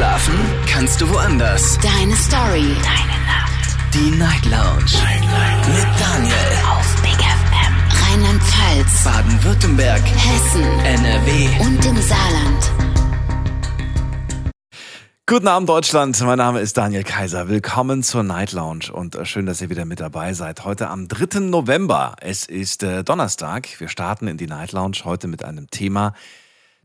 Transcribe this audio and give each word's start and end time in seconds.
Schlafen 0.00 0.34
kannst 0.66 0.98
du 1.02 1.10
woanders. 1.10 1.78
Deine 1.82 2.16
Story. 2.16 2.74
Deine 2.82 3.18
Nacht. 3.26 3.76
Die 3.92 4.10
Night 4.12 4.46
Lounge. 4.46 4.94
Night, 4.94 5.20
Night. 5.20 5.68
Mit 5.68 6.00
Daniel. 6.00 6.34
Auf 6.70 7.02
Big 7.02 7.20
FM. 7.20 7.74
Rheinland-Pfalz. 8.08 9.04
Baden-Württemberg. 9.04 10.00
Hessen. 10.00 10.62
NRW. 10.62 11.48
Und 11.60 11.84
im 11.84 12.00
Saarland. 12.00 12.72
Guten 15.26 15.48
Abend 15.48 15.68
Deutschland, 15.68 16.18
mein 16.22 16.38
Name 16.38 16.60
ist 16.60 16.78
Daniel 16.78 17.04
Kaiser. 17.04 17.50
Willkommen 17.50 18.02
zur 18.02 18.22
Night 18.22 18.52
Lounge 18.52 18.90
und 18.90 19.16
äh, 19.16 19.26
schön, 19.26 19.44
dass 19.44 19.60
ihr 19.60 19.68
wieder 19.68 19.84
mit 19.84 20.00
dabei 20.00 20.32
seid. 20.32 20.64
Heute 20.64 20.88
am 20.88 21.08
3. 21.08 21.40
November. 21.40 22.16
Es 22.22 22.46
ist 22.46 22.82
äh, 22.82 23.04
Donnerstag. 23.04 23.68
Wir 23.78 23.88
starten 23.88 24.28
in 24.28 24.38
die 24.38 24.46
Night 24.46 24.72
Lounge 24.72 24.96
heute 25.04 25.28
mit 25.28 25.44
einem 25.44 25.68
Thema, 25.68 26.14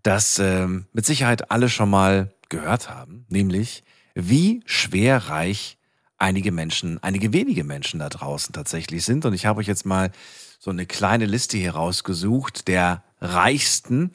das 0.04 0.38
äh, 0.38 0.68
mit 0.68 1.06
Sicherheit 1.06 1.50
alle 1.50 1.70
schon 1.70 1.90
mal 1.90 2.35
gehört 2.50 2.90
haben, 2.90 3.26
nämlich 3.30 3.84
wie 4.14 4.62
schwer 4.66 5.30
reich 5.30 5.78
einige 6.18 6.52
Menschen, 6.52 7.02
einige 7.04 7.34
wenige 7.34 7.64
Menschen 7.64 8.00
da 8.00 8.10
draußen 8.10 8.54
tatsächlich 8.54 9.06
sind. 9.06 9.26
Und 9.26 9.34
ich 9.34 9.46
habe 9.46 9.60
euch 9.60 9.68
jetzt 9.68 9.86
mal 9.86 10.12
so 10.60 10.72
eine 10.72 10.86
kleine 10.86 11.26
Liste 11.26 11.58
hier 11.58 11.76
rausgesucht 11.76 12.68
der 12.68 13.04
reichsten. 13.20 14.12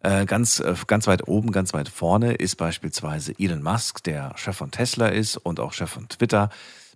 Äh, 0.00 0.26
ganz, 0.26 0.60
äh, 0.60 0.74
ganz 0.86 1.06
weit 1.06 1.26
oben, 1.26 1.50
ganz 1.50 1.72
weit 1.72 1.88
vorne 1.88 2.34
ist 2.34 2.56
beispielsweise 2.56 3.32
Elon 3.38 3.62
Musk, 3.62 4.02
der 4.04 4.32
Chef 4.36 4.56
von 4.56 4.70
Tesla 4.70 5.08
ist 5.08 5.36
und 5.36 5.58
auch 5.58 5.72
Chef 5.72 5.90
von 5.90 6.08
Twitter, 6.08 6.50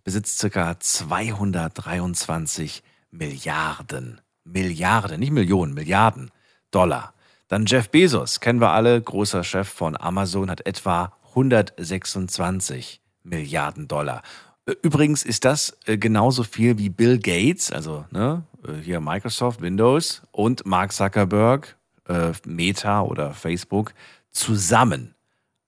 besitzt 0.04 0.38
circa 0.38 0.78
223 0.78 2.82
Milliarden, 3.10 4.20
Milliarden, 4.44 5.18
nicht 5.18 5.32
Millionen, 5.32 5.74
Milliarden 5.74 6.30
Dollar. 6.70 7.14
Dann 7.52 7.66
Jeff 7.66 7.90
Bezos, 7.90 8.40
kennen 8.40 8.62
wir 8.62 8.70
alle, 8.70 8.98
großer 8.98 9.44
Chef 9.44 9.68
von 9.68 9.94
Amazon, 9.94 10.48
hat 10.48 10.64
etwa 10.64 11.12
126 11.36 13.02
Milliarden 13.24 13.88
Dollar. 13.88 14.22
Äh, 14.64 14.72
übrigens 14.80 15.22
ist 15.22 15.44
das 15.44 15.76
genauso 15.84 16.44
viel 16.44 16.78
wie 16.78 16.88
Bill 16.88 17.18
Gates, 17.18 17.70
also 17.70 18.06
ne, 18.10 18.44
hier 18.82 19.00
Microsoft, 19.00 19.60
Windows 19.60 20.22
und 20.30 20.64
Mark 20.64 20.94
Zuckerberg, 20.94 21.76
äh, 22.08 22.32
Meta 22.46 23.02
oder 23.02 23.34
Facebook 23.34 23.92
zusammen. 24.30 25.14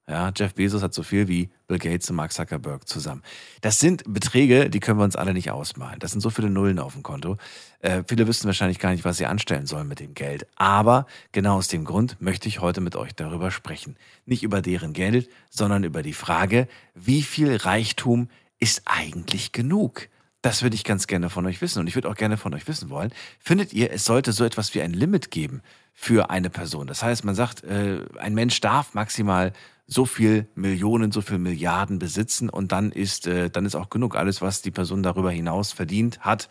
Ja, 0.06 0.30
Jeff 0.36 0.55
Bezos 0.55 0.83
hat 0.83 0.92
so 0.92 1.02
viel 1.02 1.28
wie 1.28 1.48
Bill 1.66 1.78
Gates 1.78 2.10
und 2.10 2.16
Mark 2.16 2.33
Zuckerberg 2.33 2.86
zusammen. 2.86 3.22
Das 3.62 3.80
sind 3.80 4.02
Beträge, 4.06 4.69
die 4.69 4.78
können 4.78 4.98
wir 4.98 5.05
uns 5.05 5.16
alle 5.16 5.33
nicht 5.33 5.50
ausmalen. 5.50 5.98
Das 5.98 6.10
sind 6.10 6.20
so 6.20 6.28
viele 6.28 6.50
Nullen 6.50 6.78
auf 6.78 6.92
dem 6.92 7.02
Konto. 7.02 7.38
Äh, 7.80 8.02
viele 8.06 8.27
wissen 8.27 8.47
wahrscheinlich 8.47 8.78
gar 8.78 8.91
nicht, 8.91 9.06
was 9.06 9.16
sie 9.16 9.25
anstellen 9.25 9.64
sollen 9.66 9.88
mit 9.88 10.00
dem 10.00 10.12
Geld. 10.12 10.47
Aber 10.56 11.06
genau 11.32 11.56
aus 11.56 11.69
dem 11.69 11.86
Grund 11.86 12.20
möchte 12.20 12.48
ich 12.48 12.60
heute 12.60 12.82
mit 12.82 12.97
euch 12.97 13.14
darüber 13.14 13.50
sprechen. 13.50 13.97
Nicht 14.27 14.42
über 14.42 14.60
deren 14.60 14.92
Geld, 14.92 15.30
sondern 15.48 15.84
über 15.84 16.02
die 16.02 16.12
Frage, 16.12 16.69
wie 16.94 17.22
viel 17.22 17.56
Reichtum 17.56 18.28
ist 18.58 18.82
eigentlich 18.84 19.52
genug? 19.52 20.08
Das 20.42 20.62
würde 20.62 20.77
ich 20.77 20.84
ganz 20.84 21.06
gerne 21.06 21.30
von 21.30 21.47
euch 21.47 21.62
wissen. 21.62 21.78
Und 21.78 21.86
ich 21.86 21.94
würde 21.94 22.10
auch 22.10 22.16
gerne 22.16 22.36
von 22.36 22.52
euch 22.52 22.69
wissen 22.69 22.91
wollen, 22.91 23.10
findet 23.41 23.72
ihr, 23.72 23.91
es 23.91 24.05
sollte 24.05 24.32
so 24.32 24.44
etwas 24.44 24.75
wie 24.75 24.82
ein 24.82 24.92
Limit 24.92 25.30
geben 25.30 25.62
für 25.94 26.28
eine 26.28 26.50
Person? 26.50 26.86
Das 26.86 27.02
heißt, 27.02 27.25
man 27.25 27.34
sagt, 27.34 27.64
äh, 27.64 28.05
ein 28.19 28.34
Mensch 28.34 28.60
darf 28.60 28.92
maximal 28.92 29.55
so 29.87 30.07
viel 30.07 30.49
Millionen, 30.55 31.13
so 31.13 31.21
viel 31.21 31.39
Milliarden 31.39 31.99
besitzen 31.99 32.49
und 32.49 32.73
dann 32.73 32.91
ist, 32.91 33.27
äh, 33.27 33.51
dann 33.51 33.67
ist 33.67 33.75
auch 33.75 33.91
genug. 33.91 34.17
Alles, 34.17 34.41
was 34.41 34.63
die 34.63 34.71
Person 34.71 35.03
darüber 35.03 35.31
hinaus 35.31 35.73
verdient 35.73 36.21
hat, 36.21 36.49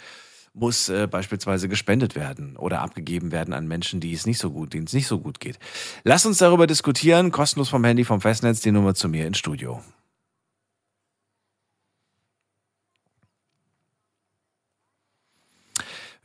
muss 0.53 0.89
äh, 0.89 1.07
beispielsweise 1.07 1.67
gespendet 1.67 2.15
werden 2.15 2.55
oder 2.57 2.81
abgegeben 2.81 3.31
werden 3.31 3.53
an 3.53 3.67
Menschen, 3.67 3.99
die 3.99 4.13
es 4.13 4.25
nicht 4.25 4.37
so 4.37 4.51
gut, 4.51 4.73
denen 4.73 4.85
es 4.85 4.93
nicht 4.93 5.07
so 5.07 5.19
gut 5.19 5.39
geht. 5.39 5.57
Lasst 6.03 6.25
uns 6.25 6.37
darüber 6.37 6.67
diskutieren, 6.67 7.31
kostenlos 7.31 7.69
vom 7.69 7.83
Handy, 7.83 8.03
vom 8.03 8.21
Festnetz, 8.21 8.61
die 8.61 8.71
Nummer 8.71 8.93
zu 8.93 9.09
mir 9.09 9.25
ins 9.25 9.39
Studio. 9.39 9.81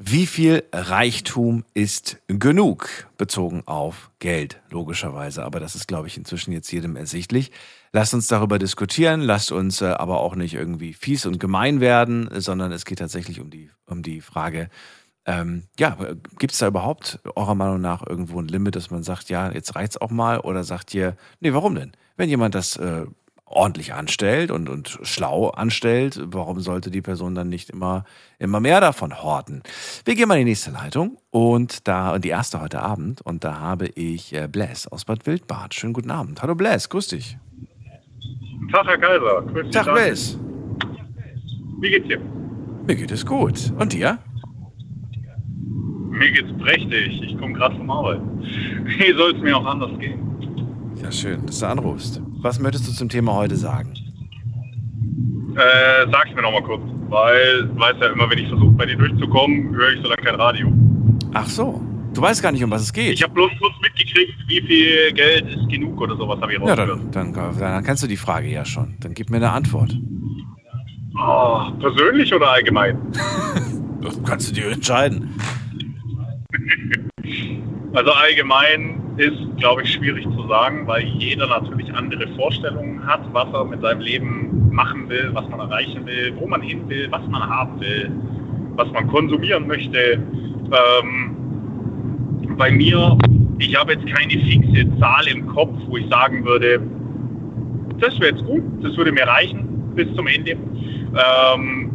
Wie 0.00 0.26
viel 0.26 0.62
Reichtum 0.72 1.64
ist 1.74 2.18
genug? 2.28 2.88
Bezogen 3.16 3.64
auf 3.66 4.12
Geld, 4.20 4.60
logischerweise. 4.70 5.44
Aber 5.44 5.58
das 5.58 5.74
ist, 5.74 5.88
glaube 5.88 6.06
ich, 6.06 6.16
inzwischen 6.16 6.52
jetzt 6.52 6.70
jedem 6.70 6.94
ersichtlich. 6.94 7.50
Lasst 7.92 8.14
uns 8.14 8.28
darüber 8.28 8.60
diskutieren. 8.60 9.20
Lasst 9.20 9.50
uns 9.50 9.80
äh, 9.80 9.86
aber 9.86 10.20
auch 10.20 10.36
nicht 10.36 10.54
irgendwie 10.54 10.92
fies 10.92 11.26
und 11.26 11.40
gemein 11.40 11.80
werden, 11.80 12.30
sondern 12.32 12.70
es 12.70 12.84
geht 12.84 13.00
tatsächlich 13.00 13.40
um 13.40 13.50
die, 13.50 13.70
um 13.86 14.04
die 14.04 14.20
Frage, 14.20 14.70
ähm, 15.26 15.64
ja, 15.80 15.96
gibt 16.38 16.52
es 16.52 16.58
da 16.58 16.68
überhaupt 16.68 17.18
eurer 17.34 17.56
Meinung 17.56 17.80
nach 17.80 18.06
irgendwo 18.06 18.40
ein 18.40 18.48
Limit, 18.48 18.76
dass 18.76 18.90
man 18.90 19.02
sagt, 19.02 19.28
ja, 19.30 19.50
jetzt 19.50 19.74
reicht's 19.74 20.00
auch 20.00 20.10
mal? 20.10 20.38
Oder 20.38 20.62
sagt 20.62 20.94
ihr, 20.94 21.16
nee, 21.40 21.52
warum 21.52 21.74
denn? 21.74 21.90
Wenn 22.16 22.28
jemand 22.28 22.54
das 22.54 22.76
äh, 22.76 23.04
ordentlich 23.48 23.94
anstellt 23.94 24.50
und, 24.50 24.68
und 24.68 24.98
schlau 25.02 25.48
anstellt, 25.48 26.20
warum 26.24 26.60
sollte 26.60 26.90
die 26.90 27.02
Person 27.02 27.34
dann 27.34 27.48
nicht 27.48 27.70
immer, 27.70 28.04
immer 28.38 28.60
mehr 28.60 28.80
davon 28.80 29.22
horten? 29.22 29.62
Wir 30.04 30.14
gehen 30.14 30.28
mal 30.28 30.34
in 30.34 30.46
die 30.46 30.50
nächste 30.52 30.70
Leitung 30.70 31.18
und 31.30 31.88
da, 31.88 32.18
die 32.18 32.28
erste 32.28 32.60
heute 32.60 32.82
Abend, 32.82 33.20
und 33.22 33.44
da 33.44 33.58
habe 33.58 33.86
ich 33.86 34.32
äh, 34.32 34.48
Bless 34.48 34.86
aus 34.86 35.04
Bad 35.04 35.26
Wildbad. 35.26 35.74
Schönen 35.74 35.92
guten 35.92 36.10
Abend. 36.10 36.42
Hallo 36.42 36.54
Bless, 36.54 36.88
grüß 36.88 37.08
dich. 37.08 37.38
Tag, 38.70 38.86
Herr 38.86 38.98
Kaiser. 38.98 39.42
Grüß 39.52 39.64
dich. 39.64 39.72
Tag 39.72 39.92
Bless. 39.92 40.38
Wie 41.80 41.90
geht's 41.90 42.08
dir? 42.08 42.20
Mir 42.86 42.96
geht 42.96 43.10
es 43.10 43.24
gut. 43.24 43.72
Und 43.78 43.92
dir? 43.92 44.18
Mir 46.10 46.32
geht's 46.32 46.52
prächtig. 46.58 47.22
Ich 47.22 47.38
komme 47.38 47.52
gerade 47.52 47.76
vom 47.76 47.90
Arbeit. 47.90 48.20
Wie 48.84 49.12
soll 49.12 49.36
es 49.36 49.42
mir 49.42 49.56
auch 49.56 49.64
anders 49.64 49.96
gehen? 49.98 50.27
Ja, 51.02 51.12
schön, 51.12 51.46
dass 51.46 51.60
du 51.60 51.66
anrufst. 51.66 52.20
Was 52.40 52.58
möchtest 52.58 52.88
du 52.88 52.92
zum 52.92 53.08
Thema 53.08 53.34
heute 53.34 53.56
sagen? 53.56 53.94
Äh, 55.54 56.10
sag's 56.10 56.34
mir 56.34 56.42
nochmal 56.42 56.62
kurz, 56.62 56.82
weil 57.08 57.68
weiß 57.76 57.96
ja 58.00 58.08
immer, 58.08 58.30
wenn 58.30 58.38
ich 58.38 58.48
versuche, 58.48 58.70
bei 58.72 58.86
dir 58.86 58.96
durchzukommen, 58.96 59.74
höre 59.74 59.92
ich 59.92 60.02
so 60.02 60.08
lange 60.08 60.22
kein 60.22 60.34
Radio. 60.34 60.72
Ach 61.34 61.46
so. 61.46 61.80
Du 62.14 62.22
weißt 62.22 62.42
gar 62.42 62.52
nicht, 62.52 62.64
um 62.64 62.70
was 62.70 62.82
es 62.82 62.92
geht. 62.92 63.14
Ich 63.14 63.22
habe 63.22 63.34
bloß 63.34 63.50
kurz 63.60 63.74
mitgekriegt, 63.82 64.34
wie 64.48 64.60
viel 64.62 65.12
Geld 65.12 65.48
ist 65.48 65.68
genug 65.68 66.00
oder 66.00 66.16
sowas 66.16 66.40
habe 66.40 66.52
ich 66.52 66.60
ja, 66.60 66.74
dann, 66.74 67.10
dann, 67.12 67.32
dann 67.32 67.84
kennst 67.84 68.02
du 68.02 68.06
die 68.06 68.16
Frage 68.16 68.48
ja 68.48 68.64
schon. 68.64 68.96
Dann 69.00 69.14
gib 69.14 69.30
mir 69.30 69.36
eine 69.36 69.50
Antwort. 69.50 69.96
Oh, 71.20 71.70
persönlich 71.80 72.32
oder 72.32 72.50
allgemein? 72.50 72.98
Das 74.00 74.20
kannst 74.26 74.50
du 74.50 74.54
dir 74.54 74.70
entscheiden. 74.70 75.34
Also 77.94 78.12
allgemein 78.12 78.97
ist, 79.18 79.38
glaube 79.56 79.82
ich, 79.82 79.92
schwierig 79.92 80.24
zu 80.24 80.46
sagen, 80.48 80.86
weil 80.86 81.04
jeder 81.04 81.46
natürlich 81.48 81.92
andere 81.92 82.28
Vorstellungen 82.36 83.04
hat, 83.06 83.20
was 83.32 83.52
er 83.52 83.64
mit 83.64 83.82
seinem 83.82 84.00
Leben 84.00 84.70
machen 84.70 85.08
will, 85.08 85.30
was 85.32 85.48
man 85.48 85.60
erreichen 85.60 86.06
will, 86.06 86.32
wo 86.36 86.46
man 86.46 86.62
hin 86.62 86.88
will, 86.88 87.08
was 87.10 87.26
man 87.28 87.42
haben 87.42 87.80
will, 87.80 88.10
was 88.76 88.90
man 88.92 89.08
konsumieren 89.08 89.66
möchte. 89.66 90.22
Ähm, 90.70 91.36
bei 92.56 92.70
mir, 92.70 93.18
ich 93.58 93.76
habe 93.76 93.94
jetzt 93.94 94.06
keine 94.06 94.32
fixe 94.32 94.86
Zahl 94.98 95.26
im 95.26 95.46
Kopf, 95.48 95.74
wo 95.88 95.96
ich 95.96 96.08
sagen 96.08 96.44
würde, 96.44 96.80
das 97.98 98.18
wäre 98.20 98.30
jetzt 98.30 98.44
gut, 98.44 98.62
das 98.82 98.96
würde 98.96 99.10
mir 99.10 99.26
reichen 99.26 99.92
bis 99.96 100.14
zum 100.14 100.28
Ende. 100.28 100.52
Ähm, 100.52 101.90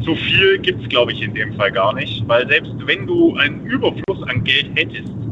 so 0.00 0.14
viel 0.14 0.58
gibt 0.58 0.82
es, 0.82 0.88
glaube 0.90 1.12
ich, 1.12 1.22
in 1.22 1.32
dem 1.32 1.54
Fall 1.54 1.72
gar 1.72 1.94
nicht, 1.94 2.26
weil 2.28 2.46
selbst 2.48 2.74
wenn 2.84 3.06
du 3.06 3.34
einen 3.36 3.64
Überfluss 3.64 4.22
an 4.28 4.44
Geld 4.44 4.70
hättest 4.74 5.25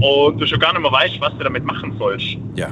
und 0.00 0.40
du 0.40 0.46
schon 0.46 0.58
gar 0.58 0.72
nicht 0.72 0.82
mehr 0.82 0.92
weißt, 0.92 1.20
was 1.20 1.36
du 1.38 1.44
damit 1.44 1.64
machen 1.64 1.94
sollst, 1.98 2.36
Ja. 2.56 2.68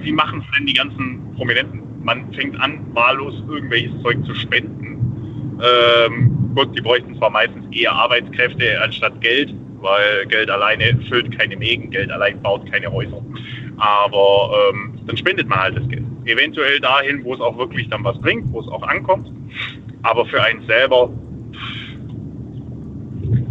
wie 0.00 0.12
machen 0.12 0.40
es 0.44 0.56
denn 0.58 0.66
die 0.66 0.74
ganzen 0.74 1.34
Prominenten? 1.36 1.80
Man 2.02 2.32
fängt 2.32 2.58
an, 2.60 2.80
wahllos 2.94 3.34
irgendwelches 3.48 3.92
Zeug 4.02 4.24
zu 4.24 4.34
spenden. 4.34 5.58
Ähm, 5.60 6.52
gut, 6.54 6.76
die 6.76 6.80
bräuchten 6.80 7.16
zwar 7.16 7.30
meistens 7.30 7.64
eher 7.76 7.92
Arbeitskräfte 7.92 8.80
anstatt 8.82 9.20
Geld, 9.20 9.52
weil 9.80 10.26
Geld 10.26 10.50
alleine 10.50 10.98
füllt 11.08 11.36
keine 11.38 11.56
Mägen, 11.56 11.90
Geld 11.90 12.10
allein 12.10 12.40
baut 12.42 12.70
keine 12.70 12.90
Häuser. 12.90 13.22
Aber 13.76 14.50
ähm, 14.72 14.98
dann 15.06 15.16
spendet 15.16 15.48
man 15.48 15.58
halt 15.60 15.76
das 15.76 15.88
Geld. 15.88 16.04
Eventuell 16.24 16.80
dahin, 16.80 17.22
wo 17.24 17.34
es 17.34 17.40
auch 17.40 17.56
wirklich 17.58 17.88
dann 17.88 18.02
was 18.04 18.20
bringt, 18.20 18.52
wo 18.52 18.60
es 18.60 18.68
auch 18.68 18.82
ankommt. 18.82 19.30
Aber 20.02 20.24
für 20.26 20.42
einen 20.42 20.64
selber, 20.66 21.10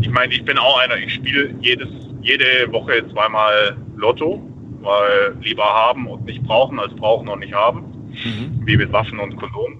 ich 0.01 0.09
meine, 0.09 0.33
ich 0.33 0.43
bin 0.43 0.57
auch 0.57 0.79
einer, 0.79 0.97
ich 0.97 1.13
spiele 1.13 1.53
jedes, 1.61 1.87
jede 2.27 2.71
Woche 2.71 3.03
zweimal 3.11 3.75
Lotto, 3.95 4.41
weil 4.81 5.35
lieber 5.41 5.63
haben 5.63 6.07
und 6.07 6.25
nicht 6.25 6.43
brauchen, 6.43 6.79
als 6.79 6.93
brauchen 6.95 7.27
und 7.27 7.39
nicht 7.39 7.53
haben. 7.53 7.81
Mhm. 8.23 8.61
Wie 8.65 8.77
mit 8.77 8.91
Waffen 8.91 9.19
und 9.19 9.35
Kondomen. 9.37 9.77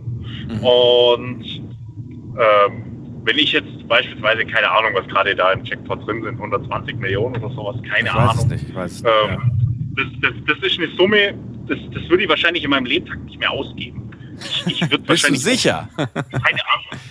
Und 0.62 1.44
ähm, 1.46 2.84
wenn 3.24 3.38
ich 3.38 3.52
jetzt 3.52 3.88
beispielsweise, 3.88 4.46
keine 4.46 4.70
Ahnung, 4.72 4.92
was 4.94 5.08
gerade 5.08 5.36
da 5.36 5.52
im 5.52 5.64
Jackpot 5.66 6.06
drin 6.08 6.24
sind, 6.24 6.36
120 6.36 6.96
Millionen 6.98 7.36
oder 7.44 7.54
sowas, 7.54 7.76
keine 7.90 8.08
ich 8.08 8.16
weiß 8.16 8.30
Ahnung. 8.30 8.38
es 8.38 8.46
nicht. 8.48 8.70
Ich 8.70 8.76
weiß 8.76 9.04
Ähm, 9.04 9.52
nicht. 9.96 10.22
das, 10.22 10.32
das, 10.46 10.56
das 10.58 10.72
ist 10.72 10.80
eine 10.80 10.88
Summe, 10.96 11.34
das, 11.68 11.78
das 11.94 12.10
würde 12.10 12.24
ich 12.24 12.30
wahrscheinlich 12.30 12.64
in 12.64 12.70
meinem 12.70 12.86
Lebtag 12.86 13.20
nicht 13.26 13.40
mehr 13.40 13.52
ausgeben. 13.52 14.10
Ich, 14.40 14.68
ich 14.68 14.82
würde 14.92 14.96
Ja. 14.96 14.98
Bist 14.98 15.02
du 15.02 15.10
wahrscheinlich 15.10 15.44
sicher? 15.44 15.90
keine 15.98 16.14
Ahnung. 16.14 17.02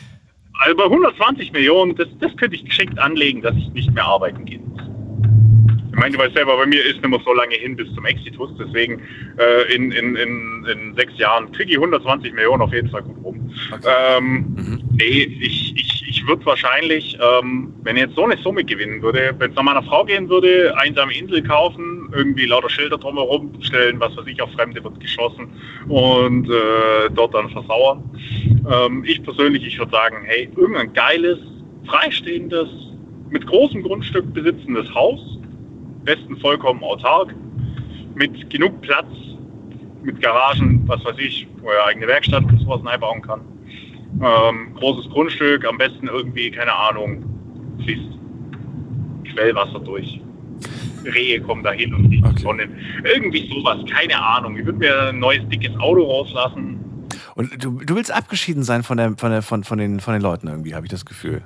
Also 0.61 0.77
bei 0.77 0.85
120 0.85 1.53
Millionen, 1.53 1.95
das, 1.97 2.09
das 2.21 2.35
könnte 2.37 2.57
ich 2.57 2.65
geschickt 2.65 2.99
anlegen, 2.99 3.43
dass 3.43 3.55
ich 3.57 3.69
nicht 3.71 3.93
mehr 3.93 4.05
arbeiten 4.07 4.45
gehen 4.47 4.63
muss. 4.71 4.81
Ich 5.97 6.01
meine, 6.03 6.15
du 6.15 6.23
weißt 6.23 6.37
selber, 6.37 6.59
bei 6.59 6.67
mir 6.67 6.85
ist 6.85 7.01
mehr 7.01 7.21
so 7.25 7.33
lange 7.33 7.55
hin 7.55 7.75
bis 7.75 7.93
zum 7.95 8.05
Exitus, 8.05 8.51
deswegen 8.59 9.01
äh, 9.39 9.75
in, 9.75 9.93
in, 9.93 10.15
in, 10.15 10.67
in 10.71 10.95
sechs 10.95 11.17
Jahren 11.17 11.51
kriege 11.53 11.71
ich 11.71 11.77
120 11.79 12.35
Millionen 12.35 12.61
auf 12.61 12.73
jeden 12.73 12.91
Fall 12.91 13.03
gut 13.03 13.17
rum. 13.25 13.51
Okay. 13.73 13.89
Ähm, 14.19 14.57
Mhm. 14.67 14.81
Nee, 14.99 15.23
ich, 15.41 15.75
ich, 15.77 16.05
ich 16.09 16.27
würde 16.27 16.45
wahrscheinlich, 16.47 17.17
ähm, 17.21 17.73
wenn 17.83 17.97
ich 17.97 18.03
jetzt 18.03 18.15
so 18.17 18.25
eine 18.25 18.37
Summe 18.39 18.65
gewinnen 18.65 19.01
würde, 19.03 19.35
wenn 19.39 19.51
es 19.51 19.57
nach 19.57 19.63
meiner 19.63 19.83
Frau 19.83 20.05
gehen 20.05 20.29
würde, 20.29 20.75
einsame 20.79 21.17
Insel 21.17 21.43
kaufen, 21.43 22.11
irgendwie 22.13 22.47
lauter 22.47 22.71
Schilder 22.71 22.99
drumherum 22.99 23.53
stellen, 23.61 24.01
was 24.01 24.17
weiß 24.17 24.27
ich, 24.27 24.41
auf 24.43 24.51
Fremde 24.53 24.83
wird 24.83 24.99
geschossen 24.99 25.49
und 25.89 26.49
äh, 26.49 27.11
dort 27.15 27.35
dann 27.35 27.51
versauern. 27.51 28.03
Ähm, 28.71 29.05
ich 29.07 29.23
persönlich, 29.23 29.67
ich 29.67 29.79
würde 29.79 29.93
sagen, 29.93 30.17
hey, 30.25 30.49
irgendein 30.57 30.93
geiles, 30.93 31.39
freistehendes, 31.87 32.69
mit 33.31 33.47
großem 33.47 33.83
Grundstück 33.83 34.33
besitzendes 34.33 34.93
Haus, 34.95 35.21
besten 36.07 36.37
vollkommen 36.39 36.83
autark, 36.83 37.35
mit 38.15 38.49
genug 38.49 38.81
Platz, 38.81 39.07
mit 40.03 40.23
Garagen, 40.23 40.83
was 40.87 41.05
weiß 41.05 41.19
ich, 41.19 41.47
wo 41.61 41.69
er 41.71 41.87
eigene 41.87 42.07
Werkstatt 42.07 42.45
und 42.45 42.59
sowas 42.61 42.81
einbauen 42.87 43.21
kann. 43.21 43.41
Ähm, 44.23 44.75
großes 44.77 45.11
Grundstück, 45.11 45.67
am 45.67 45.77
besten 45.77 46.07
irgendwie, 46.09 46.51
keine 46.51 46.73
Ahnung, 46.73 47.25
fließt 47.85 49.35
Quellwasser 49.35 49.81
durch. 49.81 50.21
Rehe 51.05 51.41
kommen 51.41 51.63
dahin 51.63 51.95
und 51.95 52.09
die 52.11 52.23
Okay. 52.25 52.41
Sonne. 52.41 52.69
Irgendwie 53.05 53.49
sowas, 53.49 53.79
keine 53.91 54.21
Ahnung. 54.21 54.57
Ich 54.57 54.65
würde 54.65 54.79
mir 54.79 55.09
ein 55.09 55.19
neues 55.19 55.47
dickes 55.49 55.77
Auto 55.79 56.03
rauslassen. 56.03 56.81
Und 57.35 57.63
du, 57.63 57.81
du 57.85 57.95
willst 57.95 58.13
abgeschieden 58.13 58.63
sein 58.63 58.83
von, 58.83 58.97
der, 58.97 59.17
von, 59.17 59.31
der, 59.31 59.43
von, 59.43 59.63
von, 59.63 59.79
den, 59.79 60.01
von 60.01 60.15
den 60.15 60.23
Leuten 60.23 60.49
irgendwie, 60.49 60.75
habe 60.75 60.87
ich 60.87 60.91
das 60.91 61.05
Gefühl. 61.05 61.43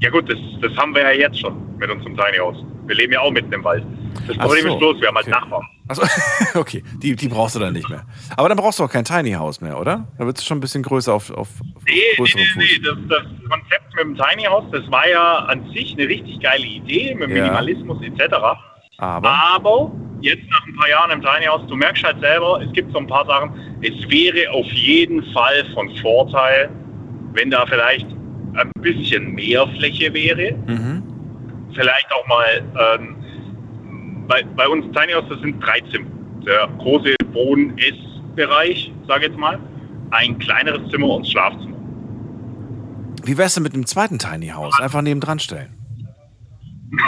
Ja 0.00 0.10
gut, 0.10 0.30
das, 0.30 0.38
das 0.62 0.76
haben 0.76 0.94
wir 0.94 1.02
ja 1.02 1.12
jetzt 1.12 1.40
schon 1.40 1.54
mit 1.76 1.90
unserem 1.90 2.16
Tiny 2.16 2.38
House. 2.38 2.56
Wir 2.86 2.96
leben 2.96 3.12
ja 3.12 3.20
auch 3.20 3.30
mitten 3.30 3.52
im 3.52 3.64
Wald. 3.64 3.84
Das 4.26 4.36
Problem 4.36 4.62
so, 4.62 4.72
ist 4.74 4.78
bloß, 4.78 5.00
wir 5.00 5.08
haben 5.08 5.16
halt 5.16 5.26
okay. 5.26 5.36
Nachbarn. 5.40 5.66
Achso, 5.88 6.02
okay, 6.58 6.84
die, 7.02 7.16
die 7.16 7.28
brauchst 7.28 7.56
du 7.56 7.60
dann 7.60 7.72
nicht 7.72 7.88
mehr. 7.88 8.04
Aber 8.36 8.48
dann 8.48 8.58
brauchst 8.58 8.78
du 8.78 8.84
auch 8.84 8.90
kein 8.90 9.04
Tiny 9.04 9.32
House 9.32 9.60
mehr, 9.60 9.78
oder? 9.80 10.06
Da 10.18 10.26
wird 10.26 10.38
es 10.38 10.44
schon 10.44 10.58
ein 10.58 10.60
bisschen 10.60 10.82
größer 10.82 11.12
auf, 11.12 11.30
auf, 11.30 11.48
auf 11.48 11.82
Nee, 11.86 11.94
nee, 11.94 12.16
größerem 12.16 12.44
nee, 12.56 12.64
nee. 12.64 12.86
Fuß. 12.86 13.08
Das, 13.08 13.22
das 13.22 13.50
Konzept 13.50 13.94
mit 13.94 14.04
dem 14.04 14.16
Tiny 14.16 14.44
House, 14.44 14.64
das 14.70 14.90
war 14.90 15.08
ja 15.08 15.36
an 15.46 15.68
sich 15.72 15.94
eine 15.98 16.08
richtig 16.08 16.40
geile 16.40 16.64
Idee 16.64 17.14
mit 17.14 17.30
Ja. 17.30 17.42
Minimalismus 17.42 17.98
etc. 18.02 18.34
Aber, 18.98 19.28
Aber 19.30 19.92
jetzt 20.20 20.48
nach 20.50 20.66
ein 20.66 20.76
paar 20.76 20.88
Jahren 20.88 21.10
im 21.10 21.22
Tiny 21.22 21.46
House, 21.46 21.62
du 21.68 21.74
merkst 21.74 22.04
halt 22.04 22.20
selber, 22.20 22.60
es 22.62 22.72
gibt 22.72 22.92
so 22.92 22.98
ein 22.98 23.06
paar 23.06 23.26
Sachen, 23.26 23.52
es 23.82 24.10
wäre 24.10 24.50
auf 24.52 24.66
jeden 24.72 25.24
Fall 25.32 25.64
von 25.74 25.88
Vorteil, 25.96 26.70
wenn 27.32 27.50
da 27.50 27.64
vielleicht 27.66 28.06
ein 28.58 28.70
bisschen 28.80 29.34
mehr 29.34 29.66
Fläche 29.76 30.12
wäre. 30.14 30.54
mhm. 30.66 31.02
Vielleicht 31.74 32.10
auch 32.12 32.26
mal, 32.26 32.62
ähm, 32.96 33.16
bei, 34.26 34.42
bei 34.56 34.66
uns 34.68 34.84
Tiny 34.96 35.12
House, 35.12 35.24
das 35.28 35.40
sind 35.40 35.60
drei 35.64 35.80
Zimmer. 35.92 36.06
Der 36.44 36.68
große 36.78 37.14
Wohn-Ess-Bereich, 37.32 38.92
sage 39.06 39.24
ich 39.26 39.28
jetzt 39.30 39.38
mal. 39.38 39.58
Ein 40.10 40.38
kleineres 40.38 40.90
Zimmer 40.90 41.08
und 41.08 41.26
Schlafzimmer. 41.26 41.76
Wie 43.24 43.36
wär's 43.36 43.54
denn 43.54 43.62
mit 43.62 43.74
einem 43.74 43.86
zweiten 43.86 44.18
Tiny 44.18 44.48
House? 44.48 44.80
Einfach 44.80 45.02
nebendran 45.02 45.38
stellen. 45.38 45.74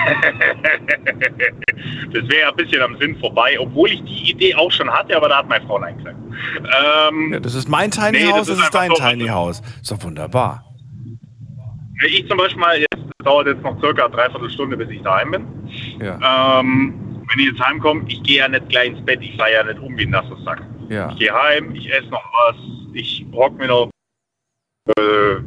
Das 2.13 2.29
wäre 2.29 2.51
ein 2.51 2.57
bisschen 2.57 2.83
am 2.83 2.97
Sinn 2.99 3.17
vorbei, 3.19 3.57
obwohl 3.59 3.91
ich 3.91 4.03
die 4.05 4.31
Idee 4.33 4.55
auch 4.55 4.71
schon 4.71 4.91
hatte, 4.91 5.17
aber 5.17 5.29
da 5.29 5.39
hat 5.39 5.49
meine 5.49 5.65
Frau 5.67 5.79
Nein 5.79 5.97
gesagt. 5.97 6.17
Ähm, 7.09 7.33
Ja, 7.33 7.41
das 7.41 7.55
ist 7.55 7.69
mein 7.69 7.91
Tiny 7.91 8.11
Nee, 8.13 8.25
das 8.25 8.33
House, 8.33 8.47
das 8.49 8.59
ist 8.59 8.65
ist 8.65 8.75
dein 8.75 8.91
so. 8.91 8.97
Tiny 8.97 9.27
House. 9.29 9.63
Ist 9.81 9.91
doch 9.91 10.03
wunderbar. 10.03 10.65
Ich 12.07 12.27
zum 12.29 12.39
Beispiel, 12.39 12.63
jetzt 12.79 12.89
das 13.19 13.25
dauert 13.27 13.47
jetzt 13.49 13.63
noch 13.63 13.79
circa 13.81 14.09
dreiviertel 14.09 14.49
Stunde, 14.51 14.77
bis 14.77 14.89
ich 14.91 15.03
daheim 15.03 15.31
bin. 15.33 15.47
Ja, 16.01 16.61
Ähm, 16.61 16.95
wenn 17.29 17.39
ich 17.39 17.51
jetzt 17.53 17.61
heimkomme, 17.61 18.03
ich 18.09 18.23
gehe 18.23 18.39
ja 18.39 18.49
nicht 18.49 18.69
gleich 18.71 18.89
ins 18.91 19.05
Bett, 19.05 19.21
ich 19.23 19.37
fahre 19.37 19.53
ja 19.53 19.65
nicht 19.65 19.79
um 19.81 19.97
wie 19.99 20.05
ein 20.05 20.11
nasser 20.11 20.37
Sack. 20.45 20.63
ja. 20.89 21.11
Ich 21.13 21.19
gehe 21.19 21.33
heim, 21.33 21.75
ich 21.75 21.93
esse 21.93 22.09
noch 22.09 22.25
was, 22.49 22.57
ich 22.95 23.25
hock 23.33 23.57
mir 23.59 23.69
noch, 23.69 23.91
äh, 24.99 25.03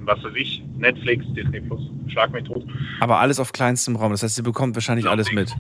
was 0.05 0.23
weiß 0.23 0.33
ich, 0.35 0.63
Netflix, 0.77 1.25
Disney 1.33 1.61
Plus, 1.61 1.81
schlag 2.07 2.31
mich 2.31 2.43
tot. 2.43 2.63
Aber 2.99 3.19
alles 3.19 3.39
auf 3.39 3.51
kleinstem 3.51 3.95
Raum. 3.95 4.11
Das 4.11 4.21
heißt, 4.23 4.37
ihr 4.37 4.43
bekommt 4.43 4.75
wahrscheinlich 4.75 5.07
alles 5.09 5.31
mit. 5.31 5.51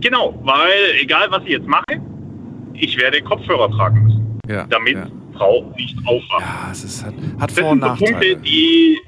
Genau, 0.00 0.38
weil 0.44 0.94
egal 1.00 1.30
was 1.30 1.42
ich 1.44 1.50
jetzt 1.50 1.66
mache, 1.66 1.84
ich 2.74 2.96
werde 2.98 3.20
Kopfhörer 3.22 3.70
tragen 3.70 4.04
müssen, 4.04 4.38
Ja, 4.48 4.64
damit 4.66 4.94
ja. 4.94 5.06
Frau 5.38 5.72
nicht 5.76 5.96
aufwacht. 6.06 6.40
ja 6.40 6.68
es 6.70 6.84
ist, 6.84 7.04
hat, 7.04 7.14
hat 7.40 7.52
Vor- 7.52 7.70
und 7.70 7.80
so 7.80 7.88
Punkte, 7.88 8.12
Nachteile. 8.12 8.36
die 8.36 8.98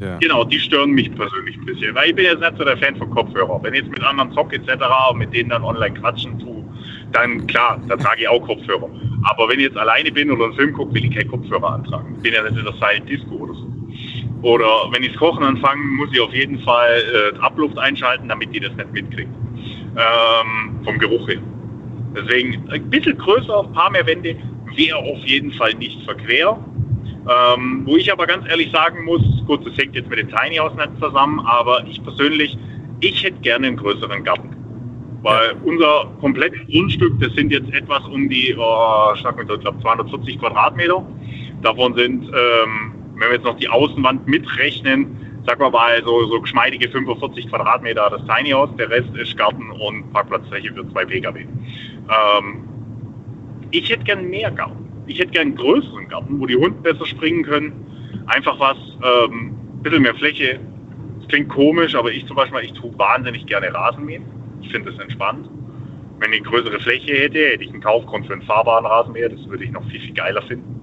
Ja. 0.00 0.18
Genau, 0.18 0.44
die 0.44 0.58
stören 0.58 0.90
mich 0.90 1.14
persönlich 1.14 1.56
ein 1.56 1.64
bisschen, 1.64 1.94
weil 1.94 2.10
ich 2.10 2.14
bin 2.14 2.26
jetzt 2.26 2.40
nicht 2.40 2.58
so 2.58 2.64
der 2.64 2.76
Fan 2.76 2.96
von 2.96 3.08
Kopfhörer. 3.10 3.62
Wenn 3.62 3.72
ich 3.72 3.80
jetzt 3.80 3.90
mit 3.90 4.02
anderen 4.02 4.30
zock 4.32 4.52
etc. 4.52 4.68
und 5.10 5.18
mit 5.18 5.32
denen 5.32 5.48
dann 5.50 5.62
online 5.64 5.94
quatschen 5.94 6.38
tue, 6.38 6.62
dann 7.12 7.46
klar, 7.46 7.80
da 7.88 7.96
trage 7.96 8.22
ich 8.22 8.28
auch 8.28 8.42
Kopfhörer. 8.42 8.90
Aber 9.24 9.48
wenn 9.48 9.58
ich 9.58 9.66
jetzt 9.66 9.78
alleine 9.78 10.12
bin 10.12 10.30
oder 10.30 10.44
einen 10.44 10.54
Film 10.54 10.72
gucke, 10.74 10.92
will 10.94 11.04
ich 11.04 11.14
keinen 11.16 11.30
Kopfhörer 11.30 11.72
antragen. 11.72 12.14
Ich 12.16 12.22
bin 12.22 12.34
ja 12.34 12.42
nicht 12.42 12.58
in 12.58 12.64
der 12.64 12.74
Silent 12.74 13.08
Disco 13.08 13.34
oder 13.36 13.54
so. 13.54 13.66
Oder 14.42 14.66
wenn 14.92 15.02
ich 15.02 15.16
Kochen 15.16 15.42
anfange, 15.42 15.82
muss 15.82 16.10
ich 16.12 16.20
auf 16.20 16.32
jeden 16.34 16.60
Fall 16.60 17.02
äh, 17.34 17.38
Abluft 17.38 17.78
einschalten, 17.78 18.28
damit 18.28 18.54
die 18.54 18.60
das 18.60 18.74
nicht 18.76 18.92
mitkriegt. 18.92 19.30
Ähm, 19.96 20.84
vom 20.84 20.98
Geruch 20.98 21.26
her. 21.26 21.40
Deswegen 22.14 22.68
ein 22.70 22.90
bisschen 22.90 23.16
größer, 23.16 23.64
ein 23.64 23.72
paar 23.72 23.90
mehr 23.90 24.06
Wände 24.06 24.36
wäre 24.76 24.98
auf 24.98 25.18
jeden 25.24 25.52
Fall 25.52 25.74
nicht 25.74 26.02
verquer. 26.04 26.58
Ähm, 27.28 27.82
wo 27.84 27.96
ich 27.96 28.12
aber 28.12 28.26
ganz 28.26 28.48
ehrlich 28.48 28.70
sagen 28.70 29.04
muss, 29.04 29.22
gut, 29.46 29.66
das 29.66 29.76
hängt 29.76 29.96
jetzt 29.96 30.08
mit 30.08 30.18
dem 30.20 30.28
Tiny 30.28 30.56
House 30.56 30.74
nicht 30.74 30.90
zusammen, 31.00 31.40
aber 31.40 31.84
ich 31.88 32.00
persönlich, 32.04 32.56
ich 33.00 33.24
hätte 33.24 33.40
gerne 33.40 33.66
einen 33.66 33.76
größeren 33.76 34.22
Garten. 34.22 34.50
Weil 35.22 35.56
unser 35.64 36.08
komplettes 36.20 36.60
Grundstück, 36.70 37.18
das 37.20 37.32
sind 37.34 37.50
jetzt 37.50 37.68
etwas 37.72 38.04
um 38.06 38.28
die, 38.28 38.54
oh, 38.56 39.12
ich 39.16 39.22
glaube 39.22 39.80
240 39.82 40.38
Quadratmeter. 40.38 41.04
Davon 41.62 41.94
sind, 41.94 42.26
ähm, 42.26 42.92
wenn 43.14 43.28
wir 43.28 43.32
jetzt 43.32 43.44
noch 43.44 43.56
die 43.56 43.68
Außenwand 43.68 44.28
mitrechnen, 44.28 45.42
sagen 45.46 45.60
wir 45.60 45.70
mal 45.70 46.00
so, 46.04 46.26
so 46.26 46.40
geschmeidige 46.40 46.88
45 46.88 47.48
Quadratmeter 47.48 48.08
das 48.10 48.22
Tiny 48.26 48.50
House, 48.50 48.70
der 48.78 48.88
Rest 48.88 49.08
ist 49.16 49.36
Garten 49.36 49.70
und 49.70 50.12
Parkplatzfläche 50.12 50.72
für 50.72 50.88
zwei 50.92 51.04
Pkw. 51.04 51.40
Ähm, 51.40 52.68
ich 53.70 53.90
hätte 53.90 54.04
gern 54.04 54.28
mehr 54.28 54.50
Garten. 54.50 54.86
Ich 55.06 55.18
hätte 55.18 55.30
gern 55.30 55.54
größeren 55.54 56.08
Garten, 56.08 56.40
wo 56.40 56.46
die 56.46 56.56
Hunde 56.56 56.80
besser 56.82 57.06
springen 57.06 57.44
können. 57.44 57.72
Einfach 58.26 58.58
was, 58.58 58.76
ähm, 59.02 59.54
bisschen 59.82 60.02
mehr 60.02 60.14
Fläche. 60.14 60.58
Das 61.18 61.28
klingt 61.28 61.48
komisch, 61.48 61.94
aber 61.94 62.10
ich 62.12 62.26
zum 62.26 62.36
Beispiel, 62.36 62.60
ich 62.60 62.72
tue 62.72 62.96
wahnsinnig 62.98 63.46
gerne 63.46 63.72
Rasenmähen. 63.72 64.24
Ich 64.62 64.70
finde 64.70 64.90
das 64.90 65.00
entspannt. 65.00 65.48
Wenn 66.18 66.32
ich 66.32 66.40
eine 66.40 66.48
größere 66.48 66.80
Fläche 66.80 67.12
hätte, 67.14 67.38
hätte 67.38 67.64
ich 67.64 67.70
einen 67.70 67.82
Kaufgrund 67.82 68.26
für 68.26 68.32
einen 68.32 68.42
fahrbaren 68.42 68.86
Rasenmäher. 68.86 69.28
Das 69.28 69.46
würde 69.48 69.64
ich 69.64 69.70
noch 69.70 69.84
viel, 69.88 70.00
viel 70.00 70.14
geiler 70.14 70.42
finden. 70.42 70.80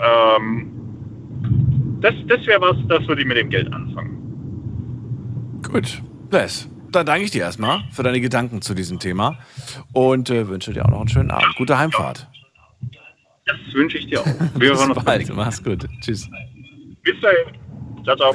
Ähm, 0.00 0.72
das 2.00 2.14
das 2.26 2.46
wäre 2.46 2.60
was, 2.60 2.76
das 2.88 3.06
würde 3.06 3.22
ich 3.22 3.28
mit 3.28 3.36
dem 3.36 3.50
Geld 3.50 3.72
anfangen. 3.72 4.18
Gut. 5.70 6.02
Les, 6.30 6.70
dann 6.94 7.06
danke 7.06 7.24
ich 7.24 7.30
dir 7.30 7.42
erstmal 7.42 7.84
für 7.90 8.02
deine 8.02 8.20
Gedanken 8.20 8.62
zu 8.62 8.74
diesem 8.74 8.98
Thema 8.98 9.38
und 9.92 10.30
äh, 10.30 10.48
wünsche 10.48 10.72
dir 10.72 10.84
auch 10.84 10.90
noch 10.90 11.00
einen 11.00 11.08
schönen 11.08 11.30
Abend. 11.30 11.54
Gute 11.56 11.78
Heimfahrt. 11.78 12.28
Das 13.46 13.56
wünsche 13.72 13.98
ich 13.98 14.06
dir 14.06 14.20
auch. 14.20 14.26
Wir 14.54 14.70
hören 14.70 14.92
uns 14.92 15.04
bald. 15.04 15.34
Mach's 15.34 15.62
gut. 15.62 15.86
Tschüss. 16.00 16.28
Bis 17.02 17.20
dahin. 17.20 17.58
Ciao, 18.04 18.16
ciao. 18.16 18.34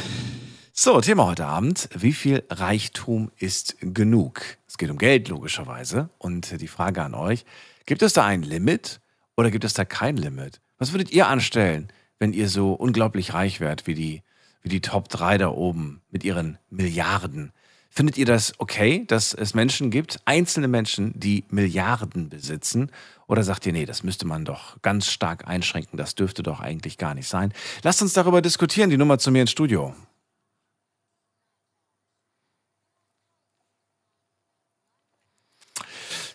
So, 0.73 1.01
Thema 1.01 1.25
heute 1.25 1.45
Abend. 1.45 1.89
Wie 1.95 2.13
viel 2.13 2.43
Reichtum 2.49 3.31
ist 3.37 3.77
genug? 3.81 4.41
Es 4.67 4.77
geht 4.77 4.89
um 4.91 4.97
Geld, 4.97 5.29
logischerweise. 5.29 6.09
Und 6.17 6.61
die 6.61 6.67
Frage 6.67 7.01
an 7.03 7.15
euch, 7.15 7.45
gibt 7.85 8.01
es 8.01 8.13
da 8.13 8.25
ein 8.25 8.43
Limit 8.43 8.99
oder 9.35 9.49
gibt 9.49 9.63
es 9.63 9.73
da 9.73 9.85
kein 9.85 10.17
Limit? 10.17 10.61
Was 10.77 10.93
würdet 10.93 11.11
ihr 11.11 11.27
anstellen, 11.27 11.87
wenn 12.19 12.33
ihr 12.33 12.49
so 12.49 12.73
unglaublich 12.73 13.33
reich 13.33 13.59
wärt 13.59 13.87
wie 13.87 13.95
die, 13.95 14.23
wie 14.61 14.69
die 14.69 14.81
Top 14.81 15.09
3 15.09 15.37
da 15.39 15.49
oben 15.49 16.01
mit 16.11 16.23
ihren 16.23 16.59
Milliarden? 16.69 17.53
Findet 17.97 18.19
ihr 18.19 18.27
das 18.27 18.53
okay, 18.59 19.05
dass 19.07 19.33
es 19.33 19.55
Menschen 19.55 19.89
gibt, 19.89 20.19
einzelne 20.25 20.67
Menschen, 20.67 21.19
die 21.19 21.45
Milliarden 21.49 22.29
besitzen? 22.29 22.91
Oder 23.25 23.41
sagt 23.41 23.65
ihr, 23.65 23.73
nee, 23.73 23.87
das 23.87 24.03
müsste 24.03 24.27
man 24.27 24.45
doch 24.45 24.79
ganz 24.83 25.07
stark 25.07 25.47
einschränken, 25.47 25.97
das 25.97 26.13
dürfte 26.13 26.43
doch 26.43 26.59
eigentlich 26.59 26.99
gar 26.99 27.15
nicht 27.15 27.27
sein? 27.27 27.51
Lasst 27.81 28.03
uns 28.03 28.13
darüber 28.13 28.43
diskutieren, 28.43 28.91
die 28.91 28.97
Nummer 28.97 29.17
zu 29.17 29.31
mir 29.31 29.41
ins 29.41 29.49
Studio. 29.49 29.95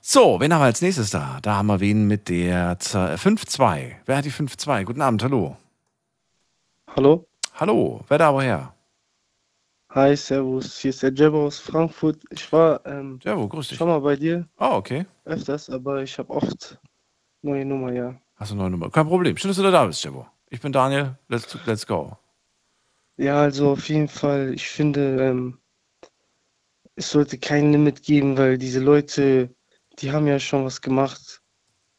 So, 0.00 0.40
wen 0.40 0.52
haben 0.52 0.62
wir 0.62 0.64
als 0.64 0.82
nächstes 0.82 1.10
da? 1.10 1.38
Da 1.42 1.54
haben 1.54 1.68
wir 1.68 1.78
wen 1.78 2.08
mit 2.08 2.28
der 2.28 2.80
Z- 2.80 3.20
5-2. 3.20 3.98
Wer 4.04 4.16
hat 4.16 4.24
die 4.24 4.32
5-2? 4.32 4.82
Guten 4.82 5.00
Abend, 5.00 5.22
hallo. 5.22 5.56
Hallo? 6.96 7.28
Hallo, 7.54 8.04
wer 8.08 8.18
da 8.18 8.34
woher? 8.34 8.74
Hi, 9.94 10.16
Servus. 10.16 10.78
Hier 10.78 10.88
ist 10.90 11.02
der 11.02 11.12
Jebbo 11.12 11.46
aus 11.46 11.58
Frankfurt. 11.58 12.22
Ich 12.30 12.50
war 12.52 12.84
ähm, 12.86 13.18
wo, 13.24 13.46
grüß 13.48 13.68
dich. 13.68 13.78
schon 13.78 13.88
mal 13.88 14.00
bei 14.00 14.16
dir 14.16 14.48
Oh, 14.58 14.70
okay. 14.72 15.04
öfters, 15.24 15.68
aber 15.68 16.02
ich 16.02 16.18
habe 16.18 16.30
oft 16.32 16.78
neue 17.42 17.64
Nummer, 17.64 17.92
ja. 17.92 18.18
Hast 18.36 18.50
du 18.50 18.54
eine 18.54 18.62
neue 18.62 18.70
Nummer? 18.70 18.90
Kein 18.90 19.06
Problem. 19.06 19.36
Schön, 19.36 19.48
dass 19.50 19.58
du 19.58 19.70
da 19.70 19.84
bist, 19.84 20.02
Jebo. 20.04 20.26
Ich 20.48 20.60
bin 20.60 20.72
Daniel. 20.72 21.18
Let's, 21.28 21.58
let's 21.66 21.86
go. 21.86 22.16
Ja, 23.18 23.42
also 23.42 23.72
auf 23.72 23.86
jeden 23.88 24.08
Fall, 24.08 24.54
ich 24.54 24.66
finde, 24.66 25.22
ähm, 25.22 25.58
es 26.96 27.10
sollte 27.10 27.38
kein 27.38 27.72
Limit 27.72 28.02
geben, 28.02 28.38
weil 28.38 28.56
diese 28.56 28.80
Leute, 28.80 29.54
die 29.98 30.10
haben 30.10 30.26
ja 30.26 30.38
schon 30.38 30.64
was 30.64 30.80
gemacht. 30.80 31.42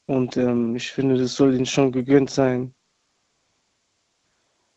Und 0.07 0.35
ähm, 0.37 0.75
ich 0.75 0.91
finde, 0.91 1.17
das 1.17 1.35
soll 1.35 1.53
ihnen 1.53 1.65
schon 1.67 1.91
gegönnt 1.91 2.31
sein. 2.31 2.73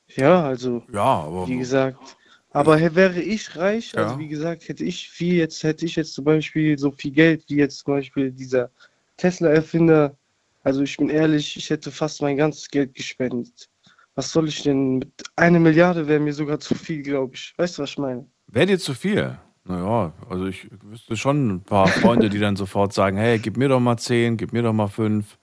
Ja, 0.08 0.44
also, 0.44 0.82
Ja, 0.92 1.22
aber. 1.22 1.48
wie 1.48 1.56
gesagt. 1.58 2.16
Aber 2.56 2.94
wäre 2.94 3.20
ich 3.20 3.54
reich, 3.56 3.92
Ja. 3.92 4.04
also 4.04 4.18
wie 4.18 4.28
gesagt, 4.28 4.66
hätte 4.68 4.82
ich 4.82 5.10
viel 5.10 5.34
jetzt, 5.34 5.62
hätte 5.62 5.84
ich 5.84 5.94
jetzt 5.96 6.14
zum 6.14 6.24
Beispiel 6.24 6.78
so 6.78 6.90
viel 6.90 7.10
Geld 7.10 7.44
wie 7.48 7.56
jetzt 7.56 7.80
zum 7.84 7.94
Beispiel 7.94 8.30
dieser 8.32 8.70
Tesla-Erfinder. 9.18 10.16
Also 10.64 10.80
ich 10.82 10.96
bin 10.96 11.10
ehrlich, 11.10 11.54
ich 11.56 11.68
hätte 11.68 11.90
fast 11.90 12.22
mein 12.22 12.38
ganzes 12.38 12.68
Geld 12.70 12.94
gespendet. 12.94 13.68
Was 14.14 14.32
soll 14.32 14.48
ich 14.48 14.62
denn 14.62 14.98
mit 15.00 15.10
einer 15.36 15.58
Milliarde 15.60 16.08
wäre 16.08 16.18
mir 16.18 16.32
sogar 16.32 16.58
zu 16.58 16.74
viel, 16.74 17.02
glaube 17.02 17.34
ich. 17.34 17.52
Weißt 17.58 17.76
du, 17.76 17.82
was 17.82 17.90
ich 17.90 17.98
meine? 17.98 18.26
Wäre 18.46 18.66
dir 18.66 18.78
zu 18.78 18.94
viel? 18.94 19.38
Naja, 19.64 20.14
also 20.30 20.46
ich 20.46 20.66
wüsste 20.82 21.16
schon 21.16 21.56
ein 21.56 21.60
paar 21.62 21.88
Freunde, 21.88 22.30
die 22.30 22.38
dann 22.38 22.56
sofort 22.56 22.94
sagen, 22.94 23.18
hey, 23.18 23.38
gib 23.38 23.58
mir 23.58 23.68
doch 23.68 23.80
mal 23.80 23.98
10, 23.98 24.38
gib 24.38 24.54
mir 24.54 24.62
doch 24.62 24.72
mal 24.72 24.88
5. 24.88 25.36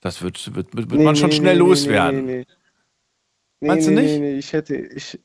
Das 0.00 0.22
wird, 0.22 0.56
wird, 0.56 0.76
wird, 0.76 0.90
Nee, 0.90 1.04
man 1.04 1.14
schon 1.14 1.28
nee, 1.28 1.36
schnell 1.36 1.54
nee, 1.54 1.60
loswerden. 1.60 2.26
Nee, 2.26 2.32
nee, 2.38 2.46
nee. 3.60 3.68
Meinst 3.68 3.86
du 3.86 3.92
nicht? 3.92 4.06
Nee, 4.06 4.18
nee, 4.18 4.38
ich 4.38 4.52
hätte, 4.52 4.76
ich, 4.76 5.20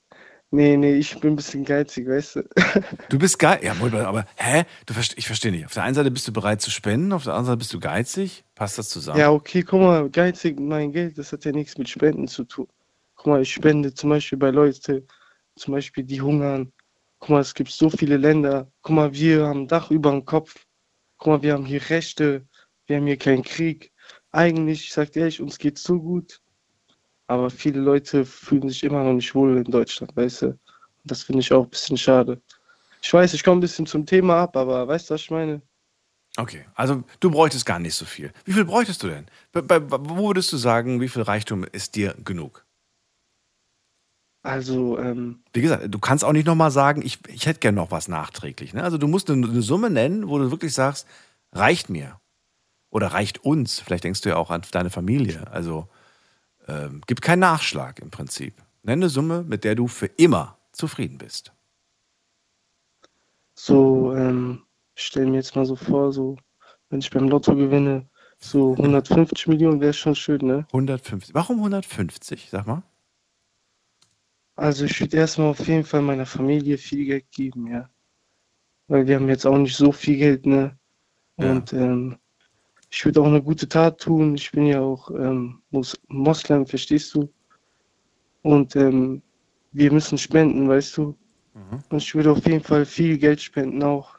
nee, 0.51 0.77
nee, 0.77 0.93
ich 0.95 1.19
bin 1.19 1.33
ein 1.33 1.35
bisschen 1.35 1.65
geizig, 1.65 2.07
weißt 2.07 2.35
du. 2.37 2.43
Du 3.09 3.17
bist 3.17 3.39
geil. 3.39 3.59
Ja, 3.63 3.73
aber 3.73 4.25
hä? 4.35 4.65
Du 4.85 4.93
verste 4.93 5.17
ich 5.17 5.25
verstehe 5.25 5.51
nicht. 5.51 5.65
Auf 5.65 5.73
der 5.73 5.83
einen 5.83 5.95
Seite 5.95 6.11
bist 6.11 6.27
du 6.27 6.33
bereit 6.33 6.61
zu 6.61 6.69
spenden, 6.69 7.13
auf 7.13 7.23
der 7.23 7.33
anderen 7.33 7.47
Seite 7.47 7.57
bist 7.57 7.73
du 7.73 7.79
geizig. 7.79 8.43
Passt 8.55 8.77
das 8.77 8.89
zusammen? 8.89 9.19
Ja, 9.19 9.31
okay, 9.31 9.63
guck 9.63 9.81
mal, 9.81 10.09
geizig, 10.09 10.59
mein 10.59 10.91
Geld, 10.91 11.17
das 11.17 11.31
hat 11.31 11.45
ja 11.45 11.51
nichts 11.51 11.77
mit 11.77 11.89
Spenden 11.89 12.27
zu 12.27 12.43
tun. 12.43 12.67
Guck 13.15 13.27
mal, 13.27 13.41
ich 13.41 13.53
spende 13.53 13.93
zum 13.93 14.09
Beispiel 14.09 14.37
bei 14.37 14.51
Leuten, 14.51 15.07
zum 15.55 15.73
Beispiel 15.73 16.03
die 16.03 16.21
hungern. 16.21 16.71
Guck 17.19 17.29
mal, 17.29 17.41
es 17.41 17.53
gibt 17.53 17.71
so 17.71 17.89
viele 17.89 18.17
Länder. 18.17 18.71
Guck 18.81 18.95
mal, 18.95 19.13
wir 19.13 19.47
haben 19.47 19.61
ein 19.61 19.67
Dach 19.67 19.91
über 19.91 20.11
dem 20.11 20.25
Kopf. 20.25 20.65
Guck 21.17 21.27
mal, 21.27 21.41
wir 21.43 21.53
haben 21.53 21.65
hier 21.65 21.81
Rechte. 21.89 22.47
Wir 22.87 22.97
haben 22.97 23.05
hier 23.05 23.17
keinen 23.17 23.43
Krieg. 23.43 23.91
Eigentlich, 24.31 24.85
ich 24.85 24.93
sag 24.93 25.11
dir 25.11 25.21
ehrlich, 25.21 25.39
uns 25.39 25.59
geht's 25.59 25.83
so 25.83 25.99
gut. 25.99 26.41
Aber 27.31 27.49
viele 27.49 27.79
Leute 27.79 28.25
fühlen 28.25 28.67
sich 28.67 28.83
immer 28.83 29.05
noch 29.05 29.13
nicht 29.13 29.33
wohl 29.33 29.55
in 29.55 29.71
Deutschland, 29.71 30.13
weißt 30.17 30.41
du? 30.41 30.47
Und 30.47 30.59
das 31.05 31.23
finde 31.23 31.39
ich 31.39 31.53
auch 31.53 31.63
ein 31.63 31.69
bisschen 31.69 31.95
schade. 31.95 32.41
Ich 33.01 33.13
weiß, 33.13 33.33
ich 33.33 33.41
komme 33.41 33.59
ein 33.59 33.61
bisschen 33.61 33.85
zum 33.85 34.05
Thema 34.05 34.41
ab, 34.41 34.57
aber 34.57 34.85
weißt 34.85 35.09
du, 35.09 35.13
was 35.13 35.21
ich 35.21 35.31
meine? 35.31 35.61
Okay, 36.35 36.65
also 36.75 37.05
du 37.21 37.31
bräuchtest 37.31 37.65
gar 37.65 37.79
nicht 37.79 37.95
so 37.95 38.03
viel. 38.03 38.33
Wie 38.43 38.51
viel 38.51 38.65
bräuchtest 38.65 39.01
du 39.01 39.07
denn? 39.07 39.27
Bei, 39.53 39.61
bei, 39.61 39.81
wo 39.89 40.27
würdest 40.27 40.51
du 40.51 40.57
sagen, 40.57 40.99
wie 40.99 41.07
viel 41.07 41.21
Reichtum 41.21 41.63
ist 41.63 41.95
dir 41.95 42.15
genug? 42.21 42.65
Also, 44.43 44.99
ähm, 44.99 45.41
Wie 45.53 45.61
gesagt, 45.61 45.85
du 45.87 45.99
kannst 45.99 46.25
auch 46.25 46.33
nicht 46.33 46.47
nochmal 46.47 46.71
sagen, 46.71 47.01
ich, 47.01 47.19
ich 47.29 47.45
hätte 47.45 47.61
gern 47.61 47.75
noch 47.75 47.91
was 47.91 48.09
nachträglich. 48.09 48.73
Ne? 48.73 48.83
Also 48.83 48.97
du 48.97 49.07
musst 49.07 49.29
eine, 49.29 49.47
eine 49.47 49.61
Summe 49.61 49.89
nennen, 49.89 50.27
wo 50.27 50.37
du 50.37 50.51
wirklich 50.51 50.73
sagst, 50.73 51.07
reicht 51.53 51.89
mir. 51.89 52.19
Oder 52.89 53.07
reicht 53.07 53.45
uns. 53.45 53.79
Vielleicht 53.79 54.03
denkst 54.03 54.19
du 54.19 54.27
ja 54.27 54.35
auch 54.35 54.51
an 54.51 54.63
deine 54.71 54.89
Familie. 54.89 55.49
Also 55.49 55.87
ähm, 56.67 57.01
gib 57.07 57.21
keinen 57.21 57.39
Nachschlag 57.39 57.99
im 57.99 58.09
Prinzip. 58.09 58.53
Nenn 58.83 58.99
eine 58.99 59.09
Summe, 59.09 59.43
mit 59.43 59.63
der 59.63 59.75
du 59.75 59.87
für 59.87 60.07
immer 60.07 60.57
zufrieden 60.71 61.17
bist. 61.17 61.53
So, 63.53 64.15
ähm, 64.15 64.63
ich 64.95 65.03
stell 65.03 65.27
mir 65.27 65.37
jetzt 65.37 65.55
mal 65.55 65.65
so 65.65 65.75
vor, 65.75 66.11
so, 66.11 66.37
wenn 66.89 66.99
ich 66.99 67.09
beim 67.09 67.27
Lotto 67.29 67.55
gewinne, 67.55 68.09
so 68.39 68.71
150 68.71 69.47
Millionen 69.47 69.81
wäre 69.81 69.93
schon 69.93 70.15
schön, 70.15 70.41
ne? 70.45 70.65
150. 70.69 71.33
Warum 71.35 71.57
150? 71.57 72.49
Sag 72.49 72.65
mal. 72.65 72.83
Also 74.55 74.85
ich 74.85 74.99
würde 74.99 75.17
erstmal 75.17 75.47
auf 75.47 75.67
jeden 75.67 75.85
Fall 75.85 76.01
meiner 76.01 76.25
Familie 76.25 76.77
viel 76.77 77.05
Geld 77.05 77.31
geben, 77.31 77.67
ja. 77.67 77.89
Weil 78.87 79.07
wir 79.07 79.15
haben 79.15 79.29
jetzt 79.29 79.45
auch 79.45 79.57
nicht 79.57 79.75
so 79.75 79.91
viel 79.91 80.17
Geld, 80.17 80.45
ne? 80.45 80.77
Ja. 81.37 81.51
Und 81.51 81.73
ähm, 81.73 82.17
ich 82.91 83.05
würde 83.05 83.21
auch 83.21 83.25
eine 83.25 83.41
gute 83.41 83.67
Tat 83.67 84.01
tun. 84.01 84.35
Ich 84.35 84.51
bin 84.51 84.65
ja 84.65 84.81
auch 84.81 85.09
ähm, 85.11 85.61
Mus 85.71 85.97
Moslem, 86.09 86.65
verstehst 86.67 87.13
du? 87.15 87.31
Und 88.43 88.75
ähm, 88.75 89.21
wir 89.71 89.91
müssen 89.91 90.17
spenden, 90.17 90.67
weißt 90.67 90.97
du? 90.97 91.17
Und 91.89 91.97
ich 92.01 92.13
würde 92.13 92.31
auf 92.31 92.45
jeden 92.45 92.63
Fall 92.63 92.85
viel 92.85 93.17
Geld 93.17 93.41
spenden 93.41 93.81
auch. 93.83 94.17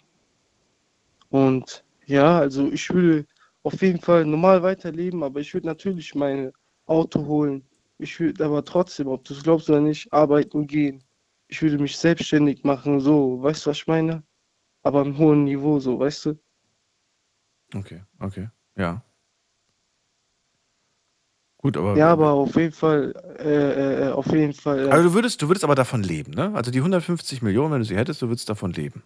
Und 1.29 1.85
ja, 2.07 2.39
also 2.39 2.71
ich 2.73 2.89
würde 2.91 3.27
auf 3.63 3.81
jeden 3.83 4.01
Fall 4.01 4.25
normal 4.25 4.63
weiterleben, 4.63 5.23
aber 5.23 5.41
ich 5.41 5.53
würde 5.53 5.67
natürlich 5.67 6.15
mein 6.15 6.53
Auto 6.87 7.27
holen. 7.27 7.65
Ich 7.99 8.19
würde 8.19 8.45
aber 8.45 8.65
trotzdem, 8.65 9.09
ob 9.09 9.25
du 9.25 9.35
es 9.35 9.43
glaubst 9.43 9.69
oder 9.71 9.81
nicht, 9.81 10.13
arbeiten 10.13 10.67
gehen. 10.67 11.05
Ich 11.49 11.61
würde 11.61 11.79
mich 11.79 11.97
selbstständig 11.97 12.65
machen, 12.65 13.01
so, 13.01 13.43
weißt 13.43 13.67
du, 13.67 13.71
was 13.71 13.77
ich 13.79 13.87
meine? 13.87 14.23
Aber 14.83 15.03
im 15.03 15.17
hohen 15.19 15.45
Niveau, 15.45 15.79
so, 15.79 15.99
weißt 15.99 16.27
du? 16.27 16.39
Okay, 17.75 18.03
okay. 18.19 18.49
Ja. 18.77 19.03
Gut, 21.59 21.77
aber. 21.77 21.97
Ja, 21.97 22.11
aber 22.11 22.33
auf 22.33 22.57
jeden 22.57 22.73
Fall, 22.73 23.15
äh, 23.39 24.09
äh, 24.09 24.13
auf 24.13 24.27
jeden 24.27 24.53
Fall. 24.53 24.87
Äh, 24.87 24.91
Also 24.91 25.09
du 25.09 25.15
würdest, 25.15 25.41
du 25.43 25.49
würdest 25.49 25.65
aber 25.65 25.77
davon 25.77 26.03
leben, 26.03 26.33
ne? 26.33 26.53
Also 26.55 26.71
die 26.71 26.81
150 26.81 27.41
Millionen, 27.43 27.73
wenn 27.73 27.79
du 27.81 27.85
sie 27.85 27.97
hättest, 27.97 28.21
du 28.21 28.29
würdest 28.29 28.49
davon 28.49 28.73
leben. 28.73 29.05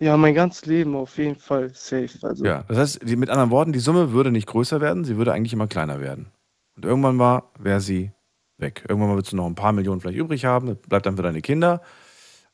ja, 0.00 0.16
mein 0.16 0.34
ganzes 0.34 0.66
Leben 0.66 0.96
auf 0.96 1.16
jeden 1.18 1.36
Fall 1.36 1.70
safe. 1.74 2.08
Also, 2.22 2.44
Ja, 2.44 2.64
das 2.66 2.78
heißt, 2.78 3.00
die, 3.04 3.16
mit 3.16 3.30
anderen 3.30 3.50
Worten, 3.50 3.72
die 3.72 3.78
Summe 3.78 4.12
würde 4.12 4.30
nicht 4.32 4.46
größer 4.46 4.80
werden, 4.80 5.04
sie 5.04 5.16
würde 5.16 5.32
eigentlich 5.32 5.52
immer 5.52 5.68
kleiner 5.68 6.00
werden. 6.00 6.32
Und 6.74 6.84
irgendwann 6.84 7.16
mal 7.16 7.42
wäre 7.58 7.80
sie 7.80 8.12
weg. 8.56 8.84
Irgendwann 8.88 9.10
mal 9.10 9.16
würdest 9.16 9.32
du 9.32 9.36
noch 9.36 9.46
ein 9.46 9.54
paar 9.54 9.72
Millionen 9.72 10.00
vielleicht 10.00 10.18
übrig 10.18 10.44
haben, 10.46 10.66
das 10.68 10.78
bleibt 10.78 11.06
dann 11.06 11.16
für 11.16 11.22
deine 11.22 11.42
Kinder. 11.42 11.82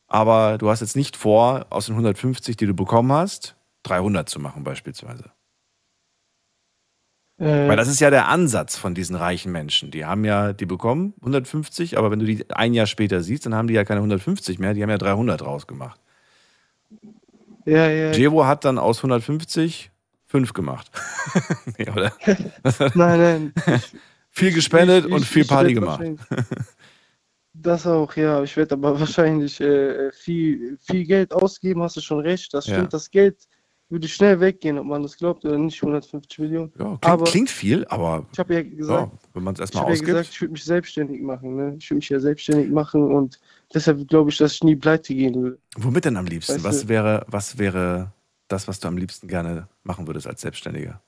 Aber 0.07 0.57
du 0.57 0.69
hast 0.69 0.81
jetzt 0.81 0.95
nicht 0.95 1.17
vor, 1.17 1.65
aus 1.69 1.87
den 1.87 1.95
150, 1.95 2.57
die 2.57 2.65
du 2.65 2.73
bekommen 2.73 3.11
hast, 3.11 3.55
300 3.83 4.29
zu 4.29 4.39
machen 4.39 4.63
beispielsweise. 4.63 5.31
Äh, 7.39 7.67
Weil 7.67 7.77
das 7.77 7.87
ist 7.87 7.99
ja 7.99 8.09
der 8.09 8.27
Ansatz 8.27 8.77
von 8.77 8.93
diesen 8.95 9.15
reichen 9.15 9.51
Menschen. 9.51 9.91
Die 9.91 10.05
haben 10.05 10.25
ja, 10.25 10.53
die 10.53 10.65
bekommen 10.65 11.13
150, 11.21 11.97
aber 11.97 12.09
wenn 12.11 12.19
du 12.19 12.25
die 12.25 12.49
ein 12.51 12.73
Jahr 12.73 12.87
später 12.87 13.21
siehst, 13.21 13.45
dann 13.45 13.53
haben 13.55 13.67
die 13.67 13.73
ja 13.75 13.83
keine 13.83 13.99
150 13.99 14.59
mehr, 14.59 14.73
die 14.73 14.81
haben 14.83 14.89
ja 14.89 14.97
300 14.97 15.43
rausgemacht. 15.45 15.99
ja, 17.65 17.89
ja. 17.89 18.11
Jevo 18.11 18.45
hat 18.45 18.65
dann 18.65 18.77
aus 18.79 18.97
150 18.99 19.91
fünf 20.25 20.53
gemacht. 20.53 20.89
nee, 21.77 21.89
oder? 21.89 22.11
Nein, 22.95 23.19
nein. 23.19 23.53
Viel 24.29 24.51
gespendet 24.53 25.05
Ich- 25.05 25.11
und 25.11 25.21
ich- 25.21 25.27
viel 25.29 25.41
ich 25.43 25.47
Party 25.47 25.73
gemacht. 25.73 26.01
Das 27.53 27.87
auch, 27.87 28.15
ja. 28.15 28.43
Ich 28.43 28.55
werde 28.55 28.75
aber 28.75 28.99
wahrscheinlich 28.99 29.59
äh, 29.61 30.11
viel, 30.11 30.77
viel 30.79 31.05
Geld 31.05 31.33
ausgeben, 31.33 31.81
hast 31.81 31.95
du 31.97 32.01
schon 32.01 32.19
recht. 32.19 32.53
Das 32.53 32.67
Ja. 32.67 32.75
stimmt, 32.75 32.93
das 32.93 33.09
Geld 33.09 33.47
würde 33.89 34.07
schnell 34.07 34.39
weggehen, 34.41 34.77
ob 34.77 34.85
man 34.85 35.01
das 35.03 35.17
glaubt 35.17 35.45
oder 35.45 35.57
nicht, 35.57 35.81
150 35.81 36.39
Millionen. 36.39 36.71
Ja, 36.77 36.85
klingt, 36.85 37.05
Aber- 37.05 37.23
klingt 37.25 37.49
viel, 37.49 37.85
aber 37.87 38.25
Ich 38.33 38.39
habe 38.39 38.53
ja 38.55 38.59
ja, 38.59 38.69
gesagt, 38.75 39.11
wenn 39.33 39.43
man 39.43 39.53
es 39.53 39.59
ich 39.59 39.61
erstmal 39.61 39.83
habe 39.83 39.91
ja 39.91 39.95
ausgibt. 39.95 40.07
gesagt, 40.17 40.29
ich 40.29 40.41
würde 40.41 40.51
mich 40.51 40.63
selbstständig 40.65 41.21
machen. 41.21 41.55
Ne? 41.55 41.75
Ich 41.79 41.89
würde 41.89 41.95
mich 41.97 42.09
ja 42.09 42.19
selbstständig 42.19 42.69
machen 42.69 43.13
und 43.15 43.39
deshalb 43.73 44.05
glaube 44.07 44.29
ich, 44.29 44.37
dass 44.37 44.53
ich 44.55 44.63
nie 44.63 44.75
pleite 44.75 45.13
gehen 45.15 45.35
würde. 45.35 45.57
womit 45.77 46.05
denn 46.05 46.17
am 46.17 46.25
liebsten? 46.25 46.55
Weißt 46.55 46.63
Was 46.65 46.81
du- 46.81 46.87
wäre, 46.89 47.25
was 47.29 47.57
wäre 47.57 48.11
das, 48.49 48.67
was 48.67 48.79
du 48.79 48.87
am 48.89 48.97
liebsten 48.97 49.27
gerne 49.27 49.67
machen 49.83 50.05
würdest 50.07 50.27
als 50.27 50.41
Selbstständiger? 50.41 51.01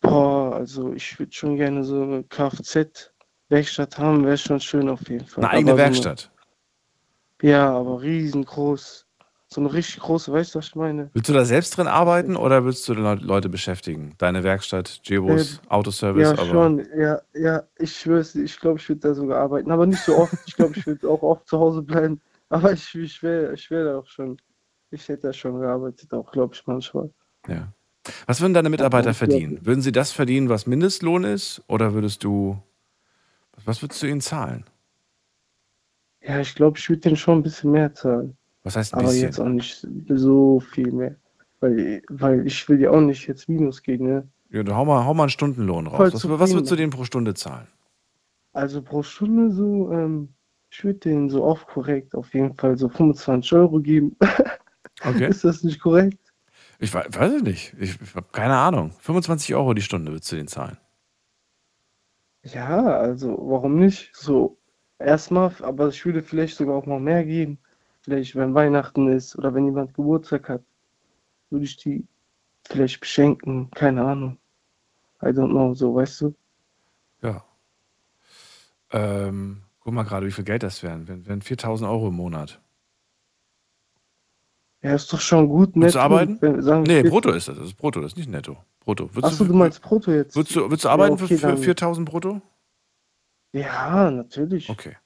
Boah, 0.00 0.54
also 0.56 0.92
ich 0.92 1.18
würde 1.18 1.32
schon 1.32 1.56
gerne 1.56 1.82
so 1.84 2.02
eine 2.02 2.22
Kfz-Werkstatt 2.24 3.98
haben, 3.98 4.24
wäre 4.24 4.36
schon 4.38 4.60
schön 4.60 4.88
auf 4.88 5.08
jeden 5.08 5.26
Fall. 5.26 5.44
Eine 5.44 5.52
eigene 5.52 5.72
Aber 5.72 5.78
so 5.80 5.84
Werkstatt. 5.84 6.30
Eine, 7.42 7.50
ja, 7.52 7.70
aber 7.72 8.02
riesengroß. 8.02 9.05
So 9.56 9.62
eine 9.62 9.72
richtig 9.72 10.00
große, 10.00 10.30
weißt 10.30 10.54
du, 10.54 10.58
was 10.58 10.66
ich 10.66 10.74
meine? 10.74 11.10
Willst 11.14 11.30
du 11.30 11.32
da 11.32 11.46
selbst 11.46 11.74
drin 11.78 11.86
arbeiten 11.86 12.36
oder 12.36 12.66
willst 12.66 12.86
du 12.88 12.92
Le- 12.92 13.14
Leute 13.14 13.48
beschäftigen? 13.48 14.12
Deine 14.18 14.44
Werkstatt, 14.44 15.00
Jebos, 15.04 15.62
Autoservice, 15.70 16.28
Ja, 16.28 16.32
aber 16.32 16.50
schon. 16.50 16.86
Ja, 16.94 17.22
ja, 17.32 17.62
ich 17.78 17.96
schwör's 17.96 18.34
ich 18.34 18.60
glaube, 18.60 18.78
ich 18.80 18.86
würde 18.90 19.00
da 19.00 19.14
sogar 19.14 19.40
arbeiten. 19.40 19.70
Aber 19.70 19.86
nicht 19.86 20.02
so 20.04 20.14
oft. 20.18 20.34
Ich 20.44 20.54
glaube, 20.54 20.74
ich 20.76 20.86
würde 20.86 21.08
auch 21.08 21.22
oft 21.22 21.48
zu 21.48 21.58
Hause 21.58 21.82
bleiben. 21.82 22.20
Aber 22.50 22.70
ich, 22.72 22.94
ich 22.94 23.22
wäre 23.22 23.54
ich 23.54 23.70
wär 23.70 23.84
da 23.84 23.98
auch 23.98 24.06
schon. 24.06 24.36
Ich 24.90 25.08
hätte 25.08 25.22
da 25.28 25.32
schon 25.32 25.58
gearbeitet, 25.58 26.12
auch, 26.12 26.30
glaube 26.30 26.54
ich, 26.54 26.66
manchmal. 26.66 27.10
ja. 27.48 27.72
Was 28.26 28.40
würden 28.40 28.54
deine 28.54 28.70
Mitarbeiter 28.70 29.14
verdienen? 29.14 29.66
Würden 29.66 29.82
sie 29.82 29.92
das 29.92 30.12
verdienen, 30.12 30.48
was 30.48 30.66
Mindestlohn 30.66 31.24
ist? 31.24 31.62
Oder 31.68 31.94
würdest 31.94 32.24
du, 32.24 32.62
was 33.64 33.82
würdest 33.82 34.02
du 34.02 34.06
ihnen 34.06 34.20
zahlen? 34.20 34.64
Ja, 36.20 36.40
ich 36.40 36.54
glaube, 36.54 36.76
ich 36.78 36.86
würde 36.90 37.00
denen 37.00 37.16
schon 37.16 37.38
ein 37.38 37.42
bisschen 37.42 37.70
mehr 37.70 37.94
zahlen. 37.94 38.36
Was 38.66 38.76
heißt 38.76 38.94
ein 38.94 38.98
Aber 38.98 39.08
bisschen? 39.08 39.28
jetzt 39.28 39.40
auch 39.40 39.48
nicht 39.48 39.86
so 40.08 40.60
viel 40.60 40.90
mehr. 40.90 41.14
Weil, 41.60 42.02
weil 42.08 42.46
ich 42.46 42.68
will 42.68 42.80
ja 42.80 42.90
auch 42.90 43.00
nicht 43.00 43.26
jetzt 43.28 43.48
Minus 43.48 43.82
gehen, 43.82 44.04
ne? 44.04 44.28
Ja, 44.50 44.62
dann 44.64 44.76
hau 44.76 44.84
mal, 44.84 45.04
hau 45.04 45.14
mal 45.14 45.24
einen 45.24 45.30
Stundenlohn 45.30 45.86
raus. 45.86 45.98
Voll 45.98 46.06
Was, 46.12 46.28
was 46.40 46.52
würdest 46.52 46.70
du 46.72 46.76
denen 46.76 46.90
pro 46.90 47.04
Stunde 47.04 47.34
zahlen? 47.34 47.68
Also 48.54 48.82
pro 48.82 49.04
Stunde 49.04 49.52
so, 49.52 49.92
ähm, 49.92 50.34
ich 50.70 50.82
würde 50.82 50.98
denen 50.98 51.30
so 51.30 51.44
oft 51.44 51.68
korrekt 51.68 52.14
auf 52.16 52.34
jeden 52.34 52.54
Fall 52.56 52.76
so 52.76 52.88
25 52.88 53.52
Euro 53.52 53.80
geben. 53.80 54.16
Okay. 55.04 55.28
Ist 55.28 55.44
das 55.44 55.62
nicht 55.62 55.78
korrekt? 55.80 56.18
Ich 56.78 56.94
wei- 56.94 57.06
weiß 57.08 57.32
es 57.34 57.42
nicht. 57.42 57.74
Ich, 57.78 58.00
ich 58.00 58.14
habe 58.14 58.28
keine 58.32 58.56
Ahnung. 58.56 58.92
25 59.00 59.54
Euro 59.54 59.74
die 59.74 59.82
Stunde 59.82 60.10
würdest 60.12 60.32
du 60.32 60.36
denen 60.36 60.48
zahlen. 60.48 60.78
Ja, 62.44 62.98
also 62.98 63.36
warum 63.40 63.78
nicht? 63.78 64.14
So, 64.14 64.58
erstmal, 64.98 65.52
aber 65.62 65.88
ich 65.88 66.04
würde 66.06 66.22
vielleicht 66.22 66.56
sogar 66.56 66.76
auch 66.76 66.86
noch 66.86 66.98
mehr 67.00 67.24
geben. 67.24 67.58
Vielleicht 68.06 68.36
wenn 68.36 68.54
Weihnachten 68.54 69.08
ist 69.08 69.36
oder 69.36 69.52
wenn 69.52 69.64
jemand 69.64 69.92
Geburtstag 69.94 70.48
hat, 70.48 70.62
würde 71.50 71.64
ich 71.64 71.76
die 71.76 72.06
vielleicht 72.64 73.00
beschenken, 73.00 73.68
keine 73.72 74.04
Ahnung. 74.04 74.38
I 75.22 75.26
don't 75.26 75.50
know, 75.50 75.74
so, 75.74 75.94
weißt 75.96 76.20
du? 76.20 76.34
Ja. 77.22 77.44
Ähm, 78.92 79.62
guck 79.80 79.92
mal 79.92 80.04
gerade, 80.04 80.24
wie 80.26 80.30
viel 80.30 80.44
Geld 80.44 80.62
das 80.62 80.82
wären. 80.84 81.08
Wären, 81.08 81.26
wären 81.26 81.42
4000 81.42 81.90
Euro 81.90 82.08
im 82.08 82.14
Monat. 82.14 82.60
Ja, 84.82 84.94
ist 84.94 85.12
doch 85.12 85.20
schon 85.20 85.48
gut, 85.48 85.70
Willst 85.74 85.76
du 85.96 85.98
netto, 85.98 86.00
arbeiten? 86.00 86.38
wenn- 86.40 86.62
sagen 86.62 86.82
Nee, 86.84 87.00
40. 87.00 87.10
brutto 87.10 87.30
ist 87.32 87.48
das. 87.48 87.56
Das 87.56 87.66
ist 87.66 87.74
brutto, 87.74 88.00
das 88.00 88.12
ist 88.12 88.18
nicht 88.18 88.28
netto. 88.30 88.56
Brutto. 88.80 89.12
Würdest 89.14 89.32
Achso, 89.32 89.44
du 89.46 89.54
meinst 89.54 89.82
Brutto 89.82 90.12
jetzt? 90.12 90.36
Würdest 90.36 90.54
du, 90.54 90.60
würdest 90.60 90.84
du 90.84 90.88
arbeiten 90.90 91.16
Ja, 91.16 91.24
okay, 91.24 91.34
für, 91.34 91.40
für 91.40 91.46
dann- 91.48 91.58
4000 91.58 92.08
brutto? 92.08 92.40
Ja, 93.52 94.10
natürlich. 94.12 94.70
Okay. 94.70 94.96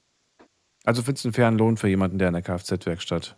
Also 0.83 1.03
findest 1.03 1.25
du 1.25 1.29
einen 1.29 1.33
fairen 1.33 1.57
Lohn 1.57 1.77
für 1.77 1.87
jemanden, 1.87 2.17
der 2.17 2.29
in 2.29 2.33
der 2.33 2.43
Kfz-Werkstatt. 2.43 3.37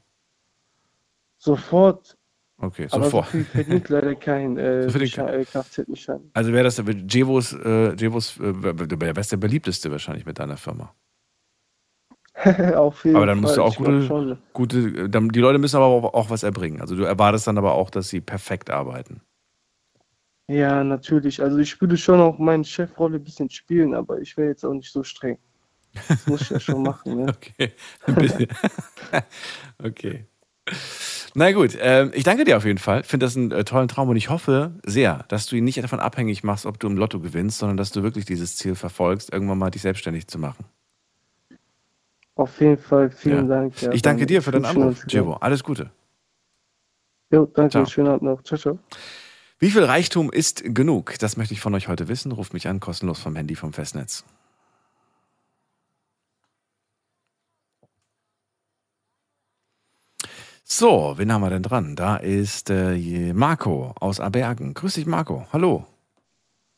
Sofort. 1.37 2.17
Okay, 2.57 2.87
Aber 2.91 3.03
so 3.03 3.09
sofort. 3.09 3.27
viel 3.27 3.43
verdient 3.43 3.89
leider 3.89 4.15
kein 4.15 4.57
äh, 4.57 4.89
So 4.89 4.97
äh, 4.99 5.43
Kfz-Schein. 5.43 6.31
Also 6.33 6.53
wäre 6.53 6.63
das 6.63 6.75
der 6.77 6.85
Jevos, 7.09 7.51
äh, 7.53 7.93
Jevos 7.95 8.39
äh, 8.39 8.53
wer 8.53 9.17
ist 9.17 9.31
der 9.31 9.37
beliebteste 9.37 9.91
wahrscheinlich 9.91 10.25
mit 10.25 10.39
deiner 10.39 10.55
Firma. 10.55 10.93
Auf 12.75 13.03
jeden 13.03 13.17
Aber 13.17 13.25
dann 13.25 13.39
musst 13.41 13.57
du 13.57 13.61
Fall, 13.61 13.67
auch 13.69 13.73
ich 13.73 14.09
glaub 14.09 14.37
gute, 14.53 14.91
gute, 14.91 15.09
dann, 15.09 15.29
die 15.29 15.39
Leute 15.39 15.59
müssen 15.59 15.75
aber 15.75 15.85
auch, 15.85 16.13
auch 16.13 16.29
was 16.29 16.43
erbringen. 16.43 16.81
Also 16.81 16.95
du 16.95 17.03
erwartest 17.03 17.47
dann 17.47 17.57
aber 17.57 17.73
auch, 17.73 17.89
dass 17.89 18.09
sie 18.09 18.21
perfekt 18.21 18.69
arbeiten. 18.69 19.21
Ja, 20.47 20.83
natürlich. 20.83 21.41
Also 21.41 21.57
ich 21.57 21.79
würde 21.79 21.97
schon 21.97 22.19
auch 22.19 22.37
meine 22.37 22.63
Chefrolle 22.63 23.17
ein 23.17 23.23
bisschen 23.23 23.49
spielen, 23.49 23.93
aber 23.93 24.19
ich 24.19 24.35
wäre 24.37 24.49
jetzt 24.49 24.65
auch 24.65 24.73
nicht 24.73 24.91
so 24.91 25.03
streng. 25.03 25.37
Das 26.07 26.27
muss 26.27 26.41
ich 26.41 26.49
ja 26.49 26.59
schon 26.59 26.83
machen, 26.83 27.25
ne? 27.25 27.25
Okay. 27.35 27.73
Okay. 29.83 30.25
Na 31.35 31.51
gut, 31.51 31.77
ähm, 31.79 32.11
ich 32.13 32.23
danke 32.23 32.45
dir 32.45 32.57
auf 32.57 32.65
jeden 32.65 32.77
Fall. 32.79 33.03
Finde 33.03 33.25
das 33.25 33.35
einen 33.35 33.51
äh, 33.51 33.63
tollen 33.65 33.87
Traum 33.87 34.09
und 34.09 34.15
ich 34.15 34.29
hoffe 34.29 34.79
sehr, 34.85 35.25
dass 35.27 35.45
du 35.47 35.55
ihn 35.55 35.63
nicht 35.65 35.81
davon 35.83 35.99
abhängig 35.99 36.43
machst, 36.43 36.65
ob 36.65 36.79
du 36.79 36.87
im 36.87 36.95
Lotto 36.97 37.19
gewinnst, 37.19 37.57
sondern 37.59 37.75
dass 37.77 37.91
du 37.91 38.01
wirklich 38.03 38.25
dieses 38.25 38.55
Ziel 38.55 38.75
verfolgst, 38.75 39.33
irgendwann 39.33 39.57
mal 39.57 39.69
dich 39.71 39.81
selbstständig 39.81 40.27
zu 40.27 40.39
machen. 40.39 40.65
Auf 42.35 42.59
jeden 42.61 42.77
Fall, 42.77 43.11
vielen 43.11 43.49
Ja. 43.49 43.55
Dank. 43.57 43.81
Ja, 43.81 43.91
ich 43.91 44.01
danke 44.01 44.25
dir 44.25 44.41
für 44.41 44.51
deinen 44.51 44.65
Anruf, 44.65 45.05
Jevo. 45.07 45.33
Alles 45.33 45.63
Gute. 45.63 45.91
Jo, 47.31 47.45
danke, 47.45 47.71
Ciao. 47.71 47.85
schönen 47.85 48.07
Abend 48.07 48.23
noch. 48.23 48.43
Ciao, 48.43 48.57
ciao. 48.57 48.79
Wie 49.59 49.71
viel 49.71 49.83
Reichtum 49.83 50.31
ist 50.31 50.63
genug? 50.65 51.15
Das 51.19 51.37
möchte 51.37 51.53
ich 51.53 51.61
von 51.61 51.73
euch 51.73 51.87
heute 51.87 52.07
wissen. 52.07 52.31
Ruft 52.31 52.53
mich 52.53 52.67
an, 52.67 52.79
kostenlos 52.79 53.19
vom 53.19 53.35
Handy 53.35 53.55
vom 53.55 53.73
Festnetz. 53.73 54.23
So, 60.75 61.13
wen 61.17 61.31
haben 61.31 61.43
wir 61.43 61.51
denn 61.51 61.61
dran? 61.61 61.95
Da 61.95 62.15
ist 62.15 62.71
äh, 62.71 63.31
Marco 63.31 63.93
aus 63.99 64.19
Abergen. 64.19 64.73
Grüß 64.73 64.95
dich, 64.95 65.05
Marco. 65.05 65.43
Hallo. 65.53 65.83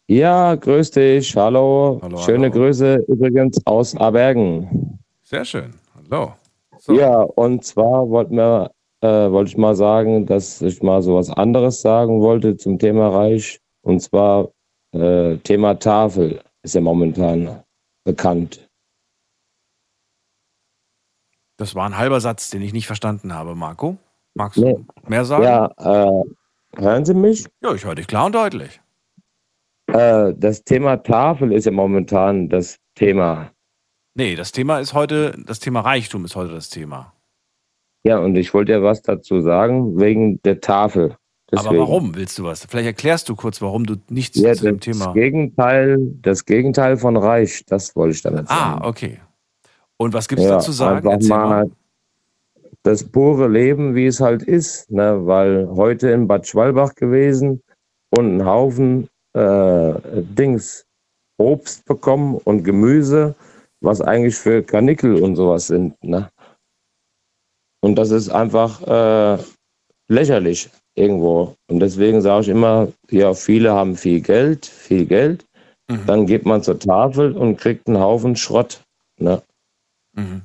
Ja, 0.07 0.55
grüß 0.55 0.91
dich. 0.91 1.33
Hallo. 1.37 2.01
Hallo, 2.03 2.17
Schöne 2.17 2.49
hallo. 2.49 2.59
Grüße 2.59 3.05
übrigens 3.07 3.65
aus 3.65 3.95
Abergen. 3.95 4.99
Sehr 5.23 5.45
schön. 5.45 5.75
Hallo. 5.95 6.33
So. 6.77 6.91
Ja, 6.91 7.21
und 7.21 7.63
zwar 7.63 8.09
wollten 8.09 8.35
wir, 8.35 8.69
äh, 8.99 9.31
wollte 9.31 9.51
ich 9.51 9.57
mal 9.57 9.75
sagen, 9.75 10.25
dass 10.25 10.61
ich 10.61 10.83
mal 10.83 11.01
so 11.01 11.15
was 11.15 11.29
anderes 11.29 11.79
sagen 11.79 12.19
wollte 12.19 12.57
zum 12.57 12.77
Thema 12.77 13.07
Reich. 13.07 13.61
Und 13.81 14.01
zwar 14.01 14.49
äh, 14.91 15.37
Thema 15.37 15.79
Tafel 15.79 16.41
ist 16.63 16.75
ja 16.75 16.81
momentan 16.81 17.63
bekannt. 18.03 18.64
Das 21.57 21.75
war 21.75 21.85
ein 21.85 21.97
halber 21.97 22.19
Satz, 22.19 22.49
den 22.49 22.61
ich 22.61 22.73
nicht 22.73 22.87
verstanden 22.87 23.33
habe, 23.33 23.55
Marco. 23.55 23.97
Magst 24.33 24.57
du 24.57 24.65
Nee. 24.65 24.75
mehr 25.07 25.23
sagen? 25.25 25.43
Ja, 25.43 25.71
äh, 25.77 26.23
hören 26.81 27.05
Sie 27.05 27.13
mich? 27.13 27.45
ja, 27.61 27.73
ich 27.73 27.85
höre 27.85 27.95
dich 27.95 28.07
klar 28.07 28.25
und 28.25 28.35
deutlich. 28.35 28.81
Äh, 29.87 30.33
das 30.35 30.63
Thema 30.63 30.97
Tafel 30.97 31.53
ist 31.53 31.65
ja 31.65 31.71
momentan 31.71 32.49
das 32.49 32.77
Thema. 32.95 33.51
Nee, 34.15 34.35
das 34.35 34.51
Thema 34.51 34.79
ist 34.79 34.93
heute, 34.93 35.37
das 35.45 35.59
Thema 35.59 35.81
Reichtum 35.81 36.25
ist 36.25 36.35
heute 36.35 36.53
das 36.53 36.69
Thema. 36.69 37.13
Ja, 38.03 38.19
und 38.19 38.35
ich 38.35 38.53
wollte 38.53 38.73
ja 38.73 38.83
was 38.83 39.01
dazu 39.01 39.41
sagen, 39.41 39.99
wegen 39.99 40.41
der 40.43 40.59
Tafel. 40.61 41.15
Aber 41.51 41.61
Deswegen. 41.63 41.79
warum 41.79 42.15
willst 42.15 42.37
du 42.39 42.43
was? 42.43 42.65
Vielleicht 42.65 42.87
erklärst 42.87 43.29
du 43.29 43.35
kurz, 43.35 43.61
warum 43.61 43.85
du 43.85 43.95
nichts 44.09 44.37
Ja, 44.39 44.53
zu 44.53 44.65
dem 44.65 44.77
das 44.79 44.85
Thema. 44.85 45.13
Gegenteil, 45.13 45.97
das 46.21 46.45
Gegenteil 46.45 46.97
von 46.97 47.15
reich, 47.17 47.63
das 47.67 47.95
wollte 47.95 48.15
ich 48.15 48.21
damit 48.21 48.45
Ah, 48.49 48.71
sagen. 48.73 48.85
okay. 48.85 49.19
Und 49.97 50.13
was 50.13 50.27
gibt 50.27 50.41
es 50.41 50.47
Ja, 50.47 50.55
dazu 50.55 50.71
sagen? 50.71 51.07
einfach 51.07 51.49
mal 51.49 51.71
das 52.83 53.03
pure 53.03 53.47
Leben, 53.47 53.95
wie 53.95 54.05
es 54.05 54.19
halt 54.19 54.43
ist, 54.43 54.91
ne? 54.91 55.25
weil 55.25 55.67
heute 55.69 56.09
in 56.11 56.27
Bad 56.27 56.47
Schwalbach 56.47 56.93
gewesen 56.95 57.61
und 58.11 58.25
einen 58.25 58.45
Haufen 58.45 59.07
äh, 59.33 59.93
Dings 60.21 60.85
Obst 61.37 61.83
bekommen 61.85 62.35
und 62.43 62.63
Gemüse, 62.63 63.35
was 63.81 64.01
eigentlich 64.01 64.35
für 64.35 64.63
Karnickel 64.63 65.21
und 65.21 65.35
sowas 65.35 65.67
sind. 65.67 66.01
Ne? 66.03 66.29
Und 67.81 67.95
das 67.95 68.11
ist 68.11 68.29
einfach 68.29 68.81
äh, 68.87 69.43
lächerlich 70.07 70.69
irgendwo. 70.95 71.55
Und 71.67 71.79
deswegen 71.79 72.21
sage 72.21 72.43
ich 72.43 72.49
immer, 72.49 72.87
ja, 73.09 73.33
viele 73.33 73.73
haben 73.73 73.95
viel 73.95 74.21
Geld, 74.21 74.65
viel 74.65 75.05
Geld. 75.05 75.45
Mhm. 75.89 76.05
Dann 76.05 76.25
geht 76.25 76.45
man 76.45 76.63
zur 76.63 76.79
Tafel 76.79 77.33
und 77.35 77.57
kriegt 77.57 77.87
einen 77.87 77.99
Haufen 77.99 78.35
Schrott. 78.35 78.81
Ne? 79.19 79.41
Mhm. 80.15 80.41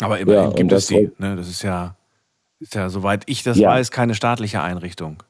Aber 0.00 0.18
immerhin 0.18 0.42
Ja, 0.42 0.48
und 0.48 0.56
gibt 0.56 0.72
es 0.72 0.86
die. 0.86 1.10
Ne? 1.18 1.36
Das 1.36 1.48
ist 1.48 1.62
ja, 1.62 1.96
ist 2.58 2.74
ja, 2.74 2.88
soweit 2.88 3.24
ich 3.26 3.42
das 3.42 3.58
Ja. 3.58 3.70
weiß, 3.70 3.90
keine 3.90 4.14
staatliche 4.14 4.62
Einrichtung. 4.62 5.22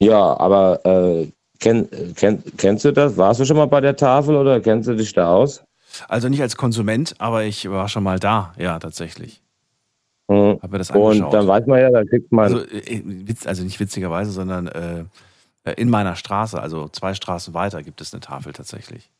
Ja, 0.00 0.38
aber 0.38 0.84
äh, 0.84 1.30
kenn, 1.60 1.88
kenn, 2.14 2.42
kennst 2.56 2.84
du 2.84 2.92
das? 2.92 3.16
Warst 3.16 3.40
du 3.40 3.44
schon 3.44 3.56
mal 3.56 3.66
bei 3.66 3.80
der 3.80 3.96
Tafel 3.96 4.36
oder 4.36 4.60
kennst 4.60 4.88
du 4.88 4.94
dich 4.94 5.12
da 5.12 5.32
aus? 5.32 5.64
Also 6.08 6.28
nicht 6.28 6.42
als 6.42 6.56
Konsument, 6.56 7.14
aber 7.18 7.44
ich 7.44 7.68
war 7.70 7.88
schon 7.88 8.02
mal 8.02 8.18
da, 8.18 8.52
ja, 8.58 8.78
tatsächlich. 8.78 9.40
Mhm. 10.28 10.58
Hab 10.62 10.70
mir 10.70 10.78
das 10.78 10.90
Und 10.90 11.02
angeschaut. 11.02 11.34
dann 11.34 11.46
weiß 11.46 11.66
man 11.66 11.80
ja, 11.80 11.90
da 11.90 12.04
kriegt 12.04 12.32
man. 12.32 12.44
Also, 12.44 12.64
äh, 12.64 13.02
also 13.44 13.62
nicht 13.62 13.78
witzigerweise, 13.78 14.30
sondern 14.32 14.66
äh, 14.68 15.04
äh, 15.64 15.72
in 15.74 15.90
meiner 15.90 16.16
Straße, 16.16 16.60
also 16.60 16.88
zwei 16.88 17.14
Straßen 17.14 17.54
weiter, 17.54 17.82
gibt 17.82 18.00
es 18.00 18.12
eine 18.12 18.20
Tafel 18.20 18.52
tatsächlich. 18.52 19.10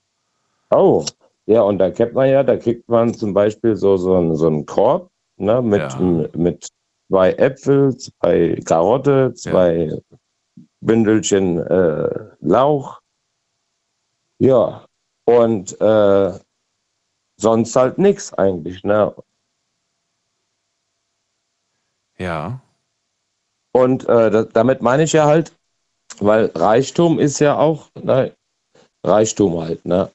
oh, 0.71 1.05
ja, 1.47 1.63
und 1.63 1.79
da 1.79 1.91
kennt 1.91 2.15
man 2.15 2.29
ja, 2.29 2.43
da 2.43 2.57
kriegt 2.57 2.89
man 2.89 3.13
zum 3.15 3.35
Beispiel 3.35 3.77
so, 3.77 3.97
so, 3.97 4.15
einen, 4.17 4.37
so 4.37 4.47
einen 4.47 4.67
Korb 4.67 5.11
ne, 5.37 5.61
mit, 5.63 5.81
Ja. 5.81 6.29
mit 6.37 6.69
zwei 7.09 7.33
Äpfel, 7.33 7.97
zwei 7.97 8.61
Karotte, 8.65 9.35
zwei 9.35 9.91
Bündelchen 10.81 11.59
äh, 11.59 12.09
Lauch. 12.41 13.01
Ja, 14.39 14.87
und 15.27 15.81
äh, 15.81 16.39
sonst 17.37 17.77
halt 17.77 17.99
nichts 17.99 18.33
eigentlich. 18.35 18.83
Ne? 18.85 19.15
Ja. 22.19 22.61
Und 23.73 24.09
äh, 24.09 24.31
da, 24.31 24.45
damit 24.45 24.83
meine 24.83 25.03
ich 25.03 25.13
ja 25.13 25.27
halt, 25.27 25.57
weil 26.21 26.47
Reichtum 26.55 27.19
ist 27.19 27.41
ja 27.41 27.59
auch 27.59 27.91
ne, 27.95 28.35
Reichtum 29.05 29.61
halt. 29.61 29.85
Ne? 29.85 30.11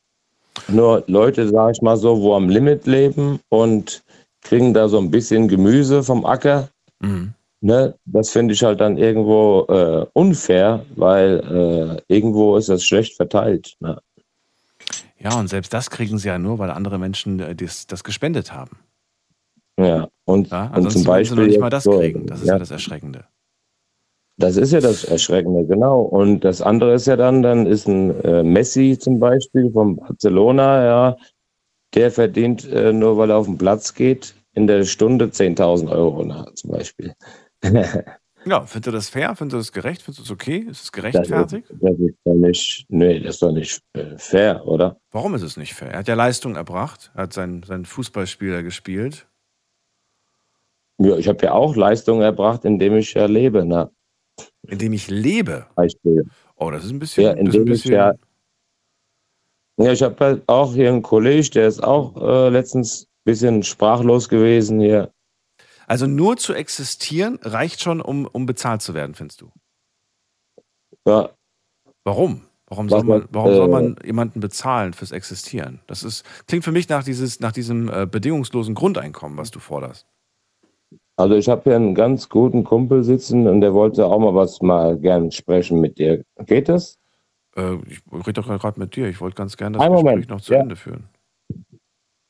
Nur 0.67 1.03
Leute, 1.07 1.47
sag 1.49 1.71
ich 1.75 1.81
mal 1.81 1.97
so, 1.97 2.21
wo 2.21 2.35
am 2.35 2.49
Limit 2.49 2.85
leben 2.85 3.39
und 3.49 4.03
kriegen 4.41 4.73
da 4.73 4.87
so 4.87 4.97
ein 4.97 5.11
bisschen 5.11 5.47
Gemüse 5.47 6.03
vom 6.03 6.25
Acker. 6.25 6.69
Mhm. 6.99 7.33
Ne? 7.61 7.95
Das 8.05 8.29
finde 8.29 8.53
ich 8.53 8.63
halt 8.63 8.79
dann 8.79 8.97
irgendwo 8.97 9.65
äh, 9.67 10.05
unfair, 10.13 10.85
weil 10.95 11.99
äh, 12.09 12.13
irgendwo 12.13 12.55
ist 12.57 12.69
das 12.69 12.83
schlecht 12.83 13.15
verteilt. 13.15 13.75
Ne? 13.79 14.01
Ja, 15.19 15.37
und 15.37 15.49
selbst 15.49 15.73
das 15.73 15.89
kriegen 15.89 16.17
sie 16.17 16.29
ja 16.29 16.39
nur, 16.39 16.59
weil 16.59 16.71
andere 16.71 16.97
Menschen 16.97 17.39
äh, 17.39 17.55
das, 17.55 17.85
das 17.87 18.03
gespendet 18.03 18.53
haben. 18.53 18.77
Ja, 19.77 20.07
und, 20.25 20.49
Ja? 20.49 20.65
und 20.67 20.73
zum 20.73 20.83
würden 20.83 20.89
sie 20.91 21.03
Beispiel. 21.05 21.37
noch 21.37 21.45
nicht 21.47 21.59
mal 21.59 21.69
das 21.69 21.83
so, 21.83 21.99
kriegen. 21.99 22.27
Das 22.27 22.41
ist 22.41 22.47
ja, 22.47 22.53
ja, 22.53 22.59
das 22.59 22.71
Erschreckende. 22.71 23.25
Das 24.39 24.55
ist 24.55 24.71
ja 24.71 24.79
das 24.79 25.03
Erschreckende, 25.03 25.65
genau. 25.65 25.99
Und 25.99 26.45
das 26.45 26.61
andere 26.61 26.93
ist 26.93 27.07
ja 27.07 27.17
dann, 27.17 27.41
dann 27.41 27.65
ist 27.65 27.87
ein 27.87 28.17
äh, 28.23 28.41
Messi 28.41 28.97
zum 28.97 29.19
Beispiel 29.19 29.69
von 29.71 29.97
Barcelona, 29.97 30.85
ja, 30.85 31.17
der 31.93 32.09
verdient 32.09 32.65
äh, 32.71 32.93
nur, 32.93 33.17
weil 33.17 33.31
er 33.31 33.37
auf 33.37 33.47
den 33.47 33.57
Platz 33.57 33.93
geht, 33.93 34.33
in 34.53 34.65
der 34.65 34.85
Stunde 34.85 35.25
10.000 35.25 35.91
Euro 35.91 36.23
na, 36.23 36.47
zum 36.55 36.71
Beispiel. 36.71 37.13
Ja, 38.45 38.65
findest 38.65 38.87
du 38.87 38.91
das 38.91 39.09
fair? 39.09 39.35
Findest 39.35 39.53
du 39.53 39.57
das 39.57 39.71
gerecht? 39.73 40.01
Findest 40.01 40.19
du 40.19 40.23
es 40.23 40.31
okay? 40.31 40.59
Ist 40.59 40.77
es 40.77 40.83
Das 40.83 40.91
gerechtfertigt? 40.93 41.67
das 41.69 41.99
ist 41.99 42.15
doch 42.23 42.33
nicht, 42.33 42.85
nee, 42.87 43.19
das 43.19 43.35
ist 43.35 43.41
doch 43.41 43.51
nicht 43.51 43.81
äh, 43.91 44.17
fair, 44.17 44.65
oder? 44.65 44.97
Warum 45.11 45.35
ist 45.35 45.41
es 45.41 45.57
nicht 45.57 45.73
fair? 45.73 45.91
Er 45.91 45.99
hat 45.99 46.07
ja 46.07 46.15
Leistung 46.15 46.55
erbracht, 46.55 47.11
er 47.15 47.23
hat 47.23 47.33
sein, 47.33 47.63
sein 47.67 47.83
Fußballspieler 47.83 48.63
gespielt. 48.63 49.27
Ja, 50.99 51.17
ich 51.17 51.27
habe 51.27 51.45
ja 51.45 51.51
auch 51.51 51.75
Leistung 51.75 52.21
erbracht, 52.21 52.63
indem 52.63 52.95
ich 52.95 53.13
ja 53.13 53.25
lebe, 53.25 53.65
na, 54.63 54.73
Indem 54.73 54.93
ich 54.93 55.09
lebe. 55.09 55.67
Beispiel. 55.75 56.25
Oh, 56.55 56.71
das 56.71 56.85
ist 56.85 56.91
ein 56.91 56.99
bisschen. 56.99 57.23
Ja, 57.23 57.31
ist 57.31 57.39
ein 57.39 57.45
indem 57.45 57.61
ich 57.63 57.69
bisschen 57.69 57.93
ja, 57.93 58.13
ja, 59.77 59.93
ich 59.93 60.03
habe 60.03 60.15
halt 60.19 60.43
auch 60.47 60.73
hier 60.73 60.89
einen 60.89 61.01
Kollegen, 61.01 61.49
der 61.51 61.67
ist 61.67 61.81
auch 61.81 62.15
äh, 62.21 62.49
letztens 62.49 63.03
ein 63.03 63.23
bisschen 63.23 63.63
sprachlos 63.63 64.27
gewesen 64.27 64.79
hier. 64.79 65.13
Also 65.87 66.05
nur 66.05 66.37
zu 66.37 66.53
existieren 66.53 67.39
reicht 67.41 67.81
schon, 67.81 68.01
um, 68.01 68.25
um 68.25 68.45
bezahlt 68.45 68.81
zu 68.81 68.93
werden, 68.93 69.15
findest 69.15 69.41
du? 69.41 69.51
Ja, 71.07 71.29
Warum? 72.03 72.41
Warum 72.65 72.89
soll 72.89 73.03
man, 73.03 73.19
man, 73.19 73.27
warum 73.31 73.53
soll 73.53 73.67
äh, 73.67 73.71
man 73.71 73.95
jemanden 74.03 74.39
bezahlen 74.39 74.93
fürs 74.93 75.11
Existieren? 75.11 75.79
Das 75.87 76.03
ist, 76.03 76.23
klingt 76.47 76.63
für 76.63 76.71
mich 76.71 76.87
nach, 76.89 77.03
dieses, 77.03 77.39
nach 77.39 77.51
diesem 77.51 77.87
äh, 77.87 78.05
bedingungslosen 78.05 78.75
Grundeinkommen, 78.75 79.37
was 79.37 79.51
du 79.51 79.59
forderst. 79.59 80.07
Also 81.19 81.35
ich 81.35 81.49
habe 81.49 81.63
hier 81.65 81.75
einen 81.75 81.95
ganz 81.95 82.29
guten 82.29 82.63
Kumpel 82.63 83.03
sitzen 83.03 83.45
und 83.45 83.59
der 83.59 83.73
wollte 83.73 84.05
auch 84.05 84.19
mal 84.19 84.33
was 84.33 84.61
mal 84.61 84.97
gern 84.97 85.31
sprechen 85.31 85.81
mit 85.81 85.97
dir. 85.97 86.23
Geht 86.45 86.69
das? 86.69 86.97
Äh, 87.57 87.75
ich 87.87 88.01
rede 88.13 88.41
doch 88.41 88.47
gerade 88.47 88.79
mit 88.79 88.95
dir. 88.95 89.07
Ich 89.09 89.19
wollte 89.19 89.35
ganz 89.35 89.57
gerne 89.57 89.77
das 89.77 89.85
Gespräch 89.85 90.03
Moment, 90.03 90.29
noch 90.29 90.39
zu 90.39 90.53
ja. 90.53 90.61
Ende 90.61 90.77
führen. 90.77 91.09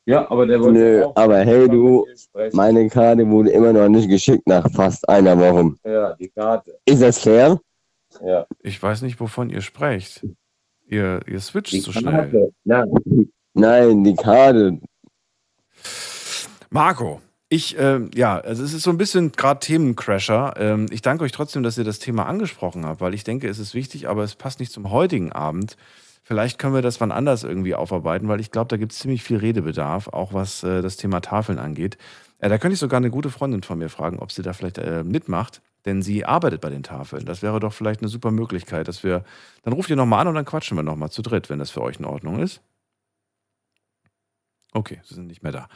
Ja, 0.06 0.28
aber 0.28 0.44
der 0.44 0.58
Nö, 0.58 1.04
auch 1.04 1.14
aber 1.14 1.38
hey, 1.38 1.68
du, 1.68 2.04
meine 2.52 2.88
Karte 2.88 3.30
wurde 3.30 3.50
immer 3.50 3.72
noch 3.72 3.88
nicht 3.88 4.08
geschickt 4.08 4.44
nach 4.48 4.68
fast 4.72 5.08
einer 5.08 5.38
Woche. 5.38 5.72
Ja, 5.84 6.14
die 6.14 6.28
Karte. 6.28 6.76
Ist 6.84 7.00
das 7.00 7.20
fair? 7.20 7.60
Ja. 8.24 8.44
Ich 8.58 8.82
weiß 8.82 9.02
nicht, 9.02 9.20
wovon 9.20 9.50
ihr 9.50 9.60
sprecht. 9.60 10.26
Ihr, 10.88 11.20
ihr 11.28 11.38
switcht 11.38 11.74
Die 11.74 11.78
so 11.78 11.92
schnell. 11.92 12.52
Ja. 12.64 12.84
Nein, 13.54 14.02
die 14.02 14.16
Karte. 14.16 14.80
Marco, 16.70 17.20
ich, 17.52 17.76
ähm, 17.78 18.10
ja, 18.14 18.38
also 18.38 18.62
es 18.62 18.72
ist 18.72 18.84
so 18.84 18.90
ein 18.90 18.96
bisschen 18.96 19.32
gerade 19.32 19.58
Themencrasher. 19.58 20.54
Ähm, 20.56 20.86
ich 20.92 21.02
danke 21.02 21.24
euch 21.24 21.32
trotzdem, 21.32 21.64
dass 21.64 21.76
ihr 21.76 21.82
das 21.84 21.98
Thema 21.98 22.26
angesprochen 22.26 22.86
habt, 22.86 23.00
weil 23.00 23.12
ich 23.12 23.24
denke, 23.24 23.48
es 23.48 23.58
ist 23.58 23.74
wichtig, 23.74 24.08
aber 24.08 24.22
es 24.22 24.36
passt 24.36 24.60
nicht 24.60 24.70
zum 24.70 24.92
heutigen 24.92 25.32
Abend. 25.32 25.76
Vielleicht 26.22 26.60
können 26.60 26.74
wir 26.74 26.82
das 26.82 27.00
wann 27.00 27.10
anders 27.10 27.42
irgendwie 27.42 27.74
aufarbeiten, 27.74 28.28
weil 28.28 28.38
ich 28.38 28.52
glaube, 28.52 28.68
da 28.68 28.76
gibt 28.76 28.92
es 28.92 29.00
ziemlich 29.00 29.24
viel 29.24 29.38
Redebedarf, 29.38 30.06
auch 30.06 30.32
was 30.32 30.62
äh, 30.62 30.80
das 30.80 30.96
Thema 30.96 31.20
Tafeln 31.22 31.58
angeht. 31.58 31.98
Äh, 32.38 32.50
da 32.50 32.58
könnte 32.58 32.74
ich 32.74 32.78
sogar 32.78 32.98
eine 32.98 33.10
gute 33.10 33.30
Freundin 33.30 33.64
von 33.64 33.78
mir 33.80 33.88
fragen, 33.88 34.20
ob 34.20 34.30
sie 34.30 34.42
da 34.42 34.52
vielleicht 34.52 34.78
äh, 34.78 35.02
mitmacht, 35.02 35.60
denn 35.86 36.02
sie 36.02 36.24
arbeitet 36.24 36.60
bei 36.60 36.70
den 36.70 36.84
Tafeln. 36.84 37.26
Das 37.26 37.42
wäre 37.42 37.58
doch 37.58 37.72
vielleicht 37.72 38.00
eine 38.00 38.08
super 38.08 38.30
Möglichkeit, 38.30 38.86
dass 38.86 39.02
wir, 39.02 39.24
dann 39.64 39.72
ruft 39.72 39.90
ihr 39.90 39.96
nochmal 39.96 40.20
an 40.20 40.28
und 40.28 40.36
dann 40.36 40.44
quatschen 40.44 40.78
wir 40.78 40.84
nochmal 40.84 41.10
zu 41.10 41.20
dritt, 41.20 41.50
wenn 41.50 41.58
das 41.58 41.70
für 41.70 41.82
euch 41.82 41.98
in 41.98 42.04
Ordnung 42.04 42.38
ist. 42.38 42.60
Okay, 44.72 45.00
Sie 45.04 45.14
sind 45.14 45.26
nicht 45.26 45.42
mehr 45.42 45.50
da. 45.50 45.68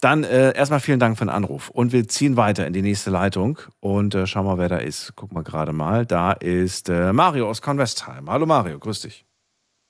Dann 0.00 0.22
äh, 0.22 0.56
erstmal 0.56 0.78
vielen 0.78 1.00
Dank 1.00 1.18
für 1.18 1.24
den 1.24 1.30
Anruf. 1.30 1.68
Und 1.68 1.92
wir 1.92 2.06
ziehen 2.06 2.36
weiter 2.36 2.66
in 2.66 2.72
die 2.72 2.82
nächste 2.82 3.10
Leitung 3.10 3.58
und 3.80 4.14
äh, 4.14 4.26
schauen 4.26 4.46
mal, 4.46 4.58
wer 4.58 4.68
da 4.68 4.78
ist. 4.78 5.14
Guck 5.16 5.32
mal 5.32 5.42
gerade 5.42 5.72
mal. 5.72 6.06
Da 6.06 6.32
ist 6.32 6.88
äh, 6.88 7.12
Mario 7.12 7.48
aus 7.48 7.60
Convestheim. 7.60 8.30
Hallo 8.30 8.46
Mario, 8.46 8.78
grüß 8.78 9.00
dich. 9.00 9.26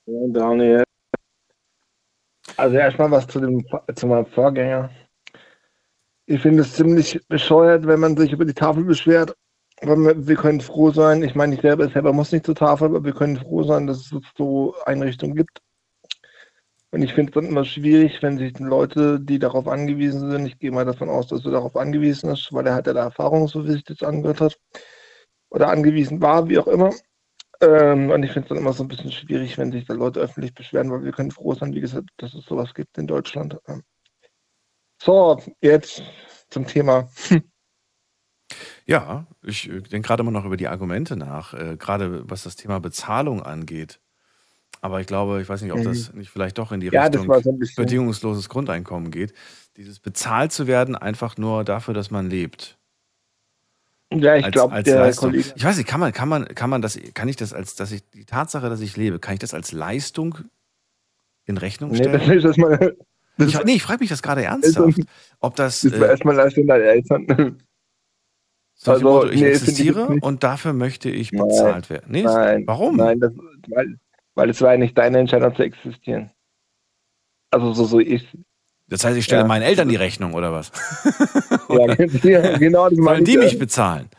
Ja, 0.07 0.13
Daniel. 0.29 0.83
Also 2.55 2.77
erstmal 2.77 3.11
was 3.11 3.27
zu 3.27 3.39
dem 3.39 3.63
zu 3.93 4.07
meinem 4.07 4.25
Vorgänger. 4.25 4.89
Ich 6.25 6.41
finde 6.41 6.63
es 6.63 6.73
ziemlich 6.73 7.19
bescheuert, 7.27 7.85
wenn 7.85 7.99
man 7.99 8.17
sich 8.17 8.31
über 8.31 8.45
die 8.45 8.53
Tafel 8.53 8.83
beschwert. 8.83 9.35
Wir 9.81 10.27
wir 10.27 10.35
können 10.35 10.61
froh 10.61 10.89
sein, 10.89 11.21
ich 11.21 11.35
meine, 11.35 11.53
ich 11.53 11.61
selber, 11.61 11.87
selber 11.89 12.11
muss 12.11 12.31
nicht 12.31 12.45
zur 12.45 12.55
Tafel, 12.55 12.85
aber 12.85 13.03
wir 13.03 13.13
können 13.13 13.37
froh 13.37 13.63
sein, 13.63 13.85
dass 13.85 13.97
es 13.97 14.11
so 14.35 14.73
Einrichtungen 14.85 15.35
gibt. 15.35 15.61
Und 16.91 17.01
ich 17.01 17.13
finde 17.13 17.31
es 17.31 17.35
dann 17.35 17.45
immer 17.45 17.65
schwierig, 17.65 18.23
wenn 18.23 18.37
sich 18.37 18.57
Leute, 18.59 19.19
die 19.19 19.39
darauf 19.39 19.67
angewiesen 19.67 20.31
sind, 20.31 20.45
ich 20.45 20.57
gehe 20.59 20.71
mal 20.71 20.85
davon 20.85 21.09
aus, 21.09 21.27
dass 21.27 21.45
er 21.45 21.51
darauf 21.51 21.75
angewiesen 21.75 22.29
ist, 22.31 22.53
weil 22.53 22.65
er 22.67 22.75
halt 22.75 22.87
ja 22.87 22.93
der 22.93 23.03
Erfahrung, 23.03 23.47
so 23.47 23.65
wie 23.65 23.73
sich 23.73 23.83
das 23.83 24.03
angehört 24.03 24.41
hat, 24.41 24.57
oder 25.49 25.69
angewiesen 25.69 26.21
war, 26.21 26.47
wie 26.49 26.59
auch 26.59 26.67
immer. 26.67 26.93
Ähm, 27.61 28.11
und 28.11 28.23
ich 28.23 28.31
finde 28.31 28.45
es 28.45 28.49
dann 28.49 28.57
immer 28.59 28.73
so 28.73 28.83
ein 28.83 28.87
bisschen 28.87 29.11
schwierig, 29.11 29.57
wenn 29.57 29.71
sich 29.71 29.85
da 29.85 29.93
Leute 29.93 30.19
öffentlich 30.21 30.53
beschweren, 30.53 30.91
weil 30.91 31.03
wir 31.03 31.11
können 31.11 31.31
froh 31.31 31.55
sein, 31.55 31.73
wie 31.73 31.81
gesagt, 31.81 32.09
dass 32.17 32.33
es 32.33 32.45
sowas 32.45 32.73
gibt 32.73 32.97
in 32.97 33.07
Deutschland. 33.07 33.57
Ähm, 33.67 33.83
So, 35.01 35.41
jetzt 35.61 36.03
zum 36.49 36.65
Thema. 36.67 37.09
Ja, 38.85 39.27
ich 39.43 39.69
äh, 39.69 39.81
denke 39.81 40.07
gerade 40.07 40.21
immer 40.21 40.31
noch 40.31 40.45
über 40.45 40.57
die 40.57 40.67
Argumente 40.67 41.17
nach, 41.17 41.53
äh, 41.53 41.75
gerade 41.77 42.29
was 42.29 42.43
das 42.43 42.55
Thema 42.55 42.79
Bezahlung 42.79 43.43
angeht. 43.43 43.99
Aber 44.81 45.01
ich 45.01 45.07
glaube, 45.07 45.41
ich 45.41 45.49
weiß 45.49 45.61
nicht, 45.61 45.73
ob 45.73 45.83
das 45.83 46.13
nicht 46.13 46.29
vielleicht 46.29 46.57
doch 46.57 46.71
in 46.71 46.79
die. 46.79 46.87
Ja, 46.87 47.05
Richtung 47.05 47.41
so 47.41 47.57
bedingungsloses 47.75 48.49
Grundeinkommen 48.49 49.11
geht. 49.11 49.33
Dieses 49.75 49.99
bezahlt 49.99 50.51
zu 50.51 50.67
werden, 50.67 50.95
einfach 50.95 51.37
nur 51.37 51.63
dafür, 51.63 51.93
dass 51.93 52.11
man 52.11 52.29
lebt. 52.29 52.77
Ja, 54.13 54.35
ich 54.35 54.51
glaube, 54.51 54.81
der 54.83 54.99
Leistung. 54.99 55.31
Kollege. 55.31 55.53
Ich 55.55 55.63
weiß 55.63 55.77
nicht, 55.77 55.87
kann 55.87 55.99
man, 55.99 56.13
kann 56.13 56.29
man, 56.29 56.45
kann 56.45 56.69
man 56.69 56.81
das, 56.81 56.97
kann 57.13 57.27
ich 57.27 57.35
das 57.35 57.53
als, 57.53 57.75
dass 57.75 57.91
ich 57.91 58.07
die 58.09 58.25
Tatsache, 58.25 58.69
dass 58.69 58.79
ich 58.79 58.95
lebe, 58.95 59.19
kann 59.19 59.33
ich 59.33 59.39
das 59.39 59.53
als 59.53 59.71
Leistung 59.71 60.37
in 61.45 61.57
Rechnung 61.57 61.91
Nee, 61.91 61.97
stellen? 61.97 62.13
das 62.13 62.27
ist 62.29 62.45
erstmal. 62.45 62.95
Das 63.37 63.49
ich, 63.49 63.63
nee, 63.65 63.73
ich 63.73 63.83
frage 63.83 63.99
mich 63.99 64.09
das 64.09 64.23
gerade 64.23 64.43
ernsthaft, 64.43 64.99
ob 65.39 65.55
das, 65.55 65.81
Das 65.81 65.91
war 65.99 66.07
äh, 66.07 66.11
erstmal 66.11 66.35
Leistung 66.35 66.65
deiner 66.65 66.85
Eltern. 66.85 67.61
so 68.73 68.91
also, 68.91 69.03
Motto, 69.03 69.29
ich 69.29 69.41
nee, 69.41 69.49
existiere 69.49 70.07
und 70.21 70.43
dafür 70.43 70.73
möchte 70.73 71.09
ich 71.09 71.31
Nein, 71.33 71.47
bezahlt 71.47 71.89
werden. 71.89 72.05
Nee, 72.09 72.23
Nein. 72.23 72.63
warum? 72.65 72.95
Nein, 72.95 73.19
das, 73.19 73.33
weil, 73.67 73.99
weil 74.37 74.51
es 74.51 74.61
war 74.61 74.73
ja 74.73 74.77
nicht 74.77 74.95
deine 74.97 75.17
Entscheidung 75.17 75.55
zu 75.55 75.63
existieren. 75.63 76.29
Also 77.49 77.73
so, 77.73 77.85
so 77.85 77.99
ich. 77.99 78.27
Das 78.87 79.03
heißt, 79.03 79.17
ich 79.17 79.25
stelle 79.25 79.41
Ja. 79.41 79.47
meinen 79.47 79.63
Eltern 79.63 79.89
die 79.89 79.95
Rechnung 79.95 80.33
oder 80.33 80.53
was? 80.53 80.71
Ja, 81.69 81.93
ja, 82.23 82.57
genau, 82.57 82.87
das 82.87 82.97
Sollen 82.97 83.19
ich, 83.19 83.25
die 83.25 83.33
ja. 83.33 83.41
mich 83.41 83.59
bezahlen? 83.59 84.09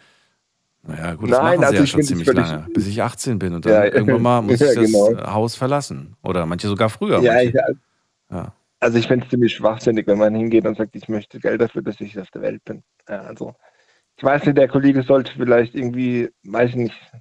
Naja, 0.83 1.15
gut, 1.15 1.31
das 1.31 1.39
Nein, 1.39 1.61
machen 1.61 1.61
sie 1.61 1.65
also 1.67 1.77
ja 1.77 1.83
ich 1.85 1.91
schon 1.91 2.03
ziemlich 2.03 2.27
lange, 2.33 2.67
bis 2.75 2.87
ich 2.87 3.01
18 3.03 3.39
bin 3.39 3.55
und 3.55 3.65
dann 3.65 3.73
Ja, 3.73 3.85
irgendwann 3.95 4.23
mal 4.23 4.43
muss 4.43 4.61
ich 4.61 4.75
das 4.75 4.75
genau. 4.75 5.13
äh, 5.13 5.27
Haus 5.29 5.55
verlassen. 5.55 6.17
Oder 6.23 6.45
manche 6.47 6.69
sogar 6.69 6.91
früher. 6.91 7.21
Ja, 7.21 7.41
ich, 7.41 7.55
ja. 8.31 8.53
also 8.81 8.99
ich 8.99 9.07
finde 9.07 9.25
es 9.25 9.31
ziemlich 9.31 9.55
schwachsinnig, 9.55 10.07
wenn 10.07 10.19
man 10.19 10.35
hingeht 10.35 10.67
und 10.67 10.77
sagt, 10.77 10.95
ich 10.97 11.09
möchte 11.09 11.39
Geld 11.39 11.61
dafür, 11.61 11.83
dass 11.83 12.01
ich 12.01 12.19
auf 12.19 12.31
der 12.33 12.43
Welt 12.43 12.65
bin. 12.65 12.83
Also, 13.07 13.55
ich 14.17 14.25
weiß 14.25 14.45
nicht, 14.45 14.59
der 14.59 14.69
Kollege 14.69 15.03
sollte 15.05 15.33
vielleicht 15.33 15.75
irgendwie, 15.75 16.29
weiß 16.45 16.71
ich 16.71 16.77
nicht. 16.77 17.13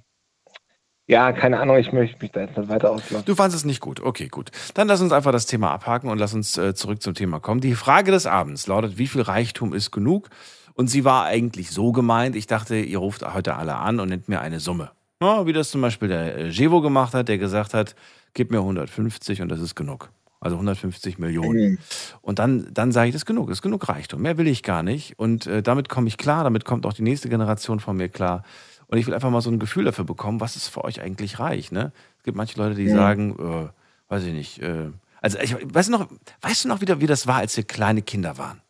Ja, 1.08 1.32
keine 1.32 1.58
Ahnung, 1.58 1.78
ich 1.78 1.90
möchte 1.90 2.18
mich 2.20 2.32
da 2.32 2.42
jetzt 2.42 2.58
nicht 2.58 2.68
weiter 2.68 2.90
auslassen. 2.90 3.24
Du 3.24 3.34
fandest 3.34 3.62
es 3.62 3.64
nicht 3.64 3.80
gut. 3.80 3.98
Okay, 4.00 4.28
gut. 4.28 4.50
Dann 4.74 4.88
lass 4.88 5.00
uns 5.00 5.10
einfach 5.10 5.32
das 5.32 5.46
Thema 5.46 5.70
abhaken 5.70 6.10
und 6.10 6.18
lass 6.18 6.34
uns 6.34 6.58
äh, 6.58 6.74
zurück 6.74 7.02
zum 7.02 7.14
Thema 7.14 7.40
kommen. 7.40 7.62
Die 7.62 7.74
Frage 7.74 8.12
des 8.12 8.26
Abends 8.26 8.66
lautet, 8.66 8.98
wie 8.98 9.06
viel 9.06 9.22
Reichtum 9.22 9.72
ist 9.72 9.90
genug? 9.90 10.28
Und 10.74 10.88
sie 10.88 11.06
war 11.06 11.24
eigentlich 11.24 11.70
so 11.70 11.92
gemeint, 11.92 12.36
ich 12.36 12.46
dachte, 12.46 12.76
ihr 12.76 12.98
ruft 12.98 13.22
heute 13.34 13.56
alle 13.56 13.76
an 13.76 14.00
und 14.00 14.10
nennt 14.10 14.28
mir 14.28 14.42
eine 14.42 14.60
Summe. 14.60 14.90
Ja, 15.22 15.46
wie 15.46 15.54
das 15.54 15.70
zum 15.70 15.80
Beispiel 15.80 16.08
der 16.08 16.36
äh, 16.36 16.48
Jevo 16.48 16.82
gemacht 16.82 17.14
hat, 17.14 17.28
der 17.28 17.38
gesagt 17.38 17.72
hat, 17.72 17.96
gib 18.34 18.50
mir 18.50 18.58
150 18.58 19.40
und 19.40 19.48
das 19.48 19.60
ist 19.60 19.74
genug. 19.74 20.10
Also 20.40 20.56
150 20.56 21.18
Millionen. 21.18 21.70
Mhm. 21.70 21.78
Und 22.20 22.38
dann, 22.38 22.68
dann 22.72 22.92
sage 22.92 23.08
ich, 23.08 23.14
das 23.14 23.22
ist 23.22 23.26
genug, 23.26 23.48
das 23.48 23.58
ist 23.58 23.62
genug 23.62 23.88
Reichtum. 23.88 24.20
Mehr 24.20 24.36
will 24.36 24.46
ich 24.46 24.62
gar 24.62 24.82
nicht. 24.82 25.18
Und 25.18 25.46
äh, 25.46 25.62
damit 25.62 25.88
komme 25.88 26.06
ich 26.06 26.18
klar, 26.18 26.44
damit 26.44 26.66
kommt 26.66 26.84
auch 26.84 26.92
die 26.92 27.02
nächste 27.02 27.30
Generation 27.30 27.80
von 27.80 27.96
mir 27.96 28.10
klar. 28.10 28.44
Und 28.88 28.98
ich 28.98 29.06
will 29.06 29.14
einfach 29.14 29.30
mal 29.30 29.40
so 29.42 29.50
ein 29.50 29.58
Gefühl 29.58 29.84
dafür 29.84 30.04
bekommen, 30.04 30.40
was 30.40 30.56
ist 30.56 30.68
für 30.68 30.82
euch 30.84 31.00
eigentlich 31.00 31.38
reich. 31.38 31.70
Ne? 31.72 31.92
Es 32.18 32.24
gibt 32.24 32.36
manche 32.36 32.58
Leute, 32.58 32.74
die 32.74 32.84
Ja. 32.84 32.94
sagen, 32.94 33.36
äh, 33.38 34.12
weiß 34.12 34.24
ich 34.24 34.32
nicht, 34.32 34.60
äh, 34.62 34.86
also 35.20 35.38
ich 35.38 35.54
weiß 35.62 35.88
noch, 35.90 36.08
weißt 36.40 36.64
du 36.64 36.68
noch 36.68 36.80
wieder, 36.80 37.00
wie 37.00 37.06
das 37.06 37.26
war, 37.26 37.36
als 37.36 37.56
wir 37.56 37.64
kleine 37.64 38.02
Kinder 38.02 38.38
waren? 38.38 38.60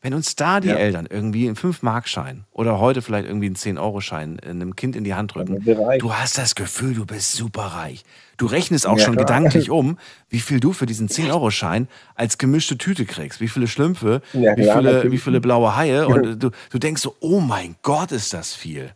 Wenn 0.00 0.14
uns 0.14 0.34
da 0.34 0.58
die 0.60 0.68
Ja. 0.68 0.76
Eltern 0.76 1.06
irgendwie 1.08 1.46
einen 1.46 1.56
5-Mark-Schein 1.56 2.44
oder 2.50 2.80
heute 2.80 3.02
vielleicht 3.02 3.26
irgendwie 3.28 3.46
einen 3.46 3.54
10-Euro-Schein 3.56 4.40
einem 4.40 4.74
Kind 4.74 4.96
in 4.96 5.04
die 5.04 5.14
Hand 5.14 5.34
drücken, 5.34 5.62
du 5.98 6.12
hast 6.14 6.38
das 6.38 6.54
Gefühl, 6.56 6.94
du 6.94 7.04
bist 7.06 7.32
super 7.32 7.62
reich. 7.66 8.02
Du 8.36 8.46
rechnest 8.46 8.86
auch 8.86 8.98
Ja, 8.98 9.04
schon 9.04 9.14
klar. 9.14 9.26
gedanklich 9.26 9.70
um, 9.70 9.98
wie 10.28 10.40
viel 10.40 10.58
du 10.58 10.72
für 10.72 10.86
diesen 10.86 11.08
10-Euro-Schein 11.08 11.86
als 12.16 12.38
gemischte 12.38 12.78
Tüte 12.78 13.04
kriegst, 13.04 13.40
wie 13.40 13.46
viele 13.48 13.68
Schlümpfe, 13.68 14.22
Ja, 14.32 14.56
wie, 14.56 14.62
klar, 14.62 14.78
viele, 14.78 15.12
wie 15.12 15.18
viele 15.18 15.40
blaue 15.40 15.76
Haie 15.76 16.08
und 16.08 16.22
du, 16.42 16.50
du 16.70 16.78
denkst 16.78 17.02
so, 17.02 17.14
oh 17.20 17.38
mein 17.40 17.76
Gott, 17.82 18.10
ist 18.10 18.32
das 18.32 18.54
viel. 18.54 18.92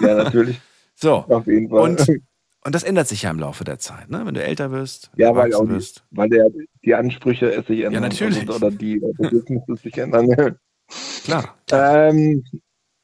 Ja, 0.00 0.14
natürlich. 0.14 0.60
So, 0.96 1.24
Auf 1.28 1.44
jeden 1.48 1.68
Fall. 1.68 1.80
und, 1.80 2.08
und 2.08 2.72
das 2.72 2.84
ändert 2.84 3.08
sich 3.08 3.22
ja 3.22 3.30
im 3.30 3.40
Laufe 3.40 3.64
der 3.64 3.80
Zeit, 3.80 4.08
ne? 4.08 4.22
wenn 4.24 4.34
du 4.34 4.44
älter 4.44 4.70
wirst, 4.70 5.10
ja, 5.16 5.34
weil 5.34 5.52
auch 5.52 5.64
die, 5.64 5.70
wirst. 5.70 6.04
weil 6.12 6.28
der, 6.28 6.46
die 6.84 6.94
Ansprüche 6.94 7.64
sich 7.66 7.80
ändern. 7.80 8.02
natürlich. 8.02 8.48
Oder, 8.48 8.70
die 8.70 9.02
Bedürfnisse 9.18 9.74
sich 9.74 9.98
ändern. 9.98 10.28
Klar. 11.24 11.56
Ähm, 11.72 12.44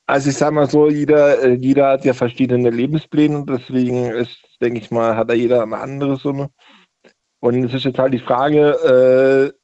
also 0.07 0.31
ich 0.31 0.37
sag 0.37 0.53
mal 0.53 0.71
so, 0.71 0.89
jeder, 0.89 1.43
äh, 1.43 1.55
jeder 1.55 1.89
hat 1.89 2.05
ja 2.05 2.15
verschiedene 2.15 2.71
Lebenspläne 2.71 3.39
und 3.39 3.51
deswegen 3.51 4.11
ist, 4.11 4.39
denke 4.61 4.81
ich 4.81 4.91
mal, 4.91 5.17
hat 5.17 5.31
da 5.31 5.35
jeder 5.35 5.63
eine 5.63 5.79
andere 5.79 6.17
Summe. 6.17 6.51
Und 7.41 7.65
es 7.65 7.75
ist 7.75 7.85
jetzt 7.85 7.99
halt 7.99 8.13
die 8.13 8.19
Frage, 8.19 9.53
äh, 9.53 9.61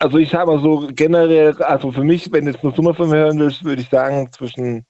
also 0.00 0.18
ich 0.18 0.32
mal 0.32 0.60
so 0.60 0.88
generell, 0.92 1.60
also 1.62 1.90
für 1.92 2.04
mich, 2.04 2.30
wenn 2.32 2.44
du 2.44 2.52
jetzt 2.52 2.64
eine 2.64 2.74
Summe 2.74 2.94
von 2.94 3.08
mir 3.10 3.16
hören 3.16 3.38
willst, 3.38 3.64
würde 3.64 3.82
ich 3.82 3.88
sagen 3.88 4.30
zwischen, 4.32 4.84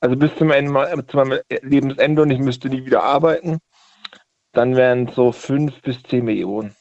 also 0.00 0.16
bis 0.16 0.34
zum 0.36 0.50
Ende, 0.50 0.78
äh, 0.90 1.06
zu 1.06 1.16
meinem 1.16 1.40
Lebensende 1.62 2.22
und 2.22 2.30
ich 2.30 2.38
müsste 2.38 2.68
nie 2.68 2.84
wieder 2.84 3.02
arbeiten, 3.02 3.58
dann 4.52 4.76
wären 4.76 5.08
es 5.08 5.14
so 5.14 5.32
fünf 5.32 5.80
bis 5.82 6.02
zehn 6.02 6.24
Millionen. 6.24 6.74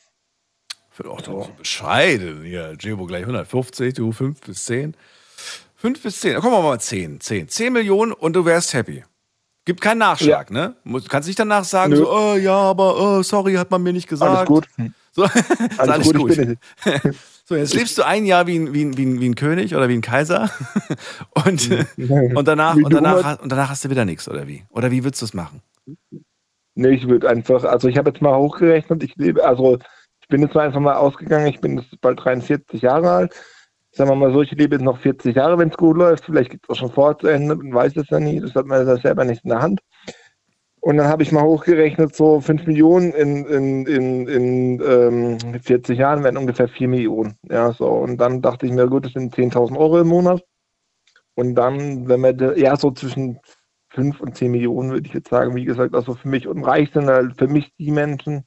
Für 0.96 1.10
auch 1.10 1.22
so 1.22 1.50
bescheiden. 1.58 2.44
Hier, 2.44 2.74
Jebo 2.80 3.06
gleich 3.06 3.24
150, 3.24 3.96
du 3.96 4.14
5 4.14 4.40
bis 4.40 4.64
10. 4.64 4.96
5 5.76 6.02
bis 6.02 6.22
10. 6.22 6.40
Kommen 6.40 6.54
wir 6.54 6.62
mal 6.62 6.80
10. 6.80 7.20
10. 7.20 7.50
10 7.50 7.74
Millionen 7.74 8.14
und 8.14 8.34
du 8.34 8.46
wärst 8.46 8.74
happy. 8.74 9.04
Gibt 9.66 9.82
keinen 9.82 9.98
Nachschlag, 9.98 10.52
ne? 10.52 10.76
Muss, 10.86 11.10
kannst 11.10 11.28
nicht 11.28 11.38
danach 11.38 11.66
sagen, 11.66 11.92
Nö. 11.92 11.98
so, 11.98 12.14
oh, 12.14 12.36
ja, 12.36 12.56
aber 12.56 12.98
oh, 12.98 13.24
sorry, 13.24 13.56
hat 13.56 13.72
man 13.72 13.84
mir 13.84 13.92
nicht 13.92 14.08
gesagt. 14.08 14.38
Alles 14.38 14.48
gut. 14.48 14.68
So, 15.12 15.24
Alles 15.78 15.80
alles 15.80 16.14
gut, 16.14 16.38
gut. 16.38 16.58
So, 17.48 17.56
jetzt 17.56 17.76
lebst 17.76 17.96
du 18.00 18.04
ein 18.04 18.26
Jahr 18.26 18.48
wie 18.48 18.58
ein, 18.58 18.74
wie 18.74 18.84
ein, 18.84 18.98
wie 18.98 19.06
ein, 19.06 19.22
wie 19.22 19.30
ein 19.30 19.36
König 19.36 19.76
oder 19.76 19.88
wie 19.88 19.94
ein 19.94 20.02
Kaiser 20.02 20.50
und, 21.46 21.70
und, 22.36 22.48
danach, 22.48 22.76
und, 22.76 22.92
danach, 22.92 23.40
und 23.40 23.52
danach 23.52 23.70
hast 23.70 23.86
du 23.86 23.92
wieder 23.92 24.04
nichts, 24.04 24.28
oder 24.28 24.48
wie? 24.48 24.64
Oder 24.72 24.90
wie 24.90 25.04
würdest 25.04 25.22
du 25.22 25.26
es 25.26 25.34
machen? 25.36 25.62
Nee, 26.74 26.90
ich 26.90 27.08
würde 27.08 27.30
einfach, 27.30 27.64
also 27.64 27.88
ich 27.88 27.98
habe 28.00 28.10
jetzt 28.10 28.22
mal 28.22 28.36
hochgerechnet, 28.36 29.04
ich 29.04 29.16
lebe, 29.18 29.46
also 29.46 29.78
ich 30.22 30.28
bin 30.28 30.42
jetzt 30.42 30.56
mal 30.56 30.66
einfach 30.66 30.80
mal 30.80 30.96
ausgegangen, 30.96 31.46
ich 31.46 31.62
bin 31.62 31.78
jetzt 31.78 32.02
bald 32.02 32.20
43 32.24 32.82
Jahre 32.82 33.12
alt. 33.12 33.36
Sagen 33.92 34.10
wir 34.10 34.16
mal 34.16 34.34
so, 34.34 34.42
ich 34.42 34.52
lebe 34.52 34.76
jetzt 34.76 34.84
noch 34.84 34.98
40 34.98 35.36
Jahre, 35.36 35.60
wenn 35.60 35.70
es 35.70 35.78
gut 35.78 35.98
läuft. 35.98 36.26
Vielleicht 36.26 36.50
geht 36.50 36.62
es 36.64 36.70
auch 36.70 36.76
schon 36.76 36.92
vor 36.92 37.18
zu 37.20 37.28
Ende, 37.28 37.56
man 37.56 37.74
weiß 37.74 37.96
es 37.96 38.10
ja 38.10 38.20
nie, 38.20 38.40
das 38.40 38.56
hat 38.56 38.66
man 38.66 38.86
ja 38.86 38.98
selber 38.98 39.24
nicht 39.24 39.44
in 39.44 39.52
der 39.52 39.62
Hand. 39.62 39.82
Und 40.86 40.98
dann 40.98 41.08
habe 41.08 41.24
ich 41.24 41.32
mal 41.32 41.42
hochgerechnet, 41.42 42.16
so 42.16 42.42
5 42.42 42.68
Millionen 42.68 43.12
in, 43.12 43.44
in, 43.48 43.88
in, 43.88 44.28
in 44.28 44.82
ähm, 44.88 45.60
40 45.64 45.98
Jahren 45.98 46.24
wären 46.24 46.38
ungefähr 46.38 46.68
4 46.68 46.88
Millionen. 46.88 47.40
Ja, 47.50 47.72
so. 47.74 47.88
Und 47.88 48.18
dann 48.18 48.44
dachte 48.44 48.68
ich 48.68 48.72
mir, 48.72 48.88
gut, 48.88 49.06
das 49.06 49.14
sind 49.14 49.34
10.000 49.34 49.80
Euro 49.80 50.00
im 50.00 50.08
Monat. 50.08 50.44
Und 51.36 51.56
dann, 51.56 52.08
wenn 52.08 52.22
da- 52.36 52.54
ja, 52.56 52.78
so 52.78 52.92
zwischen 52.92 53.40
5 53.90 54.22
und 54.22 54.38
10 54.38 54.52
Millionen, 54.52 54.92
würde 54.92 55.08
ich 55.08 55.14
jetzt 55.16 55.30
sagen, 55.30 55.56
wie 55.56 55.66
gesagt, 55.66 55.96
also 55.96 56.16
für 56.16 56.30
mich 56.30 56.48
und 56.48 56.64
sind 56.94 57.08
halt 57.08 57.38
für 57.38 57.48
mich 57.48 57.74
die 57.80 57.92
Menschen, 57.92 58.46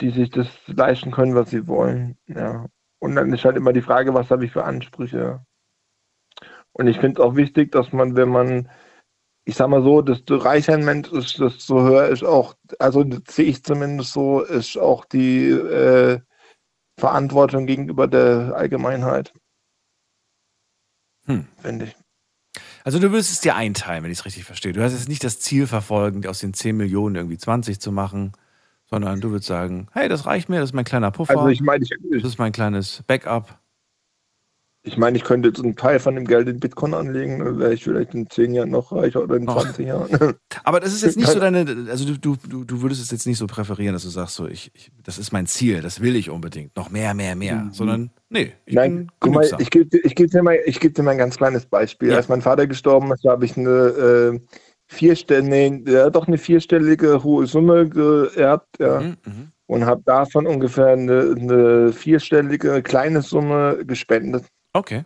die 0.00 0.10
sich 0.10 0.30
das 0.30 0.48
leisten 0.66 1.12
können, 1.12 1.34
was 1.34 1.50
sie 1.50 1.68
wollen. 1.68 2.18
Ja. 2.26 2.66
Und 3.00 3.16
dann 3.16 3.32
ist 3.32 3.44
halt 3.44 3.56
immer 3.56 3.72
die 3.72 3.82
Frage, 3.82 4.14
was 4.14 4.30
habe 4.30 4.44
ich 4.44 4.52
für 4.52 4.64
Ansprüche. 4.64 5.40
Und 6.72 6.86
ich 6.86 6.98
finde 6.98 7.20
es 7.20 7.26
auch 7.26 7.36
wichtig, 7.36 7.72
dass 7.72 7.92
man, 7.92 8.16
wenn 8.16 8.28
man, 8.28 8.68
ich 9.44 9.56
sag 9.56 9.68
mal 9.68 9.82
so, 9.82 10.02
desto 10.02 10.36
reicher 10.36 10.74
ein 10.74 10.84
Mensch 10.84 11.10
ist, 11.12 11.38
desto 11.38 11.82
höher 11.82 12.08
ist 12.08 12.24
auch, 12.24 12.54
also 12.78 13.04
sehe 13.28 13.46
ich 13.46 13.64
zumindest 13.64 14.12
so, 14.12 14.40
ist 14.40 14.78
auch 14.78 15.04
die 15.04 15.48
äh, 15.50 16.20
Verantwortung 16.98 17.66
gegenüber 17.66 18.06
der 18.06 18.54
Allgemeinheit. 18.54 19.32
Hm. 21.26 21.46
Finde 21.60 21.86
ich. 21.86 21.96
Also 22.84 22.98
du 22.98 23.10
würdest 23.10 23.30
es 23.32 23.40
dir 23.40 23.54
einteilen, 23.54 24.02
wenn 24.02 24.10
ich 24.10 24.18
es 24.18 24.24
richtig 24.24 24.44
verstehe. 24.44 24.72
Du 24.72 24.82
hast 24.82 24.92
jetzt 24.92 25.08
nicht 25.08 25.22
das 25.22 25.38
Ziel 25.38 25.66
verfolgen, 25.66 26.26
aus 26.26 26.40
den 26.40 26.52
10 26.52 26.76
Millionen 26.76 27.14
irgendwie 27.14 27.38
20 27.38 27.80
zu 27.80 27.92
machen, 27.92 28.32
sondern 28.86 29.20
du 29.20 29.30
würdest 29.30 29.46
sagen, 29.46 29.86
hey, 29.92 30.08
das 30.08 30.26
reicht 30.26 30.48
mir, 30.48 30.60
das 30.60 30.70
ist 30.70 30.74
mein 30.74 30.84
kleiner 30.84 31.10
Puffer, 31.10 31.38
Also 31.38 31.48
ich 31.48 31.60
meine, 31.60 31.84
ich, 31.84 31.90
das 32.10 32.24
ist 32.24 32.38
mein 32.38 32.52
kleines 32.52 33.02
Backup. 33.06 33.58
Ich 34.84 34.96
meine, 34.96 35.16
ich 35.16 35.22
könnte 35.24 35.48
jetzt 35.48 35.62
einen 35.62 35.76
Teil 35.76 36.00
von 36.00 36.16
dem 36.16 36.24
Geld 36.26 36.48
in 36.48 36.58
Bitcoin 36.58 36.92
anlegen, 36.92 37.38
dann 37.38 37.58
wäre 37.58 37.72
ich 37.72 37.84
vielleicht 37.84 38.14
in 38.14 38.28
10 38.28 38.52
Jahren 38.52 38.70
noch 38.70 38.90
reicher 38.90 39.22
oder 39.22 39.36
in 39.36 39.48
Oh. 39.48 39.52
20 39.60 39.86
Jahren. 39.86 40.08
Aber 40.64 40.80
das 40.80 40.92
ist 40.92 41.02
jetzt 41.02 41.16
nicht 41.16 41.28
so 41.28 41.38
deine, 41.38 41.64
also 41.88 42.04
du, 42.14 42.36
du, 42.36 42.64
du, 42.64 42.82
würdest 42.82 43.00
es 43.00 43.10
jetzt 43.12 43.26
nicht 43.26 43.38
so 43.38 43.46
präferieren, 43.46 43.92
dass 43.92 44.02
du 44.02 44.08
sagst, 44.08 44.34
so, 44.34 44.46
ich, 44.48 44.72
ich, 44.74 44.90
das 45.04 45.18
ist 45.18 45.32
mein 45.32 45.46
Ziel, 45.46 45.82
das 45.82 46.00
will 46.00 46.16
ich 46.16 46.30
unbedingt, 46.30 46.76
noch 46.76 46.90
mehr, 46.90 47.14
mehr, 47.14 47.36
mehr, 47.36 47.68
sondern 47.72 48.10
nee, 48.28 48.52
ich 48.66 48.74
Mhm. 48.74 48.76
Nein, 48.80 48.96
bin 48.96 49.10
guck 49.20 49.34
mal, 49.34 49.48
ich 49.58 49.70
gebe 49.70 49.86
dir, 49.86 50.00
ich 50.04 50.14
geb 50.16 50.30
dir, 50.32 50.42
mal- 50.42 50.58
ich 50.66 50.80
geb 50.80 50.94
dir 50.94 51.02
mal 51.04 51.12
ein 51.12 51.18
ganz 51.18 51.36
kleines 51.36 51.64
Beispiel. 51.66 52.10
Ja. 52.10 52.16
Als 52.16 52.28
mein 52.28 52.42
Vater 52.42 52.66
gestorben 52.66 53.12
ist, 53.12 53.24
habe 53.24 53.44
ich 53.44 53.56
eine 53.56 53.68
äh, 53.70 54.40
vierstellige, 54.88 55.48
nee, 55.48 55.82
ja, 55.92 56.10
doch 56.10 56.26
eine 56.26 56.38
vierstellige 56.38 57.22
hohe 57.22 57.46
Summe 57.46 57.88
geerbt, 57.88 58.78
ja, 58.80 59.00
Mhm, 59.00 59.16
mhm. 59.24 59.52
und 59.66 59.86
habe 59.86 60.02
davon 60.04 60.46
ungefähr 60.46 60.88
eine, 60.88 61.34
eine 61.38 61.92
vierstellige 61.92 62.82
kleine 62.82 63.22
Summe 63.22 63.78
gespendet, 63.86 64.44
Okay. 64.74 65.04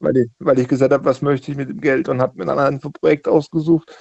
weil 0.00 0.16
ich, 0.16 0.30
weil 0.38 0.58
ich 0.58 0.68
gesagt 0.68 0.92
habe, 0.92 1.04
was 1.04 1.22
möchte 1.22 1.50
ich 1.50 1.56
mit 1.56 1.68
dem 1.68 1.80
Geld 1.80 2.08
und 2.08 2.20
habe 2.20 2.36
mir 2.38 2.46
dann 2.46 2.58
ein 2.58 2.80
Projekt 2.80 3.28
ausgesucht, 3.28 3.94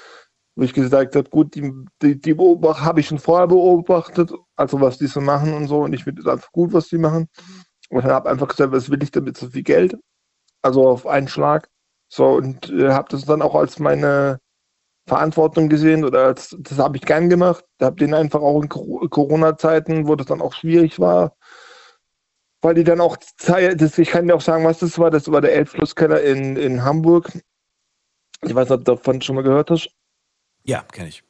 wo 0.56 0.64
ich 0.64 0.74
gesagt 0.74 1.16
habe, 1.16 1.30
gut, 1.30 1.56
die, 1.56 1.72
die, 2.02 2.20
die 2.20 2.34
beobacht, 2.34 2.82
habe 2.82 3.00
ich 3.00 3.08
schon 3.08 3.20
vorher 3.20 3.48
beobachtet, 3.48 4.32
also 4.56 4.82
was 4.82 4.98
die 4.98 5.08
so 5.08 5.22
machen 5.22 5.54
und 5.54 5.68
so, 5.68 5.84
und 5.84 5.94
ich 5.94 6.04
finde 6.04 6.22
es 6.22 6.28
einfach 6.28 6.52
gut, 6.52 6.74
was 6.74 6.90
die 6.90 6.98
machen. 6.98 7.28
Und 7.90 8.04
dann 8.06 8.12
habe 8.12 8.30
einfach 8.30 8.48
gesagt, 8.48 8.72
was 8.72 8.90
will 8.90 9.02
ich 9.04 9.12
damit 9.12 9.38
so 9.38 9.50
viel 9.50 9.64
Geld? 9.64 9.98
Also 10.62 10.88
auf 10.90 11.08
einen 11.08 11.28
Schlag. 11.28 11.70
So, 12.10 12.28
und 12.36 12.70
äh, 12.72 12.92
habe 12.92 13.10
das 13.12 13.26
dann 13.26 13.42
auch 13.42 13.56
als 13.56 13.80
meine 13.80 14.40
Verantwortung 15.08 15.70
gesehen 15.70 16.06
oder 16.06 16.26
als, 16.28 16.56
das 16.60 16.78
habe 16.80 16.98
ich 16.98 17.04
gern 17.04 17.30
gemacht. 17.30 17.66
Habe 17.82 17.96
den 17.98 18.14
einfach 18.14 18.42
auch 18.42 18.62
in 18.62 18.70
Cor- 18.70 19.10
Corona-Zeiten, 19.10 20.08
wo 20.08 20.16
das 20.16 20.28
dann 20.28 20.42
auch 20.42 20.54
schwierig 20.54 21.00
war, 21.00 21.36
weil 22.62 22.76
die 22.76 22.84
dann 22.84 23.02
auch 23.02 23.18
Zeit, 23.18 23.82
das, 23.82 23.98
ich 23.98 24.10
kann 24.10 24.28
dir 24.28 24.36
auch 24.36 24.42
sagen, 24.42 24.64
was 24.64 24.80
das 24.80 24.98
war. 25.00 25.12
Das 25.12 25.32
war 25.32 25.42
der 25.42 25.54
Elbflusskeller 25.54 26.22
in, 26.22 26.56
in 26.58 26.84
Hamburg. 26.84 27.32
Ich 28.44 28.56
weiß 28.56 28.70
nicht, 28.70 28.80
ob 28.80 28.86
du 28.86 28.96
davon 28.96 29.22
schon 29.22 29.36
mal 29.36 29.44
gehört 29.44 29.72
hast. 29.72 29.90
Ja, 30.64 30.84
kenne 30.92 31.10
ich. 31.10 31.24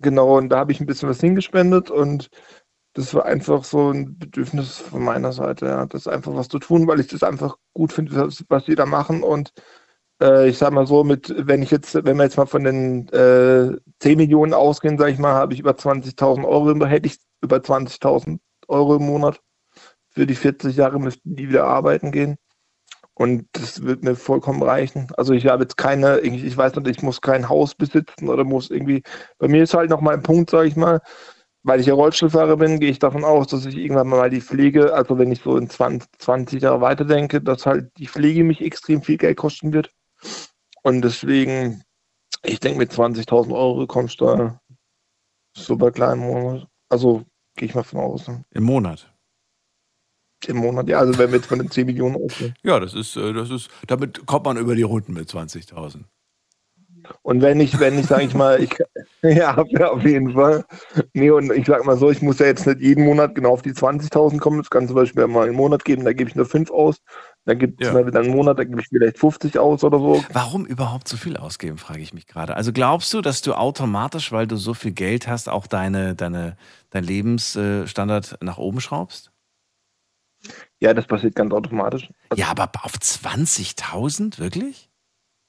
Genau, 0.00 0.38
und 0.38 0.48
da 0.50 0.58
habe 0.58 0.72
ich 0.72 0.80
ein 0.80 0.86
bisschen 0.86 1.08
was 1.08 1.20
hingespendet 1.20 1.90
und 1.90 2.30
das 2.94 3.14
war 3.14 3.26
einfach 3.26 3.64
so 3.64 3.90
ein 3.90 4.18
Bedürfnis 4.18 4.78
von 4.78 5.02
meiner 5.02 5.32
Seite, 5.32 5.66
ja, 5.66 5.86
das 5.86 6.08
einfach 6.08 6.34
was 6.34 6.48
zu 6.48 6.58
tun, 6.58 6.86
weil 6.86 7.00
ich 7.00 7.08
das 7.08 7.22
einfach 7.22 7.56
gut 7.74 7.92
finde, 7.92 8.14
was, 8.14 8.44
was 8.48 8.64
die 8.64 8.74
da 8.74 8.86
machen 8.86 9.22
und 9.22 9.52
äh, 10.20 10.48
ich 10.48 10.58
sag 10.58 10.72
mal 10.72 10.86
so, 10.86 11.04
mit, 11.04 11.32
wenn 11.36 11.62
ich 11.62 11.70
jetzt, 11.70 11.94
wenn 11.94 12.16
wir 12.16 12.24
jetzt 12.24 12.36
mal 12.36 12.46
von 12.46 12.64
den 12.64 13.08
äh, 13.08 13.76
10 14.00 14.16
Millionen 14.16 14.54
ausgehen, 14.54 14.98
sag 14.98 15.08
ich 15.10 15.18
mal, 15.18 15.34
habe 15.34 15.54
ich 15.54 15.60
über 15.60 15.72
20.000 15.72 16.46
Euro, 16.46 16.86
hätte 16.86 17.06
ich 17.06 17.18
über 17.40 17.58
20.000 17.58 18.38
Euro 18.68 18.96
im 18.96 19.06
Monat. 19.06 19.40
Für 20.18 20.26
die 20.26 20.34
40 20.34 20.74
Jahre 20.74 20.98
müssten 20.98 21.36
die 21.36 21.48
wieder 21.48 21.68
arbeiten 21.68 22.10
gehen. 22.10 22.38
Und 23.14 23.46
das 23.52 23.84
wird 23.84 24.02
mir 24.02 24.16
vollkommen 24.16 24.60
reichen. 24.64 25.06
Also 25.16 25.32
ich 25.32 25.46
habe 25.46 25.62
jetzt 25.62 25.76
keine, 25.76 26.18
ich 26.18 26.56
weiß 26.56 26.74
nicht, 26.74 26.88
ich 26.88 27.02
muss 27.04 27.20
kein 27.20 27.48
Haus 27.48 27.76
besitzen 27.76 28.28
oder 28.28 28.42
muss 28.42 28.68
irgendwie, 28.68 29.04
bei 29.38 29.46
mir 29.46 29.62
ist 29.62 29.74
halt 29.74 29.90
noch 29.90 30.00
mal 30.00 30.14
ein 30.14 30.24
Punkt, 30.24 30.50
sage 30.50 30.66
ich 30.66 30.74
mal, 30.74 31.00
weil 31.62 31.78
ich 31.78 31.86
ja 31.86 31.94
Rollstuhlfahrer 31.94 32.56
bin, 32.56 32.80
gehe 32.80 32.90
ich 32.90 32.98
davon 32.98 33.22
aus, 33.22 33.46
dass 33.46 33.64
ich 33.64 33.76
irgendwann 33.76 34.08
mal 34.08 34.28
die 34.28 34.40
Pflege, 34.40 34.92
also 34.92 35.18
wenn 35.18 35.30
ich 35.30 35.40
so 35.40 35.56
in 35.56 35.70
20, 35.70 36.10
20 36.18 36.62
Jahre 36.62 36.80
weiterdenke, 36.80 37.40
dass 37.40 37.64
halt 37.64 37.92
die 37.96 38.08
Pflege 38.08 38.42
mich 38.42 38.60
extrem 38.60 39.02
viel 39.02 39.18
Geld 39.18 39.36
kosten 39.36 39.72
wird. 39.72 39.92
Und 40.82 41.02
deswegen, 41.02 41.84
ich 42.42 42.58
denke, 42.58 42.78
mit 42.78 42.90
20.000 42.90 43.54
Euro 43.54 43.86
kommst 43.86 44.20
du 44.20 44.24
da 44.24 44.60
super 45.56 45.92
klar 45.92 46.14
im 46.14 46.20
Monat. 46.20 46.66
Also 46.88 47.22
gehe 47.54 47.68
ich 47.68 47.76
mal 47.76 47.84
von 47.84 48.00
aus. 48.00 48.26
ne? 48.26 48.42
Im 48.50 48.64
Monat. 48.64 49.12
Im 50.46 50.58
Monat, 50.58 50.88
ja, 50.88 50.98
also 50.98 51.18
wenn 51.18 51.30
wir 51.30 51.38
jetzt 51.38 51.48
von 51.48 51.58
den 51.58 51.70
10 51.70 51.86
Millionen 51.86 52.16
ausgehen. 52.16 52.54
Ja, 52.62 52.78
das 52.78 52.94
ist, 52.94 53.16
äh, 53.16 53.32
das 53.32 53.50
ist, 53.50 53.68
damit 53.86 54.24
kommt 54.26 54.44
man 54.46 54.56
über 54.56 54.74
die 54.76 54.82
Runden 54.82 55.12
mit 55.12 55.28
20.000. 55.28 56.04
Und 57.22 57.42
wenn 57.42 57.60
ich, 57.60 57.78
wenn 57.80 57.98
ich, 57.98 58.06
sage 58.06 58.24
ich 58.24 58.34
mal, 58.34 58.62
ich, 58.62 58.70
ja, 59.22 59.62
ja, 59.70 59.90
auf 59.90 60.02
jeden 60.04 60.32
Fall. 60.32 60.64
Nee, 61.14 61.30
und 61.30 61.50
ich 61.52 61.66
sag 61.66 61.84
mal 61.84 61.96
so, 61.96 62.10
ich 62.10 62.22
muss 62.22 62.38
ja 62.38 62.46
jetzt 62.46 62.66
nicht 62.66 62.80
jeden 62.80 63.04
Monat 63.04 63.34
genau 63.34 63.50
auf 63.52 63.62
die 63.62 63.72
20.000 63.72 64.38
kommen. 64.38 64.60
Es 64.60 64.70
kann 64.70 64.86
zum 64.86 64.96
Beispiel 64.96 65.26
mal 65.26 65.46
einen 65.46 65.56
Monat 65.56 65.84
geben, 65.84 66.04
da 66.04 66.12
gebe 66.12 66.28
ich 66.28 66.36
nur 66.36 66.46
5 66.46 66.70
aus. 66.70 67.00
Dann 67.44 67.58
gibt 67.58 67.80
es 67.80 67.88
Ja. 67.88 67.94
mal 67.94 68.06
wieder 68.06 68.20
einen 68.20 68.30
Monat, 68.30 68.58
da 68.58 68.64
gebe 68.64 68.80
ich 68.80 68.88
vielleicht 68.88 69.18
50 69.18 69.58
aus 69.58 69.84
oder 69.84 69.98
so. 69.98 70.22
Warum 70.32 70.66
überhaupt 70.66 71.08
so 71.08 71.16
viel 71.16 71.36
ausgeben, 71.36 71.78
frage 71.78 72.00
ich 72.00 72.12
mich 72.12 72.26
gerade. 72.26 72.56
Also 72.56 72.72
glaubst 72.72 73.12
du, 73.14 73.22
dass 73.22 73.42
du 73.42 73.54
automatisch, 73.54 74.32
weil 74.32 74.46
du 74.46 74.56
so 74.56 74.74
viel 74.74 74.92
Geld 74.92 75.28
hast, 75.28 75.48
auch 75.48 75.66
deine, 75.66 76.14
deine, 76.14 76.56
dein 76.90 77.04
Lebensstandard 77.04 78.38
nach 78.42 78.58
oben 78.58 78.80
schraubst? 78.80 79.32
Ja, 80.80 80.94
das 80.94 81.06
passiert 81.06 81.34
ganz 81.34 81.52
automatisch. 81.52 82.10
Also, 82.28 82.40
Ja, 82.40 82.50
aber 82.50 82.70
auf 82.82 82.92
20.000, 82.92 84.38
wirklich? 84.38 84.90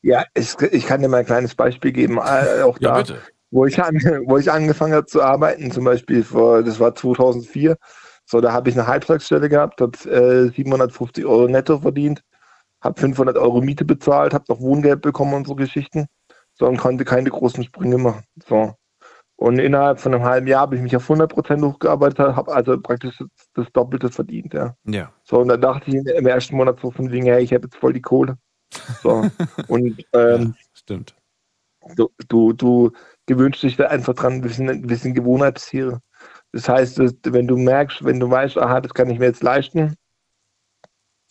ja, 0.02 0.24
es, 0.34 0.58
ich 0.72 0.86
kann 0.86 1.02
dir 1.02 1.10
mal 1.10 1.18
ein 1.18 1.26
kleines 1.26 1.56
Beispiel 1.56 1.92
geben. 1.92 2.18
Äh, 2.18 2.62
auch 2.64 2.78
da, 2.80 3.04
wo 3.52 3.66
ich, 3.66 3.82
an, 3.82 3.96
wo 4.26 4.38
ich 4.38 4.52
angefangen 4.52 4.94
habe 4.94 5.06
zu 5.06 5.22
arbeiten, 5.22 5.72
zum 5.72 5.84
Beispiel 5.84 6.24
vor, 6.24 6.64
das 6.64 6.80
war 6.80 6.96
2004, 6.96 7.78
so, 8.26 8.42
da 8.42 8.54
habe 8.54 8.70
ich 8.70 8.78
eine 8.78 8.88
Halbtagsstelle 8.88 9.50
gehabt, 9.50 9.82
habe 9.82 9.98
äh, 10.10 10.50
750 10.56 11.26
Euro 11.26 11.48
netto 11.48 11.80
verdient, 11.80 12.22
habe 12.82 13.00
500 13.00 13.38
Euro 13.38 13.62
Miete 13.62 13.86
bezahlt, 13.86 14.34
habe 14.34 14.46
noch 14.50 14.62
Wohngeld 14.62 15.02
bekommen 15.02 15.34
und 15.34 15.48
so 15.48 15.56
Geschichten, 15.56 16.08
so, 16.54 16.68
und 16.68 16.78
konnte 16.78 17.06
keine 17.06 17.30
großen 17.30 17.64
Sprünge 17.64 17.98
machen, 17.98 18.24
so. 18.48 18.76
Und 19.40 19.58
innerhalb 19.58 20.02
von 20.02 20.14
einem 20.14 20.26
halben 20.26 20.48
Jahr 20.48 20.64
habe 20.64 20.76
ich 20.76 20.82
mich 20.82 20.94
auf 20.98 21.10
100% 21.10 21.66
hochgearbeitet, 21.66 22.20
habe 22.20 22.54
also 22.54 22.78
praktisch 22.78 23.24
das, 23.54 23.68
Doppelte 23.72 24.10
verdient, 24.10 24.54
ja. 24.54 24.76
Ja. 24.86 25.14
So, 25.24 25.40
und 25.40 25.48
dann 25.48 25.62
dachte 25.62 25.90
ich 25.90 25.96
im 25.96 26.28
ersten 26.28 26.58
Monat 26.58 26.82
so 26.82 26.92
von 26.92 27.10
wegen, 27.10 27.26
hey, 27.26 27.42
ich 27.42 27.54
habe 27.54 27.64
jetzt 27.64 27.78
voll 27.78 27.94
die 27.94 28.02
Kohle. 28.02 28.38
So, 29.02 29.30
und 29.70 30.06
ähm, 30.12 30.56
Stimmt. 30.74 31.16
du, 31.96 32.10
du, 32.28 32.52
du 32.52 32.92
gewöhnst 33.28 33.64
dich 33.64 33.78
da 33.78 33.86
einfach 33.86 34.14
dran, 34.14 34.44
wir 34.44 34.50
sind, 34.50 34.90
wir 34.90 34.98
sind 34.98 35.14
Gewohnheitstiere. 35.14 36.02
Das 36.52 36.68
heißt, 36.68 37.00
wenn 37.24 37.48
du 37.48 37.56
merkst, 37.56 38.04
wenn 38.04 38.20
du 38.20 38.30
weißt, 38.30 38.58
aha, 38.58 38.82
das 38.82 38.94
kann 38.94 39.10
ich 39.10 39.20
mir 39.20 39.28
jetzt 39.28 39.42
leisten, 39.44 39.96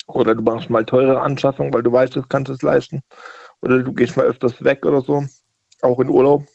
oder 0.06 0.34
du 0.34 0.40
machst 0.40 0.70
mal 0.70 0.86
teure 0.86 1.20
Anschaffung, 1.20 1.74
weil 1.74 1.82
du 1.82 1.92
weißt, 1.92 2.16
das 2.16 2.26
kannst 2.30 2.48
du 2.48 2.54
es 2.54 2.62
leisten, 2.62 3.02
oder 3.60 3.82
du 3.82 3.92
gehst 3.92 4.16
mal 4.16 4.24
öfters 4.24 4.64
weg 4.64 4.86
oder 4.86 5.02
so, 5.02 5.26
auch 5.82 6.00
in 6.00 6.08
Urlaub. 6.08 6.46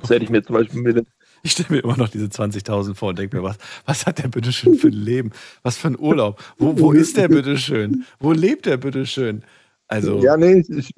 Das 0.00 0.10
hätte 0.10 0.24
ich 0.24 0.30
mir 0.30 0.42
zum 0.42 0.54
Beispiel 0.56 0.80
mit, 0.80 1.06
Ich 1.42 1.52
stelle 1.52 1.68
mir 1.70 1.84
immer 1.84 1.96
noch 1.96 2.08
diese 2.08 2.28
20.000 2.28 2.94
vor 2.94 3.10
und 3.10 3.18
denke 3.18 3.36
mir, 3.36 3.42
was, 3.42 3.58
was 3.86 4.06
hat 4.06 4.18
der 4.22 4.28
bitteschön 4.28 4.74
für 4.74 4.88
ein 4.88 4.92
Leben? 4.92 5.30
Was 5.62 5.76
für 5.76 5.88
ein 5.88 5.98
Urlaub? 5.98 6.42
Wo, 6.58 6.78
wo 6.78 6.92
ist 6.92 7.16
der 7.16 7.28
bitteschön? 7.28 8.04
Wo 8.18 8.32
lebt 8.32 8.66
der 8.66 8.76
bitteschön? 8.76 9.44
Also, 9.88 10.18
Ja, 10.22 10.36
nee, 10.36 10.64
ich, 10.68 10.94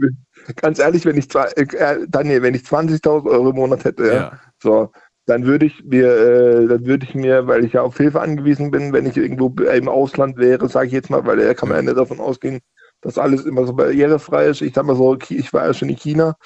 ganz 0.57 0.79
ehrlich, 0.79 1.05
wenn 1.05 1.17
ich, 1.19 1.35
äh, 1.35 1.99
Daniel, 2.09 2.43
wenn 2.43 2.55
ich 2.55 2.63
20.000 2.63 3.29
Euro 3.29 3.51
im 3.51 3.57
Monat 3.57 3.85
hätte, 3.85 4.07
ja, 4.07 4.15
Ja. 4.15 4.41
so, 4.63 4.93
dann 5.27 5.45
würde 5.45 5.67
ich 5.67 5.83
mir, 5.85 6.07
äh, 6.07 6.67
dann 6.69 6.87
würde 6.87 7.05
ich 7.05 7.15
mir, 7.15 7.47
weil 7.49 7.65
ich 7.65 7.73
ja 7.73 7.83
auf 7.83 7.97
Hilfe 7.97 8.21
angewiesen 8.21 8.71
bin, 8.71 8.93
wenn 8.93 9.07
ich 9.07 9.17
irgendwo 9.17 9.49
im 9.61 9.89
Ausland 9.89 10.37
wäre, 10.37 10.69
sage 10.69 10.87
ich 10.87 10.93
jetzt 10.93 11.11
mal, 11.11 11.27
weil 11.27 11.41
er 11.41 11.55
kann 11.57 11.69
man 11.69 11.77
ja 11.79 11.83
nicht 11.83 11.99
davon 11.99 12.21
ausgehen, 12.21 12.61
dass 13.01 13.19
alles 13.19 13.45
immer 13.45 13.67
so 13.67 13.73
barrierefrei 13.73 14.47
ist. 14.47 14.63
Ich 14.63 14.75
sag 14.75 14.87
mal 14.87 14.95
so, 14.97 15.19
ich 15.29 15.53
war 15.53 15.67
ja 15.67 15.75
schon 15.75 15.89
in 15.89 15.97
China 15.97 16.37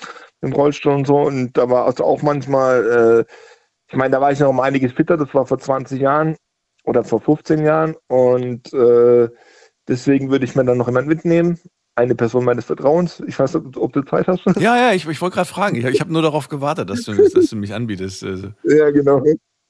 im 0.42 0.52
Rollstuhl 0.52 0.92
und 0.92 1.06
so 1.06 1.20
und 1.20 1.56
da 1.56 1.68
war 1.68 1.88
es 1.88 2.00
auch 2.00 2.22
manchmal, 2.22 3.26
äh, 3.28 3.32
ich 3.88 3.96
meine, 3.96 4.10
da 4.10 4.20
war 4.20 4.32
ich 4.32 4.40
noch 4.40 4.48
um 4.48 4.60
einiges 4.60 4.92
fitter, 4.92 5.16
das 5.16 5.34
war 5.34 5.46
vor 5.46 5.58
20 5.58 6.00
Jahren 6.00 6.36
oder 6.84 7.04
vor 7.04 7.20
15 7.20 7.64
Jahren 7.64 7.96
und 8.08 8.72
äh, 8.72 9.28
deswegen 9.88 10.30
würde 10.30 10.44
ich 10.44 10.54
mir 10.54 10.64
dann 10.64 10.78
noch 10.78 10.88
jemanden 10.88 11.08
mitnehmen 11.08 11.58
eine 11.96 12.14
Person 12.14 12.44
meines 12.44 12.64
Vertrauens. 12.64 13.22
Ich 13.26 13.38
weiß 13.38 13.54
nicht, 13.54 13.76
ob 13.76 13.92
du 13.92 14.02
Zeit 14.02 14.26
hast. 14.26 14.44
Ja, 14.56 14.76
ja, 14.76 14.92
ich, 14.92 15.06
ich 15.06 15.20
wollte 15.20 15.34
gerade 15.34 15.48
fragen. 15.48 15.76
Ich, 15.76 15.84
ich 15.84 16.00
habe 16.00 16.12
nur 16.12 16.22
darauf 16.22 16.48
gewartet, 16.48 16.90
dass 16.90 17.02
du, 17.02 17.14
dass 17.14 17.50
du 17.50 17.56
mich 17.56 17.74
anbietest. 17.74 18.24
Also. 18.24 18.48
Ja, 18.64 18.90
genau. 18.90 19.22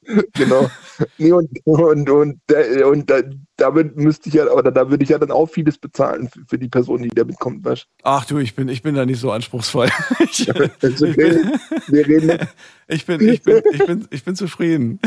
genau. 0.34 0.70
Nee, 1.18 1.32
und 1.32 1.50
und, 1.64 2.10
und, 2.10 2.40
und 2.50 3.10
da, 3.10 3.20
damit 3.56 3.96
müsste 3.96 4.28
ich 4.28 4.34
ja, 4.34 4.46
oder 4.50 4.70
da 4.72 4.90
würde 4.90 5.02
ich 5.04 5.10
ja 5.10 5.18
dann 5.18 5.30
auch 5.30 5.46
vieles 5.46 5.78
bezahlen 5.78 6.30
für, 6.48 6.58
die 6.58 6.68
Person, 6.68 7.02
die 7.02 7.10
da 7.10 7.24
mitkommt, 7.24 7.64
weißt 7.64 7.86
Ach 8.02 8.24
du, 8.24 8.38
ich 8.38 8.54
bin, 8.54 8.68
ich 8.68 8.82
bin 8.82 8.94
da 8.94 9.04
nicht 9.04 9.20
so 9.20 9.30
anspruchsvoll. 9.30 9.88
Ich, 10.20 10.48
okay. 10.48 10.70
ich 10.82 11.16
bin, 11.16 11.52
Wir 11.88 12.06
reden. 12.06 12.48
Ich 12.92 13.06
bin, 13.06 13.20
ich 13.20 13.42
bin, 13.44 13.62
ich 13.72 13.86
bin, 13.86 14.08
ich 14.10 14.24
bin 14.24 14.34
zufrieden. 14.34 14.98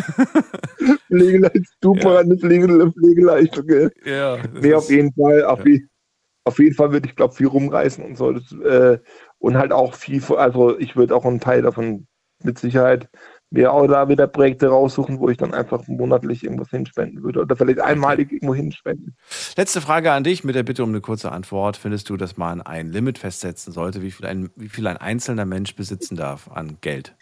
Pflegeleicht, 1.08 1.66
super, 1.82 2.14
ja. 2.14 2.20
eine 2.20 2.38
Pflegeleistung. 2.38 3.92
Ja. 4.06 4.38
Nee, 4.54 4.74
auf 4.74 4.90
jeden 4.90 5.12
Fall, 5.14 5.44
auf, 5.44 5.66
ja 5.66 5.80
auf 6.46 6.60
jeden 6.60 6.76
Fall 6.76 6.92
würde 6.92 7.08
ich, 7.08 7.16
glaube 7.16 7.36
viel 7.36 7.48
rumreißen 7.48 8.04
und 8.04 8.18
so. 8.18 8.32
Das, 8.32 8.52
äh, 8.52 9.00
und 9.40 9.58
halt 9.58 9.72
auch 9.72 9.94
viel, 9.96 10.24
also 10.36 10.78
ich 10.78 10.96
würde 10.96 11.16
auch 11.16 11.26
einen 11.26 11.40
Teil 11.40 11.62
davon 11.62 12.08
mit 12.44 12.60
Sicherheit 12.60 13.10
mir 13.54 13.72
auch 13.72 13.86
da 13.86 14.10
wieder 14.10 14.26
Projekte 14.26 14.68
raussuchen, 14.68 15.20
wo 15.20 15.30
ich 15.30 15.38
dann 15.38 15.54
einfach 15.54 15.88
monatlich 15.88 16.44
irgendwas 16.44 16.72
hinspenden 16.72 17.24
würde 17.24 17.42
oder 17.42 17.56
vielleicht 17.56 17.80
einmalig 17.80 18.32
irgendwo 18.32 18.56
hinspenden. 18.56 19.16
Letzte 19.56 19.80
Frage 19.80 20.12
an 20.12 20.24
dich 20.24 20.44
mit 20.44 20.56
der 20.56 20.64
Bitte 20.64 20.84
um 20.84 20.90
eine 20.90 21.02
kurze 21.02 21.32
Antwort. 21.32 21.78
Findest 21.78 22.10
du, 22.10 22.18
dass 22.18 22.36
man 22.36 22.62
ein 22.62 22.90
Limit 22.90 23.20
festsetzen 23.20 23.72
sollte, 23.72 24.02
wie 24.02 24.10
viel 24.10 24.26
ein, 24.26 24.50
wie 24.56 24.70
viel 24.70 24.88
ein 24.88 24.98
einzelner 24.98 25.46
Mensch 25.46 25.76
besitzen 25.76 26.16
darf 26.16 26.50
an 26.52 26.78
Geld? 26.82 27.16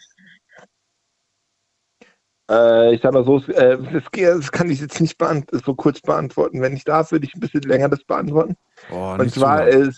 Äh, 2.50 2.94
ich 2.94 3.02
sag 3.02 3.12
mal 3.12 3.24
so, 3.24 3.38
äh, 3.52 3.76
das, 3.92 4.04
das, 4.10 4.52
kann 4.52 4.70
ich 4.70 4.80
jetzt 4.80 5.00
nicht 5.02 5.16
so 5.64 5.74
kurz 5.74 6.00
beantworten. 6.00 6.62
Wenn 6.62 6.74
ich 6.74 6.84
darf, 6.84 7.12
würde 7.12 7.26
ich 7.26 7.34
ein 7.34 7.40
bisschen 7.40 7.62
länger 7.62 7.90
das 7.90 8.04
beantworten. 8.04 8.56
Oh, 8.90 9.16
Und 9.18 9.30
zwar, 9.30 9.68
äh, 9.68 9.90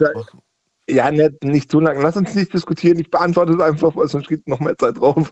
ja, 0.88 1.10
nicht, 1.10 1.42
nicht 1.42 1.70
zu 1.70 1.80
lang. 1.80 2.00
Lass 2.02 2.16
uns 2.16 2.34
nicht 2.34 2.52
diskutieren. 2.52 2.98
Ich 2.98 3.10
beantworte 3.10 3.54
es 3.54 3.60
einfach, 3.60 3.96
weil 3.96 4.08
sonst 4.08 4.26
steht 4.26 4.46
noch 4.46 4.60
mehr 4.60 4.76
Zeit 4.76 4.98
drauf. 4.98 5.30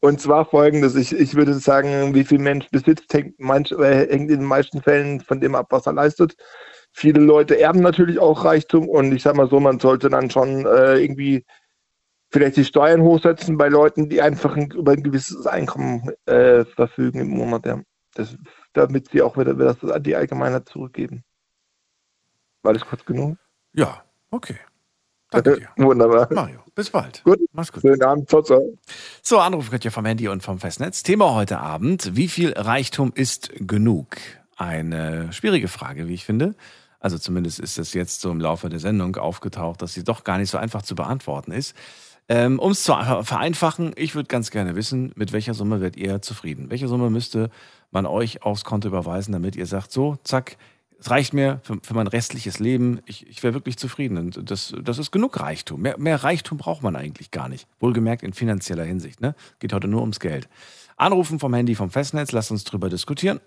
Und 0.00 0.20
zwar 0.20 0.46
folgendes. 0.46 0.94
Ich, 0.94 1.12
ich 1.12 1.34
würde 1.34 1.54
sagen, 1.54 2.14
wie 2.14 2.24
viel 2.24 2.38
Mensch 2.38 2.68
besitzt, 2.70 3.12
hängt, 3.12 3.38
manch, 3.38 3.72
äh, 3.72 4.08
hängt 4.08 4.30
in 4.30 4.38
den 4.40 4.44
meisten 4.44 4.80
Fällen 4.80 5.20
von 5.20 5.40
dem 5.40 5.54
ab, 5.54 5.66
was 5.70 5.86
er 5.86 5.92
leistet. 5.92 6.34
Viele 6.92 7.20
Leute 7.20 7.60
erben 7.60 7.80
natürlich 7.80 8.18
auch 8.18 8.44
Reichtum 8.44 8.88
und 8.88 9.12
ich 9.12 9.22
sag 9.22 9.36
mal 9.36 9.50
so, 9.50 9.60
man 9.60 9.80
sollte 9.80 10.08
dann 10.08 10.30
schon 10.30 10.64
äh, 10.64 10.96
irgendwie 10.96 11.44
vielleicht 12.30 12.56
die 12.56 12.64
Steuern 12.64 13.02
hochsetzen 13.02 13.58
bei 13.58 13.68
Leuten, 13.68 14.08
die 14.08 14.22
einfach 14.22 14.56
ein, 14.56 14.70
über 14.70 14.92
ein 14.92 15.02
gewisses 15.02 15.46
Einkommen 15.46 16.10
äh, 16.24 16.64
verfügen 16.64 17.20
im 17.20 17.28
Monat, 17.28 17.66
ja. 17.66 17.82
Das, 18.14 18.34
damit 18.72 19.10
sie 19.10 19.20
auch 19.20 19.36
wieder, 19.36 19.52
das 19.52 19.84
an 19.84 20.02
die 20.02 20.16
Allgemeinheit 20.16 20.66
zurückgeben. 20.70 21.22
War 22.62 22.72
das 22.72 22.86
kurz 22.86 23.04
genug? 23.04 23.36
Ja, 23.74 24.02
okay. 24.30 24.56
Danke 25.30 25.58
dir. 25.58 25.68
Wunderbar. 25.76 26.28
Mario, 26.32 26.60
bis 26.74 26.90
bald. 26.90 27.22
Gut. 27.24 27.40
Mach's 27.52 27.72
gut. 27.72 27.82
Schönen 27.82 28.02
Abend. 28.02 28.28
Ciao, 28.28 28.42
ciao. 28.42 28.62
So, 29.22 29.38
Anruf 29.38 29.70
könnt 29.70 29.84
ihr 29.84 29.90
vom 29.90 30.04
Handy 30.04 30.28
und 30.28 30.42
vom 30.42 30.58
Festnetz. 30.58 31.02
Thema 31.02 31.34
heute 31.34 31.58
Abend. 31.58 32.16
Wie 32.16 32.28
viel 32.28 32.52
Reichtum 32.52 33.12
ist 33.14 33.50
genug? 33.58 34.16
Eine 34.56 35.32
schwierige 35.32 35.68
Frage, 35.68 36.08
wie 36.08 36.14
ich 36.14 36.24
finde. 36.24 36.54
Also 37.00 37.18
zumindest 37.18 37.60
ist 37.60 37.78
es 37.78 37.92
jetzt 37.92 38.20
so 38.20 38.30
im 38.30 38.40
Laufe 38.40 38.68
der 38.68 38.78
Sendung 38.78 39.16
aufgetaucht, 39.16 39.82
dass 39.82 39.94
sie 39.94 40.04
doch 40.04 40.24
gar 40.24 40.38
nicht 40.38 40.50
so 40.50 40.58
einfach 40.58 40.82
zu 40.82 40.94
beantworten 40.94 41.52
ist. 41.52 41.74
Ähm, 42.28 42.58
um 42.58 42.72
es 42.72 42.82
zu 42.82 42.92
vereinfachen, 42.92 43.92
ich 43.96 44.16
würde 44.16 44.26
ganz 44.26 44.50
gerne 44.50 44.74
wissen, 44.74 45.12
mit 45.14 45.32
welcher 45.32 45.54
Summe 45.54 45.80
werdet 45.80 45.96
ihr 45.96 46.22
zufrieden? 46.22 46.70
Welche 46.70 46.88
Summe 46.88 47.10
müsste 47.10 47.50
man 47.92 48.06
euch 48.06 48.42
aufs 48.42 48.64
Konto 48.64 48.88
überweisen, 48.88 49.32
damit 49.32 49.54
ihr 49.54 49.66
sagt, 49.66 49.92
so, 49.92 50.18
zack, 50.24 50.56
es 50.98 51.10
reicht 51.10 51.34
mir 51.34 51.60
für, 51.62 51.78
für, 51.82 51.94
mein 51.94 52.06
restliches 52.06 52.58
Leben. 52.58 53.00
Ich, 53.06 53.26
ich 53.26 53.42
wäre 53.42 53.54
wirklich 53.54 53.76
zufrieden. 53.76 54.16
Und 54.16 54.50
das, 54.50 54.74
das 54.82 54.98
ist 54.98 55.10
genug 55.10 55.38
Reichtum. 55.40 55.82
Mehr, 55.82 55.98
mehr, 55.98 56.22
Reichtum 56.22 56.58
braucht 56.58 56.82
man 56.82 56.96
eigentlich 56.96 57.30
gar 57.30 57.48
nicht. 57.48 57.68
Wohlgemerkt 57.80 58.22
in 58.22 58.32
finanzieller 58.32 58.84
Hinsicht. 58.84 59.20
Ne? 59.20 59.34
Geht 59.58 59.72
heute 59.72 59.88
nur 59.88 60.00
ums 60.00 60.20
Geld. 60.20 60.48
Anrufen 60.96 61.38
vom 61.38 61.52
Handy 61.52 61.74
vom 61.74 61.90
Festnetz, 61.90 62.32
lasst 62.32 62.50
uns 62.50 62.64
drüber 62.64 62.88
diskutieren. 62.88 63.40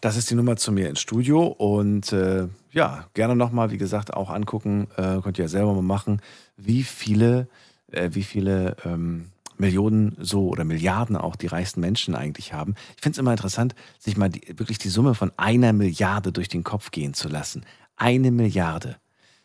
Das 0.00 0.16
ist 0.16 0.30
die 0.30 0.34
Nummer 0.34 0.56
zu 0.56 0.72
mir 0.72 0.90
ins 0.90 1.00
Studio 1.00 1.46
und 1.46 2.12
äh, 2.12 2.48
ja, 2.70 3.06
gerne 3.14 3.34
nochmal, 3.34 3.70
wie 3.70 3.78
gesagt, 3.78 4.12
auch 4.12 4.30
angucken, 4.30 4.88
äh, 4.96 5.20
könnt 5.22 5.38
ihr 5.38 5.46
ja 5.46 5.48
selber 5.48 5.72
mal 5.72 5.82
machen, 5.82 6.20
wie 6.56 6.82
viele, 6.82 7.48
äh, 7.90 8.10
wie 8.12 8.22
viele 8.22 8.76
ähm, 8.84 9.30
Millionen 9.60 10.16
so 10.20 10.48
oder 10.48 10.64
Milliarden 10.64 11.16
auch 11.16 11.36
die 11.36 11.46
reichsten 11.46 11.80
Menschen 11.80 12.14
eigentlich 12.14 12.52
haben. 12.52 12.74
Ich 12.96 13.02
finde 13.02 13.16
es 13.16 13.18
immer 13.18 13.32
interessant, 13.32 13.74
sich 13.98 14.16
mal 14.16 14.28
die, 14.28 14.58
wirklich 14.58 14.78
die 14.78 14.88
Summe 14.88 15.14
von 15.14 15.32
einer 15.36 15.72
Milliarde 15.72 16.32
durch 16.32 16.48
den 16.48 16.64
Kopf 16.64 16.90
gehen 16.90 17.14
zu 17.14 17.28
lassen. 17.28 17.64
Eine 17.96 18.30
Milliarde 18.30 18.96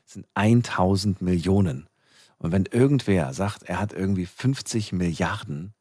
sind 0.05 0.27
1000 0.33 1.21
Millionen. 1.21 1.87
Und 2.37 2.51
wenn 2.51 2.65
irgendwer 2.65 3.33
sagt, 3.33 3.63
er 3.63 3.79
hat 3.79 3.93
irgendwie 3.93 4.25
50 4.25 4.93
Milliarden, 4.93 5.73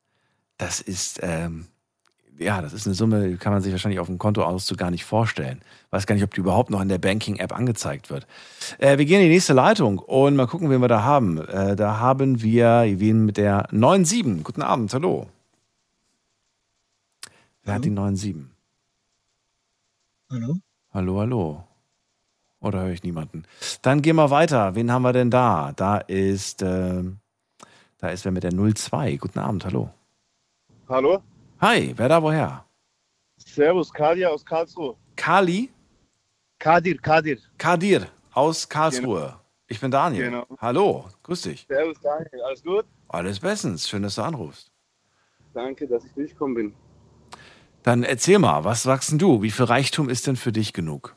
das 0.59 0.81
ist, 0.81 1.21
ähm, 1.23 1.69
ja, 2.41 2.63
das 2.63 2.73
ist 2.73 2.87
eine 2.87 2.95
Summe, 2.95 3.29
die 3.29 3.37
kann 3.37 3.53
man 3.53 3.61
sich 3.61 3.71
wahrscheinlich 3.71 4.01
auf 4.01 4.07
dem 4.07 4.19
Kontoauszug 4.19 4.79
gar 4.79 4.91
nicht 4.91 5.05
vorstellen. 5.05 5.61
Weiß 5.91 6.07
gar 6.07 6.15
nicht, 6.15 6.25
ob 6.25 6.33
die 6.33 6.41
überhaupt 6.41 6.71
noch 6.71 6.81
in 6.81 6.89
der 6.89 6.99
Banking-App 6.99 7.55
angezeigt 7.55 8.09
wird. 8.09 8.27
Äh, 8.79 8.97
wir 8.97 9.05
gehen 9.05 9.21
in 9.21 9.27
die 9.29 9.35
nächste 9.35 9.53
Leitung 9.53 9.99
und 9.99 10.37
mal 10.37 10.47
gucken, 10.47 10.71
wen 10.71 10.81
wir 10.81 10.89
da 10.89 11.03
haben. 11.03 11.39
Äh, 11.47 11.77
da 11.77 11.99
haben 11.99 12.41
wir 12.43 12.85
wen 12.97 13.27
mit 13.27 13.37
der 13.37 13.69
97. 13.71 14.43
Guten 14.43 14.63
Abend, 14.63 14.93
hallo. 14.95 15.27
Wer 17.63 17.75
hallo? 17.75 17.77
hat 17.77 17.85
die 17.85 17.91
97? 17.91 18.37
Hallo? 20.31 20.57
Hallo, 20.93 21.21
hallo. 21.21 21.65
Oder 22.61 22.83
höre 22.83 22.93
ich 22.93 23.03
niemanden? 23.03 23.45
Dann 23.83 24.01
gehen 24.01 24.17
wir 24.17 24.31
weiter. 24.31 24.75
Wen 24.75 24.91
haben 24.91 25.03
wir 25.03 25.13
denn 25.13 25.31
da? 25.31 25.73
Da 25.77 25.99
ist, 25.99 26.63
äh, 26.63 27.03
da 27.99 28.09
ist 28.09 28.25
wer 28.25 28.33
mit 28.33 28.45
der 28.45 28.53
02. 28.53 29.17
Guten 29.17 29.39
Abend, 29.39 29.65
hallo. 29.67 29.91
Hallo? 30.89 31.23
Hi, 31.61 31.93
wer 31.95 32.09
da 32.09 32.23
woher? 32.23 32.65
Servus, 33.37 33.93
Kadir 33.93 34.31
aus 34.31 34.43
Karlsruhe. 34.43 34.97
Kali? 35.15 35.69
Kadir, 36.59 36.97
Kadir. 36.97 37.39
Kadir 37.59 38.07
aus 38.33 38.67
Karlsruhe. 38.67 39.21
Genau. 39.21 39.41
Ich 39.69 39.79
bin 39.79 39.91
Daniel. 39.91 40.25
Genau. 40.31 40.47
Hallo, 40.59 41.05
grüß 41.23 41.43
dich. 41.43 41.67
Servus, 41.69 42.01
Daniel. 42.01 42.43
Alles 42.47 42.63
gut? 42.63 42.87
Alles 43.09 43.41
bestens. 43.41 43.87
Schön, 43.87 44.03
dass 44.03 44.15
du 44.15 44.23
anrufst. 44.23 44.73
Danke, 45.53 45.87
dass 45.87 46.03
ich 46.07 46.13
durchgekommen 46.13 46.55
bin. 46.55 46.75
Dann 47.83 48.05
erzähl 48.05 48.39
mal, 48.39 48.65
was 48.65 48.85
sagst 48.85 49.13
du? 49.21 49.43
Wie 49.43 49.51
viel 49.51 49.67
Reichtum 49.67 50.09
ist 50.09 50.27
denn 50.27 50.37
für 50.37 50.53
dich 50.53 50.73
genug? 50.73 51.15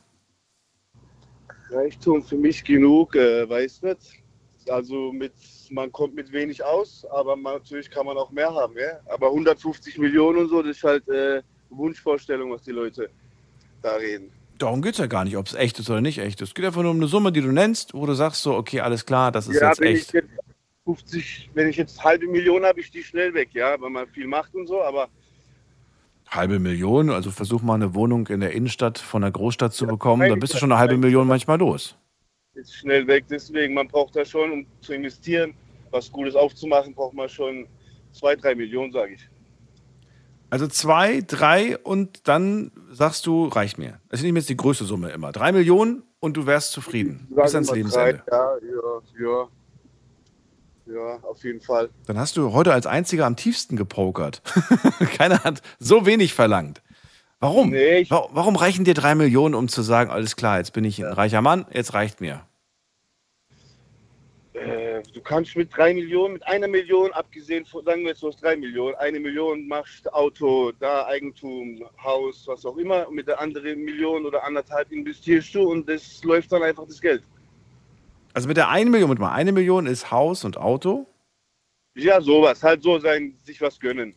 Reichtum 1.70 2.22
für 2.22 2.36
mich 2.36 2.66
genug, 2.66 3.16
äh, 3.16 3.50
weiß 3.50 3.84
nicht. 3.84 4.23
Also 4.70 5.12
mit 5.12 5.34
man 5.70 5.92
kommt 5.92 6.16
mit 6.16 6.32
wenig 6.32 6.64
aus, 6.64 7.06
aber 7.12 7.36
man, 7.36 7.56
natürlich 7.56 7.90
kann 7.90 8.06
man 8.06 8.18
auch 8.18 8.32
mehr 8.32 8.54
haben. 8.54 8.76
Ja? 8.78 9.00
Aber 9.08 9.28
150 9.28 9.98
Millionen 9.98 10.40
und 10.40 10.50
so, 10.50 10.62
das 10.62 10.78
ist 10.78 10.84
halt 10.84 11.08
äh, 11.10 11.42
Wunschvorstellung, 11.70 12.52
was 12.52 12.64
die 12.64 12.72
Leute 12.72 13.10
da 13.82 13.96
reden. 13.96 14.32
Darum 14.60 14.82
geht 14.82 14.94
es 14.94 15.00
ja 15.00 15.08
gar 15.08 15.26
nicht, 15.26 15.36
ob 15.36 15.48
es 15.48 15.56
echt 15.56 15.80
ist 15.80 15.90
oder 15.90 16.02
nicht 16.02 16.20
echt 16.20 16.42
ist. 16.42 16.50
Es 16.50 16.56
geht 16.56 16.66
einfach 16.66 16.84
nur 16.84 16.92
um 16.92 16.98
eine 16.98 17.08
Summe, 17.08 17.32
die 17.32 17.42
du 17.42 17.52
nennst, 17.52 17.94
wo 17.94 18.06
du 18.06 18.14
sagst 18.14 18.44
so, 18.44 18.56
okay, 18.56 18.82
alles 18.82 19.06
klar, 19.06 19.32
das 19.32 19.48
ist 19.48 19.60
ja, 19.60 19.70
jetzt 19.70 19.82
wenn 19.82 19.88
echt. 19.88 20.08
Ich 20.10 20.14
jetzt 20.14 20.30
50, 20.86 21.50
wenn 21.54 21.70
ich 21.70 21.78
jetzt 21.78 22.04
halbe 22.04 22.28
Million 22.28 22.64
habe, 22.64 22.80
ich 22.80 22.92
die 22.92 23.04
schnell 23.04 23.34
weg, 23.34 23.50
ja, 23.54 23.80
weil 23.80 23.90
man 23.90 24.08
viel 24.08 24.28
macht 24.28 24.54
und 24.54 24.68
so, 24.68 24.84
aber 24.84 25.10
Halbe 26.30 26.60
Million, 26.60 27.10
also 27.10 27.30
versuch 27.30 27.62
mal 27.62 27.76
eine 27.76 27.94
Wohnung 27.94 28.28
in 28.28 28.40
der 28.40 28.54
Innenstadt 28.54 28.98
von 28.98 29.22
der 29.22 29.32
Großstadt 29.32 29.74
zu 29.74 29.86
bekommen, 29.86 30.28
dann 30.28 30.40
bist 30.40 30.54
du 30.54 30.58
schon 30.58 30.72
eine 30.72 30.80
halbe 30.80 30.98
Million 30.98 31.28
manchmal 31.28 31.60
los. 31.60 31.96
Ist 32.56 32.76
schnell 32.76 33.08
weg, 33.08 33.26
deswegen, 33.30 33.74
man 33.74 33.88
braucht 33.88 34.16
da 34.16 34.24
schon, 34.24 34.52
um 34.52 34.66
zu 34.82 34.94
investieren, 34.94 35.54
was 35.92 36.12
Gutes 36.12 36.36
aufzumachen, 36.36 36.94
braucht 36.94 37.14
man 37.14 37.28
schon 37.28 37.68
zwei, 38.12 38.36
drei 38.36 38.54
Millionen, 38.54 38.92
sage 38.92 39.14
ich. 39.14 39.30
Also 40.50 40.68
zwei, 40.68 41.22
drei 41.22 41.80
und 41.80 42.28
dann 42.28 42.72
sagst 42.92 43.26
du, 43.26 43.48
reicht 43.48 43.80
mir. 43.80 44.00
Das 44.10 44.20
ist 44.20 44.24
nicht 44.24 44.34
mehr 44.34 44.44
die 44.44 44.56
größte 44.56 44.86
Summe 44.86 45.10
immer. 45.10 45.32
Drei 45.32 45.52
Millionen 45.52 46.04
und 46.20 46.38
du 46.38 46.46
wärst 46.46 46.74
zufrieden. 46.74 47.28
Bis 47.32 47.56
ans 47.56 47.72
Lebensende. 47.72 48.22
Drei, 48.28 48.38
ja, 48.38 48.58
ja, 48.58 49.26
ja. 49.26 49.48
Ja, 50.86 51.20
auf 51.24 51.44
jeden 51.44 51.62
Fall. 51.62 51.90
Dann 52.06 52.20
hast 52.20 52.38
du 52.38 52.54
heute 52.54 52.74
als 52.74 52.86
einziger 52.86 53.26
am 53.26 53.36
tiefsten 53.36 53.78
gepokert. 53.78 54.44
Keiner 55.18 55.44
hat 55.44 55.62
so 55.80 56.06
wenig 56.06 56.34
verlangt. 56.34 56.84
Warum? 57.44 57.72
Nee, 57.72 58.08
Warum 58.10 58.56
reichen 58.56 58.86
dir 58.86 58.94
drei 58.94 59.16
Millionen, 59.16 59.54
um 59.54 59.68
zu 59.68 59.82
sagen, 59.82 60.10
alles 60.10 60.38
klar, 60.38 60.60
jetzt 60.60 60.72
bin 60.72 60.86
ich 60.86 61.04
ein 61.04 61.12
reicher 61.12 61.42
Mann, 61.42 61.66
jetzt 61.74 61.94
reicht 61.94 62.22
mir? 62.22 62.48
Äh, 64.54 65.04
du 65.14 65.20
kannst 65.22 65.58
mit 65.58 65.76
drei 65.76 65.94
Millionen, 65.94 66.36
mit 66.36 66.48
einer 66.48 66.70
Million, 66.70 67.12
abgesehen 67.12 67.66
von, 67.66 67.84
sagen 67.84 68.04
wir 68.04 68.12
jetzt, 68.12 68.24
du 68.24 68.30
hast 68.30 68.42
drei 68.42 68.56
Millionen, 68.56 68.96
eine 68.96 69.20
Million 69.20 69.68
machst 69.68 70.12
Auto, 70.14 70.72
da 70.80 71.06
Eigentum, 71.08 71.84
Haus, 72.02 72.46
was 72.48 72.66
auch 72.66 72.78
immer, 72.78 73.10
und 73.10 73.16
mit 73.16 73.28
der 73.28 73.42
anderen 73.42 73.84
Million 73.84 74.26
oder 74.26 74.42
anderthalb 74.46 74.90
investierst 74.94 75.54
du 75.54 75.70
und 75.70 75.90
das 75.90 76.24
läuft 76.24 76.50
dann 76.54 76.64
einfach 76.64 76.88
das 76.88 77.02
Geld. 77.02 77.24
Also 78.34 78.48
mit 78.48 78.56
der 78.56 78.70
1 78.70 78.90
Million, 78.90 79.10
mit 79.10 79.20
mal 79.20 79.34
eine 79.34 79.52
Million 79.52 79.86
ist 79.86 80.12
Haus 80.12 80.46
und 80.46 80.56
Auto. 80.56 81.08
Ja, 81.96 82.22
sowas, 82.22 82.64
halt 82.64 82.82
so 82.82 83.00
sein, 83.00 83.36
sich 83.44 83.60
was 83.60 83.78
gönnen. 83.78 84.16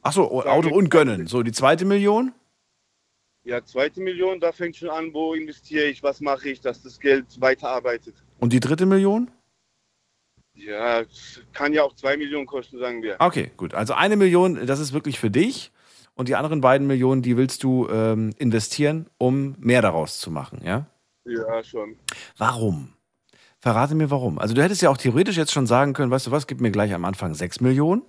Achso, 0.00 0.24
Auto 0.24 0.70
und 0.70 0.88
gönnen. 0.88 1.26
So, 1.26 1.42
die 1.42 1.52
zweite 1.52 1.84
Million? 1.84 2.32
Ja, 3.46 3.64
zweite 3.64 4.00
Million, 4.00 4.40
da 4.40 4.50
fängt 4.50 4.74
schon 4.74 4.90
an, 4.90 5.14
wo 5.14 5.32
investiere 5.32 5.86
ich, 5.86 6.02
was 6.02 6.20
mache 6.20 6.48
ich, 6.48 6.60
dass 6.60 6.82
das 6.82 6.98
Geld 6.98 7.40
weiterarbeitet. 7.40 8.16
Und 8.40 8.52
die 8.52 8.58
dritte 8.58 8.86
Million? 8.86 9.30
Ja, 10.54 11.04
kann 11.52 11.72
ja 11.72 11.84
auch 11.84 11.94
zwei 11.94 12.16
Millionen 12.16 12.46
kosten, 12.46 12.80
sagen 12.80 13.04
wir. 13.04 13.14
Okay, 13.20 13.52
gut. 13.56 13.72
Also 13.72 13.94
eine 13.94 14.16
Million, 14.16 14.66
das 14.66 14.80
ist 14.80 14.92
wirklich 14.92 15.20
für 15.20 15.30
dich. 15.30 15.70
Und 16.16 16.28
die 16.28 16.34
anderen 16.34 16.60
beiden 16.60 16.88
Millionen, 16.88 17.22
die 17.22 17.36
willst 17.36 17.62
du 17.62 17.88
ähm, 17.88 18.32
investieren, 18.36 19.06
um 19.16 19.54
mehr 19.60 19.80
daraus 19.80 20.18
zu 20.18 20.32
machen, 20.32 20.62
ja? 20.64 20.86
Ja, 21.24 21.62
schon. 21.62 21.96
Warum? 22.36 22.94
Verrate 23.60 23.94
mir 23.94 24.10
warum. 24.10 24.40
Also 24.40 24.54
du 24.54 24.62
hättest 24.62 24.82
ja 24.82 24.90
auch 24.90 24.96
theoretisch 24.96 25.36
jetzt 25.36 25.52
schon 25.52 25.68
sagen 25.68 25.92
können, 25.92 26.10
weißt 26.10 26.26
du 26.26 26.30
was, 26.32 26.48
gib 26.48 26.60
mir 26.60 26.72
gleich 26.72 26.92
am 26.92 27.04
Anfang 27.04 27.34
sechs 27.34 27.60
Millionen. 27.60 28.02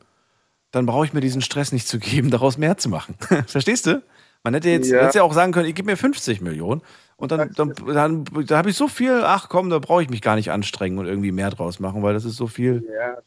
Dann 0.71 0.87
brauche 0.87 1.05
ich 1.05 1.13
mir 1.13 1.21
diesen 1.21 1.41
Stress 1.43 1.71
nicht 1.71 1.87
zu 1.87 1.99
geben, 1.99 2.31
daraus 2.31 2.57
mehr 2.57 2.77
zu 2.77 2.89
machen. 2.89 3.13
Verstehst 3.45 3.85
du? 3.85 4.01
Man 4.43 4.53
hätte 4.53 4.69
jetzt, 4.69 4.89
Ja. 4.89 5.05
hätte 5.05 5.17
ja 5.19 5.23
auch 5.23 5.33
sagen 5.33 5.51
können, 5.51 5.67
ich 5.67 5.75
gib 5.75 5.85
mir 5.85 5.97
50 5.97 6.41
Millionen. 6.41 6.81
Und 7.17 7.31
dann, 7.31 7.51
dann, 7.53 7.73
dann 7.73 8.25
da 8.45 8.57
habe 8.57 8.69
ich 8.69 8.77
so 8.77 8.87
viel, 8.87 9.21
ach 9.23 9.49
komm, 9.49 9.69
da 9.69 9.79
brauche 9.79 10.03
ich 10.03 10.09
mich 10.09 10.21
gar 10.21 10.35
nicht 10.35 10.51
anstrengen 10.51 10.99
und 10.99 11.07
irgendwie 11.07 11.31
mehr 11.31 11.49
draus 11.49 11.79
machen, 11.79 12.03
weil 12.03 12.13
das 12.13 12.25
ist 12.25 12.35
so 12.35 12.45
viel. 12.47 12.87
Ja, 12.95 13.17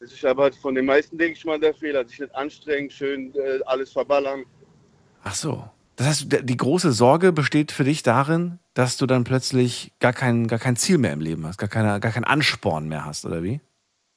das 0.00 0.12
ist 0.12 0.24
aber 0.24 0.52
von 0.52 0.74
den 0.74 0.86
meisten, 0.86 1.16
denke 1.18 1.38
ich 1.38 1.44
mal, 1.44 1.58
der 1.58 1.74
Fehler. 1.74 2.06
Sich 2.06 2.18
nicht 2.18 2.34
anstrengen, 2.34 2.90
schön 2.90 3.32
äh, 3.34 3.60
alles 3.66 3.92
verballern. 3.92 4.44
Ach 5.22 5.34
so. 5.34 5.64
Das 5.96 6.06
heißt, 6.06 6.26
die 6.42 6.56
große 6.56 6.92
Sorge 6.92 7.32
besteht 7.32 7.72
für 7.72 7.82
dich 7.82 8.04
darin, 8.04 8.60
dass 8.74 8.96
du 8.96 9.06
dann 9.06 9.24
plötzlich 9.24 9.92
gar 9.98 10.12
kein, 10.12 10.46
gar 10.46 10.60
kein 10.60 10.76
Ziel 10.76 10.98
mehr 10.98 11.12
im 11.12 11.20
Leben 11.20 11.44
hast, 11.44 11.58
gar, 11.58 11.68
keine, 11.68 11.98
gar 11.98 12.12
keinen 12.12 12.24
Ansporn 12.24 12.86
mehr 12.88 13.04
hast, 13.04 13.24
oder 13.26 13.42
wie? 13.42 13.60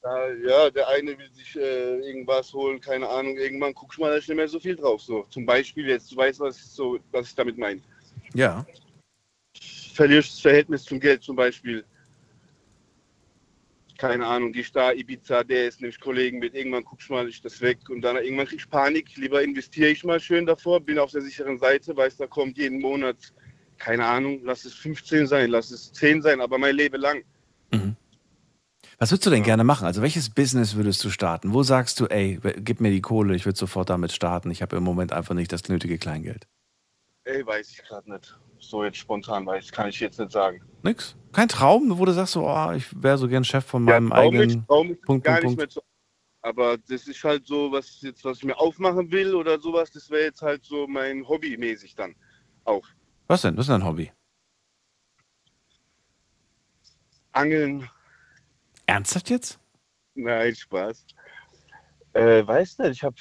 Ja, 0.04 0.70
der 0.72 0.88
eine 0.88 1.18
will 1.18 1.32
sich 1.32 1.56
äh, 1.56 2.00
irgendwas 2.00 2.52
holen, 2.54 2.82
keine 2.82 3.08
Ahnung. 3.08 3.38
Irgendwann 3.38 3.74
guckst 3.74 3.98
du 3.98 4.02
mal, 4.02 4.10
da 4.10 4.18
ist 4.18 4.28
nicht 4.28 4.36
mehr 4.36 4.48
so 4.48 4.60
viel 4.60 4.76
drauf. 4.76 5.02
So. 5.02 5.24
Zum 5.30 5.46
Beispiel 5.46 5.88
jetzt, 5.88 6.12
du 6.12 6.16
weißt, 6.16 6.40
was, 6.40 6.58
ich 6.58 6.66
so, 6.66 7.00
was 7.12 7.28
ich 7.28 7.36
damit 7.36 7.58
meine. 7.58 7.82
Ja. 8.34 8.66
Verlierst 9.94 10.34
das 10.34 10.40
Verhältnis 10.40 10.84
zum 10.86 11.00
Geld 11.00 11.22
zum 11.22 11.36
Beispiel. 11.36 11.86
Keine 14.00 14.26
Ahnung, 14.26 14.52
die 14.52 14.66
da, 14.74 14.92
Ibiza, 14.92 15.44
der 15.44 15.68
ist 15.68 15.82
nämlich 15.82 16.00
Kollegen 16.00 16.40
mit, 16.40 16.56
irgendwann 16.56 16.84
guckst 16.84 17.10
du 17.10 17.14
mal, 17.14 17.30
ist 17.30 17.46
das 17.46 17.62
weg 17.62 17.88
und 17.88 18.02
dann 18.02 18.16
irgendwann 18.16 18.48
krieg 18.48 18.58
ich 18.58 18.68
Panik, 18.68 19.16
lieber 19.16 19.44
investiere 19.44 19.92
ich 19.92 20.04
mal 20.04 20.20
schön 20.20 20.48
davor, 20.48 20.80
bin 20.80 20.98
auf 20.98 21.12
der 21.12 21.22
sicheren 21.22 21.60
Seite, 21.60 21.96
weiß, 21.96 22.18
da 22.18 22.26
kommt 22.26 22.58
jeden 22.58 22.82
Monat, 22.82 23.18
keine 23.78 24.04
Ahnung, 24.04 24.42
lass 24.44 24.66
es 24.66 24.74
15 24.74 25.28
sein, 25.28 25.52
lass 25.52 25.70
es 25.70 25.94
10 25.94 26.24
sein, 26.24 26.42
aber 26.42 26.58
mein 26.58 26.76
Leben 26.78 27.00
lang. 27.00 27.24
Was 29.02 29.10
würdest 29.10 29.26
du 29.26 29.32
denn 29.32 29.42
gerne 29.42 29.64
machen? 29.64 29.88
Also 29.88 30.04
welches 30.04 30.30
Business 30.30 30.76
würdest 30.76 31.04
du 31.04 31.10
starten? 31.10 31.56
Wo 31.56 31.64
sagst 31.64 32.00
du, 32.00 32.06
ey, 32.06 32.40
gib 32.58 32.82
mir 32.82 32.92
die 32.92 33.02
Kohle, 33.02 33.36
ich 33.36 33.48
würde 33.48 33.58
sofort 33.58 33.90
damit 33.90 34.12
starten. 34.12 34.52
Ich 34.52 34.62
habe 34.62 34.76
im 34.76 34.84
Moment 34.84 35.12
einfach 35.12 35.34
nicht 35.34 35.52
das 35.52 35.68
nötige 35.70 35.98
Kleingeld. 35.98 36.48
Ey, 37.24 37.44
weiß 37.44 37.72
ich 37.72 37.82
gerade 37.82 38.12
nicht. 38.12 38.40
So 38.60 38.84
jetzt 38.84 38.98
spontan 38.98 39.44
weiß, 39.48 39.72
kann 39.72 39.90
ich 39.90 40.00
jetzt 40.00 40.20
nicht 40.20 40.32
sagen. 40.32 40.62
Nix? 40.84 41.16
Kein 41.32 41.48
Traum, 41.48 41.98
wo 41.98 42.06
du 42.06 42.12
sagst, 42.12 42.34
so, 42.34 42.48
oh, 42.48 42.72
ich 42.74 42.86
wäre 43.02 43.18
so 43.18 43.28
gern 43.28 43.44
Chef 43.44 43.66
von 43.66 43.84
Ja, 43.86 44.00
meinem 44.00 44.10
Traum 44.12 44.20
eigenen 44.20 44.48
nicht, 44.50 44.68
Traum 44.68 44.92
ist 44.92 45.02
Punkt, 45.02 45.26
gar 45.26 45.42
Punkt, 45.42 45.46
nicht 45.46 45.58
Punkt. 45.58 45.58
mehr 45.58 45.70
so. 45.72 45.82
Aber 46.44 46.78
das 46.78 47.08
ist 47.08 47.24
halt 47.24 47.48
so, 47.48 47.72
was 47.72 48.02
jetzt, 48.02 48.24
was 48.24 48.38
ich 48.38 48.44
mir 48.44 48.60
aufmachen 48.60 49.12
will 49.12 49.34
oder 49.34 49.60
sowas, 49.60 49.90
das 49.90 50.12
wäre 50.12 50.26
jetzt 50.26 50.44
halt 50.44 50.64
so 50.64 50.86
mein 50.86 51.28
Hobby 51.28 51.58
mäßig 51.58 51.96
dann 51.96 52.14
auch. 52.66 52.88
Was 53.28 53.42
denn? 53.42 53.58
Was 53.58 53.64
ist 53.64 53.70
dein 53.70 53.84
Hobby? 53.84 54.12
Angeln, 57.32 57.90
Ernsthaft 58.92 59.30
jetzt? 59.30 59.58
nein, 60.16 60.54
Spaß. 60.54 61.06
Äh, 62.14 62.46
weiß 62.46 62.80
nicht, 62.80 62.92
ich 62.92 63.04
hab, 63.04 63.16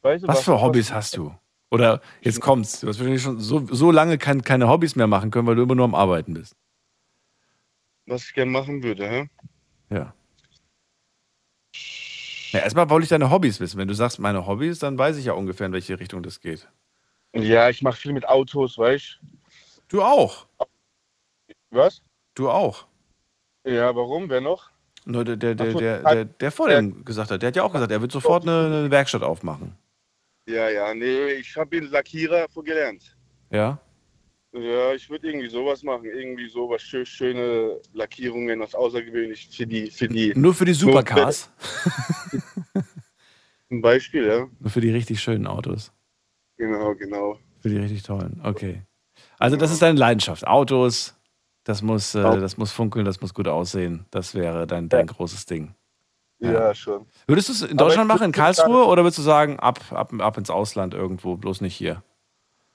weiß 0.00 0.22
nicht, 0.22 0.28
Was 0.28 0.42
für 0.42 0.58
Hobbys 0.58 0.92
hast 0.92 1.16
du? 1.18 1.34
Oder 1.70 2.00
jetzt 2.22 2.40
kommt's, 2.40 2.80
du 2.80 2.88
hast 2.88 2.98
wahrscheinlich 2.98 3.22
schon 3.22 3.38
so, 3.38 3.66
so 3.70 3.90
lange 3.90 4.16
kein, 4.16 4.42
keine 4.42 4.68
Hobbys 4.68 4.96
mehr 4.96 5.06
machen 5.06 5.30
können, 5.30 5.46
weil 5.46 5.56
du 5.56 5.62
immer 5.62 5.74
nur 5.74 5.84
am 5.84 5.94
Arbeiten 5.94 6.32
bist. 6.32 6.56
Was 8.06 8.24
ich 8.24 8.32
gerne 8.32 8.50
machen 8.50 8.82
würde, 8.82 9.06
hä? 9.06 9.28
Ja. 9.90 10.14
Ja, 12.52 12.60
erstmal 12.60 12.88
wollte 12.88 13.04
ich 13.04 13.10
deine 13.10 13.30
Hobbys 13.30 13.60
wissen. 13.60 13.76
Wenn 13.76 13.88
du 13.88 13.94
sagst, 13.94 14.18
meine 14.18 14.46
Hobbys, 14.46 14.78
dann 14.78 14.96
weiß 14.96 15.18
ich 15.18 15.26
ja 15.26 15.34
ungefähr, 15.34 15.66
in 15.66 15.72
welche 15.72 16.00
Richtung 16.00 16.22
das 16.22 16.40
geht. 16.40 16.66
Ja, 17.34 17.68
ich 17.68 17.82
mache 17.82 17.98
viel 17.98 18.12
mit 18.14 18.26
Autos, 18.26 18.78
weißt 18.78 19.20
du? 19.88 20.02
auch. 20.02 20.46
Was? 21.70 22.00
Du 22.34 22.48
auch. 22.48 22.86
Ja, 23.66 23.94
warum? 23.94 24.30
Wer 24.30 24.40
noch? 24.40 24.73
Nur 25.04 25.24
der, 25.24 25.36
der, 25.36 25.54
der, 25.54 25.66
halt- 26.02 26.04
der, 26.04 26.24
der 26.24 26.50
vor 26.50 26.68
dem 26.68 27.04
gesagt 27.04 27.30
hat, 27.30 27.42
der 27.42 27.48
hat 27.48 27.56
ja 27.56 27.62
auch 27.62 27.72
gesagt, 27.72 27.92
er 27.92 28.00
wird 28.00 28.12
sofort 28.12 28.44
eine, 28.44 28.66
eine 28.66 28.90
Werkstatt 28.90 29.22
aufmachen. 29.22 29.76
Ja, 30.48 30.68
ja, 30.70 30.94
nee, 30.94 31.32
ich 31.32 31.56
habe 31.56 31.76
ihn 31.76 31.84
Lackierer 31.84 32.46
gelernt. 32.64 33.16
Ja? 33.50 33.78
Ja, 34.52 34.92
ich 34.94 35.10
würde 35.10 35.28
irgendwie 35.28 35.48
sowas 35.48 35.82
machen, 35.82 36.04
irgendwie 36.04 36.48
sowas 36.48 36.80
schön, 36.80 37.04
schöne 37.04 37.80
Lackierungen, 37.92 38.60
was 38.60 38.74
außergewöhnlich 38.74 39.48
für 39.50 39.66
die, 39.66 39.90
für 39.90 40.06
die. 40.06 40.32
Nur 40.36 40.54
für 40.54 40.64
die 40.64 40.74
Supercars? 40.74 41.50
Ein 43.70 43.80
Beispiel, 43.80 44.26
ja. 44.26 44.46
Nur 44.60 44.70
für 44.70 44.80
die 44.80 44.90
richtig 44.90 45.20
schönen 45.20 45.46
Autos. 45.46 45.92
Genau, 46.56 46.94
genau. 46.94 47.38
Für 47.60 47.68
die 47.68 47.78
richtig 47.78 48.02
tollen. 48.04 48.40
Okay. 48.44 48.82
Also 49.38 49.56
das 49.56 49.72
ist 49.72 49.82
deine 49.82 49.98
Leidenschaft. 49.98 50.46
Autos, 50.46 51.16
das 51.64 51.82
muss, 51.82 52.14
äh, 52.14 52.22
das 52.22 52.56
muss 52.56 52.72
funkeln, 52.72 53.04
das 53.04 53.20
muss 53.20 53.34
gut 53.34 53.48
aussehen. 53.48 54.06
Das 54.10 54.34
wäre 54.34 54.66
dein, 54.66 54.88
dein 54.88 55.06
großes 55.06 55.46
Ding. 55.46 55.74
Ja, 56.38 56.74
schon. 56.74 57.06
Würdest 57.26 57.48
du 57.48 57.52
es 57.52 57.62
in 57.62 57.76
Deutschland 57.76 58.06
machen, 58.06 58.24
in 58.24 58.32
Karlsruhe, 58.32 58.84
oder 58.86 59.02
würdest 59.02 59.18
du 59.18 59.22
sagen, 59.22 59.58
ab, 59.58 59.80
ab, 59.90 60.12
ab 60.18 60.36
ins 60.36 60.50
Ausland 60.50 60.92
irgendwo, 60.92 61.36
bloß 61.36 61.62
nicht 61.62 61.74
hier? 61.74 62.02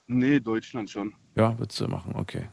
Nee, 0.06 0.40
Deutschland 0.40 0.90
schon. 0.90 1.14
Ja, 1.36 1.56
würdest 1.58 1.80
du 1.80 1.86
machen, 1.86 2.14
okay. 2.16 2.48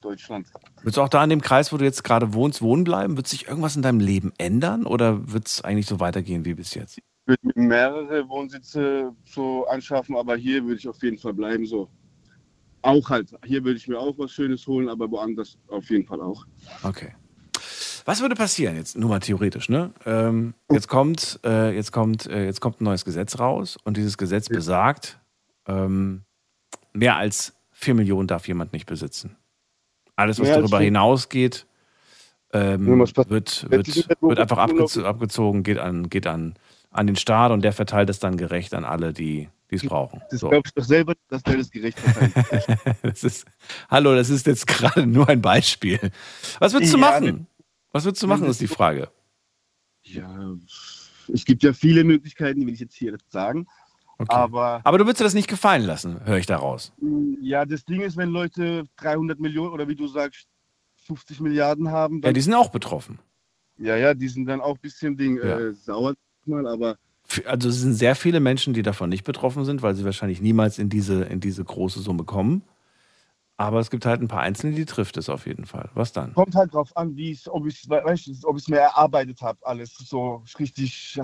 Deutschland. 0.00 0.48
Würdest 0.80 0.96
du 0.96 1.02
auch 1.02 1.08
da 1.08 1.22
in 1.22 1.30
dem 1.30 1.40
Kreis, 1.40 1.72
wo 1.72 1.76
du 1.76 1.84
jetzt 1.84 2.04
gerade 2.04 2.32
wohnst, 2.32 2.62
wohnen 2.62 2.84
bleiben? 2.84 3.16
Wird 3.16 3.26
sich 3.26 3.48
irgendwas 3.48 3.76
in 3.76 3.82
deinem 3.82 4.00
Leben 4.00 4.32
ändern 4.38 4.86
oder 4.86 5.32
wird 5.32 5.48
es 5.48 5.62
eigentlich 5.62 5.86
so 5.86 6.00
weitergehen 6.00 6.44
wie 6.44 6.54
bis 6.54 6.74
jetzt? 6.74 6.98
Ich 6.98 7.04
würde 7.26 7.46
mir 7.46 7.66
mehrere 7.66 8.28
Wohnsitze 8.28 9.14
so 9.24 9.66
anschaffen, 9.66 10.16
aber 10.16 10.36
hier 10.36 10.64
würde 10.64 10.76
ich 10.76 10.88
auf 10.88 11.02
jeden 11.02 11.18
Fall 11.18 11.34
bleiben. 11.34 11.66
So. 11.66 11.90
Auch 12.82 13.10
halt. 13.10 13.30
Hier 13.44 13.64
würde 13.64 13.76
ich 13.76 13.88
mir 13.88 13.98
auch 13.98 14.16
was 14.18 14.32
Schönes 14.32 14.66
holen, 14.66 14.88
aber 14.88 15.10
woanders 15.10 15.58
auf 15.68 15.88
jeden 15.90 16.06
Fall 16.06 16.20
auch. 16.20 16.44
Okay. 16.82 17.14
Was 18.04 18.22
würde 18.22 18.36
passieren 18.36 18.76
jetzt, 18.76 18.96
nur 18.96 19.10
mal 19.10 19.18
theoretisch, 19.18 19.68
ne? 19.68 19.92
Ähm, 20.06 20.54
jetzt 20.70 20.88
kommt, 20.88 21.40
äh, 21.44 21.74
jetzt 21.74 21.92
kommt, 21.92 22.26
äh, 22.26 22.46
jetzt 22.46 22.60
kommt 22.60 22.80
ein 22.80 22.84
neues 22.84 23.04
Gesetz 23.04 23.38
raus 23.38 23.76
und 23.84 23.98
dieses 23.98 24.16
Gesetz 24.16 24.48
besagt, 24.48 25.20
ähm, 25.66 26.22
mehr 26.94 27.16
als 27.16 27.54
4 27.72 27.94
Millionen 27.94 28.26
darf 28.26 28.48
jemand 28.48 28.72
nicht 28.72 28.86
besitzen. 28.86 29.36
Alles, 30.16 30.40
was 30.40 30.48
Mehr 30.48 30.56
darüber 30.56 30.80
hinausgeht, 30.80 31.66
ähm, 32.52 32.86
wird, 32.86 33.70
wird, 33.70 34.20
wird 34.22 34.38
einfach 34.38 34.58
abgezogen, 34.58 35.62
geht 35.62 35.78
an, 35.78 36.08
geht 36.08 36.26
an, 36.26 36.54
an 36.90 37.06
den 37.06 37.16
Staat 37.16 37.52
und 37.52 37.62
der 37.62 37.72
verteilt 37.72 38.08
es 38.08 38.18
dann 38.18 38.36
gerecht 38.36 38.72
an 38.72 38.84
alle, 38.84 39.12
die 39.12 39.50
die 39.70 39.76
es 39.76 39.84
brauchen. 39.84 40.22
Das 40.30 40.40
So. 40.40 40.48
glaube 40.48 40.66
ich 40.66 40.72
doch 40.74 40.84
selber, 40.84 41.14
dass 41.28 41.42
der 41.42 41.56
das 41.58 41.68
verteilt. 41.70 42.96
das 43.02 43.24
ist, 43.24 43.46
hallo, 43.90 44.14
das 44.14 44.30
ist 44.30 44.46
jetzt 44.46 44.66
gerade 44.66 45.06
nur 45.06 45.28
ein 45.28 45.40
Beispiel. 45.42 45.98
Was 46.58 46.72
würdest 46.72 46.92
du 46.92 46.98
Ja, 46.98 47.10
machen? 47.10 47.46
Was 47.92 48.04
würdest 48.04 48.22
du 48.22 48.26
machen, 48.26 48.46
ist 48.46 48.60
die 48.60 48.66
Frage. 48.68 49.10
ja, 50.04 50.54
es 51.32 51.44
gibt 51.44 51.62
ja 51.62 51.72
viele 51.72 52.04
Möglichkeiten, 52.04 52.60
die 52.60 52.66
will 52.66 52.74
ich 52.74 52.80
jetzt 52.80 52.94
hier 52.94 53.16
sagen. 53.28 53.66
Okay. 54.18 54.34
Aber 54.34 54.80
Aber 54.84 54.98
du 54.98 55.04
würdest 55.04 55.20
dir 55.20 55.24
das 55.24 55.34
nicht 55.34 55.48
gefallen 55.48 55.82
lassen, 55.84 56.24
höre 56.26 56.38
ich 56.38 56.46
daraus. 56.46 56.92
ja, 57.40 57.64
das 57.64 57.84
Ding 57.84 58.00
ist, 58.00 58.16
wenn 58.16 58.30
Leute 58.30 58.84
300 58.96 59.38
Millionen 59.38 59.72
oder 59.72 59.86
wie 59.86 59.94
du 59.94 60.06
sagst, 60.08 60.48
50 61.06 61.40
Milliarden 61.40 61.90
haben, 61.90 62.20
Ja, 62.22 62.32
die 62.32 62.40
sind 62.40 62.54
auch 62.54 62.70
betroffen. 62.70 63.18
ja, 63.78 63.96
ja, 63.96 64.14
die 64.14 64.28
sind 64.28 64.46
dann 64.46 64.60
auch 64.60 64.74
ein 64.74 64.80
bisschen 64.80 65.16
Ding 65.16 65.36
Ja. 65.36 65.58
äh, 65.58 65.72
sauer 65.74 66.14
mal, 66.46 66.66
aber 66.66 66.96
Also 67.44 67.68
es 67.68 67.80
sind 67.80 67.94
sehr 67.94 68.14
viele 68.14 68.40
Menschen, 68.40 68.72
die 68.74 68.82
davon 68.82 69.10
nicht 69.10 69.24
betroffen 69.24 69.64
sind, 69.64 69.82
weil 69.82 69.94
sie 69.94 70.04
wahrscheinlich 70.04 70.40
niemals 70.40 70.78
in 70.78 70.88
diese, 70.88 71.24
in 71.24 71.40
diese 71.40 71.62
große 71.62 72.00
Summe 72.00 72.24
kommen. 72.24 72.62
Aber 73.58 73.80
es 73.80 73.90
gibt 73.90 74.06
halt 74.06 74.22
ein 74.22 74.28
paar 74.28 74.40
Einzelne, 74.40 74.76
die 74.76 74.86
trifft 74.86 75.16
es 75.16 75.28
auf 75.28 75.46
jeden 75.46 75.66
Fall. 75.66 75.90
Was 75.94 76.12
dann? 76.12 76.32
kommt 76.32 76.54
halt 76.54 76.72
drauf 76.72 76.96
an, 76.96 77.16
wie 77.16 77.32
es, 77.32 77.48
ob 77.48 77.66
ich 77.66 77.84
es 77.84 78.44
ob 78.44 78.56
ich's 78.56 78.68
mir 78.68 78.78
erarbeitet 78.78 79.42
habe, 79.42 79.58
alles 79.62 79.92
so 79.98 80.44
richtig. 80.58 81.20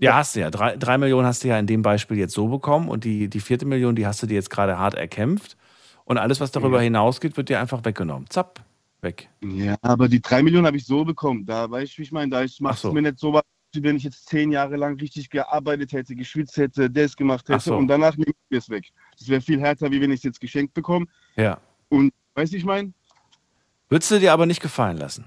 Ja, 0.00 0.14
hast 0.16 0.34
du 0.34 0.40
ja. 0.40 0.50
Drei, 0.50 0.76
drei 0.76 0.96
Millionen 0.98 1.26
hast 1.26 1.44
du 1.44 1.48
ja 1.48 1.58
in 1.58 1.66
dem 1.66 1.82
Beispiel 1.82 2.16
jetzt 2.16 2.32
so 2.34 2.48
bekommen 2.48 2.88
und 2.88 3.04
die, 3.04 3.28
die 3.28 3.40
vierte 3.40 3.66
Million, 3.66 3.94
die 3.94 4.06
hast 4.06 4.22
du 4.22 4.26
dir 4.26 4.34
jetzt 4.34 4.50
gerade 4.50 4.78
hart 4.78 4.94
erkämpft. 4.94 5.56
Und 6.06 6.18
alles, 6.18 6.40
was 6.40 6.50
darüber 6.50 6.80
hinausgeht, 6.80 7.36
wird 7.36 7.48
dir 7.50 7.60
einfach 7.60 7.84
weggenommen. 7.84 8.28
Zapp, 8.28 8.60
weg. 9.02 9.28
Ja, 9.42 9.76
aber 9.82 10.08
die 10.08 10.20
drei 10.20 10.42
Millionen 10.42 10.66
habe 10.66 10.76
ich 10.78 10.86
so 10.86 11.04
bekommen. 11.04 11.44
Da 11.46 11.70
weiß 11.70 11.90
ich, 11.90 11.98
wie 11.98 12.02
ich 12.02 12.12
meine. 12.12 12.30
Da 12.30 12.42
ich 12.42 12.60
mache 12.60 12.74
Ach 12.74 12.78
so. 12.78 12.92
mir 12.92 13.02
nicht 13.02 13.18
so 13.18 13.32
was, 13.32 13.42
wenn 13.82 13.96
ich 13.96 14.04
jetzt 14.04 14.28
zehn 14.28 14.52
Jahre 14.52 14.76
lang 14.76 14.98
richtig 15.00 15.30
gearbeitet 15.30 15.92
hätte, 15.92 16.14
geschwitzt 16.14 16.56
hätte, 16.56 16.90
das 16.90 17.16
gemacht 17.16 17.44
Ach 17.48 17.54
hätte 17.54 17.64
so. 17.64 17.76
und 17.76 17.88
danach 17.88 18.16
nehme 18.16 18.30
ich 18.30 18.50
mir 18.50 18.58
es 18.58 18.68
weg. 18.70 18.90
Das 19.18 19.28
wäre 19.28 19.40
viel 19.40 19.60
härter, 19.60 19.90
wie 19.90 20.00
wenn 20.00 20.10
ich 20.12 20.18
es 20.20 20.24
jetzt 20.24 20.40
geschenkt 20.40 20.74
bekomme. 20.74 21.06
Ja. 21.36 21.58
Und 21.88 22.12
weißt 22.34 22.52
du, 22.52 22.56
ich 22.56 22.64
meine? 22.64 22.92
Würdest 23.88 24.10
du 24.10 24.18
dir 24.18 24.32
aber 24.32 24.46
nicht 24.46 24.60
gefallen 24.60 24.96
lassen? 24.96 25.26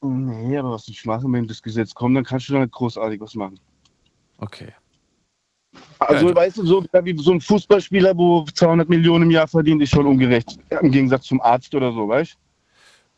Nee, 0.00 0.56
aber 0.56 0.72
was 0.72 0.86
ich 0.88 1.04
mache, 1.04 1.24
wenn 1.26 1.46
das 1.46 1.62
Gesetz 1.62 1.92
kommt, 1.92 2.16
dann 2.16 2.24
kannst 2.24 2.48
du 2.48 2.52
da 2.52 2.60
nicht 2.60 2.72
großartig 2.72 3.20
was 3.20 3.34
machen. 3.34 3.58
Okay. 4.38 4.72
Also, 5.98 6.28
Ja, 6.28 6.34
weißt 6.34 6.58
du, 6.58 6.66
so 6.66 6.84
wie 7.02 7.18
so 7.18 7.32
ein 7.32 7.40
Fußballspieler, 7.40 8.16
wo 8.16 8.44
200 8.44 8.88
Millionen 8.88 9.24
im 9.24 9.30
Jahr 9.30 9.48
verdient, 9.48 9.82
ist 9.82 9.90
schon 9.90 10.06
ungerecht. 10.06 10.58
Im 10.80 10.90
Gegensatz 10.90 11.26
zum 11.26 11.40
Arzt 11.40 11.74
oder 11.74 11.92
so, 11.92 12.08
weißt 12.08 12.36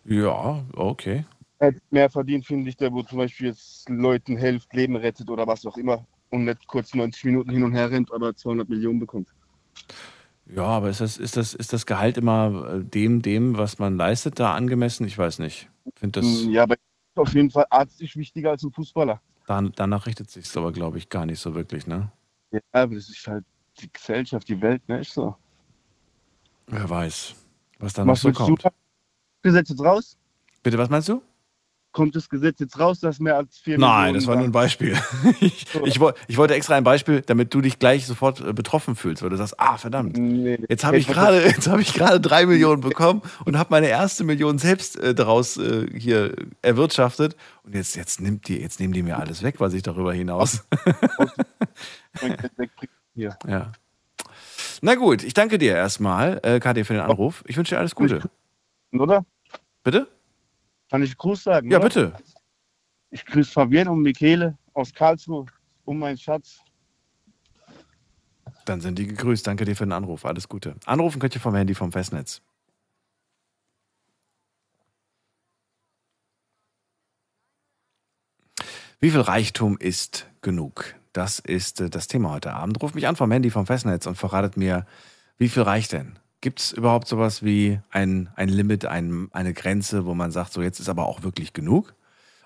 du? 0.04 0.14
Ja, 0.14 0.64
okay. 0.74 1.24
Er 1.61 1.68
hat 1.68 1.74
mehr 1.90 2.08
verdient, 2.11 2.46
finde 2.46 2.68
ich, 2.70 2.76
der, 2.76 2.90
wo 2.92 3.02
zum 3.02 3.18
Beispiel 3.18 3.48
jetzt 3.48 3.88
Leuten 3.88 4.36
hilft, 4.36 4.72
Leben 4.72 4.96
rettet 4.96 5.28
oder 5.28 5.46
was 5.46 5.64
auch 5.66 5.76
immer 5.76 6.06
und 6.30 6.44
nicht 6.46 6.66
kurz 6.66 6.94
90 6.94 7.24
Minuten 7.24 7.50
hin 7.50 7.62
und 7.62 7.74
her 7.74 7.90
rennt, 7.90 8.11
aber 8.12 8.34
200 8.34 8.68
Millionen 8.68 8.98
bekommt. 8.98 9.28
Ja, 10.46 10.64
aber 10.64 10.88
ist 10.88 11.00
das, 11.00 11.18
ist 11.18 11.36
das, 11.36 11.54
ist 11.54 11.72
das 11.72 11.84
Gehalt 11.86 12.16
immer 12.16 12.76
äh, 12.76 12.84
dem, 12.84 13.20
dem, 13.22 13.56
was 13.58 13.78
man 13.78 13.96
leistet, 13.96 14.40
da 14.40 14.54
angemessen? 14.54 15.06
Ich 15.06 15.16
weiß 15.18 15.38
nicht. 15.38 15.68
Finde 15.94 16.20
das, 16.20 16.44
Ja, 16.44 16.62
aber 16.62 16.76
auf 17.16 17.34
jeden 17.34 17.50
Fall 17.50 17.66
Arzt 17.70 18.00
ist 18.00 18.16
wichtiger 18.16 18.50
als 18.50 18.62
ein 18.62 18.72
Fußballer. 18.72 19.20
dan, 19.46 19.70
danach 19.76 20.06
richtet 20.06 20.30
sich 20.30 20.56
aber, 20.56 20.72
glaube 20.72 20.98
ich, 20.98 21.08
gar 21.11 21.26
nicht 21.26 21.40
so 21.40 21.54
wirklich, 21.54 21.86
ne? 21.86 22.11
Ja, 22.52 22.61
aber 22.72 22.94
das 22.94 23.11
ist 23.11 23.26
halt 23.26 23.44
die 23.80 23.92
Gesellschaft, 23.92 24.48
die 24.48 24.61
Welt, 24.61 24.88
ne? 24.88 25.00
Ist 25.00 25.12
so. 25.12 25.36
Wer 26.68 26.88
weiß, 26.88 27.34
was 27.78 27.92
da 27.92 28.04
noch 28.04 28.16
so 28.16 28.28
willst 28.28 28.40
du? 28.40 28.54
kommt. 28.56 28.64
Gesetz 29.42 29.68
jetzt 29.68 29.80
raus? 29.84 30.16
Bitte, 30.62 30.78
was 30.78 30.88
meinst 30.88 31.08
du? 31.08 31.22
Kommt 31.93 32.14
das 32.14 32.28
Gesetz 32.28 32.61
jetzt 32.61 32.78
raus, 32.78 33.01
dass 33.01 33.18
mehr 33.18 33.36
als 33.36 33.59
4 33.59 33.76
Nein, 33.78 33.91
Millionen 33.99 34.14
das 34.14 34.26
war 34.28 34.36
nur 34.36 34.45
ein 34.45 34.53
Beispiel. 34.53 34.97
Ich, 35.41 35.66
ich, 35.84 35.99
woll- 35.99 36.14
ich 36.28 36.36
wollte 36.36 36.55
extra 36.55 36.76
ein 36.76 36.84
Beispiel, 36.84 37.20
damit 37.22 37.53
du 37.53 37.61
dich 37.61 37.78
gleich 37.80 38.07
sofort 38.07 38.41
äh, 38.41 38.53
betroffen 38.53 38.95
fühlst, 38.95 39.22
weil 39.22 39.30
du 39.30 39.36
sagst, 39.36 39.59
ah, 39.59 39.76
verdammt. 39.76 40.16
Nee, 40.16 40.59
Jetzt 40.68 40.84
habe 40.84 40.99
ich 40.99 41.09
gerade, 41.09 41.47
ich 41.80 41.95
gerade 41.95 42.20
drei 42.20 42.47
Millionen 42.47 42.80
bekommen 42.80 43.22
und 43.45 43.59
habe 43.59 43.70
meine 43.70 43.88
erste 43.88 44.22
Million 44.22 44.59
selbst 44.59 44.97
äh, 45.01 45.14
daraus 45.14 45.57
äh, 45.57 45.86
hier 45.99 46.34
erwirtschaftet. 46.62 47.36
Und 47.64 47.74
jetzt, 47.74 47.97
jetzt 47.97 48.20
nimmt 48.20 48.47
die, 48.49 48.61
jetzt 48.61 48.78
nehmen 48.80 48.93
die 48.93 49.03
mir 49.03 49.18
alles 49.18 49.43
weg, 49.43 49.57
was 49.59 49.72
ich 49.74 49.82
darüber 49.82 50.12
hinaus. 50.12 50.64
Hier. 53.14 53.36
ja. 53.47 53.72
Na 54.82 54.95
gut, 54.95 55.22
ich 55.24 55.34
danke 55.34 55.59
dir 55.59 55.74
erstmal, 55.74 56.41
äh, 56.43 56.61
Katja, 56.61 56.84
für 56.84 56.95
den 56.95 57.03
Anruf. 57.03 57.43
Ich 57.47 57.57
wünsche 57.57 57.74
dir 57.74 57.78
alles 57.80 57.95
Gute. 57.95 58.22
Oder? 58.93 59.24
Bitte? 59.82 60.09
Kann 60.91 61.03
ich 61.03 61.16
Gruß 61.16 61.45
sagen? 61.45 61.70
Ja, 61.70 61.78
oder? 61.78 61.88
bitte. 61.88 62.12
Ich 63.11 63.24
grüße 63.24 63.53
Fabienne 63.53 63.91
und 63.91 64.03
Michele 64.03 64.59
aus 64.74 64.93
Karlsruhe 64.93 65.47
und 65.84 65.99
mein 65.99 66.18
Schatz. 66.18 66.61
Dann 68.64 68.80
sind 68.80 68.99
die 68.99 69.07
gegrüßt. 69.07 69.47
Danke 69.47 69.64
dir 69.64 69.76
für 69.76 69.84
den 69.84 69.93
Anruf. 69.93 70.24
Alles 70.24 70.49
Gute. 70.49 70.76
Anrufen 70.84 71.20
könnt 71.20 71.34
ihr 71.34 71.41
vom 71.41 71.55
Handy 71.55 71.74
vom 71.74 71.93
Festnetz. 71.93 72.43
Wie 78.99 79.11
viel 79.11 79.20
Reichtum 79.20 79.78
ist 79.78 80.26
genug? 80.43 80.95
Das 81.12 81.38
ist 81.38 81.80
äh, 81.80 81.88
das 81.88 82.07
Thema 82.07 82.32
heute 82.32 82.53
Abend. 82.53 82.82
Ruft 82.82 82.95
mich 82.95 83.07
an 83.07 83.16
vom 83.16 83.30
Handy 83.32 83.51
vom 83.51 83.66
Festnetz 83.66 84.07
und 84.07 84.16
verratet 84.16 84.57
mir, 84.57 84.86
wie 85.38 85.49
viel 85.49 85.62
reicht 85.62 85.93
denn? 85.93 86.18
Gibt 86.41 86.61
es 86.61 86.72
überhaupt 86.72 87.07
sowas 87.07 87.43
wie 87.43 87.80
ein, 87.91 88.30
ein 88.34 88.49
Limit, 88.49 88.86
ein, 88.86 89.28
eine 89.32 89.53
Grenze, 89.53 90.07
wo 90.07 90.14
man 90.14 90.30
sagt, 90.30 90.53
so 90.53 90.62
jetzt 90.62 90.80
ist 90.80 90.88
aber 90.88 91.07
auch 91.07 91.22
wirklich 91.22 91.53
genug? 91.53 91.95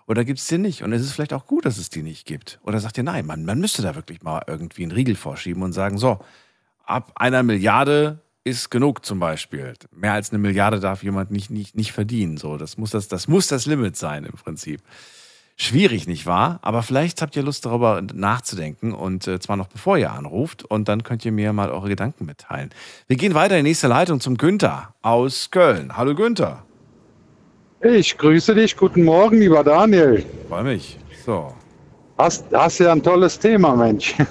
Oder 0.06 0.24
gibt 0.24 0.38
es 0.38 0.46
die 0.48 0.58
nicht? 0.58 0.82
Und 0.82 0.92
es 0.92 1.02
ist 1.02 1.12
vielleicht 1.12 1.32
auch 1.32 1.46
gut, 1.46 1.64
dass 1.64 1.78
es 1.78 1.90
die 1.90 2.02
nicht 2.02 2.26
gibt. 2.26 2.60
Oder 2.62 2.80
sagt 2.80 2.98
ihr, 2.98 3.04
nein, 3.04 3.24
man, 3.24 3.44
man 3.44 3.58
müsste 3.60 3.82
da 3.82 3.94
wirklich 3.94 4.22
mal 4.22 4.42
irgendwie 4.46 4.82
einen 4.82 4.92
Riegel 4.92 5.14
vorschieben 5.14 5.62
und 5.62 5.72
sagen, 5.72 5.96
so, 5.96 6.18
ab 6.84 7.12
einer 7.14 7.42
Milliarde 7.42 8.20
ist 8.44 8.70
genug 8.70 9.06
zum 9.06 9.18
Beispiel. 9.18 9.72
Mehr 9.90 10.12
als 10.12 10.30
eine 10.30 10.38
Milliarde 10.38 10.78
darf 10.78 11.02
jemand 11.02 11.30
nicht, 11.30 11.50
nicht, 11.50 11.74
nicht 11.74 11.92
verdienen. 11.92 12.36
So, 12.36 12.58
das 12.58 12.76
muss 12.76 12.90
das, 12.90 13.08
das 13.08 13.28
muss 13.28 13.46
das 13.46 13.64
Limit 13.64 13.96
sein 13.96 14.24
im 14.24 14.34
Prinzip. 14.34 14.82
Schwierig, 15.56 16.08
nicht 16.08 16.26
wahr? 16.26 16.58
Aber 16.62 16.82
vielleicht 16.82 17.22
habt 17.22 17.36
ihr 17.36 17.42
Lust 17.44 17.64
darüber 17.64 18.02
nachzudenken 18.12 18.92
und 18.92 19.28
äh, 19.28 19.38
zwar 19.38 19.56
noch 19.56 19.68
bevor 19.68 19.96
ihr 19.96 20.12
anruft 20.12 20.64
und 20.64 20.88
dann 20.88 21.04
könnt 21.04 21.24
ihr 21.24 21.30
mir 21.30 21.52
mal 21.52 21.70
eure 21.70 21.88
Gedanken 21.88 22.26
mitteilen. 22.26 22.70
Wir 23.06 23.16
gehen 23.16 23.34
weiter 23.34 23.56
in 23.56 23.64
die 23.64 23.70
nächste 23.70 23.86
Leitung 23.86 24.18
zum 24.18 24.36
Günther 24.36 24.94
aus 25.02 25.52
Köln. 25.52 25.96
Hallo 25.96 26.16
Günther. 26.16 26.64
Ich 27.82 28.18
grüße 28.18 28.54
dich. 28.54 28.76
Guten 28.76 29.04
Morgen, 29.04 29.38
lieber 29.38 29.62
Daniel. 29.62 30.24
Freue 30.48 30.64
mich. 30.64 30.98
So. 31.24 31.54
Hast, 32.18 32.46
hast 32.52 32.78
ja 32.78 32.92
ein 32.92 33.02
tolles 33.02 33.38
Thema, 33.38 33.76
Mensch. 33.76 34.14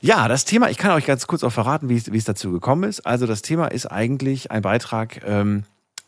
Ja, 0.00 0.28
das 0.28 0.44
Thema, 0.44 0.68
ich 0.68 0.76
kann 0.76 0.90
euch 0.90 1.06
ganz 1.06 1.26
kurz 1.26 1.42
auch 1.44 1.50
verraten, 1.50 1.88
wie 1.88 1.96
es, 1.96 2.12
wie 2.12 2.18
es 2.18 2.24
dazu 2.24 2.52
gekommen 2.52 2.84
ist. 2.84 3.06
Also 3.06 3.26
das 3.26 3.40
Thema 3.40 3.68
ist 3.68 3.86
eigentlich 3.86 4.50
ein 4.50 4.60
Beitrag 4.60 5.22
ähm, 5.24 5.64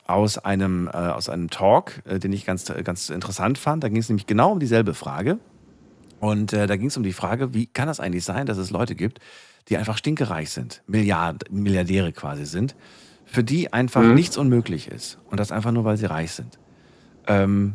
aus, 0.07 0.39
einem, 0.39 0.89
äh, 0.89 0.97
aus 0.97 1.29
einem 1.29 1.51
Talk, 1.51 2.03
äh, 2.07 2.19
den 2.19 2.33
ich 2.33 2.47
ganz, 2.47 2.73
ganz 2.85 3.11
interessant 3.11 3.59
fand. 3.59 3.85
Da 3.85 3.89
ging 3.89 3.99
es 3.99 4.09
nämlich 4.09 4.27
genau 4.27 4.53
um 4.53 4.61
dieselbe 4.61 4.95
Frage. 4.95 5.39
Und 6.21 6.53
äh, 6.53 6.67
da 6.67 6.77
ging 6.77 6.89
es 6.89 6.97
um 6.97 7.03
die 7.03 7.13
Frage, 7.13 7.53
wie 7.55 7.67
kann 7.67 7.89
das 7.89 8.01
eigentlich 8.01 8.25
sein, 8.25 8.47
dass 8.47 8.57
es 8.57 8.71
Leute 8.71 8.95
gibt, 8.95 9.21
die 9.69 9.77
einfach 9.77 9.99
stinkereich 9.99 10.51
sind, 10.51 10.83
Milliard, 10.87 11.51
Milliardäre 11.51 12.13
quasi 12.13 12.47
sind, 12.47 12.75
für 13.25 13.45
die 13.45 13.73
einfach 13.73 14.03
Mhm. 14.03 14.15
nichts 14.15 14.37
unmöglich 14.37 14.89
ist. 14.89 15.19
Und 15.31 15.41
das 15.41 15.53
einfach 15.53 15.73
nur, 15.73 15.85
weil 15.85 15.97
sie 15.97 16.07
reich 16.07 16.33
sind. 16.33 16.59
Ähm, 17.29 17.75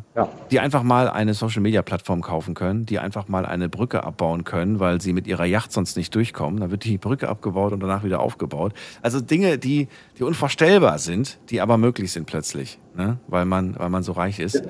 Die 0.50 0.60
einfach 0.60 0.82
mal 0.82 1.08
eine 1.08 1.34
Social-Media-Plattform 1.34 2.22
kaufen 2.22 2.54
können, 2.54 2.86
die 2.86 2.98
einfach 2.98 3.28
mal 3.28 3.44
eine 3.44 3.68
Brücke 3.68 4.02
abbauen 4.04 4.44
können, 4.44 4.80
weil 4.80 5.00
sie 5.00 5.12
mit 5.12 5.26
ihrer 5.26 5.44
Yacht 5.44 5.72
sonst 5.72 5.96
nicht 5.96 6.14
durchkommen. 6.14 6.60
Dann 6.60 6.70
wird 6.70 6.84
die 6.84 6.98
Brücke 6.98 7.28
abgebaut 7.28 7.72
und 7.72 7.80
danach 7.80 8.02
wieder 8.02 8.20
aufgebaut. 8.20 8.72
Also 9.02 9.20
Dinge, 9.20 9.58
die, 9.58 9.88
die 10.18 10.22
unvorstellbar 10.22 10.98
sind, 10.98 11.38
die 11.50 11.60
aber 11.60 11.76
möglich 11.76 12.12
sind 12.12 12.26
plötzlich, 12.26 12.78
ne? 12.96 13.18
weil, 13.28 13.44
man, 13.44 13.78
weil 13.78 13.90
man 13.90 14.02
so 14.02 14.12
reich 14.12 14.38
ist. 14.38 14.62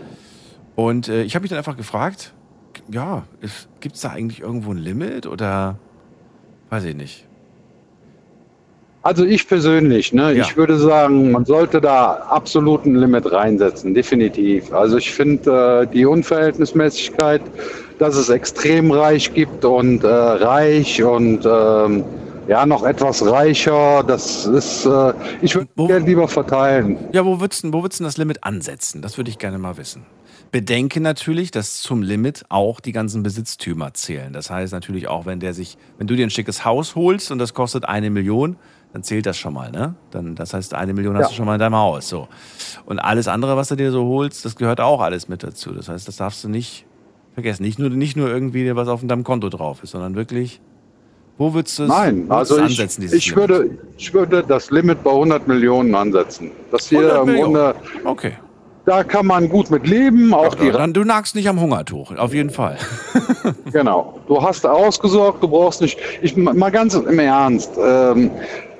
Und 0.74 1.08
äh, 1.08 1.22
ich 1.22 1.34
habe 1.34 1.42
mich 1.42 1.50
dann 1.50 1.58
einfach 1.58 1.76
gefragt, 1.76 2.34
ja, 2.90 3.24
gibt 3.80 3.96
es 3.96 4.02
da 4.02 4.10
eigentlich 4.10 4.40
irgendwo 4.40 4.72
ein 4.72 4.78
Limit 4.78 5.26
oder 5.26 5.78
weiß 6.70 6.84
ich 6.84 6.96
nicht. 6.96 7.26
Also 9.03 9.24
ich 9.24 9.48
persönlich, 9.48 10.12
ne, 10.12 10.32
Ja. 10.32 10.42
ich 10.44 10.57
würde 10.57 10.78
sagen, 10.78 11.32
man 11.32 11.44
sollte 11.44 11.80
da 11.80 12.12
absolut 12.30 12.84
ein 12.86 12.94
Limit 12.94 13.30
reinsetzen, 13.32 13.94
definitiv. 13.94 14.72
Also 14.72 14.96
ich 14.96 15.11
finde 15.12 15.86
äh, 15.90 15.92
die 15.92 16.07
Unverhältnismäßigkeit, 16.07 17.42
dass 17.98 18.14
es 18.16 18.28
extrem 18.28 18.90
reich 18.92 19.32
gibt 19.34 19.64
und 19.64 20.05
äh, 20.05 20.07
reich 20.09 21.03
und 21.03 21.44
ähm, 21.44 22.05
ja 22.48 22.64
noch 22.66 22.84
etwas 22.84 23.24
reicher, 23.24 24.05
das 24.07 24.46
ist, 24.46 24.86
äh, 24.86 25.12
ich 25.40 25.55
würde 25.55 25.68
Geld 25.76 26.07
lieber 26.07 26.28
verteilen. 26.28 26.96
Ja, 27.12 27.24
wo 27.24 27.40
würdest, 27.40 27.64
du- 27.64 27.72
wo 27.72 27.82
würdest 27.82 28.00
du 28.00 28.05
das 28.05 28.16
Limit 28.18 28.44
ansetzen? 28.44 29.03
Das 29.03 29.16
würde 29.16 29.30
ich 29.30 29.38
gerne 29.38 29.59
mal 29.59 29.76
wissen. 29.76 30.05
Bedenke 30.50 31.00
natürlich, 31.00 31.50
dass 31.50 31.80
zum 31.80 32.03
Limit 32.03 32.44
auch 32.50 32.80
die 32.80 32.92
ganzen 32.92 33.22
Besitztümer 33.22 33.94
zählen. 33.94 34.32
Das 34.34 34.50
heißt 34.50 34.72
natürlich 34.72 35.09
auch, 35.09 35.24
wenn 35.24 35.40
der 35.40 35.55
sich, 35.55 35.78
wenn 35.98 36.07
du 36.07 36.14
dir 36.14 36.26
ein 36.26 36.30
schickes 36.30 36.64
Haus 36.64 36.94
holst 36.94 37.30
und 37.32 37.38
das 37.38 37.55
kostet 37.55 37.86
eine 37.88 38.11
Million, 38.11 38.57
dann 38.93 39.03
zählt 39.03 39.26
das 39.26 39.38
schon 39.38 39.55
mal, 39.55 39.70
ne? 39.70 39.95
Dann, 40.11 40.34
das 40.34 40.53
heißt, 40.55 40.74
eine 40.74 40.93
Million 40.93 41.16
hast 41.16 41.24
Ja. 41.24 41.28
du 41.30 41.34
schon 41.34 41.47
mal 41.47 41.55
in 41.55 41.61
deinem 41.61 41.76
Haus. 41.76 42.09
So. 42.09 42.28
Und 42.84 42.99
alles 42.99 43.26
andere, 43.28 43.57
was 43.57 43.68
du 43.68 43.76
dir 43.76 43.90
so 43.90 44.05
holst, 44.07 44.45
das 44.45 44.57
gehört 44.57 44.80
auch 44.80 45.01
alles 45.01 45.28
mit 45.28 45.43
dazu. 45.43 45.72
Das 45.72 45.88
heißt, 45.88 46.07
das 46.07 46.16
darfst 46.16 46.45
du 46.45 46.49
nicht 46.49 46.84
vergessen. 47.34 47.62
Nicht 47.62 47.78
nur, 47.78 47.88
nicht 47.90 48.16
nur 48.16 48.28
irgendwie, 48.28 48.74
was 48.76 48.88
auf 48.88 49.01
deinem 49.07 49.24
Konto 49.24 49.49
drauf 49.49 49.82
ist, 49.82 49.93
sondern 49.93 50.14
wirklich, 50.14 50.61
wo 51.38 51.55
würdest 51.55 51.78
du 51.78 51.84
es 51.84 51.88
Nein, 51.88 52.26
also 52.28 52.57
ich, 52.59 52.62
ansetzen, 52.64 53.01
dieses 53.01 53.16
ich, 53.18 53.30
Limit? 53.34 53.49
würde, 53.49 53.78
ich 53.97 54.12
würde 54.12 54.45
das 54.47 54.70
Limit 54.70 55.03
bei 55.03 55.11
100 55.11 55.49
Millionen 55.49 55.95
ansetzen. 55.95 56.51
Das 56.70 56.88
hier 56.88 57.14
100 57.14 57.28
im. 57.36 57.43
Grunde, 57.43 57.74
Okay. 58.05 58.32
Da 58.84 59.04
kann 59.04 59.26
man 59.26 59.48
gut 59.48 59.70
mit 59.70 59.86
leben, 59.86 60.34
auch 60.34 60.54
die 60.54 60.70
Dann, 60.70 60.92
du 60.92 61.04
nagst 61.04 61.34
nicht 61.34 61.48
am 61.48 61.60
Hungertuch, 61.60 62.16
auf 62.16 62.34
jeden 62.34 62.50
Fall. 62.50 62.78
Genau. 63.72 64.20
Du 64.28 64.42
hast 64.42 64.66
ausgesorgt, 64.66 65.42
du 65.42 65.48
brauchst 65.48 65.80
nicht. 65.80 65.98
Ich 66.20 66.36
mal 66.36 66.70
ganz 66.70 66.94
im 66.94 67.18
Ernst. 67.18 67.72
Ähm, 67.78 68.30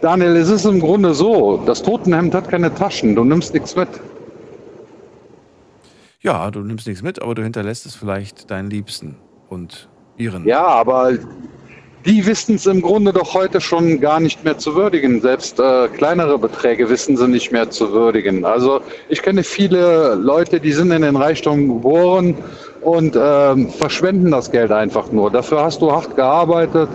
Daniel, 0.01 0.37
es 0.37 0.49
ist 0.49 0.65
im 0.65 0.81
Grunde 0.81 1.15
so, 1.15 1.63
das 1.65 1.83
Totenhemd 1.83 2.35
hat 2.35 2.49
keine 2.49 2.75
Taschen, 2.75 3.15
du 3.15 3.25
nimmst 3.25 3.55
nichts 3.55 3.77
mit. 3.77 3.89
Ja, 6.21 6.51
du 6.51 6.61
nimmst 6.61 6.87
nichts 6.87 7.03
mit, 7.03 7.21
aber 7.21 7.35
du 7.35 7.43
hinterlässt 7.43 7.87
es 7.87 7.95
vielleicht 7.95 8.51
deinen 8.51 8.71
Liebsten 8.71 9.17
und 9.49 9.89
ihren. 10.17 10.47
Ja, 10.47 10.65
aber 10.65 11.13
die 12.05 12.27
wissen 12.27 12.57
es 12.57 12.67
im 12.67 12.83
Grunde 12.83 13.13
doch 13.13 13.35
heute 13.35 13.61
schon 13.61 14.01
gar 14.01 14.21
nicht 14.21 14.45
mehr 14.45 14.59
zu 14.59 14.75
würdigen. 14.75 15.21
Selbst 15.21 15.61
äh, 15.61 15.89
kleinere 15.89 16.39
Beträge 16.39 16.89
wissen 16.89 17.17
sie 17.17 17.29
nicht 17.29 17.53
mehr 17.53 17.71
zu 17.71 17.93
würdigen. 17.93 18.45
Also 18.45 18.81
ich 19.09 19.23
kenne 19.23 19.43
viele 19.43 20.15
Leute, 20.15 20.61
die 20.61 20.73
sind 20.73 20.91
in 20.91 21.03
den 21.03 21.17
Reichtum 21.17 21.69
geboren 21.69 22.37
und 22.81 23.17
ähm, 23.17 23.69
verschwenden 23.71 24.31
das 24.31 24.51
Geld 24.51 24.73
einfach 24.73 25.13
nur. 25.13 25.31
Dafür 25.31 25.63
hast 25.63 25.81
du 25.83 25.93
hart 25.93 26.17
gearbeitet, 26.17 26.89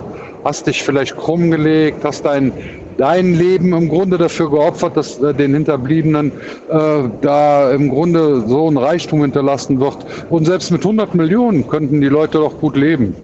hast 0.44 0.66
dich 0.66 0.82
vielleicht 0.82 1.16
krumm 1.16 1.50
gelegt, 1.50 2.04
hast 2.04 2.24
dein 2.24 2.52
dein 2.98 3.34
Leben 3.34 3.72
im 3.72 3.88
Grunde 3.88 4.18
dafür 4.18 4.50
geopfert, 4.50 4.96
dass 4.96 5.18
äh, 5.22 5.32
den 5.32 5.54
Hinterbliebenen 5.54 6.32
äh, 6.68 7.04
da 7.22 7.70
im 7.70 7.88
Grunde 7.88 8.42
so 8.46 8.68
ein 8.68 8.76
Reichtum 8.76 9.22
hinterlassen 9.22 9.80
wird. 9.80 9.98
Und 10.28 10.44
selbst 10.44 10.70
mit 10.70 10.82
100 10.82 11.14
Millionen 11.14 11.66
könnten 11.68 12.00
die 12.00 12.08
Leute 12.08 12.38
doch 12.38 12.58
gut 12.58 12.76
leben. 12.76 13.14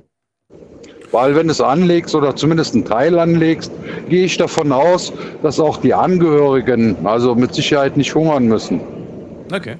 Weil 1.15 1.37
wenn 1.37 1.47
du 1.47 1.53
es 1.53 1.61
anlegst 1.61 2.12
oder 2.17 2.35
zumindest 2.35 2.75
einen 2.75 2.85
Teil 2.85 3.17
anlegst, 3.21 3.71
gehe 4.09 4.25
ich 4.25 4.37
davon 4.37 4.73
aus, 4.73 5.12
dass 5.43 5.61
auch 5.61 5.77
die 5.77 5.95
Angehörigen 5.95 6.97
also 7.07 7.37
mit 7.37 7.55
Sicherheit 7.55 7.97
nicht 7.97 8.12
hungern 8.17 8.47
müssen. 8.49 8.81
Okay. 9.55 9.77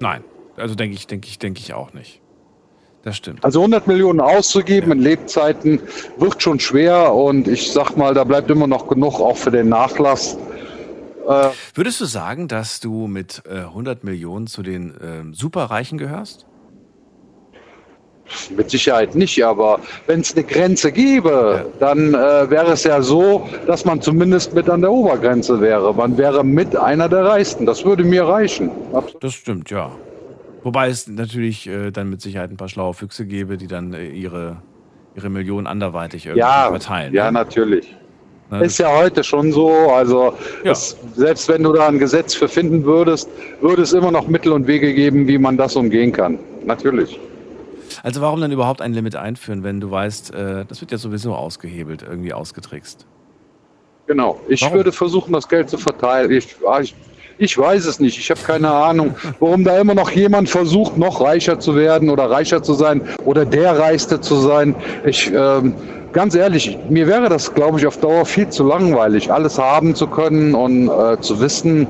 Nein, 0.00 0.24
also 0.56 0.74
denke 0.74 0.96
ich, 0.96 1.06
denke 1.06 1.28
ich, 1.28 1.38
denke 1.38 1.60
ich 1.60 1.74
auch 1.74 1.92
nicht. 1.92 2.22
Das 3.02 3.18
stimmt. 3.18 3.44
Also 3.44 3.60
100 3.60 3.86
Millionen 3.86 4.20
auszugeben 4.20 4.88
ja. 4.88 4.94
in 4.94 5.02
Lebzeiten 5.02 5.82
wird 6.16 6.42
schon 6.42 6.58
schwer 6.58 7.12
und 7.12 7.46
ich 7.46 7.70
sag 7.70 7.96
mal, 7.98 8.14
da 8.14 8.24
bleibt 8.24 8.50
immer 8.50 8.66
noch 8.66 8.88
genug 8.88 9.20
auch 9.20 9.36
für 9.36 9.50
den 9.50 9.68
Nachlass. 9.68 10.38
Äh, 11.28 11.50
Würdest 11.74 12.00
du 12.00 12.06
sagen, 12.06 12.48
dass 12.48 12.80
du 12.80 13.06
mit 13.06 13.42
äh, 13.46 13.58
100 13.58 14.02
Millionen 14.02 14.46
zu 14.46 14.62
den 14.62 14.92
äh, 14.92 15.34
Superreichen 15.34 15.98
gehörst? 15.98 16.46
Mit 18.56 18.70
Sicherheit 18.70 19.14
nicht, 19.14 19.42
aber 19.44 19.80
wenn 20.06 20.20
es 20.20 20.34
eine 20.34 20.44
Grenze 20.44 20.92
gäbe, 20.92 21.66
dann 21.78 22.14
äh, 22.14 22.50
wäre 22.50 22.72
es 22.72 22.84
ja 22.84 23.02
so, 23.02 23.48
dass 23.66 23.84
man 23.84 24.00
zumindest 24.00 24.54
mit 24.54 24.68
an 24.68 24.80
der 24.80 24.92
Obergrenze 24.92 25.60
wäre. 25.60 25.94
Man 25.94 26.16
wäre 26.16 26.44
mit 26.44 26.76
einer 26.76 27.08
der 27.08 27.24
Reichsten. 27.24 27.66
Das 27.66 27.84
würde 27.84 28.04
mir 28.04 28.24
reichen. 28.24 28.70
Absolut. 28.92 29.24
Das 29.24 29.34
stimmt, 29.34 29.70
ja. 29.70 29.90
Wobei 30.62 30.88
es 30.88 31.08
natürlich 31.08 31.66
äh, 31.66 31.90
dann 31.90 32.08
mit 32.08 32.20
Sicherheit 32.20 32.50
ein 32.50 32.56
paar 32.56 32.68
schlaue 32.68 32.94
Füchse 32.94 33.26
gäbe, 33.26 33.56
die 33.56 33.66
dann 33.66 33.94
äh, 33.94 34.06
ihre, 34.08 34.62
ihre 35.16 35.28
Millionen 35.28 35.66
anderweitig 35.66 36.26
irgendwie 36.26 36.40
ja, 36.40 36.68
verteilen. 36.70 37.12
Ja, 37.12 37.26
ne? 37.26 37.32
natürlich. 37.32 37.94
Ist 38.60 38.78
ja 38.78 38.94
heute 38.94 39.24
schon 39.24 39.50
so. 39.50 39.70
Also 39.90 40.34
ja. 40.62 40.72
es, 40.72 40.96
selbst 41.16 41.48
wenn 41.48 41.62
du 41.62 41.72
da 41.72 41.88
ein 41.88 41.98
Gesetz 41.98 42.34
für 42.34 42.48
finden 42.48 42.84
würdest, 42.84 43.28
würde 43.62 43.82
es 43.82 43.94
immer 43.94 44.10
noch 44.10 44.28
Mittel 44.28 44.52
und 44.52 44.66
Wege 44.66 44.92
geben, 44.92 45.26
wie 45.26 45.38
man 45.38 45.56
das 45.56 45.74
umgehen 45.74 46.12
kann. 46.12 46.38
Natürlich. 46.66 47.18
Also 48.02 48.20
warum 48.20 48.40
dann 48.40 48.50
überhaupt 48.50 48.80
ein 48.80 48.92
Limit 48.92 49.16
einführen, 49.16 49.62
wenn 49.62 49.80
du 49.80 49.90
weißt, 49.90 50.34
äh, 50.34 50.64
das 50.66 50.80
wird 50.80 50.90
ja 50.90 50.98
sowieso 50.98 51.34
ausgehebelt, 51.34 52.02
irgendwie 52.02 52.32
ausgetrickst? 52.32 53.06
Genau. 54.06 54.40
Ich 54.48 54.62
warum? 54.62 54.74
würde 54.76 54.92
versuchen, 54.92 55.32
das 55.32 55.48
Geld 55.48 55.70
zu 55.70 55.78
verteilen. 55.78 56.30
Ich, 56.32 56.56
ah, 56.66 56.80
ich 56.80 56.94
ich 57.38 57.56
weiß 57.56 57.86
es 57.86 57.98
nicht. 57.98 58.18
Ich 58.18 58.30
habe 58.30 58.40
keine 58.40 58.70
Ahnung, 58.70 59.14
warum 59.40 59.64
da 59.64 59.78
immer 59.78 59.94
noch 59.94 60.10
jemand 60.10 60.48
versucht, 60.48 60.96
noch 60.96 61.20
reicher 61.20 61.58
zu 61.58 61.74
werden 61.74 62.10
oder 62.10 62.30
reicher 62.30 62.62
zu 62.62 62.74
sein 62.74 63.02
oder 63.24 63.44
der 63.44 63.78
Reichste 63.78 64.20
zu 64.20 64.36
sein. 64.36 64.74
Ich, 65.04 65.32
ähm, 65.34 65.74
ganz 66.12 66.34
ehrlich, 66.34 66.78
mir 66.88 67.06
wäre 67.06 67.28
das, 67.28 67.54
glaube 67.54 67.78
ich, 67.78 67.86
auf 67.86 67.98
Dauer 67.98 68.24
viel 68.24 68.48
zu 68.48 68.64
langweilig, 68.64 69.32
alles 69.32 69.58
haben 69.58 69.94
zu 69.94 70.06
können 70.06 70.54
und 70.54 70.88
äh, 70.88 71.20
zu 71.20 71.40
wissen, 71.40 71.86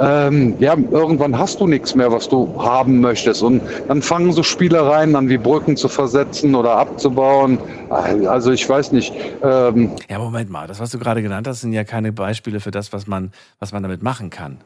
ähm, 0.00 0.54
ja, 0.58 0.76
irgendwann 0.90 1.38
hast 1.38 1.60
du 1.60 1.66
nichts 1.66 1.94
mehr, 1.94 2.10
was 2.10 2.28
du 2.28 2.54
haben 2.62 3.00
möchtest. 3.00 3.42
Und 3.42 3.62
dann 3.88 4.02
fangen 4.02 4.32
so 4.32 4.42
Spielereien 4.42 5.14
an, 5.16 5.28
wie 5.28 5.38
Brücken 5.38 5.76
zu 5.76 5.88
versetzen 5.88 6.54
oder 6.54 6.76
abzubauen. 6.76 7.58
Also 7.90 8.52
ich 8.52 8.68
weiß 8.68 8.92
nicht. 8.92 9.12
Ähm, 9.42 9.92
ja, 10.08 10.18
Moment 10.18 10.50
mal, 10.50 10.66
das, 10.66 10.80
was 10.80 10.90
du 10.90 10.98
gerade 10.98 11.22
genannt 11.22 11.46
hast, 11.46 11.60
sind 11.60 11.72
ja 11.72 11.84
keine 11.84 12.12
Beispiele 12.12 12.60
für 12.60 12.70
das, 12.70 12.92
was 12.92 13.06
man, 13.06 13.32
was 13.58 13.72
man 13.72 13.82
damit 13.82 14.02
machen 14.02 14.30
kann. 14.30 14.58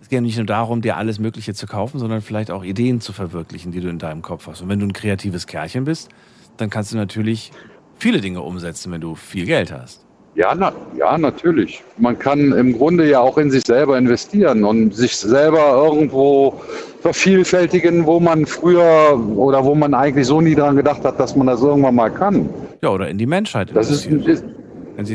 Es 0.00 0.10
geht 0.10 0.18
ja 0.18 0.20
nicht 0.20 0.36
nur 0.36 0.44
darum, 0.44 0.82
dir 0.82 0.98
alles 0.98 1.18
Mögliche 1.18 1.54
zu 1.54 1.66
kaufen, 1.66 1.98
sondern 1.98 2.20
vielleicht 2.20 2.50
auch 2.50 2.62
Ideen 2.62 3.00
zu 3.00 3.14
verwirklichen, 3.14 3.72
die 3.72 3.80
du 3.80 3.88
in 3.88 3.98
deinem 3.98 4.20
Kopf 4.20 4.46
hast. 4.46 4.60
Und 4.60 4.68
wenn 4.68 4.78
du 4.78 4.86
ein 4.86 4.92
kreatives 4.92 5.46
Kerlchen 5.46 5.84
bist, 5.84 6.10
dann 6.58 6.70
kannst 6.70 6.92
du 6.92 6.96
natürlich 6.96 7.52
viele 7.98 8.20
Dinge 8.20 8.40
umsetzen, 8.40 8.92
wenn 8.92 9.00
du 9.00 9.14
viel 9.14 9.46
Geld 9.46 9.72
hast. 9.72 10.04
Ja, 10.34 10.52
na, 10.52 10.72
ja, 10.98 11.16
natürlich. 11.16 11.82
Man 11.96 12.18
kann 12.18 12.52
im 12.52 12.76
Grunde 12.76 13.08
ja 13.08 13.20
auch 13.20 13.38
in 13.38 13.52
sich 13.52 13.62
selber 13.64 13.96
investieren 13.96 14.64
und 14.64 14.92
sich 14.92 15.16
selber 15.16 15.74
irgendwo 15.76 16.60
vervielfältigen, 17.02 18.04
wo 18.04 18.18
man 18.18 18.44
früher 18.44 19.16
oder 19.36 19.64
wo 19.64 19.76
man 19.76 19.94
eigentlich 19.94 20.26
so 20.26 20.40
nie 20.40 20.56
daran 20.56 20.74
gedacht 20.74 21.04
hat, 21.04 21.20
dass 21.20 21.36
man 21.36 21.46
das 21.46 21.62
irgendwann 21.62 21.94
mal 21.94 22.10
kann. 22.10 22.48
Ja, 22.82 22.88
oder 22.88 23.08
in 23.08 23.18
die 23.18 23.26
Menschheit. 23.26 23.70
Das 23.74 23.90
ist, 23.90 24.06
ist, 24.06 24.44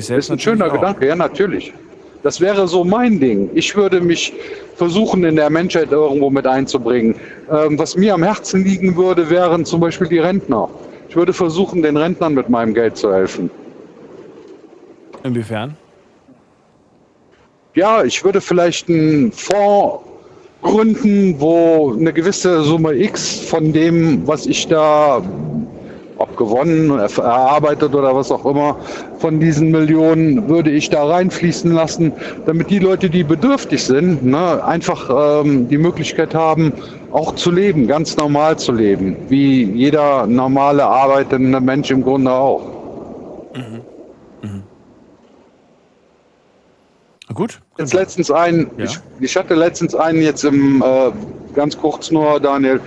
ist 0.10 0.32
ein 0.32 0.40
schöner 0.40 0.68
auch. 0.68 0.74
Gedanke, 0.74 1.08
ja, 1.08 1.16
natürlich. 1.16 1.74
Das 2.24 2.40
wäre 2.40 2.68
so 2.68 2.84
mein 2.86 3.20
Ding. 3.20 3.50
Ich 3.54 3.76
würde 3.76 4.00
mich 4.00 4.34
versuchen, 4.76 5.24
in 5.26 5.36
der 5.36 5.50
Menschheit 5.50 5.92
irgendwo 5.92 6.30
mit 6.30 6.48
einzubringen. 6.48 7.16
Ähm, 7.52 7.78
was 7.78 7.98
mir 7.98 8.14
am 8.14 8.24
Herzen 8.24 8.64
liegen 8.64 8.96
würde, 8.96 9.30
wären 9.30 9.66
zum 9.66 9.82
Beispiel 9.82 10.08
die 10.08 10.20
Rentner. 10.20 10.70
Ich 11.10 11.16
würde 11.16 11.34
versuchen, 11.34 11.82
den 11.82 11.98
Rentnern 11.98 12.36
mit 12.36 12.50
meinem 12.50 12.74
Geld 12.74 12.96
zu 12.96 13.12
helfen. 13.12 13.50
Inwiefern? 15.24 15.76
Ja, 17.74 18.04
ich 18.04 18.24
würde 18.24 18.40
vielleicht 18.40 18.90
einen 18.90 19.32
Fonds 19.32 20.04
gründen, 20.62 21.40
wo 21.40 21.94
eine 21.94 22.14
gewisse 22.14 22.62
Summe 22.62 22.94
X 22.94 23.40
von 23.40 23.74
dem, 23.74 24.28
was 24.28 24.46
ich 24.46 24.68
da 24.68 25.24
ob 26.20 26.36
gewonnen, 26.36 27.00
erarbeitet 27.00 27.96
oder 27.96 28.14
was 28.14 28.30
auch 28.30 28.46
immer, 28.46 28.76
von 29.20 29.40
diesen 29.40 29.72
Millionen 29.72 30.50
würde 30.50 30.70
ich 30.70 30.90
da 30.90 31.06
reinfließen 31.06 31.72
lassen, 31.72 32.12
damit 32.46 32.70
die 32.70 32.80
Leute, 32.80 33.10
die 33.10 33.24
bedürftig 33.24 33.84
sind, 33.84 34.24
ne, 34.24 34.64
einfach 34.64 35.44
ähm, 35.44 35.70
die 35.70 35.78
Möglichkeit 35.78 36.36
haben, 36.36 36.74
auch 37.12 37.36
zu 37.36 37.52
leben, 37.52 37.88
ganz 37.88 38.18
normal 38.18 38.60
zu 38.60 38.74
leben, 38.74 39.16
wie 39.30 39.64
jeder 39.64 40.28
normale 40.28 40.86
arbeitende 40.86 41.60
Mensch 41.62 41.90
im 41.90 42.04
Grunde 42.04 42.32
auch. 42.32 42.62
Mhm. 43.56 43.82
Mhm. 44.42 44.64
Gut. 47.34 47.62
Jetzt 47.78 47.94
letztens 47.94 48.30
einen, 48.30 48.70
ja. 48.78 48.86
ich, 48.86 49.00
ich, 49.22 49.38
hatte 49.38 49.56
letztens 49.56 49.96
einen 49.96 50.22
jetzt 50.22 50.44
im, 50.44 50.82
äh, 50.82 51.12
ganz 51.56 51.78
kurz 51.78 52.12
nur, 52.12 52.40
Daniel, 52.40 52.82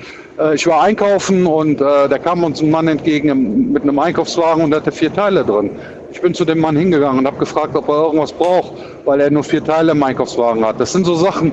ich 0.54 0.66
war 0.66 0.82
einkaufen 0.82 1.46
und 1.46 1.80
äh, 1.80 2.08
da 2.08 2.18
kam 2.18 2.42
uns 2.42 2.60
ein 2.60 2.70
Mann 2.70 2.88
entgegen 2.88 3.72
mit 3.72 3.82
einem 3.82 3.98
Einkaufswagen 3.98 4.64
und 4.64 4.74
hatte 4.74 4.90
vier 4.90 5.12
Teile 5.12 5.44
drin. 5.44 5.70
Ich 6.10 6.20
bin 6.20 6.34
zu 6.34 6.44
dem 6.44 6.60
Mann 6.60 6.76
hingegangen 6.76 7.20
und 7.20 7.26
habe 7.26 7.38
gefragt, 7.38 7.74
ob 7.74 7.88
er 7.88 8.04
irgendwas 8.04 8.32
braucht, 8.32 8.72
weil 9.04 9.20
er 9.20 9.30
nur 9.30 9.44
vier 9.44 9.64
Teile 9.64 9.92
im 9.92 10.02
Einkaufswagen 10.02 10.64
hat. 10.64 10.78
Das 10.80 10.92
sind 10.92 11.04
so 11.04 11.14
Sachen, 11.14 11.52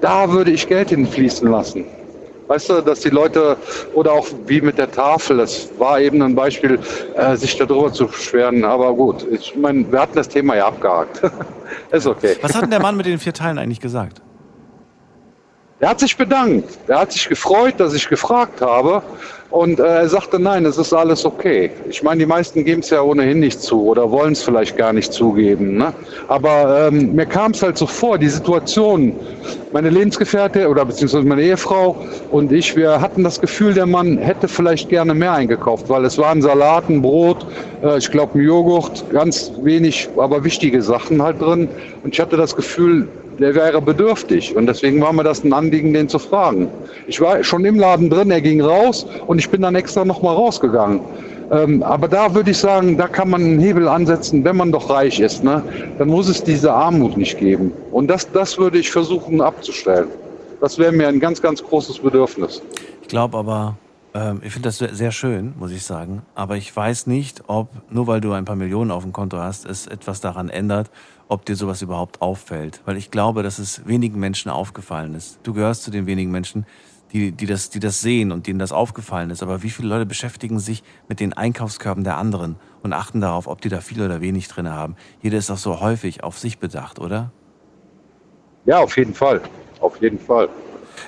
da 0.00 0.30
würde 0.30 0.50
ich 0.50 0.66
Geld 0.66 0.90
hinfließen 0.90 1.50
lassen. 1.50 1.84
Weißt 2.48 2.68
du, 2.68 2.80
dass 2.82 3.00
die 3.00 3.08
Leute, 3.08 3.56
oder 3.94 4.12
auch 4.12 4.26
wie 4.46 4.60
mit 4.60 4.76
der 4.76 4.90
Tafel, 4.90 5.38
das 5.38 5.70
war 5.78 6.00
eben 6.00 6.20
ein 6.22 6.34
Beispiel, 6.34 6.78
äh, 7.14 7.36
sich 7.36 7.56
darüber 7.56 7.92
zu 7.92 8.06
beschweren. 8.06 8.64
Aber 8.64 8.92
gut, 8.94 9.26
ich 9.30 9.56
meine, 9.56 9.90
wir 9.90 10.00
hatten 10.00 10.16
das 10.16 10.28
Thema 10.28 10.56
ja 10.56 10.66
abgehakt. 10.66 11.22
Ist 11.90 12.06
okay. 12.06 12.36
Was 12.42 12.54
hat 12.54 12.64
denn 12.64 12.70
der 12.70 12.82
Mann 12.82 12.96
mit 12.96 13.06
den 13.06 13.18
vier 13.18 13.32
Teilen 13.32 13.58
eigentlich 13.58 13.80
gesagt? 13.80 14.20
Er 15.82 15.88
hat 15.88 15.98
sich 15.98 16.16
bedankt. 16.16 16.78
Er 16.86 17.00
hat 17.00 17.10
sich 17.10 17.28
gefreut, 17.28 17.74
dass 17.78 17.92
ich 17.92 18.08
gefragt 18.08 18.60
habe. 18.60 19.02
Und 19.50 19.80
äh, 19.80 19.82
er 19.82 20.08
sagte, 20.08 20.38
nein, 20.38 20.64
es 20.64 20.78
ist 20.78 20.92
alles 20.92 21.24
okay. 21.24 21.72
Ich 21.90 22.04
meine, 22.04 22.20
die 22.20 22.26
meisten 22.26 22.64
geben 22.64 22.82
es 22.82 22.90
ja 22.90 23.02
ohnehin 23.02 23.40
nicht 23.40 23.60
zu 23.60 23.82
oder 23.82 24.08
wollen 24.08 24.32
es 24.32 24.44
vielleicht 24.44 24.76
gar 24.76 24.92
nicht 24.92 25.12
zugeben. 25.12 25.78
Ne? 25.78 25.92
Aber 26.28 26.86
ähm, 26.86 27.16
mir 27.16 27.26
kam 27.26 27.50
es 27.50 27.64
halt 27.64 27.76
so 27.76 27.88
vor, 27.88 28.16
die 28.16 28.28
Situation, 28.28 29.16
meine 29.72 29.90
Lebensgefährte 29.90 30.68
oder 30.68 30.84
beziehungsweise 30.84 31.26
meine 31.26 31.42
Ehefrau 31.42 31.96
und 32.30 32.52
ich, 32.52 32.76
wir 32.76 33.00
hatten 33.00 33.24
das 33.24 33.40
Gefühl, 33.40 33.74
der 33.74 33.86
Mann 33.86 34.18
hätte 34.18 34.46
vielleicht 34.46 34.88
gerne 34.88 35.14
mehr 35.14 35.32
eingekauft, 35.32 35.88
weil 35.88 36.04
es 36.04 36.16
waren 36.16 36.40
Salaten, 36.42 37.02
Brot, 37.02 37.44
äh, 37.82 37.98
ich 37.98 38.08
glaube 38.08 38.38
ein 38.38 38.42
Joghurt, 38.42 39.04
ganz 39.10 39.50
wenig, 39.62 40.08
aber 40.16 40.44
wichtige 40.44 40.80
Sachen 40.80 41.20
halt 41.20 41.42
drin. 41.42 41.68
Und 42.04 42.14
ich 42.14 42.20
hatte 42.20 42.36
das 42.36 42.54
Gefühl, 42.54 43.08
der 43.38 43.54
wäre 43.54 43.80
bedürftig. 43.80 44.54
Und 44.56 44.66
deswegen 44.66 45.00
war 45.00 45.12
mir 45.12 45.24
das 45.24 45.44
ein 45.44 45.52
Anliegen, 45.52 45.92
den 45.92 46.08
zu 46.08 46.18
fragen. 46.18 46.68
Ich 47.06 47.20
war 47.20 47.42
schon 47.42 47.64
im 47.64 47.78
Laden 47.78 48.10
drin, 48.10 48.30
er 48.30 48.40
ging 48.40 48.60
raus 48.60 49.06
und 49.26 49.38
ich 49.38 49.48
bin 49.48 49.62
dann 49.62 49.74
extra 49.74 50.04
nochmal 50.04 50.34
rausgegangen. 50.34 51.00
Ähm, 51.50 51.82
aber 51.82 52.08
da 52.08 52.34
würde 52.34 52.50
ich 52.50 52.58
sagen, 52.58 52.96
da 52.96 53.08
kann 53.08 53.28
man 53.28 53.42
einen 53.42 53.60
Hebel 53.60 53.86
ansetzen, 53.86 54.42
wenn 54.44 54.56
man 54.56 54.72
doch 54.72 54.88
reich 54.88 55.20
ist. 55.20 55.44
Ne? 55.44 55.62
Dann 55.98 56.08
muss 56.08 56.28
es 56.28 56.42
diese 56.42 56.72
Armut 56.72 57.16
nicht 57.16 57.38
geben. 57.38 57.72
Und 57.90 58.08
das, 58.08 58.30
das 58.32 58.56
würde 58.56 58.78
ich 58.78 58.90
versuchen 58.90 59.40
abzustellen. 59.40 60.08
Das 60.60 60.78
wäre 60.78 60.92
mir 60.92 61.08
ein 61.08 61.20
ganz, 61.20 61.42
ganz 61.42 61.62
großes 61.62 61.98
Bedürfnis. 61.98 62.62
Ich 63.02 63.08
glaube 63.08 63.36
aber, 63.36 63.76
ähm, 64.14 64.40
ich 64.42 64.52
finde 64.52 64.68
das 64.68 64.78
sehr 64.78 65.12
schön, 65.12 65.54
muss 65.58 65.72
ich 65.72 65.84
sagen. 65.84 66.22
Aber 66.34 66.56
ich 66.56 66.74
weiß 66.74 67.06
nicht, 67.06 67.42
ob 67.48 67.68
nur 67.90 68.06
weil 68.06 68.20
du 68.20 68.32
ein 68.32 68.44
paar 68.44 68.56
Millionen 68.56 68.90
auf 68.90 69.02
dem 69.02 69.12
Konto 69.12 69.38
hast, 69.38 69.66
es 69.66 69.86
etwas 69.86 70.20
daran 70.20 70.48
ändert, 70.48 70.90
ob 71.32 71.46
dir 71.46 71.56
sowas 71.56 71.82
überhaupt 71.82 72.20
auffällt. 72.20 72.82
Weil 72.84 72.96
ich 72.96 73.10
glaube, 73.10 73.42
dass 73.42 73.58
es 73.58 73.86
wenigen 73.86 74.20
Menschen 74.20 74.50
aufgefallen 74.50 75.14
ist. 75.14 75.38
Du 75.42 75.54
gehörst 75.54 75.82
zu 75.82 75.90
den 75.90 76.06
wenigen 76.06 76.30
Menschen, 76.30 76.66
die, 77.12 77.32
die, 77.32 77.46
das, 77.46 77.70
die 77.70 77.80
das 77.80 78.00
sehen 78.00 78.32
und 78.32 78.46
denen 78.46 78.58
das 78.58 78.72
aufgefallen 78.72 79.30
ist. 79.30 79.42
Aber 79.42 79.62
wie 79.62 79.70
viele 79.70 79.88
Leute 79.88 80.06
beschäftigen 80.06 80.58
sich 80.58 80.82
mit 81.08 81.20
den 81.20 81.32
Einkaufskörben 81.32 82.04
der 82.04 82.18
anderen 82.18 82.56
und 82.82 82.92
achten 82.92 83.20
darauf, 83.20 83.46
ob 83.46 83.60
die 83.60 83.68
da 83.68 83.80
viel 83.80 84.02
oder 84.02 84.20
wenig 84.20 84.48
drin 84.48 84.68
haben? 84.68 84.96
Jeder 85.22 85.38
ist 85.38 85.50
doch 85.50 85.58
so 85.58 85.80
häufig 85.80 86.22
auf 86.22 86.38
sich 86.38 86.58
bedacht, 86.58 86.98
oder? 86.98 87.32
Ja, 88.64 88.78
auf 88.78 88.96
jeden 88.96 89.14
Fall. 89.14 89.40
Auf 89.80 90.00
jeden 90.00 90.18
Fall. 90.18 90.48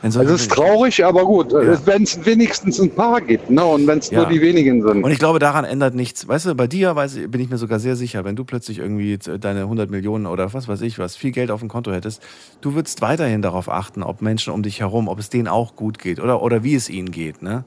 Es 0.07 0.17
ist 0.17 0.51
traurig, 0.51 1.03
aber 1.05 1.25
gut, 1.25 1.53
Ja. 1.53 1.87
wenn 1.87 2.03
es 2.03 2.25
wenigstens 2.27 2.79
ein 2.79 2.91
paar 2.91 3.23
gibt, 3.23 3.49
ne? 3.49 3.65
Und 3.65 3.87
wenn 3.87 3.99
es 3.99 4.11
Ja. 4.11 4.21
nur 4.21 4.29
die 4.29 4.41
wenigen 4.41 4.83
sind. 4.87 5.03
Und 5.03 5.11
ich 5.11 5.19
glaube, 5.19 5.39
daran 5.39 5.65
ändert 5.65 5.95
nichts. 5.95 6.29
Weißt 6.29 6.45
du, 6.45 6.55
bei 6.55 6.67
dir 6.67 6.95
weiß, 6.95 7.19
bin 7.29 7.41
ich 7.41 7.49
mir 7.49 7.57
sogar 7.57 7.79
sehr 7.79 7.97
sicher, 7.97 8.23
wenn 8.25 8.37
du 8.37 8.45
plötzlich 8.45 8.79
irgendwie 8.81 9.17
deine 9.17 9.67
100 9.67 9.91
Millionen 9.91 10.27
oder 10.27 10.53
was 10.53 10.69
weiß 10.69 10.83
ich 10.83 10.99
was, 10.99 11.17
viel 11.17 11.31
Geld 11.31 11.51
auf 11.51 11.61
dem 11.61 11.71
Konto 11.71 11.91
hättest, 11.91 12.23
du 12.61 12.75
würdest 12.75 13.01
weiterhin 13.01 13.41
darauf 13.41 13.71
achten, 13.71 14.03
ob 14.03 14.21
Menschen 14.21 14.53
um 14.53 14.63
dich 14.63 14.81
herum, 14.81 15.09
ob 15.09 15.19
es 15.19 15.31
denen 15.31 15.49
auch 15.49 15.75
gut 15.75 15.99
geht 15.99 16.21
oder, 16.21 16.43
oder 16.43 16.63
wie 16.63 16.75
es 16.75 16.91
ihnen 16.91 17.11
geht. 17.11 17.43
Ne? 17.43 17.65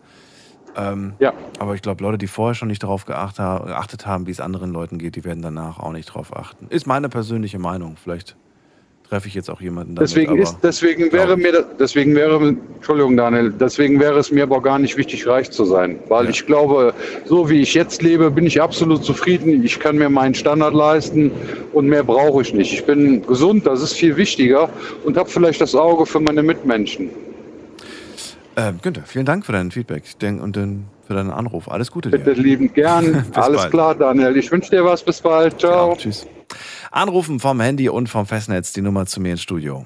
Ähm, 0.75 1.13
ja. 1.17 1.33
Aber 1.57 1.73
ich 1.73 1.81
glaube, 1.81 2.03
Leute, 2.03 2.19
die 2.19 2.27
vorher 2.27 2.53
schon 2.53 2.67
nicht 2.67 2.83
darauf 2.83 3.05
geachtet 3.05 4.05
haben, 4.05 4.27
wie 4.27 4.31
es 4.31 4.39
anderen 4.39 4.71
Leuten 4.71 4.99
geht, 4.99 5.15
die 5.15 5.23
werden 5.23 5.41
danach 5.41 5.79
auch 5.79 5.91
nicht 5.91 6.05
drauf 6.05 6.35
achten. 6.37 6.67
Ist 6.69 6.85
meine 6.85 7.09
persönliche 7.09 7.57
Meinung. 7.57 7.95
Vielleicht 8.01 8.35
treffe 9.09 9.27
ich 9.27 9.33
jetzt 9.33 9.49
auch 9.49 9.61
jemanden 9.61 9.95
damit. 9.95 10.09
Deswegen 10.09 10.37
ist, 10.37 10.57
deswegen 10.63 11.11
wäre 11.11 11.37
mir, 11.37 11.65
deswegen 11.79 12.15
wäre, 12.15 12.55
Entschuldigung, 12.75 13.15
Daniel, 13.15 13.51
deswegen 13.51 13.99
wäre 13.99 14.19
es 14.19 14.31
mir 14.31 14.43
aber 14.43 14.61
gar 14.61 14.79
nicht 14.79 14.97
wichtig, 14.97 15.25
reich 15.27 15.49
zu 15.51 15.65
sein. 15.65 15.99
Weil 16.07 16.29
ich 16.29 16.45
glaube, 16.45 16.93
so 17.25 17.49
wie 17.49 17.61
ich 17.61 17.73
jetzt 17.73 18.01
lebe, 18.01 18.29
bin 18.31 18.45
ich 18.45 18.61
absolut 18.61 19.03
zufrieden. 19.03 19.63
Ich 19.63 19.79
kann 19.79 19.97
mir 19.97 20.09
meinen 20.09 20.35
Standard 20.35 20.73
leisten 20.73 21.31
und 21.73 21.87
mehr 21.87 22.03
brauche 22.03 22.41
ich 22.41 22.53
nicht. 22.53 22.73
Ich 22.73 22.85
bin 22.85 23.25
gesund, 23.25 23.65
das 23.65 23.81
ist 23.81 23.93
viel 23.93 24.17
wichtiger 24.17 24.69
und 25.05 25.17
habe 25.17 25.29
vielleicht 25.29 25.61
das 25.61 25.75
Auge 25.75 26.05
für 26.05 26.19
meine 26.19 26.43
Mitmenschen. 26.43 27.09
Ähm, 28.57 28.79
Günther, 28.81 29.03
vielen 29.05 29.25
Dank 29.25 29.45
für 29.45 29.51
dein 29.51 29.69
Feedback 29.69 30.03
und 30.41 30.55
den, 30.55 30.85
für 31.05 31.13
deinen 31.13 31.29
Anruf. 31.29 31.69
Alles 31.69 31.91
Gute 31.91 32.09
dir. 32.09 32.17
Bitte 32.17 32.41
liebend 32.41 32.73
gern. 32.73 33.25
Alles 33.35 33.61
bald. 33.61 33.71
klar, 33.71 33.95
Daniel. 33.95 34.35
Ich 34.35 34.51
wünsche 34.51 34.71
dir 34.71 34.83
was. 34.83 35.03
Bis 35.03 35.21
bald. 35.21 35.59
Ciao. 35.59 35.95
tschüss. 35.95 36.25
Anrufen 36.97 37.39
vom 37.39 37.61
Handy 37.61 37.89
und 37.89 38.09
vom 38.09 38.25
Festnetz 38.25 38.73
die 38.73 38.81
Nummer 38.81 39.05
zu 39.05 39.21
mir 39.21 39.33
ins 39.33 39.43
Studio. 39.43 39.85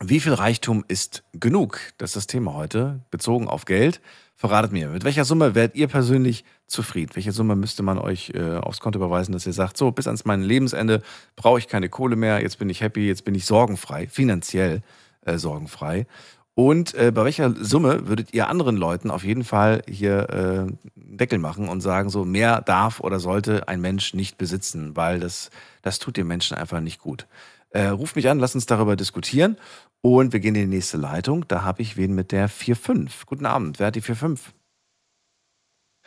Wie 0.00 0.18
viel 0.18 0.34
Reichtum 0.34 0.84
ist 0.88 1.22
genug? 1.34 1.78
Das 1.98 2.10
ist 2.10 2.16
das 2.16 2.26
Thema 2.26 2.54
heute, 2.54 2.98
bezogen 3.12 3.46
auf 3.46 3.64
Geld. 3.64 4.00
Verratet 4.34 4.72
mir, 4.72 4.88
mit 4.88 5.04
welcher 5.04 5.24
Summe 5.24 5.54
werdet 5.54 5.76
ihr 5.76 5.86
persönlich 5.86 6.44
zufrieden? 6.66 7.12
Welche 7.14 7.30
Summe 7.30 7.54
müsste 7.54 7.84
man 7.84 7.98
euch 7.98 8.32
äh, 8.34 8.56
aufs 8.56 8.80
Konto 8.80 8.98
überweisen, 8.98 9.30
dass 9.30 9.46
ihr 9.46 9.52
sagt, 9.52 9.76
so, 9.76 9.92
bis 9.92 10.08
ans 10.08 10.24
mein 10.24 10.42
Lebensende 10.42 11.00
brauche 11.36 11.60
ich 11.60 11.68
keine 11.68 11.90
Kohle 11.90 12.16
mehr, 12.16 12.42
jetzt 12.42 12.58
bin 12.58 12.68
ich 12.68 12.80
happy, 12.80 13.06
jetzt 13.06 13.24
bin 13.24 13.36
ich 13.36 13.46
sorgenfrei, 13.46 14.08
finanziell 14.08 14.82
äh, 15.20 15.38
sorgenfrei. 15.38 16.06
Und 16.54 16.94
äh, 16.94 17.10
bei 17.12 17.24
welcher 17.24 17.54
Summe 17.64 18.08
würdet 18.08 18.34
ihr 18.34 18.48
anderen 18.48 18.76
Leuten 18.76 19.10
auf 19.10 19.24
jeden 19.24 19.44
Fall 19.44 19.82
hier 19.88 20.28
äh, 20.28 20.34
einen 20.34 20.78
Deckel 20.94 21.38
machen 21.38 21.68
und 21.68 21.80
sagen, 21.80 22.10
so 22.10 22.24
mehr 22.24 22.60
darf 22.60 23.00
oder 23.00 23.20
sollte 23.20 23.68
ein 23.68 23.80
Mensch 23.80 24.12
nicht 24.12 24.36
besitzen, 24.36 24.94
weil 24.94 25.18
das, 25.18 25.50
das 25.80 25.98
tut 25.98 26.16
dem 26.16 26.26
Menschen 26.26 26.56
einfach 26.56 26.80
nicht 26.80 27.00
gut. 27.00 27.26
Äh, 27.70 27.86
ruft 27.86 28.16
mich 28.16 28.28
an, 28.28 28.38
lasst 28.38 28.54
uns 28.54 28.66
darüber 28.66 28.96
diskutieren. 28.96 29.56
Und 30.02 30.32
wir 30.32 30.40
gehen 30.40 30.54
in 30.54 30.70
die 30.70 30.76
nächste 30.76 30.98
Leitung. 30.98 31.46
Da 31.48 31.62
habe 31.62 31.80
ich 31.80 31.96
wen 31.96 32.14
mit 32.14 32.32
der 32.32 32.50
4.5. 32.50 33.24
Guten 33.24 33.46
Abend, 33.46 33.78
wer 33.78 33.86
hat 33.86 33.96
die 33.96 34.02
4.5? 34.02 34.38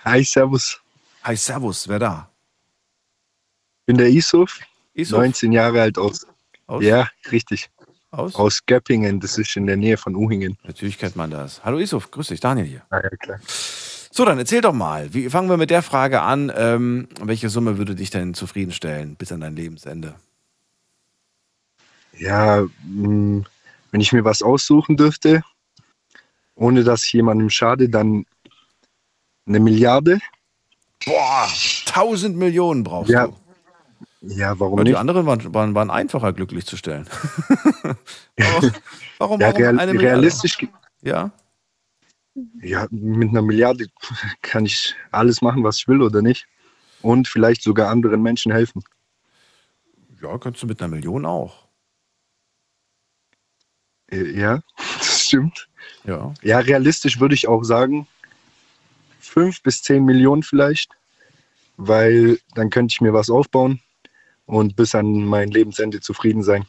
Hi, 0.03 0.23
Servus. 0.23 0.79
Hi, 1.23 1.35
Servus, 1.35 1.87
wer 1.87 1.97
da? 1.97 2.29
bin 3.85 3.97
der 3.97 4.09
Isuf, 4.09 4.59
Isuf? 4.93 5.17
19 5.19 5.51
Jahre 5.51 5.81
alt 5.81 5.97
aus. 5.97 6.27
Aus? 6.67 6.83
Ja, 6.83 7.09
richtig. 7.31 7.69
Aus? 8.15 8.35
Aus 8.35 8.65
Göppingen, 8.65 9.19
das 9.19 9.37
ist 9.37 9.57
in 9.57 9.65
der 9.67 9.75
Nähe 9.75 9.97
von 9.97 10.15
Uhingen. 10.15 10.57
Natürlich 10.63 10.97
kennt 10.97 11.15
man 11.17 11.31
das. 11.31 11.63
Hallo 11.65 11.79
Isuf, 11.79 12.11
grüß 12.11 12.27
dich, 12.27 12.39
Daniel 12.39 12.65
hier. 12.65 12.81
Ja, 12.91 13.01
klar. 13.01 13.39
So, 13.47 14.23
dann 14.23 14.37
erzähl 14.39 14.61
doch 14.61 14.73
mal. 14.73 15.13
Wie 15.13 15.29
fangen 15.29 15.49
wir 15.49 15.57
mit 15.57 15.69
der 15.69 15.81
Frage 15.81 16.21
an? 16.21 16.51
Ähm, 16.55 17.09
welche 17.19 17.49
Summe 17.49 17.77
würde 17.77 17.95
dich 17.95 18.11
denn 18.11 18.33
zufriedenstellen 18.33 19.15
bis 19.17 19.33
an 19.33 19.41
dein 19.41 19.57
Lebensende? 19.57 20.15
Ja, 22.17 22.65
mh, 22.85 23.43
wenn 23.91 24.01
ich 24.01 24.13
mir 24.13 24.23
was 24.23 24.41
aussuchen 24.41 24.95
dürfte, 24.95 25.43
ohne 26.55 26.85
dass 26.85 27.03
ich 27.03 27.11
jemandem 27.11 27.49
schade, 27.49 27.89
dann 27.89 28.25
eine 29.45 29.59
Milliarde. 29.59 30.19
Boah, 31.05 31.49
1000 31.87 32.37
Millionen 32.37 32.83
brauchst 32.85 33.11
Ja, 33.11 33.27
du. 33.27 33.35
Ja 34.27 34.59
warum 34.59 34.77
Weil 34.79 34.85
die 34.85 34.91
nicht? 34.91 34.99
anderen 34.99 35.25
waren, 35.25 35.53
waren, 35.53 35.75
waren 35.75 35.89
einfacher 35.91 36.33
glücklich 36.33 36.65
zu 36.65 36.77
stellen. 36.77 37.07
warum, 38.37 38.71
warum, 39.17 39.41
Ja, 39.41 39.53
warum 39.53 39.79
eine 39.79 39.99
realistisch, 39.99 40.57
Ja. 41.01 41.31
ja, 42.61 42.87
mit 42.91 43.29
einer 43.29 43.41
Milliarde 43.41 43.87
kann 44.41 44.65
ich 44.65 44.95
alles 45.11 45.41
machen, 45.41 45.63
was 45.63 45.77
ich 45.77 45.87
will 45.87 46.01
oder 46.01 46.21
nicht. 46.21 46.47
Und 47.01 47.27
vielleicht 47.27 47.61
sogar 47.61 47.89
anderen 47.89 48.21
Menschen 48.21 48.51
helfen. 48.51 48.83
Ja, 50.21 50.37
kannst 50.37 50.63
du 50.63 50.67
mit 50.67 50.81
einer 50.81 50.89
Million 50.95 51.25
auch. 51.25 51.67
Äh, 54.11 54.31
Ja, 54.39 54.61
das 54.97 55.21
stimmt. 55.25 55.67
Ja. 56.03 56.33
Ja, 56.41 56.59
realistisch 56.59 57.19
würde 57.19 57.35
ich 57.35 57.47
auch 57.47 57.63
sagen, 57.63 58.07
fünf 59.19 59.61
bis 59.61 59.83
zehn 59.83 60.03
Millionen 60.05 60.43
vielleicht, 60.43 60.91
weil 61.77 62.39
dann 62.55 62.69
könnte 62.69 62.93
ich 62.93 63.01
mir 63.01 63.13
was 63.13 63.29
aufbauen 63.29 63.81
und 64.45 64.75
bis 64.75 64.95
an 64.95 65.25
mein 65.25 65.49
Lebensende 65.49 66.01
zufrieden 66.01 66.43
sein. 66.43 66.65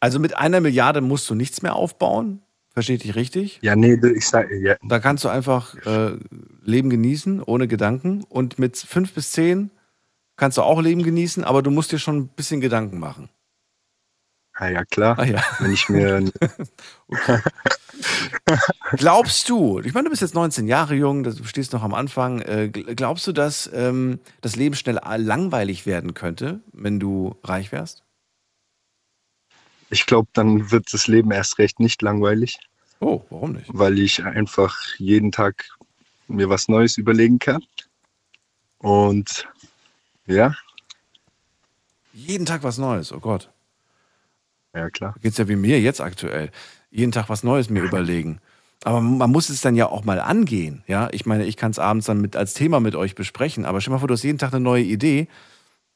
Also 0.00 0.18
mit 0.18 0.36
einer 0.36 0.60
Milliarde 0.60 1.00
musst 1.00 1.28
du 1.30 1.34
nichts 1.34 1.62
mehr 1.62 1.74
aufbauen. 1.74 2.42
Versteht 2.70 3.04
dich 3.04 3.14
richtig? 3.14 3.58
Ja, 3.62 3.74
nee, 3.74 3.98
ich 4.14 4.28
sage, 4.28 4.54
ja, 4.58 4.76
Da 4.86 4.98
kannst 4.98 5.24
du 5.24 5.28
einfach 5.30 5.74
äh, 5.86 6.18
Leben 6.62 6.90
genießen, 6.90 7.42
ohne 7.42 7.68
Gedanken. 7.68 8.22
Und 8.28 8.58
mit 8.58 8.76
fünf 8.76 9.14
bis 9.14 9.32
zehn 9.32 9.70
kannst 10.36 10.58
du 10.58 10.62
auch 10.62 10.82
Leben 10.82 11.02
genießen, 11.02 11.42
aber 11.42 11.62
du 11.62 11.70
musst 11.70 11.92
dir 11.92 11.98
schon 11.98 12.18
ein 12.18 12.28
bisschen 12.28 12.60
Gedanken 12.60 12.98
machen. 12.98 13.30
Ah, 14.56 14.68
ja 14.68 14.84
klar. 14.84 15.18
Ah, 15.18 15.24
ja. 15.24 15.42
Wenn 15.60 15.72
ich 15.72 15.88
mir, 15.88 16.22
Glaubst 18.96 19.48
du, 19.48 19.80
ich 19.80 19.94
meine, 19.94 20.04
du 20.04 20.10
bist 20.10 20.22
jetzt 20.22 20.34
19 20.34 20.68
Jahre 20.68 20.94
jung, 20.94 21.22
du 21.22 21.44
stehst 21.44 21.72
noch 21.72 21.82
am 21.82 21.94
Anfang, 21.94 22.40
äh, 22.42 22.70
gl- 22.72 22.94
glaubst 22.94 23.26
du, 23.26 23.32
dass 23.32 23.70
ähm, 23.72 24.20
das 24.42 24.56
Leben 24.56 24.74
schnell 24.76 25.00
langweilig 25.16 25.86
werden 25.86 26.14
könnte, 26.14 26.60
wenn 26.72 27.00
du 27.00 27.36
reich 27.42 27.72
wärst? 27.72 28.02
ich 29.88 30.04
glaube, 30.06 30.28
dann 30.32 30.72
wird 30.72 30.92
das 30.92 31.06
Leben 31.06 31.30
erst 31.30 31.58
recht 31.58 31.78
nicht 31.78 32.02
langweilig, 32.02 32.58
Oh, 33.00 33.22
warum 33.30 33.52
nicht? 33.52 33.66
weil 33.72 33.98
ich 34.00 34.24
einfach 34.24 34.76
jeden 34.98 35.30
Tag 35.30 35.68
mir 36.26 36.48
was 36.48 36.66
Neues 36.68 36.98
überlegen 36.98 37.38
kann. 37.38 37.62
Und 38.78 39.46
ja, 40.26 40.54
Jeden 42.12 42.46
Tag 42.46 42.62
was 42.64 42.78
Neues, 42.78 43.12
oh 43.12 43.20
Gott. 43.20 43.50
Ja 44.76 44.90
klar. 44.90 45.14
Geht's 45.22 45.38
ja 45.38 45.48
wie 45.48 45.56
mir 45.56 45.80
jetzt 45.80 46.00
aktuell. 46.00 46.50
Jeden 46.90 47.12
Tag 47.12 47.28
was 47.28 47.42
Neues 47.42 47.70
mir 47.70 47.82
überlegen. 47.82 48.40
Aber 48.84 49.00
man 49.00 49.30
muss 49.30 49.48
es 49.48 49.60
dann 49.60 49.74
ja 49.74 49.88
auch 49.88 50.04
mal 50.04 50.20
angehen. 50.20 50.84
Ja, 50.86 51.08
ich 51.12 51.26
meine, 51.26 51.44
ich 51.44 51.56
kann 51.56 51.70
es 51.70 51.78
abends 51.78 52.06
dann 52.06 52.20
mit 52.20 52.36
als 52.36 52.54
Thema 52.54 52.80
mit 52.80 52.94
euch 52.94 53.14
besprechen. 53.14 53.64
Aber 53.64 53.80
stell 53.80 53.92
mal 53.92 53.98
vor, 53.98 54.08
du 54.08 54.14
hast 54.14 54.22
jeden 54.22 54.38
Tag 54.38 54.52
eine 54.52 54.62
neue 54.62 54.84
Idee. 54.84 55.28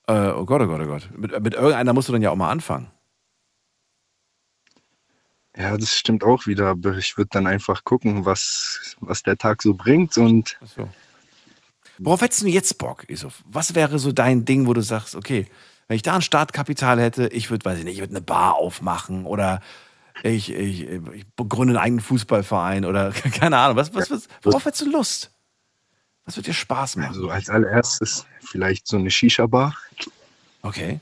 Äh, 0.06 0.30
oh 0.30 0.44
Gott, 0.44 0.62
oh 0.62 0.66
Gott, 0.66 0.80
oh 0.80 0.86
Gott. 0.86 1.08
Mit, 1.16 1.40
mit 1.42 1.54
irgendeiner 1.54 1.92
musst 1.92 2.08
du 2.08 2.12
dann 2.12 2.22
ja 2.22 2.30
auch 2.30 2.36
mal 2.36 2.50
anfangen. 2.50 2.90
Ja, 5.56 5.76
das 5.76 5.96
stimmt 5.96 6.24
auch 6.24 6.46
wieder, 6.46 6.68
aber 6.68 6.96
ich 6.96 7.16
würde 7.16 7.30
dann 7.32 7.46
einfach 7.46 7.84
gucken, 7.84 8.24
was, 8.24 8.96
was 9.00 9.22
der 9.22 9.36
Tag 9.36 9.62
so 9.62 9.74
bringt 9.74 10.16
und 10.16 10.58
Ach 10.62 10.66
so. 10.66 10.88
Worauf 11.98 12.22
hättest 12.22 12.42
du 12.42 12.46
jetzt 12.46 12.78
Bock, 12.78 13.04
Isuf? 13.10 13.42
Was 13.44 13.74
wäre 13.74 13.98
so 13.98 14.10
dein 14.10 14.46
Ding, 14.46 14.66
wo 14.66 14.72
du 14.72 14.80
sagst, 14.80 15.14
okay, 15.14 15.46
wenn 15.90 15.96
ich 15.96 16.02
da 16.02 16.14
ein 16.14 16.22
Startkapital 16.22 17.00
hätte, 17.00 17.26
ich 17.26 17.50
würde, 17.50 17.64
weiß 17.64 17.80
ich 17.80 17.84
nicht, 17.84 17.94
ich 17.94 18.00
würde 18.00 18.12
eine 18.12 18.20
Bar 18.20 18.54
aufmachen 18.54 19.26
oder 19.26 19.60
ich, 20.22 20.54
ich, 20.54 20.82
ich 20.88 21.26
begründe 21.34 21.72
einen 21.74 21.82
eigenen 21.82 22.00
Fußballverein 22.00 22.84
oder 22.84 23.10
keine 23.34 23.58
Ahnung. 23.58 23.76
Was, 23.76 23.92
was, 23.92 24.08
was, 24.08 24.28
worauf 24.44 24.64
hättest 24.64 24.82
du 24.82 24.90
Lust? 24.92 25.32
Was 26.26 26.36
wird 26.36 26.46
dir 26.46 26.54
Spaß 26.54 26.94
machen? 26.94 27.08
also 27.08 27.28
als 27.30 27.50
allererstes 27.50 28.24
vielleicht 28.38 28.86
so 28.86 28.98
eine 28.98 29.10
Shisha-Bar. 29.10 29.76
Okay. 30.62 31.00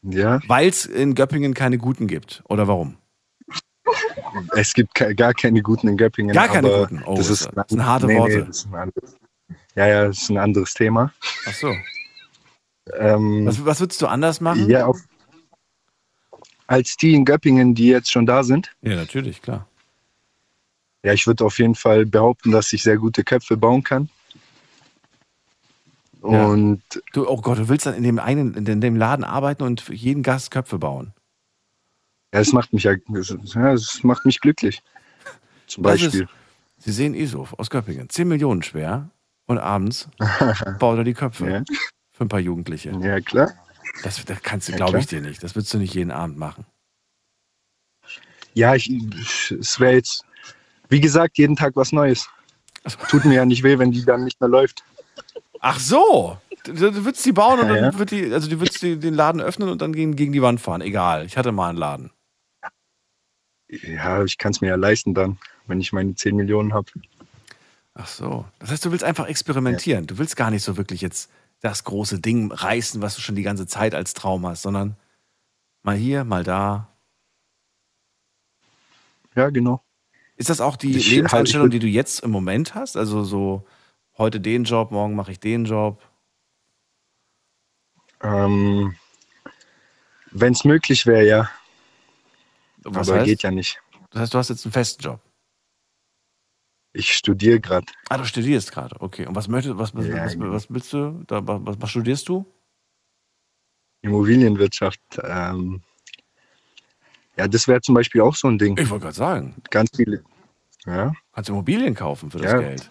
Ja, 0.00 0.40
Weil 0.48 0.68
es 0.68 0.86
in 0.86 1.14
Göppingen 1.14 1.52
keine 1.52 1.76
guten 1.76 2.06
gibt. 2.06 2.42
Oder 2.48 2.68
warum? 2.68 2.96
es 4.56 4.72
gibt 4.72 4.94
ke- 4.94 5.14
gar 5.14 5.34
keine 5.34 5.60
guten 5.60 5.88
in 5.88 5.98
Göppingen. 5.98 6.34
Gar 6.34 6.48
keine 6.48 6.70
guten? 6.70 7.02
Oh, 7.04 7.16
das, 7.18 7.28
ist, 7.28 7.50
das 7.54 7.66
sind 7.68 7.84
harte 7.84 8.06
nee, 8.06 8.14
nee, 8.14 8.18
Worte. 8.18 8.50
anderes, 8.72 9.16
ja, 9.74 9.86
ja, 9.86 10.04
das 10.06 10.22
ist 10.22 10.30
ein 10.30 10.38
anderes 10.38 10.72
Thema. 10.72 11.12
Ach 11.46 11.52
so. 11.52 11.74
Ähm, 12.96 13.46
Was, 13.46 13.64
was 13.64 13.80
würdest 13.80 14.00
du 14.02 14.06
anders 14.06 14.40
machen? 14.40 14.68
ja, 14.70 14.86
auf, 14.86 14.98
als 16.66 16.96
die 16.96 17.14
in 17.14 17.24
Göppingen, 17.24 17.74
die 17.74 17.88
jetzt 17.88 18.10
schon 18.10 18.26
da 18.26 18.42
sind. 18.42 18.74
Ja, 18.82 18.94
natürlich, 18.96 19.40
klar. 19.42 19.66
Ja, 21.04 21.12
ich 21.12 21.26
würde 21.26 21.44
auf 21.44 21.58
jeden 21.58 21.74
Fall 21.74 22.04
behaupten, 22.06 22.50
dass 22.50 22.72
ich 22.72 22.82
sehr 22.82 22.98
gute 22.98 23.24
Köpfe 23.24 23.56
bauen 23.56 23.82
kann. 23.82 24.08
Ja. 26.22 26.46
Und 26.46 26.82
Du, 27.12 27.28
oh 27.28 27.40
Gott, 27.40 27.58
du 27.58 27.68
willst 27.68 27.86
dann 27.86 27.94
in 27.94 28.02
dem 28.02 28.18
einen, 28.18 28.54
in 28.54 28.80
dem 28.80 28.96
Laden 28.96 29.24
arbeiten 29.24 29.62
und 29.62 29.80
für 29.80 29.94
jeden 29.94 30.22
Gast 30.22 30.50
Köpfe 30.50 30.78
bauen. 30.78 31.12
ja, 32.34 32.40
es 32.40 32.52
macht 32.52 32.72
mich 32.72 32.82
ja, 32.82 32.94
es- 33.14 34.02
macht 34.02 34.24
mich 34.26 34.40
glücklich. 34.40 34.82
Zum 35.68 35.84
Das 35.84 36.00
Beispiel. 36.00 36.22
Ist, 36.22 36.28
Sie 36.80 36.92
sehen 36.92 37.14
Isuf 37.14 37.54
aus 37.58 37.70
Göppingen, 37.70 38.08
10 38.08 38.28
Millionen 38.28 38.62
schwer 38.62 39.10
und 39.46 39.58
abends 39.58 40.08
baut 40.78 40.98
er 40.98 41.04
die 41.04 41.14
Köpfe. 41.14 41.48
Ja. 41.50 41.62
Für 42.18 42.24
ein 42.24 42.28
paar 42.28 42.40
Jugendliche. 42.40 42.90
Ja, 43.00 43.20
klar. 43.20 43.52
Das, 44.02 44.24
das 44.24 44.42
kannst 44.42 44.66
du, 44.66 44.72
Ja, 44.72 44.78
glaube 44.78 44.98
ich 44.98 45.06
dir 45.06 45.20
nicht. 45.20 45.40
Das 45.40 45.54
würdest 45.54 45.72
du 45.72 45.78
nicht 45.78 45.94
jeden 45.94 46.10
Abend 46.10 46.36
machen. 46.36 46.66
Ja, 48.54 48.74
ich, 48.74 48.90
es 49.52 49.78
wäre 49.78 49.94
jetzt, 49.94 50.24
wie 50.88 51.00
gesagt, 51.00 51.38
jeden 51.38 51.54
Tag 51.54 51.76
was 51.76 51.92
Neues. 51.92 52.28
Tut 53.08 53.24
mir 53.24 53.34
ja 53.34 53.44
nicht 53.44 53.62
weh, 53.62 53.78
wenn 53.78 53.92
die 53.92 54.04
dann 54.04 54.24
nicht 54.24 54.40
mehr 54.40 54.50
läuft. 54.50 54.82
Ach 55.60 55.78
so. 55.78 56.36
Du, 56.64 57.04
würdest 57.04 57.24
die 57.24 57.30
bauen 57.30 57.60
und 57.60 57.68
Ja, 57.68 57.74
dann 57.74 57.92
ja. 57.92 57.98
wird 58.00 58.10
die, 58.10 58.32
also 58.32 58.50
du 58.50 58.58
würdest 58.58 58.82
die, 58.82 58.98
den 58.98 59.14
Laden 59.14 59.40
öffnen 59.40 59.68
und 59.68 59.80
dann 59.80 59.92
gegen, 59.92 60.16
gegen 60.16 60.32
die 60.32 60.42
Wand 60.42 60.60
fahren. 60.60 60.80
Egal. 60.80 61.24
Ich 61.24 61.36
hatte 61.36 61.52
mal 61.52 61.68
einen 61.68 61.78
Laden. 61.78 62.10
Ja, 63.68 64.24
ich 64.24 64.38
kann 64.38 64.50
es 64.50 64.60
mir 64.60 64.68
ja 64.68 64.76
leisten 64.76 65.14
dann, 65.14 65.38
wenn 65.68 65.80
ich 65.80 65.92
meine 65.92 66.16
10 66.16 66.34
Millionen 66.34 66.74
habe. 66.74 66.90
Ach 67.94 68.08
so. 68.08 68.44
Das 68.58 68.70
heißt, 68.72 68.84
du 68.84 68.90
willst 68.90 69.04
einfach 69.04 69.28
experimentieren. 69.28 70.08
Du 70.08 70.18
willst 70.18 70.34
gar 70.34 70.50
nicht 70.50 70.64
so 70.64 70.76
wirklich 70.76 71.00
jetzt 71.00 71.30
das 71.60 71.84
große 71.84 72.20
Ding 72.20 72.52
reißen, 72.52 73.02
was 73.02 73.16
du 73.16 73.20
schon 73.20 73.34
die 73.34 73.42
ganze 73.42 73.66
Zeit 73.66 73.94
als 73.94 74.14
Traum 74.14 74.46
hast, 74.46 74.62
sondern 74.62 74.96
mal 75.82 75.96
hier, 75.96 76.24
mal 76.24 76.44
da. 76.44 76.88
Ja, 79.34 79.50
genau. 79.50 79.82
Ist 80.36 80.50
das 80.50 80.60
auch 80.60 80.76
die 80.76 80.96
Ich- 80.96 81.10
Lebenseinstellung, 81.10 81.66
ich 81.68 81.72
die 81.72 81.78
du 81.80 81.86
jetzt 81.86 82.20
im 82.20 82.30
Moment 82.30 82.74
hast? 82.74 82.96
Also 82.96 83.24
so 83.24 83.66
heute 84.16 84.40
den 84.40 84.64
Job, 84.64 84.90
morgen 84.92 85.14
mache 85.16 85.32
ich 85.32 85.40
den 85.40 85.64
Job. 85.64 86.00
Ähm, 88.20 88.96
wenn 90.30 90.52
es 90.52 90.64
möglich 90.64 91.06
wäre, 91.06 91.24
ja. 91.26 91.50
Was 92.84 93.08
Aber 93.08 93.18
heißt? 93.18 93.26
geht 93.26 93.42
ja 93.42 93.50
nicht. 93.50 93.80
Das 94.10 94.22
heißt, 94.22 94.34
du 94.34 94.38
hast 94.38 94.48
jetzt 94.50 94.64
einen 94.64 94.72
festen 94.72 95.02
Job. 95.02 95.20
Ich 96.92 97.12
studiere 97.12 97.60
gerade. 97.60 97.86
Ah, 98.08 98.18
du 98.18 98.24
studierst 98.24 98.72
gerade. 98.72 99.00
Okay. 99.00 99.26
Und 99.26 99.34
was 99.34 99.48
möchtest 99.48 99.78
was, 99.78 99.94
was, 99.94 100.06
Ja, 100.06 100.24
was, 100.24 100.38
was 100.38 100.66
willst 100.70 100.92
du? 100.92 101.22
Da, 101.26 101.46
was, 101.46 101.80
was 101.80 101.90
studierst 101.90 102.28
du? 102.28 102.46
Immobilienwirtschaft. 104.02 105.00
Ähm, 105.22 105.82
ja, 107.36 107.46
das 107.48 107.68
wäre 107.68 107.80
zum 107.80 107.94
Beispiel 107.94 108.20
auch 108.20 108.34
so 108.34 108.48
ein 108.48 108.58
Ding. 108.58 108.76
Ich 108.78 108.88
wollte 108.90 109.04
gerade 109.04 109.16
sagen. 109.16 109.54
Ganz 109.70 109.90
viele. 109.94 110.24
Ja, 110.86 111.12
Kannst 111.32 111.50
Immobilien 111.50 111.94
kaufen 111.94 112.30
für 112.30 112.38
das 112.38 112.52
Ja. 112.52 112.58
Geld. 112.60 112.90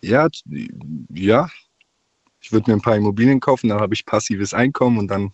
ja, 0.00 0.28
ja. 1.10 1.48
Ich 2.40 2.50
würde 2.50 2.70
mir 2.70 2.76
ein 2.76 2.82
paar 2.82 2.96
Immobilien 2.96 3.38
kaufen, 3.38 3.68
dann 3.68 3.80
habe 3.80 3.94
ich 3.94 4.04
passives 4.04 4.52
Einkommen 4.54 4.98
und 4.98 5.08
dann 5.08 5.32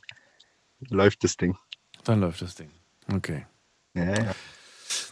läuft 0.90 1.24
das 1.24 1.36
Ding. 1.36 1.57
Dann 2.05 2.20
läuft 2.20 2.42
das 2.42 2.55
Ding. 2.55 2.70
Okay. 3.11 3.46
Ja, 3.94 4.05
ja. 4.24 4.34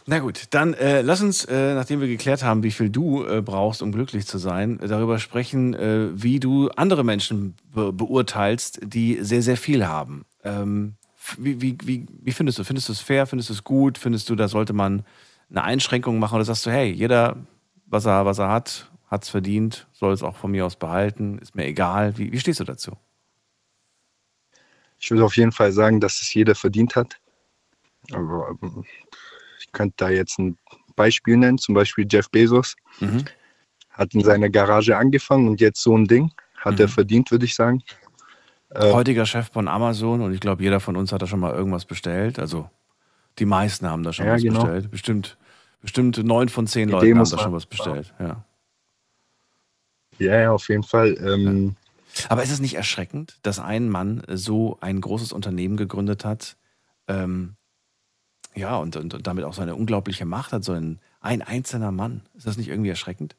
Na 0.05 0.19
gut, 0.19 0.45
dann 0.51 0.73
äh, 0.73 1.01
lass 1.01 1.21
uns, 1.21 1.45
äh, 1.45 1.73
nachdem 1.73 1.99
wir 1.99 2.07
geklärt 2.07 2.43
haben, 2.43 2.63
wie 2.63 2.71
viel 2.71 2.89
du 2.89 3.25
äh, 3.25 3.41
brauchst, 3.41 3.81
um 3.81 3.91
glücklich 3.91 4.25
zu 4.25 4.37
sein, 4.37 4.79
äh, 4.79 4.87
darüber 4.87 5.19
sprechen, 5.19 5.73
äh, 5.73 6.09
wie 6.13 6.39
du 6.39 6.69
andere 6.69 7.03
Menschen 7.03 7.55
be 7.73 7.91
beurteilst, 7.91 8.79
die 8.83 9.19
sehr, 9.21 9.41
sehr 9.41 9.57
viel 9.57 9.85
haben. 9.87 10.25
Ähm, 10.43 10.95
wie, 11.37 11.61
wie, 11.61 11.77
wie, 11.83 12.05
wie 12.21 12.31
findest 12.31 12.57
du? 12.57 12.63
Findest 12.63 12.87
du 12.87 12.93
es 12.93 13.01
fair? 13.01 13.27
Findest 13.27 13.49
du 13.49 13.53
es 13.53 13.63
gut? 13.63 13.97
Findest 13.97 14.29
du, 14.29 14.35
da 14.35 14.47
sollte 14.47 14.73
man 14.73 15.03
eine 15.49 15.63
Einschränkung 15.63 16.19
machen? 16.19 16.35
Oder 16.35 16.45
sagst 16.45 16.65
du, 16.65 16.71
hey, 16.71 16.89
jeder, 16.89 17.35
was 17.85 18.05
er, 18.05 18.25
was 18.25 18.39
er 18.39 18.49
hat, 18.49 18.89
hat 19.07 19.23
es 19.23 19.29
verdient, 19.29 19.87
soll 19.93 20.13
es 20.13 20.23
auch 20.23 20.37
von 20.37 20.51
mir 20.51 20.65
aus 20.65 20.75
behalten, 20.75 21.39
ist 21.39 21.55
mir 21.55 21.65
egal. 21.65 22.17
Wie, 22.17 22.31
wie 22.31 22.39
stehst 22.39 22.59
du 22.59 22.63
dazu? 22.63 22.93
Ich 24.99 25.11
würde 25.11 25.25
auf 25.25 25.37
jeden 25.37 25.51
Fall 25.51 25.71
sagen, 25.71 25.99
dass 25.99 26.21
es 26.21 26.33
jeder 26.33 26.55
verdient 26.55 26.95
hat. 26.95 27.19
Aber 28.11 28.57
ähm, 28.61 28.85
ich 29.67 29.71
könnte 29.73 29.93
da 29.97 30.09
jetzt 30.09 30.39
ein 30.39 30.57
Beispiel 30.95 31.37
nennen, 31.37 31.57
zum 31.57 31.75
Beispiel 31.75 32.07
Jeff 32.09 32.29
Bezos. 32.29 32.75
Mhm. 32.99 33.25
Hat 33.91 34.13
in 34.13 34.23
seiner 34.23 34.49
Garage 34.49 34.97
angefangen 34.97 35.47
und 35.47 35.61
jetzt 35.61 35.81
so 35.81 35.95
ein 35.97 36.05
Ding. 36.05 36.31
Hat 36.57 36.79
er 36.79 36.87
verdient, 36.87 37.31
würde 37.31 37.45
ich 37.45 37.55
sagen. 37.55 37.83
Äh, 38.69 38.91
Heutiger 38.91 39.25
Chef 39.25 39.49
von 39.51 39.67
Amazon 39.67 40.21
und 40.21 40.33
ich 40.33 40.39
glaube, 40.39 40.63
jeder 40.63 40.79
von 40.79 40.95
uns 40.97 41.11
hat 41.11 41.21
da 41.21 41.27
schon 41.27 41.39
mal 41.39 41.53
irgendwas 41.53 41.85
bestellt. 41.85 42.39
Also 42.39 42.69
die 43.39 43.45
meisten 43.45 43.87
haben 43.87 44.03
da 44.03 44.11
schon 44.11 44.25
Ja, 44.25 44.33
was 44.33 44.41
genau. 44.41 44.61
bestellt. 44.61 44.91
Bestimmt, 44.91 45.37
bestimmt 45.81 46.17
neun 46.23 46.49
von 46.49 46.67
zehn 46.67 46.89
Leuten 46.89 47.17
haben 47.17 47.29
da 47.29 47.37
schon 47.37 47.53
was 47.53 47.65
bestellt. 47.65 48.13
Ja. 48.19 48.43
Ja, 50.19 50.39
ja, 50.39 50.51
auf 50.51 50.67
jeden 50.69 50.83
Fall. 50.83 51.15
Ähm, 51.23 51.75
Aber 52.27 52.41
ist 52.43 52.51
es 52.51 52.59
nicht 52.59 52.73
erschreckend, 52.75 53.37
dass 53.43 53.59
ein 53.59 53.87
Mann 53.87 54.23
so 54.27 54.77
ein 54.81 54.99
großes 54.99 55.31
Unternehmen 55.31 55.77
gegründet 55.77 56.25
hat, 56.25 56.57
ähm, 57.07 57.55
ja, 58.57 58.77
und, 58.77 58.95
und, 58.95 59.13
und 59.13 59.27
damit 59.27 59.45
auch 59.45 59.53
so 59.53 59.61
eine 59.61 59.75
unglaubliche 59.75 60.25
Macht 60.25 60.51
hat, 60.53 60.63
so 60.63 60.73
ein, 60.73 60.99
ein 61.21 61.41
einzelner 61.41 61.91
Mann? 61.91 62.23
Ist 62.35 62.47
das 62.47 62.57
nicht 62.57 62.69
irgendwie 62.69 62.89
erschreckend? 62.89 63.35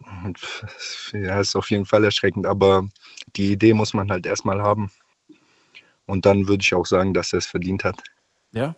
Ja, 1.12 1.40
ist 1.40 1.56
auf 1.56 1.70
jeden 1.70 1.86
Fall 1.86 2.04
erschreckend, 2.04 2.46
aber 2.46 2.88
die 3.36 3.52
Idee 3.52 3.74
muss 3.74 3.94
man 3.94 4.10
halt 4.10 4.26
erstmal 4.26 4.62
haben. 4.62 4.90
Und 6.06 6.26
dann 6.26 6.48
würde 6.48 6.62
ich 6.62 6.74
auch 6.74 6.86
sagen, 6.86 7.14
dass 7.14 7.32
er 7.32 7.38
es 7.38 7.46
verdient 7.46 7.84
hat. 7.84 8.02
Ja. 8.52 8.74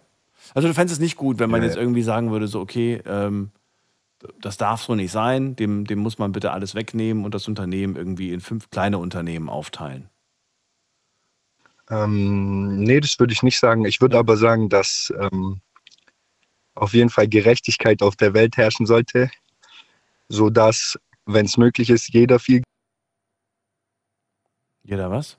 Also 0.54 0.68
du 0.68 0.74
fändest 0.74 0.94
es 0.94 1.00
nicht 1.00 1.16
gut, 1.16 1.38
wenn 1.38 1.50
man 1.50 1.62
Ja, 1.62 1.66
jetzt 1.68 1.76
irgendwie 1.76 2.02
sagen 2.02 2.30
würde, 2.30 2.48
so, 2.48 2.60
okay, 2.60 3.00
ähm, 3.06 3.52
das 4.40 4.56
darf 4.56 4.82
so 4.82 4.94
nicht 4.94 5.12
sein, 5.12 5.56
dem, 5.56 5.86
dem 5.86 5.98
muss 6.00 6.18
man 6.18 6.32
bitte 6.32 6.52
alles 6.52 6.74
wegnehmen 6.74 7.24
und 7.24 7.34
das 7.34 7.48
Unternehmen 7.48 7.96
irgendwie 7.96 8.32
in 8.32 8.40
fünf 8.40 8.70
kleine 8.70 8.98
Unternehmen 8.98 9.48
aufteilen. 9.48 10.10
Ähm, 11.90 12.80
nee, 12.80 13.00
das 13.00 13.18
würde 13.18 13.32
ich 13.32 13.42
nicht 13.42 13.58
sagen. 13.58 13.84
Ich 13.84 14.00
würde 14.00 14.18
aber 14.18 14.36
sagen, 14.36 14.68
dass 14.68 15.12
ähm, 15.18 15.60
auf 16.74 16.94
jeden 16.94 17.10
Fall 17.10 17.28
Gerechtigkeit 17.28 18.02
auf 18.02 18.16
der 18.16 18.34
Welt 18.34 18.56
herrschen 18.56 18.86
sollte, 18.86 19.30
sodass, 20.28 20.98
wenn 21.26 21.46
es 21.46 21.56
möglich 21.56 21.90
ist, 21.90 22.08
jeder 22.08 22.38
viel. 22.38 22.62
Jeder 24.82 25.10
was? 25.10 25.38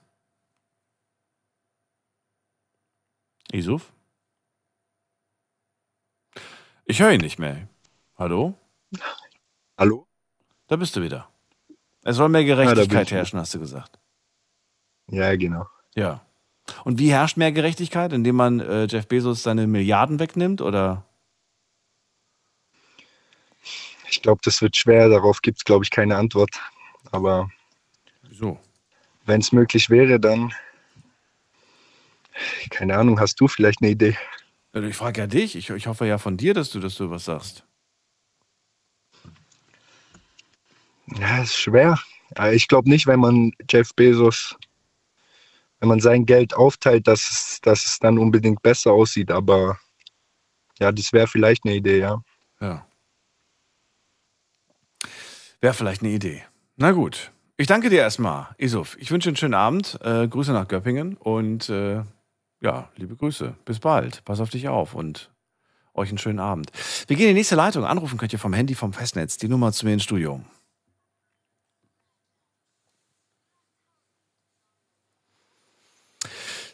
Isuf? 3.52 3.92
Ich 6.86 7.00
höre 7.00 7.12
ihn 7.12 7.20
nicht 7.20 7.38
mehr. 7.38 7.68
Hallo? 8.16 8.54
Hallo? 9.78 10.06
Da 10.66 10.76
bist 10.76 10.94
du 10.96 11.02
wieder. 11.02 11.28
Es 12.02 12.16
soll 12.16 12.28
mehr 12.28 12.44
Gerechtigkeit 12.44 13.06
ich. 13.06 13.12
herrschen, 13.12 13.40
hast 13.40 13.54
du 13.54 13.60
gesagt. 13.60 13.98
Ja, 15.08 15.34
genau. 15.36 15.66
Ja. 15.94 16.24
Und 16.84 16.98
wie 16.98 17.10
herrscht 17.10 17.36
mehr 17.36 17.52
Gerechtigkeit? 17.52 18.12
Indem 18.12 18.36
man 18.36 18.60
äh, 18.60 18.84
Jeff 18.84 19.06
Bezos 19.06 19.42
seine 19.42 19.66
Milliarden 19.66 20.18
wegnimmt 20.18 20.60
oder? 20.60 21.04
Ich 24.10 24.22
glaube, 24.22 24.40
das 24.44 24.62
wird 24.62 24.76
schwer. 24.76 25.08
Darauf 25.08 25.42
gibt 25.42 25.58
es, 25.58 25.64
glaube 25.64 25.84
ich, 25.84 25.90
keine 25.90 26.16
Antwort. 26.16 26.50
Aber 27.10 27.50
Wieso? 28.22 28.58
wenn 29.26 29.40
es 29.40 29.52
möglich 29.52 29.90
wäre, 29.90 30.20
dann. 30.20 30.52
Keine 32.70 32.96
Ahnung, 32.96 33.20
hast 33.20 33.40
du 33.40 33.48
vielleicht 33.48 33.80
eine 33.82 33.90
Idee? 33.90 34.16
Also 34.72 34.88
Ich 34.88 34.96
frage 34.96 35.20
ja 35.20 35.26
dich. 35.26 35.54
Ich, 35.56 35.70
ich 35.70 35.86
hoffe 35.86 36.06
ja 36.06 36.18
von 36.18 36.36
dir, 36.36 36.54
dass 36.54 36.70
du, 36.70 36.80
dass 36.80 36.96
du 36.96 37.10
was 37.10 37.24
sagst. 37.24 37.64
Ja, 41.18 41.42
ist 41.42 41.56
schwer. 41.56 41.98
Ich 42.52 42.66
glaube 42.68 42.88
nicht, 42.88 43.06
wenn 43.06 43.20
man 43.20 43.52
Jeff 43.68 43.94
Bezos, 43.94 44.56
wenn 45.84 45.88
man 45.88 46.00
sein 46.00 46.24
Geld 46.24 46.54
aufteilt, 46.56 47.06
dass 47.06 47.28
es, 47.30 47.60
dass 47.60 47.84
es 47.84 47.98
dann 47.98 48.16
unbedingt 48.18 48.62
besser 48.62 48.92
aussieht. 48.92 49.30
Aber 49.30 49.78
ja, 50.78 50.90
das 50.90 51.12
wäre 51.12 51.26
vielleicht 51.26 51.66
eine 51.66 51.74
Idee, 51.74 51.98
ja. 51.98 52.22
Ja. 52.58 52.86
Wäre 55.60 55.74
vielleicht 55.74 56.00
eine 56.00 56.12
Idee. 56.12 56.42
Na 56.76 56.92
gut. 56.92 57.32
Ich 57.58 57.66
danke 57.66 57.90
dir 57.90 57.98
erstmal, 57.98 58.48
Isuf. 58.56 58.96
Ich 58.98 59.10
wünsche 59.10 59.28
einen 59.28 59.36
schönen 59.36 59.52
Abend. 59.52 59.98
Äh, 60.02 60.26
Grüße 60.26 60.52
nach 60.52 60.68
Göppingen 60.68 61.18
und 61.18 61.68
äh, 61.68 62.02
ja, 62.60 62.88
liebe 62.96 63.14
Grüße. 63.14 63.54
Bis 63.66 63.78
bald. 63.78 64.24
Pass 64.24 64.40
auf 64.40 64.48
dich 64.48 64.68
auf 64.68 64.94
und 64.94 65.30
euch 65.92 66.08
einen 66.08 66.18
schönen 66.18 66.40
Abend. 66.40 66.72
Wir 67.08 67.16
gehen 67.16 67.28
in 67.28 67.34
die 67.34 67.40
nächste 67.40 67.56
Leitung. 67.56 67.84
Anrufen 67.84 68.16
könnt 68.16 68.32
ihr 68.32 68.38
vom 68.38 68.54
Handy 68.54 68.74
vom 68.74 68.94
Festnetz. 68.94 69.36
Die 69.36 69.48
Nummer 69.48 69.70
zu 69.70 69.84
mir 69.84 69.92
ins 69.92 70.04
Studio. 70.04 70.40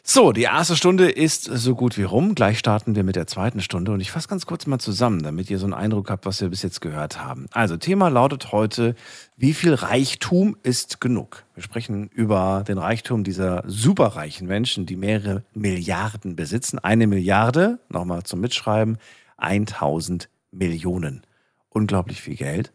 So, 0.03 0.31
die 0.31 0.41
erste 0.41 0.75
Stunde 0.75 1.11
ist 1.11 1.43
so 1.43 1.75
gut 1.75 1.95
wie 1.95 2.03
rum. 2.03 2.33
Gleich 2.33 2.57
starten 2.57 2.95
wir 2.95 3.03
mit 3.03 3.15
der 3.15 3.27
zweiten 3.27 3.61
Stunde 3.61 3.91
und 3.91 3.99
ich 3.99 4.09
fasse 4.09 4.27
ganz 4.27 4.47
kurz 4.47 4.65
mal 4.65 4.79
zusammen, 4.79 5.21
damit 5.21 5.51
ihr 5.51 5.59
so 5.59 5.65
einen 5.67 5.75
Eindruck 5.75 6.09
habt, 6.09 6.25
was 6.25 6.41
wir 6.41 6.49
bis 6.49 6.63
jetzt 6.63 6.81
gehört 6.81 7.23
haben. 7.23 7.45
Also, 7.51 7.77
Thema 7.77 8.09
lautet 8.09 8.51
heute, 8.51 8.95
wie 9.37 9.53
viel 9.53 9.75
Reichtum 9.75 10.57
ist 10.63 11.01
genug? 11.01 11.45
Wir 11.53 11.61
sprechen 11.61 12.09
über 12.09 12.63
den 12.67 12.79
Reichtum 12.79 13.23
dieser 13.23 13.63
superreichen 13.67 14.47
Menschen, 14.47 14.87
die 14.87 14.95
mehrere 14.95 15.43
Milliarden 15.53 16.35
besitzen. 16.35 16.79
Eine 16.79 17.05
Milliarde, 17.05 17.79
nochmal 17.87 18.23
zum 18.23 18.41
Mitschreiben, 18.41 18.97
1000 19.37 20.29
Millionen. 20.51 21.21
Unglaublich 21.69 22.21
viel 22.21 22.35
Geld. 22.35 22.73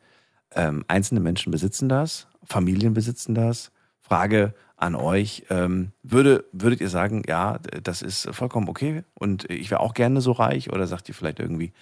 Ähm, 0.54 0.84
einzelne 0.86 1.20
Menschen 1.20 1.50
besitzen 1.50 1.88
das, 1.88 2.28
Familien 2.44 2.94
besitzen 2.94 3.34
das, 3.34 3.72
Frage 4.08 4.54
an 4.76 4.94
euch. 4.94 5.44
Ähm, 5.48 5.92
würde, 6.02 6.44
würdet 6.52 6.80
ihr 6.80 6.88
sagen, 6.88 7.22
ja, 7.26 7.58
das 7.82 8.02
ist 8.02 8.28
vollkommen 8.32 8.68
okay 8.68 9.04
und 9.14 9.50
ich 9.50 9.70
wäre 9.70 9.80
auch 9.80 9.94
gerne 9.94 10.20
so 10.20 10.32
reich? 10.32 10.70
Oder 10.72 10.86
sagt 10.86 11.08
ihr 11.08 11.14
vielleicht 11.14 11.40
irgendwie, 11.40 11.72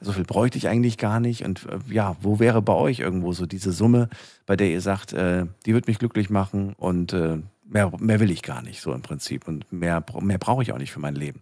so 0.00 0.12
viel 0.12 0.24
bräuchte 0.24 0.56
ich 0.56 0.68
eigentlich 0.68 0.96
gar 0.96 1.20
nicht? 1.20 1.44
Und 1.44 1.66
äh, 1.66 1.92
ja, 1.92 2.16
wo 2.20 2.38
wäre 2.38 2.62
bei 2.62 2.74
euch 2.74 3.00
irgendwo 3.00 3.32
so 3.32 3.46
diese 3.46 3.72
Summe, 3.72 4.08
bei 4.46 4.56
der 4.56 4.70
ihr 4.70 4.80
sagt, 4.80 5.12
äh, 5.12 5.46
die 5.66 5.74
wird 5.74 5.88
mich 5.88 5.98
glücklich 5.98 6.30
machen 6.30 6.74
und 6.78 7.12
äh, 7.12 7.38
mehr, 7.64 7.92
mehr 7.98 8.20
will 8.20 8.30
ich 8.30 8.42
gar 8.42 8.62
nicht, 8.62 8.80
so 8.80 8.92
im 8.92 9.02
Prinzip. 9.02 9.48
Und 9.48 9.70
mehr, 9.72 10.04
mehr 10.20 10.38
brauche 10.38 10.62
ich 10.62 10.72
auch 10.72 10.78
nicht 10.78 10.92
für 10.92 11.00
mein 11.00 11.16
Leben. 11.16 11.40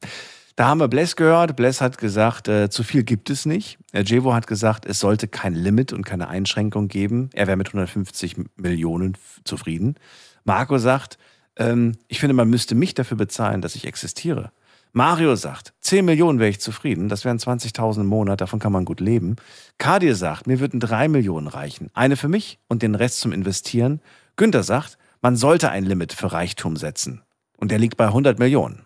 Da 0.56 0.66
haben 0.66 0.80
wir 0.80 0.88
Bless 0.88 1.16
gehört. 1.16 1.56
Bless 1.56 1.80
hat 1.80 1.98
gesagt, 1.98 2.48
äh, 2.48 2.68
zu 2.68 2.82
viel 2.82 3.04
gibt 3.04 3.30
es 3.30 3.46
nicht. 3.46 3.78
Äh, 3.92 4.02
Jevo 4.02 4.34
hat 4.34 4.46
gesagt, 4.46 4.86
es 4.86 4.98
sollte 5.00 5.28
kein 5.28 5.54
Limit 5.54 5.92
und 5.92 6.04
keine 6.04 6.28
Einschränkung 6.28 6.88
geben. 6.88 7.30
Er 7.32 7.46
wäre 7.46 7.56
mit 7.56 7.68
150 7.68 8.36
Millionen 8.56 9.16
zufrieden. 9.44 9.96
Marco 10.44 10.78
sagt, 10.78 11.18
ähm, 11.56 11.96
ich 12.08 12.20
finde, 12.20 12.34
man 12.34 12.50
müsste 12.50 12.74
mich 12.74 12.94
dafür 12.94 13.16
bezahlen, 13.16 13.60
dass 13.60 13.74
ich 13.74 13.86
existiere. 13.86 14.52
Mario 14.94 15.36
sagt, 15.36 15.72
10 15.80 16.04
Millionen 16.04 16.38
wäre 16.38 16.50
ich 16.50 16.60
zufrieden, 16.60 17.08
das 17.08 17.24
wären 17.24 17.38
20.000 17.38 18.02
im 18.02 18.06
Monat, 18.06 18.42
davon 18.42 18.58
kann 18.58 18.72
man 18.72 18.84
gut 18.84 19.00
leben. 19.00 19.36
Kadir 19.78 20.14
sagt, 20.14 20.46
mir 20.46 20.60
würden 20.60 20.80
3 20.80 21.08
Millionen 21.08 21.46
reichen, 21.46 21.88
eine 21.94 22.16
für 22.16 22.28
mich 22.28 22.58
und 22.68 22.82
den 22.82 22.94
Rest 22.94 23.20
zum 23.20 23.32
Investieren. 23.32 24.00
Günther 24.36 24.62
sagt, 24.62 24.98
man 25.22 25.36
sollte 25.36 25.70
ein 25.70 25.84
Limit 25.84 26.12
für 26.12 26.32
Reichtum 26.32 26.76
setzen. 26.76 27.22
Und 27.56 27.70
der 27.70 27.78
liegt 27.78 27.96
bei 27.96 28.06
100 28.06 28.38
Millionen. 28.38 28.84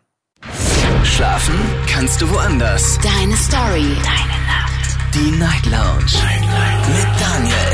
Schlafen 1.02 1.54
kannst 1.88 2.20
du 2.20 2.30
woanders. 2.30 2.98
Deine 2.98 3.36
Story. 3.36 3.96
Deine 4.04 4.46
Nacht. 4.46 5.14
Die 5.14 5.30
Night 5.38 5.66
Lounge. 5.66 6.12
Night, 6.22 6.40
Night. 6.42 6.88
Mit 6.88 7.20
Daniel. 7.20 7.65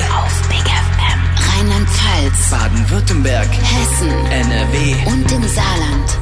Rheinland-Pfalz. 2.23 2.51
Baden-Württemberg. 2.51 3.49
Hessen. 3.49 4.11
NRW. 4.27 4.95
Und 5.07 5.33
im 5.33 5.43
Saarland. 5.49 6.19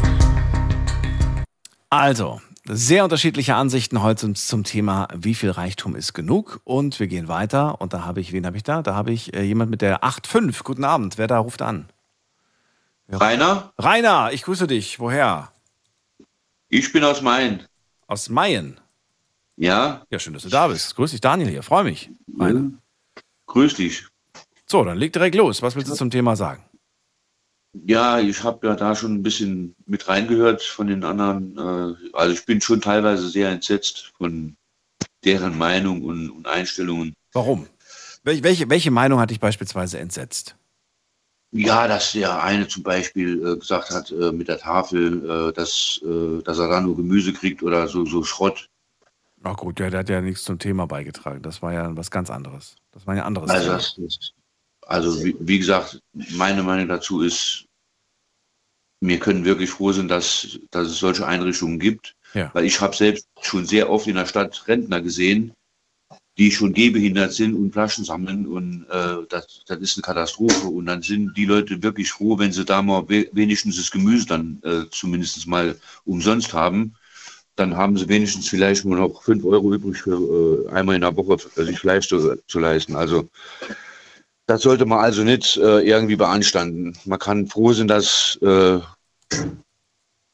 Also, 1.90 2.40
sehr 2.64 3.04
unterschiedliche 3.04 3.54
Ansichten 3.54 4.02
heute 4.02 4.32
zum 4.34 4.64
Thema, 4.64 5.08
wie 5.14 5.34
viel 5.34 5.50
Reichtum 5.50 5.96
ist 5.96 6.14
genug. 6.14 6.60
Und 6.64 7.00
wir 7.00 7.06
gehen 7.06 7.28
weiter. 7.28 7.80
Und 7.80 7.92
da 7.92 8.04
habe 8.04 8.20
ich, 8.20 8.32
wen 8.32 8.46
habe 8.46 8.56
ich 8.56 8.62
da? 8.62 8.82
Da 8.82 8.94
habe 8.94 9.12
ich 9.12 9.34
äh, 9.34 9.42
jemand 9.42 9.70
mit 9.70 9.82
der 9.82 10.02
8.5. 10.02 10.62
Guten 10.62 10.84
Abend. 10.84 11.18
Wer 11.18 11.26
da 11.26 11.38
ruft 11.38 11.62
an? 11.62 11.88
Rainer? 13.10 13.72
Rainer, 13.78 14.30
ich 14.32 14.42
grüße 14.42 14.66
dich. 14.66 15.00
Woher? 15.00 15.52
Ich 16.68 16.92
bin 16.92 17.02
aus 17.04 17.20
Mayen. 17.22 17.64
Aus 18.06 18.28
Mayen? 18.28 18.78
Ja. 19.56 20.06
Ja, 20.10 20.18
schön, 20.18 20.32
dass 20.32 20.44
du 20.44 20.48
da 20.48 20.68
bist. 20.68 20.94
Grüß 20.94 21.10
dich, 21.10 21.20
Daniel 21.20 21.50
hier. 21.50 21.62
Freue 21.62 21.84
mich. 21.84 22.10
Rainer. 22.38 22.60
Mhm. 22.60 22.78
Grüß 23.46 23.74
dich. 23.74 24.09
So, 24.70 24.84
dann 24.84 24.98
leg 24.98 25.12
direkt 25.12 25.34
los. 25.34 25.62
Was 25.62 25.74
willst 25.74 25.90
du 25.90 25.94
zum 25.96 26.10
Thema 26.10 26.36
sagen? 26.36 26.62
Ja, 27.86 28.20
ich 28.20 28.42
habe 28.44 28.66
ja 28.68 28.74
da 28.76 28.94
schon 28.94 29.14
ein 29.14 29.22
bisschen 29.22 29.74
mit 29.86 30.06
reingehört 30.08 30.62
von 30.62 30.86
den 30.86 31.02
anderen. 31.02 31.56
äh, 31.58 32.10
Also 32.12 32.34
ich 32.34 32.44
bin 32.46 32.60
schon 32.60 32.80
teilweise 32.80 33.28
sehr 33.28 33.48
entsetzt 33.50 34.12
von 34.16 34.56
deren 35.24 35.58
Meinung 35.58 36.02
und, 36.02 36.30
und 36.30 36.46
Einstellungen. 36.46 37.14
Warum? 37.32 37.66
Wel- 38.24 38.42
Welche, 38.44 38.70
welche 38.70 38.90
Meinung 38.92 39.18
hat 39.18 39.30
dich 39.30 39.40
beispielsweise 39.40 39.98
entsetzt? 39.98 40.56
Ja, 41.52 41.88
dass 41.88 42.12
der 42.12 42.42
eine 42.44 42.68
zum 42.68 42.84
Beispiel 42.84 43.44
äh, 43.44 43.56
gesagt 43.58 43.90
hat 43.90 44.12
äh, 44.12 44.30
mit 44.30 44.46
der 44.46 44.58
Tafel, 44.58 45.48
äh, 45.48 45.52
dass, 45.52 46.00
äh, 46.04 46.42
dass 46.42 46.60
er 46.60 46.68
da 46.68 46.80
nur 46.80 46.96
Gemüse 46.96 47.32
kriegt 47.32 47.64
oder 47.64 47.88
so, 47.88 48.04
so 48.04 48.22
Schrott. 48.22 48.68
Na 49.42 49.54
gut, 49.54 49.78
der, 49.80 49.90
der 49.90 50.00
hat 50.00 50.08
ja 50.08 50.20
nichts 50.20 50.44
zum 50.44 50.58
Thema 50.60 50.86
beigetragen. 50.86 51.42
Das 51.42 51.60
war 51.60 51.72
ja 51.72 51.96
was 51.96 52.10
ganz 52.10 52.30
anderes. 52.30 52.76
Das 52.92 53.06
war 53.06 53.16
ja 53.16 53.22
ein 53.22 53.26
anderes 53.26 53.50
Also, 53.50 53.70
das, 53.70 53.94
das, 53.96 54.32
also 54.86 55.24
wie, 55.24 55.36
wie 55.38 55.58
gesagt, 55.58 56.00
meine 56.12 56.62
Meinung 56.62 56.88
dazu 56.88 57.22
ist, 57.22 57.66
wir 59.00 59.18
können 59.18 59.44
wirklich 59.44 59.70
froh 59.70 59.92
sein, 59.92 60.08
dass, 60.08 60.58
dass 60.70 60.88
es 60.88 60.98
solche 60.98 61.26
Einrichtungen 61.26 61.78
gibt. 61.78 62.16
Ja. 62.34 62.50
Weil 62.54 62.64
ich 62.64 62.80
habe 62.80 62.94
selbst 62.94 63.26
schon 63.40 63.66
sehr 63.66 63.90
oft 63.90 64.06
in 64.06 64.16
der 64.16 64.26
Stadt 64.26 64.68
Rentner 64.68 65.00
gesehen, 65.00 65.52
die 66.38 66.50
schon 66.50 66.72
gehbehindert 66.72 67.32
sind 67.32 67.54
und 67.54 67.72
Flaschen 67.72 68.04
sammeln 68.04 68.46
und 68.46 68.86
äh, 68.88 69.26
das, 69.28 69.62
das 69.66 69.78
ist 69.78 69.96
eine 69.96 70.02
Katastrophe. 70.02 70.68
Und 70.68 70.86
dann 70.86 71.02
sind 71.02 71.36
die 71.36 71.44
Leute 71.44 71.82
wirklich 71.82 72.10
froh, 72.10 72.38
wenn 72.38 72.52
sie 72.52 72.64
da 72.64 72.82
mal 72.82 73.08
we 73.08 73.28
wenigstens 73.32 73.76
das 73.76 73.90
Gemüse 73.90 74.26
dann 74.26 74.60
äh, 74.64 74.88
zumindest 74.90 75.46
mal 75.46 75.76
umsonst 76.04 76.52
haben. 76.52 76.94
Dann 77.56 77.76
haben 77.76 77.98
sie 77.98 78.08
wenigstens 78.08 78.48
vielleicht 78.48 78.84
nur 78.84 78.96
noch 78.96 79.22
fünf 79.22 79.44
Euro 79.44 79.74
übrig 79.74 79.98
für 79.98 80.66
äh, 80.66 80.72
einmal 80.72 80.94
in 80.94 81.02
der 81.02 81.16
Woche 81.16 81.36
sich 81.62 81.78
Fleisch 81.78 82.08
zu, 82.08 82.36
zu 82.46 82.58
leisten. 82.58 82.96
Also 82.96 83.28
das 84.46 84.62
sollte 84.62 84.86
man 84.86 84.98
also 84.98 85.22
nicht 85.22 85.56
äh, 85.56 85.80
irgendwie 85.80 86.16
beanstanden. 86.16 86.96
Man 87.04 87.18
kann 87.18 87.46
froh 87.46 87.72
sein, 87.72 87.88
dass 87.88 88.38
äh, 88.42 88.80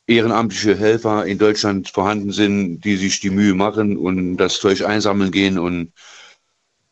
ehrenamtliche 0.07 0.77
Helfer 0.77 1.27
in 1.27 1.39
Deutschland 1.39 1.91
vorhanden 1.91 2.33
sind, 2.33 2.81
die 2.81 2.97
sich 2.97 3.21
die 3.21 3.31
Mühe 3.31 3.55
machen 3.55 3.97
und 3.97 4.37
das 4.37 4.61
Zeug 4.61 4.85
einsammeln 4.85 5.33
gehen 5.33 5.59
und 5.59 5.93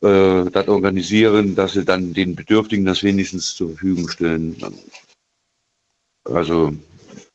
äh, 0.01 0.49
das 0.51 0.67
organisieren, 0.67 1.55
dass 1.55 1.73
sie 1.73 1.85
dann 1.85 2.13
den 2.13 2.35
Bedürftigen 2.35 2.85
das 2.85 3.03
wenigstens 3.03 3.55
zur 3.55 3.69
Verfügung 3.69 4.09
stellen. 4.09 4.55
Also 6.25 6.73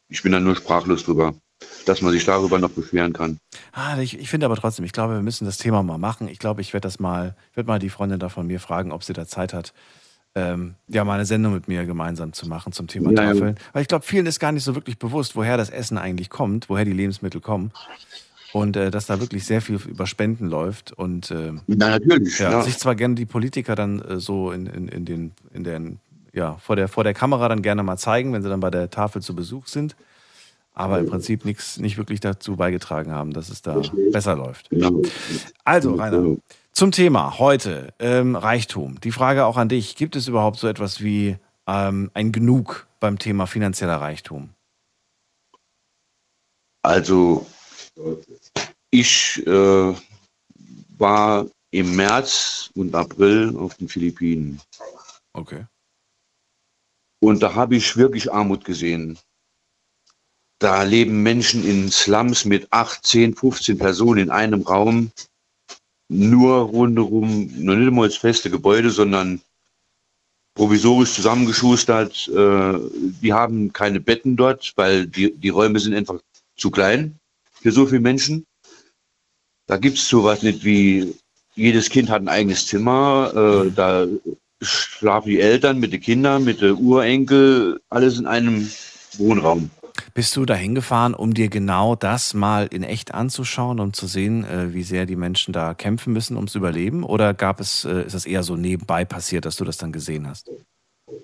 ich 0.09 0.22
bin 0.22 0.33
da 0.33 0.41
nur 0.41 0.57
sprachlos 0.57 1.05
drüber, 1.05 1.35
dass 1.87 2.03
man 2.03 2.12
sich 2.12 2.24
darüber 2.24 2.59
noch 2.59 2.70
beschweren 2.70 3.12
kann. 3.12 3.39
Ah, 3.72 3.99
ich, 3.99 4.18
ich 4.18 4.28
finde 4.28 4.47
aber 4.47 4.57
trotzdem, 4.57 4.85
ich 4.85 4.93
glaube, 4.93 5.14
wir 5.14 5.22
müssen 5.22 5.45
das 5.45 5.59
Thema 5.59 5.83
mal 5.83 5.99
machen. 5.99 6.28
Ich 6.28 6.39
glaube, 6.39 6.61
ich 6.61 6.72
werde 6.72 6.87
das 6.87 6.99
mal, 7.01 7.35
ich 7.51 7.57
werde 7.57 7.68
mal 7.68 7.78
die 7.78 7.91
Freundin 7.91 8.18
da 8.18 8.28
von 8.28 8.47
mir 8.47 8.61
fragen, 8.61 8.93
ob 8.93 9.05
sie 9.05 9.12
da 9.12 9.26
Zeit 9.26 9.53
hat, 9.53 9.72
ähm, 10.35 10.76
ja, 10.87 11.05
mal 11.05 11.14
eine 11.14 11.24
Sendung 11.26 11.55
mit 11.55 11.66
mir 11.66 11.85
gemeinsam 11.87 12.33
zu 12.33 12.49
machen 12.49 12.72
zum 12.72 12.87
Thema 12.87 13.11
Ja, 13.11 13.22
ja. 13.22 13.33
Tafeln. 13.33 13.57
Weil 13.72 13.83
ich 13.83 13.89
glaube, 13.89 14.05
vielen 14.05 14.26
ist 14.26 14.39
gar 14.39 14.53
nicht 14.53 14.62
so 14.62 14.74
wirklich 14.74 14.99
bewusst, 14.99 15.35
woher 15.35 15.57
das 15.57 15.70
Essen 15.70 15.99
eigentlich 15.99 16.31
kommt, 16.31 16.68
woher 16.68 16.85
die 16.85 16.93
Lebensmittel 16.93 17.41
kommen. 17.41 17.72
Und 18.53 18.76
äh, 18.76 18.91
dass 18.91 19.07
da 19.07 19.20
wirklich 19.20 19.45
sehr 19.45 19.61
viel 19.61 19.76
über 19.87 20.07
Spenden 20.07 20.49
läuft. 20.49 20.93
Und 20.93 21.31
äh, 21.31 21.53
Na, 21.66 21.91
natürlich, 21.91 22.39
ja, 22.39 22.51
ja. 22.51 22.62
sich 22.62 22.78
zwar 22.78 22.95
gerne 22.95 23.14
die 23.14 23.26
Politiker 23.26 23.74
dann 23.74 24.01
äh, 24.03 24.20
so 24.20 24.51
in, 24.51 24.66
in, 24.66 24.89
in 24.89 25.05
den, 25.05 25.33
in 25.53 25.64
den, 25.64 25.99
ja, 26.33 26.57
vor 26.59 26.76
der, 26.76 26.89
vor 26.89 27.05
der 27.05 27.14
Kamera 27.14 27.49
dann 27.49 27.62
gerne 27.62 27.83
mal 27.83 27.97
zeigen, 27.97 28.33
wenn 28.33 28.43
sie 28.43 28.49
dann 28.49 28.61
bei 28.61 28.70
der 28.70 28.91
Tafel 28.91 29.22
zu 29.22 29.35
Besuch 29.35 29.66
sind. 29.66 29.97
Aber 30.81 30.99
im 30.99 31.07
Prinzip 31.07 31.45
nichts 31.45 31.76
nicht 31.76 31.99
wirklich 31.99 32.20
dazu 32.20 32.57
beigetragen 32.57 33.12
haben, 33.12 33.35
dass 33.35 33.51
es 33.51 33.61
da 33.61 33.83
besser 34.12 34.35
läuft. 34.35 34.70
Also, 35.62 35.95
Rainer, 35.95 36.37
zum 36.72 36.91
Thema 36.91 37.39
heute 37.39 37.93
ähm, 37.99 38.35
Reichtum. 38.35 38.99
Die 39.01 39.12
Frage 39.12 39.45
auch 39.45 39.59
an 39.59 39.68
dich: 39.68 39.95
Gibt 39.95 40.16
es 40.16 40.26
überhaupt 40.26 40.59
so 40.59 40.68
etwas 40.68 41.03
wie 41.03 41.37
ähm, 41.66 42.11
ein 42.14 42.33
Genug 42.33 42.87
beim 42.99 43.18
Thema 43.18 43.47
finanzieller 43.47 44.01
Reichtum? 44.01 44.55
Also 46.83 47.47
ich 48.91 49.47
äh, 49.47 49.95
war 50.97 51.47
im 51.72 51.95
März 51.95 52.70
und 52.74 52.95
April 52.95 53.55
auf 53.59 53.74
den 53.74 53.89
Philippinen. 53.89 54.62
Okay. 55.35 55.66
Und 57.22 57.43
da 57.43 57.55
habe 57.55 57.76
ich 57.76 57.99
wirklich 57.99 58.33
Armut 58.33 58.64
gesehen. 58.64 59.18
Da 60.61 60.82
leben 60.82 61.22
Menschen 61.22 61.66
in 61.66 61.90
Slums 61.90 62.44
mit 62.44 62.70
8, 62.70 63.04
10, 63.04 63.34
15 63.34 63.78
Personen 63.78 64.24
in 64.24 64.30
einem 64.30 64.61
Raum. 64.61 65.11
Nur 66.08 66.61
rundherum, 66.61 67.50
noch 67.64 67.76
nicht 67.76 67.90
mal 67.90 68.02
als 68.02 68.18
feste 68.18 68.50
Gebäude, 68.50 68.90
sondern 68.90 69.40
provisorisch 70.54 71.14
zusammengeschustert. 71.14 72.28
Äh, 72.28 72.78
die 73.22 73.32
haben 73.32 73.72
keine 73.72 74.00
Betten 74.00 74.36
dort, 74.36 74.72
weil 74.76 75.06
die, 75.06 75.34
die 75.34 75.48
Räume 75.48 75.80
sind 75.80 75.94
einfach 75.94 76.20
zu 76.56 76.70
klein 76.70 77.18
für 77.62 77.72
so 77.72 77.86
viele 77.86 78.00
Menschen. 78.00 78.44
Da 79.66 79.78
gibt 79.78 79.96
es 79.96 80.08
sowas 80.08 80.42
nicht 80.42 80.62
wie, 80.62 81.14
jedes 81.54 81.88
Kind 81.88 82.11
hat 82.11 82.20
ein 82.20 82.28
eigenes 82.28 82.66
Zimmer, 82.66 83.32
äh, 83.34 83.70
da 83.70 84.06
schlafen 84.61 85.30
die 85.30 85.40
Eltern 85.40 85.78
mit 85.78 85.94
den 85.94 86.00
Kindern, 86.02 86.44
mit 86.44 86.61
den 86.61 86.74
Urenkel, 86.74 87.80
alles 87.88 88.18
in 88.18 88.26
einem 88.26 88.70
Wohnraum. 89.16 89.70
Bist 90.20 90.36
du 90.36 90.44
da 90.44 90.54
hingefahren, 90.54 91.14
um 91.14 91.32
dir 91.32 91.48
genau 91.48 91.96
das 91.96 92.34
mal 92.34 92.66
in 92.66 92.82
echt 92.82 93.14
anzuschauen, 93.14 93.80
um 93.80 93.94
zu 93.94 94.06
sehen, 94.06 94.44
äh, 94.44 94.74
wie 94.74 94.82
sehr 94.82 95.06
die 95.06 95.16
Menschen 95.16 95.54
da 95.54 95.72
kämpfen 95.72 96.12
müssen 96.12 96.36
ums 96.36 96.54
Überleben? 96.54 97.04
Oder 97.04 97.32
gab 97.32 97.58
es, 97.58 97.86
äh, 97.86 98.02
ist 98.02 98.14
das 98.14 98.26
eher 98.26 98.42
so 98.42 98.54
nebenbei 98.54 99.06
passiert, 99.06 99.46
dass 99.46 99.56
du 99.56 99.64
das 99.64 99.78
dann 99.78 99.92
gesehen 99.92 100.28
hast? 100.28 100.50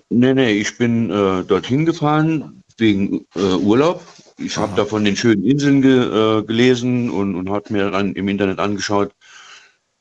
Nee, 0.09 0.33
nee, 0.33 0.49
ich 0.53 0.79
bin 0.79 1.11
äh, 1.11 1.43
dorthin 1.43 1.85
gefahren 1.85 2.63
wegen 2.79 3.23
äh, 3.35 3.39
Urlaub. 3.39 4.01
Ich 4.39 4.57
habe 4.57 4.75
da 4.75 4.83
von 4.83 5.05
den 5.05 5.15
schönen 5.15 5.43
Inseln 5.43 5.83
ge, 5.83 6.39
äh, 6.39 6.41
gelesen 6.41 7.11
und, 7.11 7.35
und 7.35 7.51
habe 7.51 7.71
mir 7.71 7.91
dann 7.91 8.13
im 8.13 8.27
Internet 8.27 8.57
angeschaut. 8.57 9.11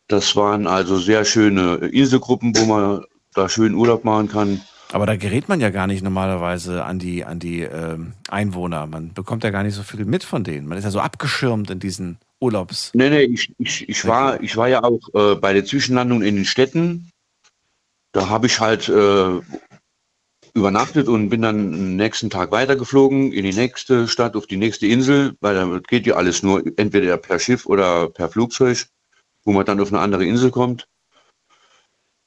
Das 0.09 0.35
waren 0.37 0.67
also 0.67 0.97
sehr 0.97 1.27
schöne 1.27 1.75
Inselgruppen, 1.93 2.57
wo 2.57 2.65
man 2.65 3.05
da 3.35 3.51
schön 3.51 3.75
Urlaub 3.75 4.05
machen 4.05 4.29
kann. 4.29 4.63
Aber 4.93 5.07
da 5.07 5.17
gerät 5.17 5.49
man 5.49 5.61
ja 5.61 5.71
gar 5.71 5.87
nicht 5.87 6.03
normalerweise 6.03 6.85
an 6.85 6.99
die, 6.99 7.25
an 7.25 7.39
die 7.39 7.63
ähm, 7.63 8.13
Einwohner. 8.29 8.87
Man 8.87 9.13
bekommt 9.15 9.45
ja 9.45 9.51
gar 9.51 9.63
nicht 9.63 9.75
so 9.75 9.83
viel 9.83 10.05
mit 10.05 10.25
von 10.25 10.45
denen. 10.45 10.69
Man 10.69 10.79
ist 10.79 10.85
ja 10.85 10.91
so 10.91 11.01
abgeschirmt 11.01 11.71
in 11.71 11.81
diesen 11.81 12.19
Urlaubs. 12.41 12.93
Nee, 12.95 13.11
nee, 13.11 13.23
ich, 13.23 13.53
ich, 13.59 13.89
ich, 13.89 14.07
war, 14.07 14.41
ich 14.43 14.57
war 14.57 14.69
ja 14.69 14.83
auch 14.85 15.01
äh, 15.15 15.35
bei 15.35 15.53
der 15.53 15.65
Zwischenlandung 15.65 16.23
in 16.23 16.37
den 16.37 16.45
Städten. 16.45 17.11
Da 18.13 18.29
habe 18.29 18.47
ich 18.47 18.61
halt 18.61 18.89
äh, 18.89 19.41
übernachtet 20.55 21.09
und 21.09 21.29
bin 21.29 21.43
dann 21.43 21.75
am 21.75 21.97
nächsten 21.97 22.31
Tag 22.31 22.51
weitergeflogen 22.51 23.33
in 23.33 23.45
die 23.45 23.53
nächste 23.53 24.09
Stadt, 24.09 24.37
auf 24.37 24.47
die 24.47 24.57
nächste 24.57 24.87
Insel, 24.87 25.37
weil 25.41 25.55
da 25.55 25.81
geht 25.87 26.07
ja 26.07 26.15
alles 26.15 26.43
nur 26.43 26.63
entweder 26.77 27.17
per 27.19 27.39
Schiff 27.39 27.67
oder 27.67 28.09
per 28.09 28.31
Flugzeug, 28.31 28.87
wo 29.45 29.53
man 29.53 29.67
dann 29.67 29.81
auf 29.81 29.93
eine 29.93 30.01
andere 30.01 30.25
Insel 30.25 30.51
kommt. 30.51 30.89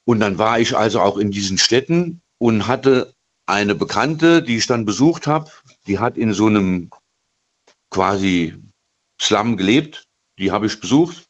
Und 0.05 0.19
dann 0.19 0.37
war 0.37 0.59
ich 0.59 0.77
also 0.77 0.99
auch 1.01 1.17
in 1.17 1.31
diesen 1.31 1.57
Städten 1.57 2.21
und 2.39 2.67
hatte 2.67 3.13
eine 3.45 3.75
Bekannte, 3.75 4.41
die 4.41 4.57
ich 4.57 4.67
dann 4.67 4.85
besucht 4.85 5.27
habe, 5.27 5.51
die 5.87 5.99
hat 5.99 6.17
in 6.17 6.33
so 6.33 6.47
einem 6.47 6.89
quasi 7.89 8.55
Slum 9.21 9.57
gelebt. 9.57 10.05
Die 10.37 10.51
habe 10.51 10.65
ich 10.65 10.79
besucht. 10.79 11.27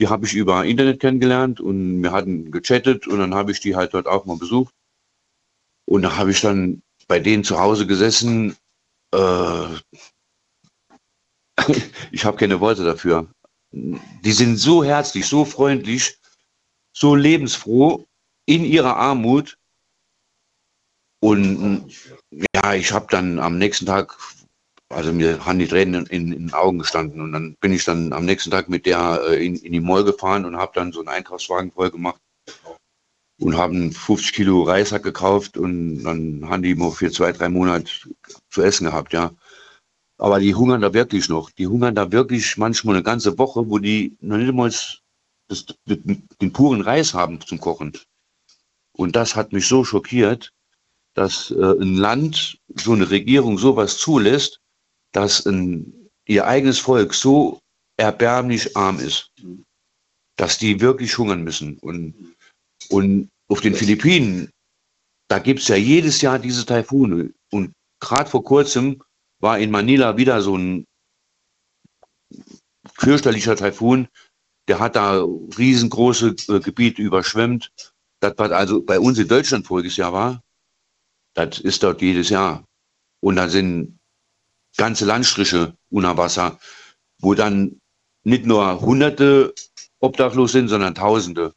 Die 0.00 0.08
habe 0.08 0.26
ich 0.26 0.34
über 0.34 0.64
Internet 0.64 1.00
kennengelernt 1.00 1.60
und 1.60 2.02
wir 2.02 2.10
hatten 2.10 2.50
gechattet 2.50 3.06
und 3.06 3.20
dann 3.20 3.34
habe 3.34 3.52
ich 3.52 3.60
die 3.60 3.76
halt 3.76 3.94
dort 3.94 4.08
auch 4.08 4.24
mal 4.24 4.36
besucht. 4.36 4.74
Und 5.86 6.02
da 6.02 6.16
habe 6.16 6.32
ich 6.32 6.40
dann 6.40 6.82
bei 7.06 7.20
denen 7.20 7.44
zu 7.44 7.60
Hause 7.60 7.86
gesessen. 7.86 8.56
Äh, 9.12 9.66
ich 12.10 12.24
habe 12.24 12.36
keine 12.36 12.58
Worte 12.60 12.84
dafür. 12.84 13.28
Die 13.70 14.32
sind 14.32 14.56
so 14.56 14.82
herzlich, 14.82 15.26
so 15.26 15.44
freundlich, 15.44 16.18
so 16.92 17.14
lebensfroh 17.14 18.04
in 18.46 18.64
ihrer 18.64 18.96
Armut. 18.96 19.58
Und 21.24 21.86
ja, 22.54 22.74
ich 22.74 22.92
habe 22.92 23.06
dann 23.08 23.38
am 23.38 23.56
nächsten 23.56 23.86
Tag, 23.86 24.14
also 24.90 25.10
mir 25.10 25.42
haben 25.46 25.58
die 25.58 25.66
Tränen 25.66 26.04
in, 26.04 26.30
in, 26.32 26.48
den 26.48 26.52
Augen 26.52 26.80
gestanden. 26.80 27.22
Und 27.22 27.32
dann 27.32 27.56
bin 27.60 27.72
ich 27.72 27.86
dann 27.86 28.12
am 28.12 28.26
nächsten 28.26 28.50
Tag 28.50 28.68
mit 28.68 28.84
der 28.84 29.22
äh, 29.26 29.46
in, 29.46 29.56
in 29.56 29.72
die 29.72 29.80
Mall 29.80 30.04
gefahren 30.04 30.44
und 30.44 30.58
habe 30.58 30.72
dann 30.74 30.92
so 30.92 30.98
einen 30.98 31.08
Einkaufswagen 31.08 31.72
voll 31.72 31.90
gemacht 31.90 32.20
und 33.40 33.56
haben 33.56 33.90
50 33.90 34.34
Kilo 34.34 34.64
Reissack 34.64 35.02
gekauft 35.02 35.56
und 35.56 36.02
dann 36.02 36.46
haben 36.46 36.62
die 36.62 36.74
mal 36.74 36.90
für 36.90 37.10
zwei, 37.10 37.32
drei 37.32 37.48
Monate 37.48 37.90
zu 38.50 38.60
essen 38.60 38.84
gehabt, 38.84 39.14
ja. 39.14 39.32
Aber 40.18 40.40
die 40.40 40.54
hungern 40.54 40.82
da 40.82 40.92
wirklich 40.92 41.30
noch. 41.30 41.50
Die 41.52 41.68
hungern 41.68 41.94
da 41.94 42.12
wirklich 42.12 42.58
manchmal 42.58 42.96
eine 42.96 43.02
ganze 43.02 43.38
Woche, 43.38 43.70
wo 43.70 43.78
die 43.78 44.14
noch 44.20 44.36
nicht 44.36 44.52
mal 44.52 44.70
den 46.38 46.52
puren 46.52 46.82
Reis 46.82 47.14
haben 47.14 47.40
zum 47.40 47.60
Kochen. 47.60 47.96
Und 48.92 49.16
das 49.16 49.34
hat 49.34 49.54
mich 49.54 49.66
so 49.66 49.84
schockiert, 49.84 50.52
dass 51.14 51.50
äh, 51.50 51.80
ein 51.80 51.96
Land, 51.96 52.58
so 52.76 52.92
eine 52.92 53.10
Regierung 53.10 53.58
sowas 53.58 53.98
zulässt, 53.98 54.60
dass 55.12 55.46
ein, 55.46 56.10
ihr 56.26 56.46
eigenes 56.46 56.78
Volk 56.78 57.14
so 57.14 57.60
erbärmlich 57.96 58.76
arm 58.76 58.98
ist, 58.98 59.30
dass 60.36 60.58
die 60.58 60.80
wirklich 60.80 61.16
hungern 61.16 61.44
müssen. 61.44 61.78
Und 61.78 62.34
und 62.90 63.30
auf 63.48 63.60
den 63.60 63.74
Philippinen, 63.74 64.50
da 65.28 65.38
gibt 65.38 65.60
es 65.60 65.68
ja 65.68 65.76
jedes 65.76 66.20
Jahr 66.20 66.38
diese 66.38 66.66
Taifune. 66.66 67.32
Und 67.50 67.72
gerade 68.00 68.30
vor 68.30 68.44
kurzem 68.44 69.02
war 69.40 69.58
in 69.58 69.70
Manila 69.70 70.16
wieder 70.16 70.40
so 70.42 70.56
ein 70.56 70.84
fürchterlicher 72.94 73.56
Taifun. 73.56 74.08
Der 74.68 74.78
hat 74.78 74.96
da 74.96 75.22
riesengroße 75.22 76.36
äh, 76.48 76.60
Gebiete 76.60 77.02
überschwemmt. 77.02 77.70
Das, 78.20 78.34
was 78.38 78.50
also 78.50 78.82
bei 78.82 78.98
uns 78.98 79.18
in 79.18 79.28
Deutschland 79.28 79.66
voriges 79.66 79.96
Jahr 79.96 80.12
war, 80.12 80.42
das 81.34 81.58
ist 81.58 81.82
dort 81.82 82.00
jedes 82.00 82.30
Jahr. 82.30 82.64
Und 83.20 83.36
da 83.36 83.48
sind 83.48 83.98
ganze 84.76 85.04
Landstriche 85.04 85.76
unter 85.90 86.16
Wasser, 86.16 86.58
wo 87.20 87.34
dann 87.34 87.80
nicht 88.24 88.46
nur 88.46 88.80
Hunderte 88.80 89.54
obdachlos 90.00 90.52
sind, 90.52 90.68
sondern 90.68 90.94
Tausende. 90.94 91.52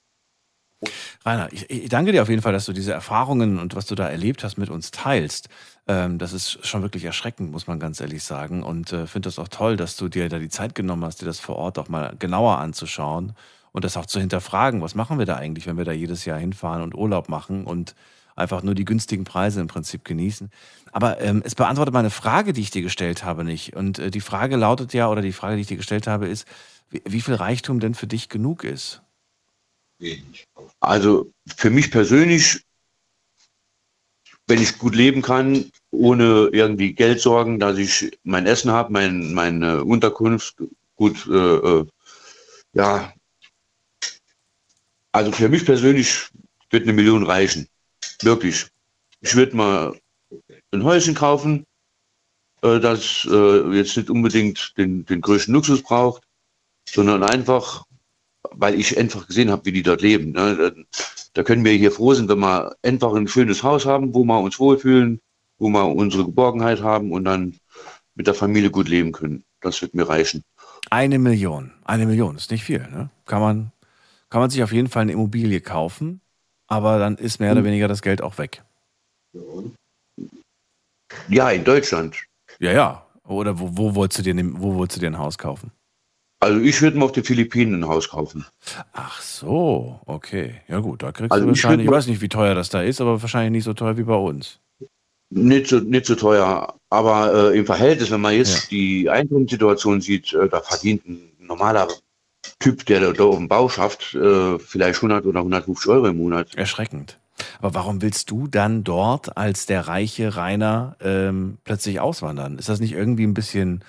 Rainer, 1.26 1.52
ich, 1.52 1.70
ich, 1.70 1.90
danke 1.90 2.12
dir 2.12 2.22
auf 2.22 2.30
jeden 2.30 2.42
Fall, 2.42 2.54
dass 2.54 2.66
du 2.66 2.74
diese 2.74 2.94
Erfahrungen 2.94 3.60
und 3.60 3.76
was 3.76 3.88
du 3.88 3.96
da 3.96 4.08
erlebt 4.08 4.44
hast 4.44 4.58
mit 4.58 4.70
uns 4.70 4.92
teilst. 4.92 5.50
Ähm, 5.88 6.20
das 6.20 6.34
ist 6.34 6.66
schon 6.66 6.84
wirklich 6.84 7.04
erschreckend, 7.04 7.52
muss 7.52 7.68
man 7.68 7.80
ganz 7.80 8.00
ehrlich 8.00 8.24
sagen. 8.24 8.64
Und 8.64 8.94
äh, 8.94 9.08
finde 9.08 9.28
das 9.28 9.40
auch 9.40 9.48
toll, 9.48 9.76
dass 9.76 9.96
du 9.98 10.08
dir 10.08 10.30
da 10.30 10.38
die 10.40 10.50
Zeit 10.50 10.76
genommen 10.76 11.04
hast, 11.04 11.22
dir 11.22 11.26
das 11.26 11.40
vor 11.40 11.56
Ort 11.56 11.80
auch 11.80 11.90
mal 11.90 12.16
genauer 12.20 12.60
anzuschauen 12.60 13.34
und 13.72 13.86
das 13.86 13.98
auch 13.98 14.06
zu 14.06 14.20
hinterfragen. 14.20 14.82
Was 14.82 14.96
machen 14.96 15.18
wir 15.18 15.26
da 15.26 15.36
eigentlich, 15.36 15.66
wenn 15.66 15.78
wir 15.78 15.86
da 15.86 15.92
jedes 15.92 16.26
Jahr 16.26 16.40
hinfahren 16.40 16.84
und 16.84 16.94
Urlaub 16.94 17.28
machen 17.28 17.66
und 17.66 17.96
einfach 18.38 18.64
nur 18.64 18.76
die 18.76 18.86
günstigen 18.86 19.24
Preise 19.24 19.62
im 19.62 19.68
Prinzip 19.68 20.06
genießen? 20.06 20.50
Aber 20.92 21.20
ähm, 21.22 21.42
es 21.46 21.56
beantwortet 21.56 21.94
meine 21.94 22.10
Frage, 22.10 22.54
die 22.54 22.62
ich 22.62 22.72
dir 22.72 22.82
gestellt 22.82 23.24
habe, 23.24 23.44
nicht. 23.44 23.76
Und 23.76 24.00
äh, 24.00 24.12
die 24.12 24.22
Frage 24.22 24.56
lautet 24.56 24.94
ja, 24.94 25.10
oder 25.10 25.22
die 25.22 25.34
Frage, 25.34 25.56
die 25.56 25.62
ich 25.62 25.68
dir 25.68 25.78
gestellt 25.78 26.08
habe, 26.08 26.28
ist, 26.28 26.48
wie, 26.90 27.02
wie 27.06 27.22
viel 27.22 27.36
Reichtum 27.36 27.80
denn 27.80 27.94
für 27.94 28.08
dich 28.08 28.30
genug 28.30 28.64
ist? 28.64 29.02
Also 30.80 31.32
für 31.56 31.70
mich 31.70 31.92
persönlich, 31.92 32.64
wenn 34.48 34.62
ich 34.62 34.78
gut 34.78 34.96
leben 34.96 35.22
kann, 35.22 35.72
ohne 35.92 36.50
irgendwie 36.52 36.94
Geld 36.94 37.20
sorgen, 37.20 37.60
dass 37.60 37.78
ich 37.78 38.18
mein 38.24 38.46
Essen 38.46 38.72
habe, 38.72 38.94
mein, 38.94 39.34
meine 39.34 39.84
Unterkunft, 39.84 40.56
gut, 40.96 41.28
äh, 41.28 41.56
äh, 41.58 41.86
ja, 42.74 43.14
also 45.12 45.32
für 45.32 45.50
mich 45.50 45.66
persönlich 45.66 46.28
wird 46.70 46.84
eine 46.84 46.94
Million 46.94 47.24
reichen. 47.24 47.68
Wirklich. 48.22 48.68
Ich 49.22 49.36
würde 49.36 49.56
mal 49.56 50.00
ein 50.72 50.84
Häuschen 50.84 51.16
kaufen, 51.16 51.66
äh, 52.62 52.80
das 52.80 53.28
äh, 53.30 53.76
jetzt 53.76 53.98
nicht 53.98 54.10
unbedingt 54.10 54.74
den, 54.78 55.06
den 55.06 55.22
größten 55.22 55.54
Luxus 55.54 55.82
braucht, 55.82 56.24
sondern 56.90 57.24
einfach 57.24 57.88
weil 58.52 58.80
ich 58.80 58.98
einfach 58.98 59.28
gesehen 59.28 59.52
habe, 59.52 59.66
wie 59.66 59.72
die 59.72 59.84
dort 59.84 60.02
leben. 60.02 60.32
Ne? 60.32 60.86
Da 61.34 61.44
können 61.44 61.64
wir 61.64 61.72
hier 61.74 61.92
froh 61.92 62.14
sein, 62.14 62.30
wenn 62.30 62.40
wir 62.40 62.76
einfach 62.84 63.14
ein 63.14 63.28
schönes 63.28 63.64
Haus 63.64 63.86
haben, 63.86 64.14
wo 64.14 64.24
wir 64.24 64.40
uns 64.40 64.60
wohlfühlen, 64.60 65.20
wo 65.58 65.70
wir 65.70 65.86
unsere 65.86 66.26
Geborgenheit 66.26 66.82
haben 66.82 67.12
und 67.12 67.26
dann 67.26 67.60
mit 68.16 68.28
der 68.28 68.34
Familie 68.34 68.72
gut 68.72 68.90
leben 68.90 69.12
können. 69.12 69.44
Das 69.62 69.82
wird 69.82 69.94
mir 69.94 70.08
reichen. 70.08 70.44
Eine 70.90 71.20
Million. 71.20 71.74
Eine 71.84 72.06
Million 72.06 72.36
ist 72.36 72.52
nicht 72.52 72.64
viel. 72.64 72.80
Ne? 72.80 73.10
Kann, 73.26 73.42
man, 73.42 73.72
kann 74.30 74.42
man 74.42 74.50
sich 74.50 74.64
auf 74.64 74.72
jeden 74.72 74.88
Fall 74.88 75.04
eine 75.04 75.12
Immobilie 75.12 75.62
kaufen, 75.62 76.22
aber 76.68 77.00
dann 77.00 77.18
ist 77.18 77.40
mehr 77.40 77.52
oder 77.54 77.64
weniger 77.64 77.88
das 77.88 78.02
Geld 78.02 78.22
auch 78.22 78.38
weg. 78.38 78.64
Ja, 81.30 81.50
in 81.50 81.64
Deutschland. 81.64 82.24
Ja, 82.60 82.72
ja. 82.72 83.06
Oder 83.24 83.60
wo, 83.60 83.70
wo, 83.74 83.96
wolltest, 83.96 84.26
du 84.26 84.34
dir, 84.34 84.52
wo 84.62 84.76
wolltest 84.76 84.98
du 84.98 85.02
dir 85.02 85.08
ein 85.08 85.18
Haus 85.18 85.38
kaufen? 85.38 85.72
Also 86.40 86.60
ich 86.60 86.82
würde 86.82 86.98
mir 86.98 87.06
auf 87.06 87.12
den 87.12 87.24
Philippinen 87.24 87.82
ein 87.82 87.88
Haus 87.88 88.10
kaufen. 88.10 88.46
Ach 88.94 89.22
so, 89.22 90.00
okay. 90.06 90.62
Ja 90.68 90.80
gut, 90.80 91.02
da 91.02 91.12
kriegst 91.12 91.32
also 91.32 91.46
du 91.46 91.50
wahrscheinlich, 91.50 91.86
ich, 91.86 91.86
ich 91.86 91.92
weiß 91.92 92.08
nicht, 92.08 92.22
wie 92.22 92.30
teuer 92.30 92.54
das 92.54 92.70
da 92.70 92.82
ist, 92.82 93.02
aber 93.02 93.22
wahrscheinlich 93.22 93.52
nicht 93.52 93.64
so 93.64 93.74
teuer 93.74 93.98
wie 93.98 94.04
bei 94.04 94.16
uns. 94.16 94.60
Nicht 95.30 95.68
so, 95.68 95.80
nicht 95.80 96.06
so 96.06 96.16
teuer, 96.16 96.76
aber 96.90 97.52
äh, 97.52 97.58
im 97.58 97.66
Verhältnis, 97.66 98.12
wenn 98.12 98.22
man 98.22 98.36
jetzt 98.36 98.64
ja. 98.64 98.68
die 98.70 99.10
Einkommenssituation 99.10 100.00
sieht, 100.00 100.32
äh, 100.34 100.48
da 100.48 100.62
verdient 100.62 101.06
ein 101.06 101.32
normaler 101.40 101.88
Typ, 102.60 102.86
der 102.86 103.14
da 103.14 103.24
auf 103.24 103.38
dem 103.38 103.48
Bau 103.48 103.70
schafft, 103.70 104.16
äh, 104.16 104.58
vielleicht 104.60 104.98
100 104.98 105.26
oder 105.26 105.40
150 105.40 105.90
Euro 105.90 106.08
im 106.08 106.18
Monat. 106.18 106.56
Erschreckend. 106.56 107.18
Aber 107.60 107.74
warum 107.76 108.02
willst 108.02 108.32
du 108.32 108.48
dann 108.48 108.84
dort 108.84 109.38
als 109.38 109.66
der 109.66 109.88
reiche 109.88 110.36
Rainer 110.36 110.96
ähm, 111.02 111.58
plötzlich 111.64 112.00
auswandern? 112.00 112.58
Ist 112.58 112.70
das 112.70 112.80
nicht 112.80 112.94
irgendwie 112.94 113.26
ein 113.26 113.34
bisschen 113.34 113.84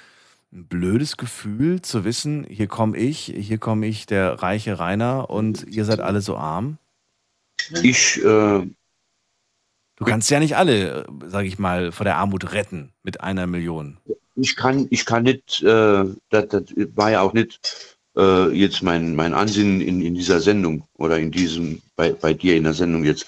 ein 0.52 0.64
blödes 0.66 1.16
Gefühl 1.16 1.82
zu 1.82 2.04
wissen, 2.04 2.44
hier 2.48 2.68
komme 2.68 2.96
ich, 2.96 3.32
hier 3.36 3.58
komme 3.58 3.86
ich, 3.86 4.06
der 4.06 4.42
reiche 4.42 4.78
Rainer 4.78 5.28
und 5.28 5.66
ihr 5.68 5.84
seid 5.84 6.00
alle 6.00 6.20
so 6.20 6.36
arm? 6.36 6.78
Ich. 7.82 8.18
Äh, 8.18 8.22
du 8.22 10.04
kannst 10.04 10.30
ja 10.30 10.40
nicht 10.40 10.56
alle, 10.56 11.06
sage 11.26 11.48
ich 11.48 11.58
mal, 11.58 11.92
vor 11.92 12.04
der 12.04 12.16
Armut 12.16 12.52
retten 12.52 12.92
mit 13.02 13.20
einer 13.20 13.46
Million. 13.46 13.98
Ich 14.36 14.56
kann, 14.56 14.86
ich 14.90 15.04
kann 15.04 15.24
nicht, 15.24 15.62
äh, 15.62 16.04
das, 16.30 16.48
das, 16.48 16.62
war 16.94 17.10
ja 17.10 17.20
auch 17.20 17.32
nicht 17.32 17.87
äh, 18.18 18.48
jetzt 18.48 18.82
mein, 18.82 19.14
mein 19.14 19.32
Ansinnen 19.32 19.80
in, 19.80 20.02
in 20.02 20.14
dieser 20.14 20.40
Sendung 20.40 20.84
oder 20.96 21.18
in 21.18 21.30
diesem, 21.30 21.80
bei, 21.96 22.12
bei 22.12 22.34
dir 22.34 22.56
in 22.56 22.64
der 22.64 22.74
Sendung 22.74 23.04
jetzt. 23.04 23.26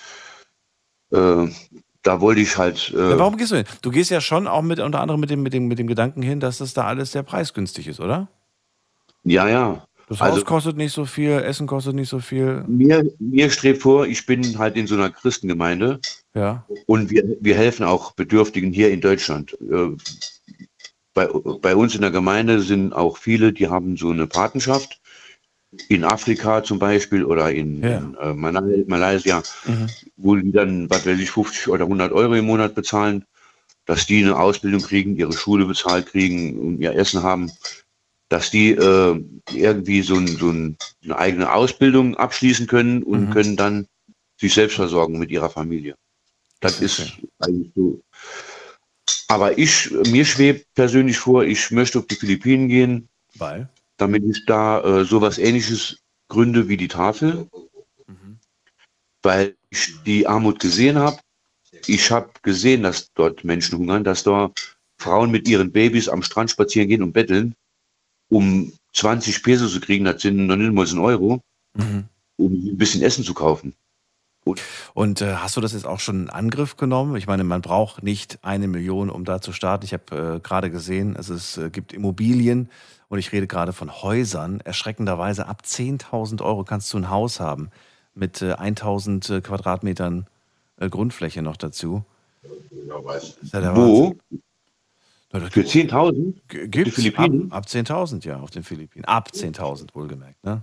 Äh, 1.12 1.46
da 2.02 2.20
wollte 2.20 2.40
ich 2.40 2.56
halt. 2.56 2.92
Äh 2.94 3.10
ja, 3.10 3.18
warum 3.18 3.36
gehst 3.36 3.52
du 3.52 3.56
hin? 3.56 3.66
Du 3.82 3.90
gehst 3.90 4.10
ja 4.10 4.20
schon 4.20 4.46
auch 4.46 4.62
mit 4.62 4.80
unter 4.80 5.00
anderem 5.00 5.20
mit 5.20 5.30
dem, 5.30 5.42
mit 5.42 5.52
dem, 5.52 5.68
mit 5.68 5.78
dem 5.78 5.86
Gedanken 5.86 6.22
hin, 6.22 6.40
dass 6.40 6.58
das 6.58 6.74
da 6.74 6.84
alles 6.84 7.12
sehr 7.12 7.22
preisgünstig 7.22 7.88
ist, 7.88 8.00
oder? 8.00 8.28
Ja, 9.22 9.48
ja. 9.48 9.86
Das 10.08 10.20
Haus 10.20 10.32
also, 10.32 10.44
kostet 10.44 10.76
nicht 10.76 10.92
so 10.92 11.04
viel, 11.04 11.30
Essen 11.30 11.68
kostet 11.68 11.94
nicht 11.94 12.08
so 12.08 12.18
viel. 12.18 12.64
Mir, 12.66 13.08
mir 13.20 13.48
strebt 13.48 13.82
vor, 13.82 14.06
ich 14.06 14.26
bin 14.26 14.58
halt 14.58 14.76
in 14.76 14.88
so 14.88 14.96
einer 14.96 15.10
Christengemeinde. 15.10 16.00
Ja. 16.34 16.66
Und 16.86 17.10
wir, 17.10 17.36
wir 17.40 17.54
helfen 17.54 17.84
auch 17.84 18.12
Bedürftigen 18.12 18.72
hier 18.72 18.90
in 18.90 19.00
Deutschland. 19.00 19.56
Bei, 21.12 21.26
bei 21.26 21.74
uns 21.74 21.94
in 21.94 22.02
der 22.02 22.10
Gemeinde 22.10 22.60
sind 22.60 22.92
auch 22.92 23.16
viele, 23.16 23.52
die 23.52 23.68
haben 23.68 23.96
so 23.96 24.10
eine 24.10 24.26
Patenschaft 24.26 25.00
in 25.88 26.04
Afrika 26.04 26.62
zum 26.64 26.78
Beispiel 26.78 27.24
oder 27.24 27.52
in, 27.52 27.82
ja. 27.82 27.98
in 27.98 28.14
äh, 28.16 28.84
Malaysia, 28.86 29.42
mhm. 29.66 29.88
wo 30.16 30.36
die 30.36 30.52
dann, 30.52 30.90
was 30.90 31.06
weiß 31.06 31.18
ich, 31.18 31.30
50 31.30 31.68
oder 31.68 31.84
100 31.84 32.12
Euro 32.12 32.34
im 32.34 32.46
Monat 32.46 32.74
bezahlen, 32.74 33.24
dass 33.86 34.06
die 34.06 34.22
eine 34.22 34.38
Ausbildung 34.38 34.82
kriegen, 34.82 35.16
ihre 35.16 35.32
Schule 35.32 35.66
bezahlt 35.66 36.06
kriegen 36.06 36.58
und 36.58 36.80
ihr 36.80 36.94
Essen 36.94 37.22
haben, 37.22 37.50
dass 38.28 38.50
die 38.50 38.70
äh, 38.70 39.24
irgendwie 39.52 40.02
so, 40.02 40.14
ein, 40.14 40.26
so 40.26 40.50
ein, 40.50 40.76
eine 41.02 41.18
eigene 41.18 41.52
Ausbildung 41.52 42.16
abschließen 42.16 42.66
können 42.66 43.02
und 43.02 43.28
mhm. 43.28 43.30
können 43.30 43.56
dann 43.56 43.86
sich 44.38 44.54
selbst 44.54 44.76
versorgen 44.76 45.18
mit 45.18 45.30
ihrer 45.30 45.50
Familie. 45.50 45.96
Das 46.60 46.80
ist 46.80 47.18
eigentlich 47.38 47.72
so. 47.74 48.00
Aber 49.28 49.58
ich, 49.58 49.90
mir 49.90 50.24
schwebt 50.24 50.66
persönlich 50.74 51.18
vor, 51.18 51.44
ich 51.44 51.70
möchte 51.70 51.98
auf 51.98 52.06
die 52.06 52.14
Philippinen 52.16 52.68
gehen, 52.68 53.08
Weil? 53.36 53.68
damit 53.96 54.24
ich 54.24 54.44
da 54.46 54.80
äh, 54.82 55.04
sowas 55.04 55.38
ähnliches 55.38 55.98
gründe 56.28 56.68
wie 56.68 56.76
die 56.76 56.88
Tafel. 56.88 57.48
Weil 59.22 59.54
ich 59.68 59.94
die 60.06 60.26
Armut 60.26 60.60
gesehen 60.60 60.98
habe. 60.98 61.18
Ich 61.86 62.10
habe 62.10 62.30
gesehen, 62.42 62.82
dass 62.82 63.12
dort 63.12 63.44
Menschen 63.44 63.78
hungern, 63.78 64.02
dass 64.04 64.22
da 64.22 64.50
Frauen 64.98 65.30
mit 65.30 65.46
ihren 65.48 65.70
Babys 65.72 66.08
am 66.08 66.22
Strand 66.22 66.50
spazieren 66.50 66.88
gehen 66.88 67.02
und 67.02 67.12
betteln, 67.12 67.54
um 68.28 68.72
20 68.94 69.42
Pesos 69.42 69.72
zu 69.72 69.80
kriegen, 69.80 70.04
das 70.04 70.22
sind 70.22 70.46
noch 70.46 70.56
nicht 70.56 70.72
mal 70.72 70.86
ein 70.86 70.98
Euro, 70.98 71.40
Mhm. 71.74 72.04
um 72.36 72.52
ein 72.52 72.76
bisschen 72.78 73.02
Essen 73.02 73.24
zu 73.24 73.34
kaufen. 73.34 73.74
Und 74.94 75.20
äh, 75.20 75.34
hast 75.36 75.56
du 75.56 75.60
das 75.60 75.72
jetzt 75.74 75.86
auch 75.86 76.00
schon 76.00 76.22
in 76.22 76.30
Angriff 76.30 76.76
genommen? 76.76 77.14
Ich 77.16 77.26
meine, 77.26 77.44
man 77.44 77.60
braucht 77.60 78.02
nicht 78.02 78.38
eine 78.42 78.68
Million, 78.68 79.10
um 79.10 79.24
da 79.24 79.40
zu 79.40 79.52
starten. 79.52 79.84
Ich 79.84 79.92
habe 79.92 80.36
äh, 80.36 80.40
gerade 80.40 80.70
gesehen, 80.70 81.14
es 81.16 81.28
ist, 81.28 81.56
äh, 81.58 81.70
gibt 81.70 81.92
Immobilien 81.92 82.70
und 83.08 83.18
ich 83.18 83.32
rede 83.32 83.46
gerade 83.46 83.72
von 83.72 84.02
Häusern. 84.02 84.60
Erschreckenderweise 84.60 85.46
ab 85.46 85.62
10.000 85.64 86.42
Euro 86.42 86.64
kannst 86.64 86.92
du 86.92 86.98
ein 86.98 87.10
Haus 87.10 87.38
haben 87.38 87.70
mit 88.14 88.42
äh, 88.42 88.54
1.000 88.54 89.36
äh, 89.36 89.40
Quadratmetern 89.40 90.26
äh, 90.78 90.88
Grundfläche 90.88 91.42
noch 91.42 91.56
dazu. 91.56 92.04
Das 92.42 93.22
ist 93.42 93.52
ja 93.52 93.76
Wo? 93.76 94.16
Wahnsinn. 95.32 95.52
Für 95.52 95.60
10.000? 95.60 96.34
G- 96.48 96.64
Die 96.64 96.70
Gibt's 96.70 96.94
Philippinen? 96.96 97.52
ab, 97.52 97.58
ab 97.58 97.64
10.000, 97.66 98.26
ja, 98.26 98.40
auf 98.40 98.50
den 98.50 98.64
Philippinen. 98.64 99.04
Ab 99.04 99.30
10.000 99.32 99.94
wohlgemerkt, 99.94 100.42
ne? 100.42 100.62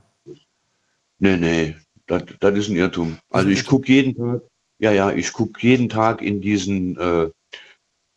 Nee, 1.20 1.38
nee, 1.38 1.76
das, 2.08 2.24
das 2.40 2.58
ist 2.58 2.70
ein 2.70 2.76
Irrtum. 2.76 3.18
Also 3.30 3.50
ich 3.50 3.66
gucke 3.66 3.92
jeden 3.92 4.16
Tag, 4.16 4.42
ja, 4.80 4.92
ja, 4.92 5.12
ich 5.12 5.32
gucke 5.34 5.60
jeden 5.62 5.90
Tag 5.90 6.22
in 6.22 6.42
diesen, 6.42 6.98
äh, 6.98 7.30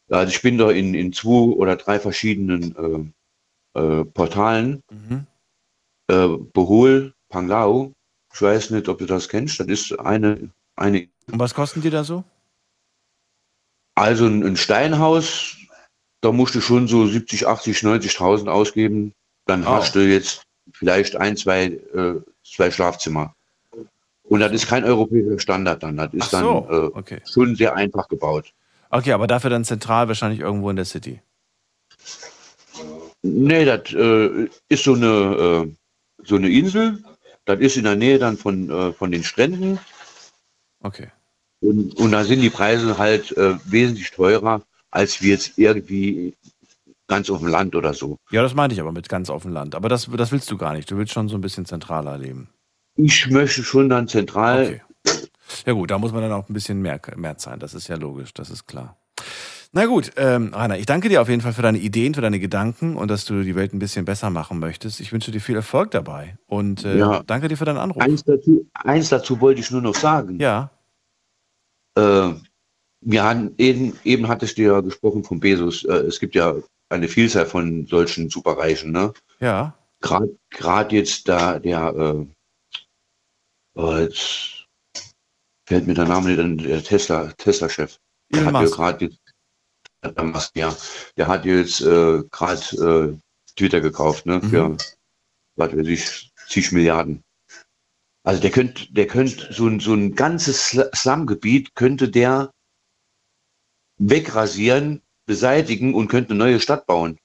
also 0.08 0.32
ich 0.32 0.42
bin 0.42 0.58
da 0.58 0.70
in, 0.70 0.94
in 0.94 1.12
zwei 1.12 1.52
oder 1.54 1.76
drei 1.76 1.98
verschiedenen 2.00 3.12
äh, 3.74 3.80
äh, 3.80 4.04
Portalen. 4.04 4.82
Mhm. 4.90 5.26
Äh, 6.08 6.26
Bohol, 6.52 7.14
Panglao, 7.28 7.92
ich 8.34 8.42
weiß 8.42 8.70
nicht, 8.70 8.88
ob 8.88 8.98
du 8.98 9.06
das 9.06 9.28
kennst, 9.28 9.60
das 9.60 9.68
ist 9.68 9.98
eine, 9.98 10.50
eine 10.76 11.08
Und 11.30 11.38
was 11.38 11.54
kosten 11.54 11.80
die 11.82 11.90
da 11.90 12.02
so? 12.04 12.24
also 13.96 14.26
ein, 14.26 14.42
ein 14.44 14.56
Steinhaus, 14.56 15.56
da 16.22 16.32
musst 16.32 16.54
du 16.54 16.60
schon 16.60 16.88
so 16.88 17.06
70, 17.06 17.46
80, 17.46 17.78
90.000 17.78 18.48
ausgeben. 18.48 19.12
Dann 19.46 19.64
Oh. 19.64 19.70
hast 19.70 19.94
du 19.94 20.00
jetzt 20.06 20.42
vielleicht 20.72 21.16
ein, 21.16 21.36
zwei, 21.36 21.64
äh, 21.66 22.20
zwei 22.44 22.70
Schlafzimmer. 22.70 23.34
Und 24.30 24.38
das 24.38 24.52
ist 24.52 24.68
kein 24.68 24.84
europäischer 24.84 25.40
Standard 25.40 25.82
dann. 25.82 25.96
Das 25.96 26.14
ist 26.14 26.30
so, 26.30 26.38
dann 26.38 26.84
äh, 26.84 26.90
okay. 26.94 27.20
schon 27.28 27.56
sehr 27.56 27.74
einfach 27.74 28.06
gebaut. 28.06 28.54
Okay, 28.88 29.10
aber 29.10 29.26
dafür 29.26 29.50
dann 29.50 29.64
zentral 29.64 30.06
wahrscheinlich 30.06 30.38
irgendwo 30.38 30.70
in 30.70 30.76
der 30.76 30.84
City. 30.84 31.20
Nee, 33.22 33.64
das 33.64 33.92
äh, 33.92 34.48
ist 34.68 34.84
so 34.84 34.94
eine, 34.94 35.06
äh, 35.66 36.24
so 36.24 36.36
eine 36.36 36.48
Insel. 36.48 37.02
Das 37.44 37.58
ist 37.58 37.76
in 37.76 37.82
der 37.82 37.96
Nähe 37.96 38.20
dann 38.20 38.36
von, 38.36 38.70
äh, 38.70 38.92
von 38.92 39.10
den 39.10 39.24
Stränden. 39.24 39.80
Okay. 40.80 41.08
Und, 41.60 41.96
und 41.96 42.12
da 42.12 42.22
sind 42.22 42.40
die 42.40 42.50
Preise 42.50 42.98
halt 42.98 43.36
äh, 43.36 43.56
wesentlich 43.64 44.12
teurer, 44.12 44.62
als 44.92 45.20
wir 45.20 45.30
jetzt 45.30 45.58
irgendwie 45.58 46.36
ganz 47.08 47.28
auf 47.30 47.40
dem 47.40 47.48
Land 47.48 47.74
oder 47.74 47.94
so. 47.94 48.16
Ja, 48.30 48.42
das 48.42 48.54
meinte 48.54 48.74
ich 48.74 48.80
aber 48.80 48.92
mit 48.92 49.08
ganz 49.08 49.28
auf 49.28 49.42
dem 49.42 49.52
Land. 49.52 49.74
Aber 49.74 49.88
das, 49.88 50.08
das 50.16 50.30
willst 50.30 50.48
du 50.52 50.56
gar 50.56 50.72
nicht. 50.72 50.88
Du 50.88 50.96
willst 50.96 51.12
schon 51.12 51.28
so 51.28 51.36
ein 51.36 51.40
bisschen 51.40 51.66
zentraler 51.66 52.16
leben. 52.16 52.48
Ich 53.02 53.30
möchte 53.30 53.62
schon 53.62 53.88
dann 53.88 54.08
zentral. 54.08 54.80
Ja 55.66 55.72
gut, 55.72 55.90
da 55.90 55.98
muss 55.98 56.12
man 56.12 56.22
dann 56.22 56.32
auch 56.32 56.48
ein 56.48 56.52
bisschen 56.52 56.80
mehr, 56.82 57.00
mehr 57.16 57.36
zahlen. 57.38 57.60
Das 57.60 57.74
ist 57.74 57.88
ja 57.88 57.96
logisch, 57.96 58.32
das 58.34 58.50
ist 58.50 58.66
klar. 58.66 58.96
Na 59.72 59.86
gut, 59.86 60.10
ähm, 60.16 60.52
Rainer, 60.52 60.78
ich 60.78 60.86
danke 60.86 61.08
dir 61.08 61.22
auf 61.22 61.28
jeden 61.28 61.42
Fall 61.42 61.52
für 61.52 61.62
deine 61.62 61.78
Ideen, 61.78 62.14
für 62.14 62.20
deine 62.20 62.40
Gedanken 62.40 62.96
und 62.96 63.08
dass 63.08 63.24
du 63.24 63.42
die 63.42 63.54
Welt 63.54 63.72
ein 63.72 63.78
bisschen 63.78 64.04
besser 64.04 64.28
machen 64.28 64.58
möchtest. 64.58 64.98
Ich 65.00 65.12
wünsche 65.12 65.30
dir 65.30 65.40
viel 65.40 65.54
Erfolg 65.54 65.92
dabei 65.92 66.36
und 66.46 66.84
äh, 66.84 66.98
Ja. 66.98 67.22
danke 67.24 67.46
dir 67.48 67.56
für 67.56 67.64
deinen 67.64 67.78
Anruf. 67.78 68.02
Eins 68.02 68.24
dazu, 68.24 68.66
eins 68.74 69.08
dazu 69.10 69.40
wollte 69.40 69.60
ich 69.60 69.70
nur 69.70 69.80
noch 69.80 69.94
sagen. 69.94 70.40
Ja. 70.40 70.70
Äh, 71.96 72.30
wir 73.02 73.22
hatten, 73.24 73.54
eben, 73.58 73.96
eben 74.04 74.28
hattest 74.28 74.58
du 74.58 74.62
ja 74.62 74.80
gesprochen 74.80 75.22
von 75.24 75.38
Bezos. 75.40 75.84
Äh, 75.84 75.92
es 75.98 76.18
gibt 76.18 76.34
ja 76.34 76.54
eine 76.88 77.06
Vielzahl 77.08 77.46
von 77.46 77.86
solchen 77.86 78.28
Superreichen. 78.28 78.90
Ne? 78.90 79.12
Ja. 79.38 79.74
Gerade 80.00 80.96
jetzt 80.96 81.28
da 81.28 81.58
der, 81.60 81.94
äh, 81.94 82.26
oh, 83.74 83.96
jetzt 83.96 84.66
fällt 85.66 85.86
mir 85.86 85.94
der 85.94 86.06
Name 86.06 86.30
nicht 86.30 86.40
an, 86.40 86.58
der 86.58 86.82
Tesla, 86.82 87.32
Tesla-Chef. 87.32 87.98
Der 88.32 88.42
Elon 88.42 88.46
hat 88.54 88.54
ja 88.54 88.60
Musk. 88.62 88.74
gerade 88.76 89.04
jetzt, 89.04 89.20
der 90.04 90.24
Musk, 90.24 90.56
ja, 90.56 90.76
der 91.16 91.26
hat 91.28 91.44
jetzt 91.44 91.80
äh, 91.80 92.22
gerade 92.30 92.62
äh, 93.16 93.18
Twitter 93.56 93.80
gekauft, 93.80 94.26
ne, 94.26 94.40
für, 94.40 94.70
Mhm. 94.70 94.78
was 95.56 95.76
weiß 95.76 95.86
ich, 95.86 96.32
zig 96.48 96.72
Milliarden. 96.72 97.22
Also 98.22 98.40
der 98.40 98.50
könnte, 98.50 98.92
der 98.92 99.06
könnte 99.06 99.52
so 99.52 99.66
ein, 99.66 99.80
so 99.80 99.94
ein 99.94 100.14
ganzes 100.14 100.72
Sl- 100.72 100.94
Slumgebiet 100.94 101.74
könnte 101.74 102.08
der 102.08 102.52
wegrasieren, 103.98 105.02
beseitigen 105.26 105.94
und 105.94 106.08
könnte 106.08 106.30
eine 106.30 106.38
neue 106.38 106.60
Stadt 106.60 106.86
bauen. 106.86 107.18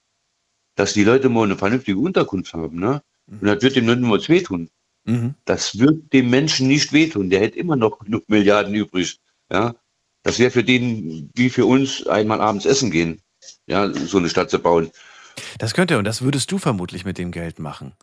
Dass 0.76 0.94
die 0.94 1.04
Leute 1.04 1.30
mal 1.30 1.44
eine 1.44 1.58
vernünftige 1.58 1.98
Unterkunft 1.98 2.54
haben, 2.54 2.80
ne? 2.80 3.02
Und 3.28 3.44
das 3.44 3.62
wird 3.62 3.76
dem 3.76 3.86
nicht 3.86 4.00
nur 4.00 4.20
wehtun. 4.28 4.70
Mhm. 5.06 5.36
Das 5.46 5.80
wird 5.80 6.12
dem 6.14 6.30
Menschen 6.30 6.68
nicht 6.68 6.92
wehtun. 6.92 7.30
Der 7.30 7.40
hätte 7.40 7.58
immer 7.58 7.76
noch 7.76 8.00
genug 8.00 8.28
Milliarden 8.28 8.74
übrig. 8.74 9.20
Ja, 9.52 9.76
das 10.24 10.40
wäre 10.40 10.52
für 10.52 10.64
den 10.64 11.30
wie 11.36 11.50
für 11.50 11.66
uns 11.66 12.06
einmal 12.08 12.42
abends 12.42 12.66
essen 12.66 12.92
gehen. 12.92 13.22
Ja, 13.68 13.92
so 13.94 14.18
eine 14.18 14.30
Stadt 14.30 14.50
zu 14.50 14.60
bauen. 14.60 14.90
Das 15.60 15.74
könnte 15.74 15.98
und 15.98 16.06
das 16.06 16.22
würdest 16.22 16.52
du 16.52 16.58
vermutlich 16.58 17.06
mit 17.06 17.18
dem 17.18 17.32
Geld 17.32 17.60
machen. 17.60 17.94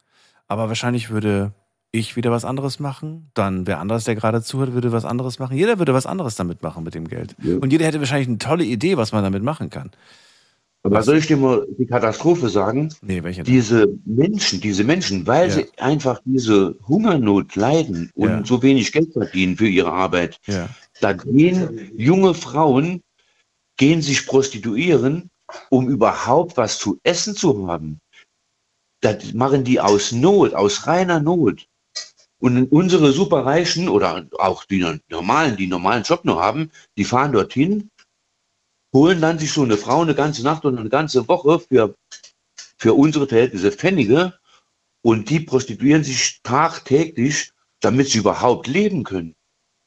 Aber 0.47 0.69
wahrscheinlich 0.69 1.11
würde 1.11 1.53
ich 1.93 2.17
wieder 2.17 2.31
was 2.31 2.45
anderes 2.45 2.81
machen, 2.81 3.31
dann 3.35 3.67
wer 3.67 3.79
anderes, 3.79 4.05
der 4.05 4.15
gerade 4.15 4.43
zuhört, 4.43 4.73
würde 4.73 4.93
was 4.93 5.05
anderes 5.05 5.39
machen. 5.39 5.57
Jeder 5.57 5.79
würde 5.79 5.93
was 5.93 6.07
anderes 6.07 6.37
damit 6.37 6.63
machen 6.63 6.85
mit 6.85 6.95
dem 6.95 7.07
Geld. 7.07 7.37
Und 7.39 7.71
jeder 7.71 7.85
hätte 7.85 8.01
wahrscheinlich 8.01 8.29
eine 8.29 8.39
tolle 8.39 8.65
Idee, 8.65 8.97
was 8.97 9.13
man 9.13 9.23
damit 9.23 9.43
machen 9.43 9.69
kann. 9.69 9.91
Aber 10.85 11.03
soll 11.03 11.19
ich 11.19 11.29
dir 11.29 11.37
mal 11.37 11.67
die 11.79 11.87
Katastrophe 11.87 12.49
sagen? 12.49 12.93
Nee, 13.03 13.23
welche 13.23 13.45
denn? 13.45 13.53
Diese 13.53 13.87
Menschen, 14.05 14.61
diese 14.61 14.83
Menschen, 14.83 15.27
weil 15.27 15.49
Ja. 15.49 15.55
sie 15.55 15.67
einfach 15.79 16.21
diese 16.25 16.77
Hungernot 16.89 17.55
leiden 17.55 18.11
und 18.15 18.29
Ja. 18.29 18.45
so 18.45 18.63
wenig 18.63 18.91
Geld 18.91 19.13
verdienen 19.13 19.57
für 19.57 19.69
ihre 19.69 19.93
Arbeit, 19.93 20.41
Ja. 20.47 20.69
da 21.01 21.13
gehen 21.13 21.93
junge 21.97 22.35
Frauen, 22.35 23.03
gehen 23.77 24.03
sich 24.03 24.27
prostituieren, 24.27 25.31
um 25.71 25.89
überhaupt 25.89 26.57
was 26.57 26.79
zu 26.79 26.99
essen 27.05 27.37
zu 27.37 27.69
haben. 27.69 28.01
Das 29.01 29.33
machen 29.35 29.65
die 29.65 29.81
aus 29.81 30.13
Not, 30.13 30.55
aus 30.55 30.87
reiner 30.87 31.21
Not. 31.21 31.67
Und 32.41 32.73
unsere 32.73 33.13
Superreichen 33.13 33.89
oder 33.89 34.27
auch 34.39 34.65
die 34.65 34.85
normalen, 35.09 35.57
die 35.57 35.69
normalen 35.69 36.03
Job 36.03 36.25
noch 36.25 36.41
haben, 36.41 36.73
die 36.97 37.05
fahren 37.05 37.31
dorthin, 37.31 37.89
holen 38.93 39.21
dann 39.21 39.39
sich 39.39 39.53
so 39.53 39.63
eine 39.63 39.77
Frau 39.77 40.03
eine 40.03 40.15
ganze 40.15 40.43
Nacht 40.43 40.65
oder 40.65 40.79
eine 40.79 40.89
ganze 40.89 41.27
Woche 41.29 41.61
für, 41.61 41.95
für 42.77 42.95
unsere 42.95 43.27
Verhältnisse 43.27 43.73
Pfennige 43.73 44.39
und 45.03 45.31
die 45.31 45.41
prostituieren 45.41 46.05
sich 46.05 46.41
tagtäglich, 46.43 47.53
damit 47.81 48.09
sie 48.09 48.19
überhaupt 48.19 48.67
leben 48.67 49.05
können. 49.05 49.35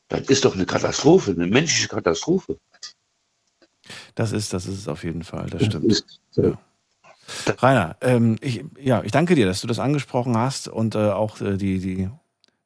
Das 0.09 0.21
ist 0.27 0.45
doch 0.45 0.55
eine 0.55 0.65
Katastrophe, 0.65 1.31
eine 1.31 1.47
menschliche 1.47 1.87
Katastrophe. 1.87 2.57
Das 4.15 4.31
ist, 4.31 4.53
das 4.53 4.65
ist 4.65 4.79
es 4.79 4.87
auf 4.87 5.03
jeden 5.03 5.23
Fall, 5.23 5.49
das 5.49 5.59
Das 5.61 5.67
stimmt. 5.67 5.85
ist 5.85 6.19
so. 6.31 6.57
Rainer, 7.59 7.97
ähm, 8.01 8.37
ich, 8.41 8.63
ja, 8.79 9.01
ich 9.03 9.11
danke 9.11 9.35
dir, 9.35 9.47
dass 9.47 9.61
du 9.61 9.67
das 9.67 9.79
angesprochen 9.79 10.37
hast 10.37 10.67
und 10.67 10.95
äh, 10.95 11.09
auch 11.09 11.41
äh, 11.41 11.57
die, 11.57 11.79
die, 11.79 12.09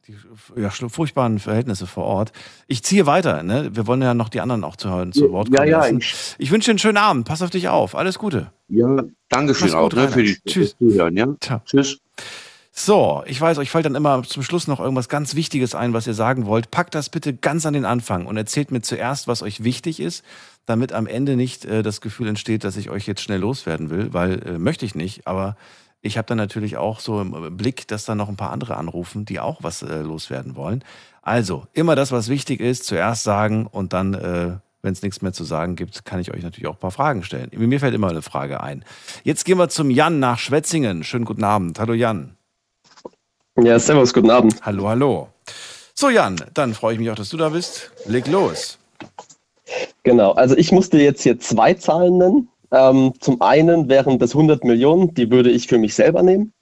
die 0.10 0.62
ja, 0.62 0.70
furchtbaren 0.70 1.40
Verhältnisse 1.40 1.86
vor 1.88 2.06
Ort. 2.06 2.32
Ich 2.68 2.84
ziehe 2.84 3.06
weiter, 3.06 3.44
ne? 3.44 3.70
Wir 3.74 3.86
wollen 3.88 4.02
ja 4.02 4.14
noch 4.14 4.30
die 4.30 4.42
anderen 4.42 4.64
auch 4.64 4.76
zu, 4.76 4.90
hören, 4.90 5.12
zu 5.14 5.32
Wort 5.32 5.50
Ja, 5.50 5.58
kommen 5.58 5.70
ja, 5.70 5.78
lassen. 5.80 5.98
ich- 6.00 6.36
Ich 6.40 6.52
wünsche 6.52 6.66
dir 6.66 6.72
einen 6.72 6.80
schönen 6.80 6.98
Abend. 6.98 7.28
Pass 7.28 7.42
auf 7.42 7.50
dich 7.52 7.68
auf. 7.70 7.96
Alles 7.96 8.18
Gute. 8.18 8.52
Ja, 8.70 9.04
Dankeschön 9.30 9.68
Mach's 9.70 9.76
auch 9.76 9.94
ne, 9.94 10.10
für 10.10 10.24
die 10.24 10.38
Tschüss. 10.46 10.76
Zuhören. 10.78 11.16
Ja? 11.16 11.28
Tschüss. 11.66 12.00
So, 12.72 13.24
ich 13.26 13.40
weiß, 13.40 13.58
euch 13.58 13.72
fällt 13.72 13.86
dann 13.86 13.96
immer 13.96 14.24
zum 14.24 14.42
Schluss 14.42 14.68
noch 14.68 14.80
irgendwas 14.80 15.10
ganz 15.10 15.36
Wichtiges 15.36 15.76
ein, 15.76 15.94
was 15.94 16.08
ihr 16.08 16.14
sagen 16.14 16.46
wollt. 16.46 16.72
Packt 16.72 16.96
das 16.96 17.10
bitte 17.10 17.34
ganz 17.34 17.66
an 17.66 17.74
den 17.74 17.84
Anfang 17.86 18.26
und 18.26 18.38
erzählt 18.38 18.72
mir 18.72 18.82
zuerst, 18.82 19.28
was 19.28 19.44
euch 19.44 19.64
wichtig 19.64 20.00
ist, 20.00 20.24
damit 20.66 20.94
am 20.94 21.06
Ende 21.06 21.36
nicht 21.36 21.66
äh, 21.66 21.84
das 21.84 22.00
Gefühl 22.00 22.28
entsteht, 22.28 22.64
dass 22.64 22.78
ich 22.78 22.90
euch 22.90 23.06
jetzt 23.06 23.22
schnell 23.22 23.40
loswerden 23.40 23.90
will, 23.90 24.14
weil 24.14 24.42
äh, 24.48 24.58
möchte 24.60 24.86
ich 24.86 24.96
nicht. 24.96 25.28
Aber 25.28 25.58
ich 26.02 26.18
habe 26.18 26.28
dann 26.28 26.38
natürlich 26.38 26.78
auch 26.78 27.00
so 27.00 27.22
im 27.22 27.58
Blick, 27.58 27.88
dass 27.88 28.06
da 28.06 28.16
noch 28.16 28.30
ein 28.30 28.38
paar 28.38 28.52
andere 28.52 28.78
anrufen, 28.78 29.26
die 29.26 29.40
auch 29.40 29.64
was 29.64 29.82
äh, 29.82 30.00
loswerden 30.00 30.56
wollen. 30.56 30.84
Also, 31.22 31.68
immer 31.74 31.96
das, 31.96 32.12
was 32.12 32.30
wichtig 32.30 32.62
ist, 32.62 32.86
zuerst 32.86 33.24
sagen 33.24 33.68
und 33.68 33.94
dann, 33.94 34.14
äh, 34.14 34.58
wenn 34.82 34.94
es 34.94 35.02
nichts 35.02 35.22
mehr 35.22 35.34
zu 35.34 35.44
sagen 35.44 35.76
gibt, 35.76 36.06
kann 36.06 36.22
ich 36.22 36.34
euch 36.34 36.42
natürlich 36.42 36.68
auch 36.68 36.76
ein 36.76 36.80
paar 36.80 36.92
Fragen 36.92 37.24
stellen. 37.24 37.50
Mir 37.54 37.80
fällt 37.80 37.94
immer 37.94 38.10
eine 38.10 38.22
Frage 38.22 38.62
ein. 38.62 38.86
Jetzt 39.24 39.44
gehen 39.44 39.58
wir 39.58 39.68
zum 39.68 39.92
Jan 39.92 40.20
nach 40.20 40.40
Schwetzingen. 40.40 41.04
Schönen 41.04 41.26
guten 41.26 41.44
Abend. 41.44 41.80
Hallo 41.80 41.94
Jan. 41.94 42.38
Ja, 43.62 43.78
servus, 43.78 44.14
guten 44.14 44.30
Abend. 44.30 44.56
Hallo, 44.62 44.88
hallo. 44.88 45.28
So, 45.94 46.10
Jan, 46.10 46.38
dann 46.54 46.74
freue 46.74 46.94
ich 46.94 47.00
mich 47.00 47.10
auch, 47.12 47.16
dass 47.16 47.30
du 47.30 47.36
da 47.36 47.50
bist. 47.50 47.92
Leg 48.06 48.26
los. 48.28 48.80
Genau, 50.04 50.32
also 50.32 50.56
ich 50.56 50.72
musste 50.72 50.98
jetzt 50.98 51.24
hier 51.24 51.40
zwei 51.40 51.74
Zahlen 51.74 52.18
nennen. 52.18 52.50
Ähm, 52.72 53.14
zum 53.20 53.42
einen 53.42 53.90
wären 53.90 54.20
das 54.20 54.36
100 54.36 54.64
Millionen, 54.64 55.14
die 55.14 55.32
würde 55.32 55.52
ich 55.52 55.68
für 55.68 55.78
mich 55.78 55.96
selber 55.96 56.24
nehmen. 56.24 56.54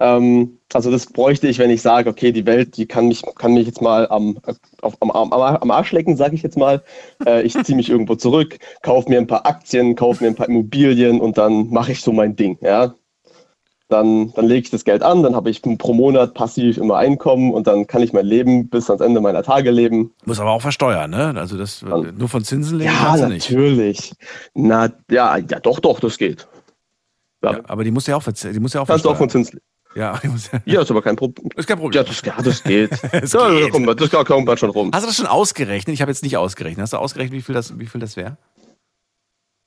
Ähm, 0.00 0.58
also 0.72 0.90
das 0.90 1.06
bräuchte 1.06 1.46
ich, 1.46 1.58
wenn 1.58 1.70
ich 1.70 1.82
sage, 1.82 2.10
okay, 2.10 2.32
die 2.32 2.46
Welt, 2.46 2.76
die 2.76 2.86
kann 2.86 3.08
mich, 3.08 3.22
kann 3.36 3.54
mich 3.54 3.66
jetzt 3.66 3.80
mal 3.80 4.08
am, 4.08 4.38
auf, 4.82 5.00
am, 5.00 5.10
am, 5.10 5.32
am 5.32 5.70
Arsch 5.70 5.92
lecken, 5.92 6.16
sage 6.16 6.34
ich 6.34 6.42
jetzt 6.42 6.56
mal. 6.56 6.82
Äh, 7.24 7.42
ich 7.42 7.54
ziehe 7.62 7.76
mich 7.76 7.90
irgendwo 7.90 8.16
zurück, 8.16 8.58
kaufe 8.82 9.08
mir 9.08 9.18
ein 9.18 9.26
paar 9.28 9.46
Aktien, 9.46 9.94
kaufe 9.94 10.24
mir 10.24 10.30
ein 10.30 10.36
paar 10.36 10.48
Immobilien 10.48 11.20
und 11.20 11.38
dann 11.38 11.68
mache 11.70 11.92
ich 11.92 12.00
so 12.00 12.12
mein 12.12 12.34
Ding. 12.36 12.58
Ja? 12.60 12.94
Dann, 13.88 14.32
dann 14.32 14.46
lege 14.46 14.60
ich 14.64 14.70
das 14.70 14.84
Geld 14.84 15.02
an, 15.02 15.22
dann 15.22 15.36
habe 15.36 15.50
ich 15.50 15.60
pro 15.60 15.92
Monat 15.92 16.32
passiv 16.32 16.78
immer 16.78 16.96
Einkommen 16.96 17.52
und 17.52 17.66
dann 17.66 17.86
kann 17.86 18.02
ich 18.02 18.14
mein 18.14 18.24
Leben 18.24 18.68
bis 18.70 18.88
ans 18.88 19.02
Ende 19.02 19.20
meiner 19.20 19.42
Tage 19.42 19.70
leben. 19.70 20.12
Muss 20.24 20.40
aber 20.40 20.52
auch 20.52 20.62
versteuern, 20.62 21.10
ne? 21.10 21.34
Also 21.36 21.58
das 21.58 21.82
nur 21.82 22.28
von 22.28 22.42
Zinsen 22.44 22.78
leben 22.78 22.90
Ja, 22.90 22.98
kannst 22.98 23.24
du 23.24 23.28
nicht. 23.28 23.50
natürlich. 23.50 24.12
Na, 24.54 24.88
ja, 25.10 25.36
ja, 25.36 25.60
doch, 25.60 25.80
doch, 25.80 26.00
das 26.00 26.16
geht. 26.16 26.48
Ja, 27.42 27.60
aber 27.64 27.84
die 27.84 27.90
muss 27.90 28.06
ja 28.06 28.16
auch, 28.16 28.22
die 28.22 28.60
muss 28.60 28.72
ja 28.72 28.80
auch 28.80 28.86
Kannst 28.86 29.04
du 29.04 29.10
auch 29.10 29.18
von 29.18 29.28
versteuern. 29.28 29.60
Zins 29.60 29.62
Ja, 29.94 30.18
ja. 30.52 30.60
Ja, 30.64 30.80
ist 30.80 30.90
aber 30.90 31.02
kein 31.02 31.16
Problem. 31.16 31.50
Ist 31.56 31.66
kein 31.68 31.78
Problem. 31.78 32.02
Ja, 32.02 32.08
das, 32.08 32.22
ja, 32.24 32.40
das 32.42 32.62
geht. 32.64 32.90
Es 33.12 33.34
ja, 33.34 33.50
geht. 33.50 33.70
Kommt 33.70 34.00
das 34.00 34.08
da 34.08 34.24
kommt 34.24 34.46
man 34.46 34.56
schon 34.56 34.70
rum. 34.70 34.90
Hast 34.94 35.02
du 35.02 35.08
das 35.08 35.16
schon 35.16 35.26
ausgerechnet? 35.26 35.92
Ich 35.92 36.00
habe 36.00 36.10
jetzt 36.10 36.22
nicht 36.22 36.38
ausgerechnet. 36.38 36.82
Hast 36.82 36.94
du 36.94 36.96
ausgerechnet, 36.96 37.36
wie 37.38 37.42
viel 37.42 37.54
das, 37.54 37.78
wie 37.78 37.86
viel 37.86 38.00
das 38.00 38.16
wäre? 38.16 38.38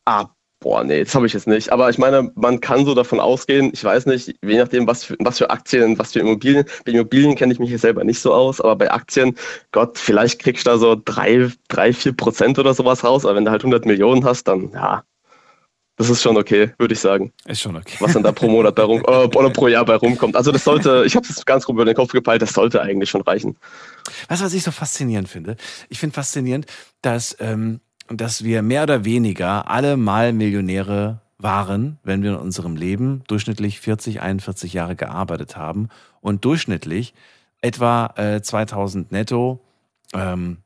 Ah, 0.06 0.26
boah, 0.60 0.84
nee, 0.84 1.04
das 1.04 1.14
habe 1.16 1.28
ich 1.28 1.34
jetzt 1.34 1.48
nicht. 1.48 1.72
Aber 1.72 1.90
ich 1.90 1.98
meine, 1.98 2.32
man 2.36 2.60
kann 2.60 2.86
so 2.86 2.96
davon 2.96 3.20
ausgehen, 3.20 3.72
ich 3.74 3.84
weiß 3.84 4.06
nicht, 4.08 4.36
je 4.44 4.58
nachdem, 4.58 4.88
was 4.88 5.04
für, 5.04 5.16
was 5.20 5.38
für 5.38 5.50
Aktien, 5.50 5.98
was 6.00 6.14
für 6.14 6.20
Immobilien. 6.20 6.66
Bei 6.86 6.92
Immobilien 6.92 7.36
kenne 7.36 7.54
ich 7.54 7.60
mich 7.60 7.70
hier 7.70 7.80
selber 7.80 8.04
nicht 8.04 8.20
so 8.20 8.34
aus, 8.34 8.60
aber 8.62 8.76
bei 8.76 8.92
Aktien, 8.92 9.36
Gott, 9.72 9.98
vielleicht 9.98 10.40
kriegst 10.40 10.66
du 10.66 10.72
da 10.72 10.78
so 10.78 11.02
drei, 11.04 11.50
drei, 11.68 11.94
vier 11.94 12.14
Prozent 12.14 12.60
oder 12.60 12.74
sowas 12.74 13.04
raus. 13.04 13.26
Aber 13.26 13.36
wenn 13.36 13.46
du 13.46 13.52
halt 13.52 13.62
100 13.62 13.86
Millionen 13.86 14.26
hast, 14.26 14.48
dann, 14.48 14.72
ja, 14.74 15.04
das 15.98 16.10
ist 16.12 16.22
schon 16.22 16.38
okay, 16.38 16.72
würde 16.78 16.94
ich 16.94 17.00
sagen. 17.00 17.34
Ist 17.46 17.62
schon 17.62 17.76
okay. 17.76 17.96
Was 18.00 18.14
dann 18.14 18.24
da 18.24 18.32
pro 18.32 18.48
Monat 18.48 18.76
bei 18.76 18.84
rum, 18.84 19.04
äh, 19.08 19.12
oder 19.12 19.50
pro 19.50 19.68
Jahr 19.68 19.84
bei 19.84 19.96
rumkommt. 19.96 20.36
Also 20.36 20.52
das 20.52 20.64
sollte, 20.64 21.04
ich 21.06 21.16
habe 21.16 21.26
es 21.28 21.44
ganz 21.46 21.66
grob 21.66 21.76
über 21.76 21.86
den 21.86 21.96
Kopf 21.96 22.12
gepeilt, 22.12 22.42
das 22.42 22.54
sollte 22.54 22.82
eigentlich 22.82 23.10
schon 23.10 23.22
reichen. 23.22 23.58
Weißt 24.28 24.42
du, 24.42 24.46
was 24.46 24.54
ich 24.54 24.64
so 24.64 24.72
faszinierend 24.72 25.28
finde? 25.28 25.56
Ich 25.90 26.00
finde 26.00 26.14
faszinierend, 26.14 26.68
dass, 27.02 27.36
ähm, 27.40 27.82
dass 28.10 28.44
wir 28.44 28.62
mehr 28.62 28.84
oder 28.84 29.06
weniger 29.06 29.70
alle 29.70 29.98
mal 29.98 30.34
Millionäre 30.34 31.22
waren, 31.38 32.00
wenn 32.04 32.24
wir 32.24 32.32
in 32.32 32.38
unserem 32.38 32.76
Leben 32.76 33.24
durchschnittlich 33.28 33.80
40, 33.80 34.22
41 34.22 34.74
Jahre 34.74 34.96
gearbeitet 34.96 35.56
haben 35.56 35.90
und 36.22 36.46
durchschnittlich 36.46 37.14
etwa 37.62 38.14
äh, 38.16 38.42
2000 38.42 39.12
netto, 39.12 39.60
ähm, 40.14 40.58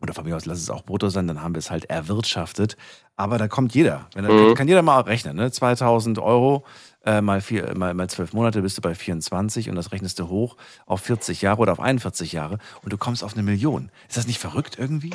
oder 0.00 0.14
von 0.14 0.24
mir 0.24 0.34
aus 0.34 0.46
lass 0.46 0.58
es 0.58 0.70
auch 0.70 0.84
brutto 0.84 1.10
sein, 1.10 1.26
dann 1.26 1.42
haben 1.42 1.54
wir 1.54 1.58
es 1.58 1.70
halt 1.70 1.84
erwirtschaftet. 1.84 2.76
Aber 3.16 3.36
da 3.36 3.48
kommt 3.48 3.74
jeder. 3.74 4.08
Wenn, 4.14 4.24
Mhm. 4.24 4.54
Kann 4.54 4.66
jeder 4.66 4.82
mal 4.82 5.00
rechnen, 5.00 5.36
ne? 5.36 5.52
2000 5.52 6.18
Euro 6.18 6.64
äh, 7.04 7.20
mal, 7.20 7.40
vier, 7.42 7.76
mal, 7.76 7.92
mal 7.92 8.08
12 8.08 8.32
Monate 8.32 8.62
bist 8.62 8.78
du 8.78 8.82
bei 8.82 8.94
24 8.94 9.68
und 9.68 9.76
das 9.76 9.92
rechnest 9.92 10.18
du 10.18 10.28
hoch 10.28 10.56
auf 10.86 11.02
40 11.02 11.42
Jahre 11.42 11.60
oder 11.60 11.72
auf 11.72 11.80
41 11.80 12.32
Jahre 12.32 12.58
und 12.82 12.92
du 12.92 12.98
kommst 12.98 13.22
auf 13.22 13.34
eine 13.34 13.42
Million. 13.42 13.90
Ist 14.08 14.16
das 14.16 14.26
nicht 14.26 14.38
verrückt 14.38 14.78
irgendwie? 14.78 15.10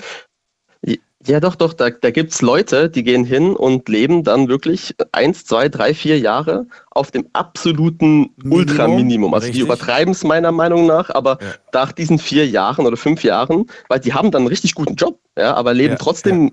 Ja, 1.27 1.39
doch, 1.39 1.55
doch, 1.55 1.73
da, 1.73 1.89
da 1.89 2.11
gibt's 2.11 2.41
Leute, 2.41 2.89
die 2.89 3.03
gehen 3.03 3.25
hin 3.25 3.55
und 3.55 3.89
leben 3.89 4.23
dann 4.23 4.47
wirklich 4.47 4.95
eins, 5.11 5.45
zwei, 5.45 5.69
drei, 5.69 5.93
vier 5.93 6.19
Jahre 6.19 6.67
auf 6.91 7.11
dem 7.11 7.27
absoluten 7.33 8.29
Ultraminimum. 8.43 9.33
Also 9.33 9.45
die 9.45 9.51
richtig. 9.51 9.65
übertreiben 9.65 10.11
es 10.13 10.23
meiner 10.23 10.51
Meinung 10.51 10.85
nach, 10.85 11.09
aber 11.09 11.39
nach 11.73 11.91
diesen 11.91 12.19
vier 12.19 12.47
Jahren 12.47 12.85
oder 12.85 12.97
fünf 12.97 13.23
Jahren, 13.23 13.65
weil 13.89 13.99
die 13.99 14.13
haben 14.13 14.31
dann 14.31 14.43
einen 14.43 14.49
richtig 14.49 14.75
guten 14.75 14.95
Job, 14.95 15.19
ja, 15.37 15.55
aber 15.55 15.73
leben 15.73 15.93
Ja, 15.93 15.97
trotzdem 15.97 16.51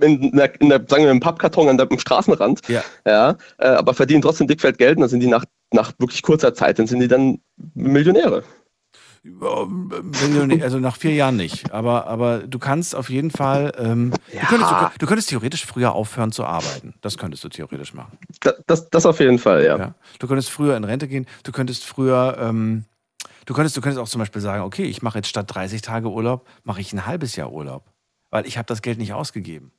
in, 0.00 0.32
einer, 0.32 0.60
in 0.60 0.70
der, 0.70 0.82
sagen 0.88 1.04
wir, 1.04 1.10
im 1.10 1.20
Pappkarton 1.20 1.68
an 1.68 1.76
der, 1.76 1.90
am 1.90 1.98
Straßenrand, 1.98 2.60
Ja. 2.68 2.82
ja, 3.06 3.36
äh, 3.58 3.68
aber 3.68 3.94
verdienen 3.94 4.22
trotzdem 4.22 4.46
dickfeld 4.46 4.78
Geld 4.78 4.96
und 4.96 5.02
dann 5.02 5.10
sind 5.10 5.20
die 5.20 5.26
nach, 5.26 5.44
nach 5.72 5.92
wirklich 5.98 6.22
kurzer 6.22 6.54
Zeit, 6.54 6.78
dann 6.78 6.86
sind 6.86 7.00
die 7.00 7.08
dann 7.08 7.40
Millionäre. 7.74 8.42
Also 10.62 10.78
nach 10.78 10.96
vier 10.96 11.12
Jahren 11.14 11.36
nicht. 11.36 11.72
Aber, 11.72 12.06
aber 12.06 12.38
du 12.40 12.58
kannst 12.58 12.94
auf 12.94 13.10
jeden 13.10 13.30
Fall, 13.30 13.72
ähm, 13.76 14.12
du, 14.32 14.38
könntest, 14.46 14.70
du, 14.70 14.74
könnt- 14.76 15.02
du 15.02 15.06
könntest 15.06 15.28
theoretisch 15.28 15.66
früher 15.66 15.92
aufhören 15.92 16.32
zu 16.32 16.44
arbeiten. 16.44 16.94
Das 17.02 17.18
könntest 17.18 17.44
du 17.44 17.48
theoretisch 17.50 17.92
machen. 17.94 18.18
Da, 18.40 18.54
das, 18.66 18.88
das 18.90 19.04
auf 19.06 19.20
jeden 19.20 19.38
Fall, 19.38 19.64
ja. 19.64 19.78
Ja. 19.78 19.94
Du 20.18 20.26
könntest 20.26 20.50
früher 20.50 20.76
in 20.76 20.84
Rente 20.84 21.06
gehen, 21.08 21.26
du 21.42 21.52
könntest 21.52 21.84
früher, 21.84 22.36
ähm, 22.40 22.84
du 23.44 23.52
könntest, 23.54 23.76
du 23.76 23.80
könntest 23.82 24.00
auch 24.00 24.08
zum 24.08 24.20
Beispiel 24.20 24.40
sagen, 24.40 24.62
okay, 24.62 24.84
ich 24.84 25.02
mache 25.02 25.18
jetzt 25.18 25.28
statt 25.28 25.46
30 25.54 25.82
Tage 25.82 26.08
Urlaub, 26.10 26.46
mache 26.64 26.80
ich 26.80 26.92
ein 26.92 27.04
halbes 27.06 27.36
Jahr 27.36 27.52
Urlaub. 27.52 27.84
Weil 28.30 28.46
ich 28.46 28.56
habe 28.56 28.66
das 28.66 28.80
Geld 28.80 28.98
nicht 28.98 29.12
ausgegeben. 29.12 29.72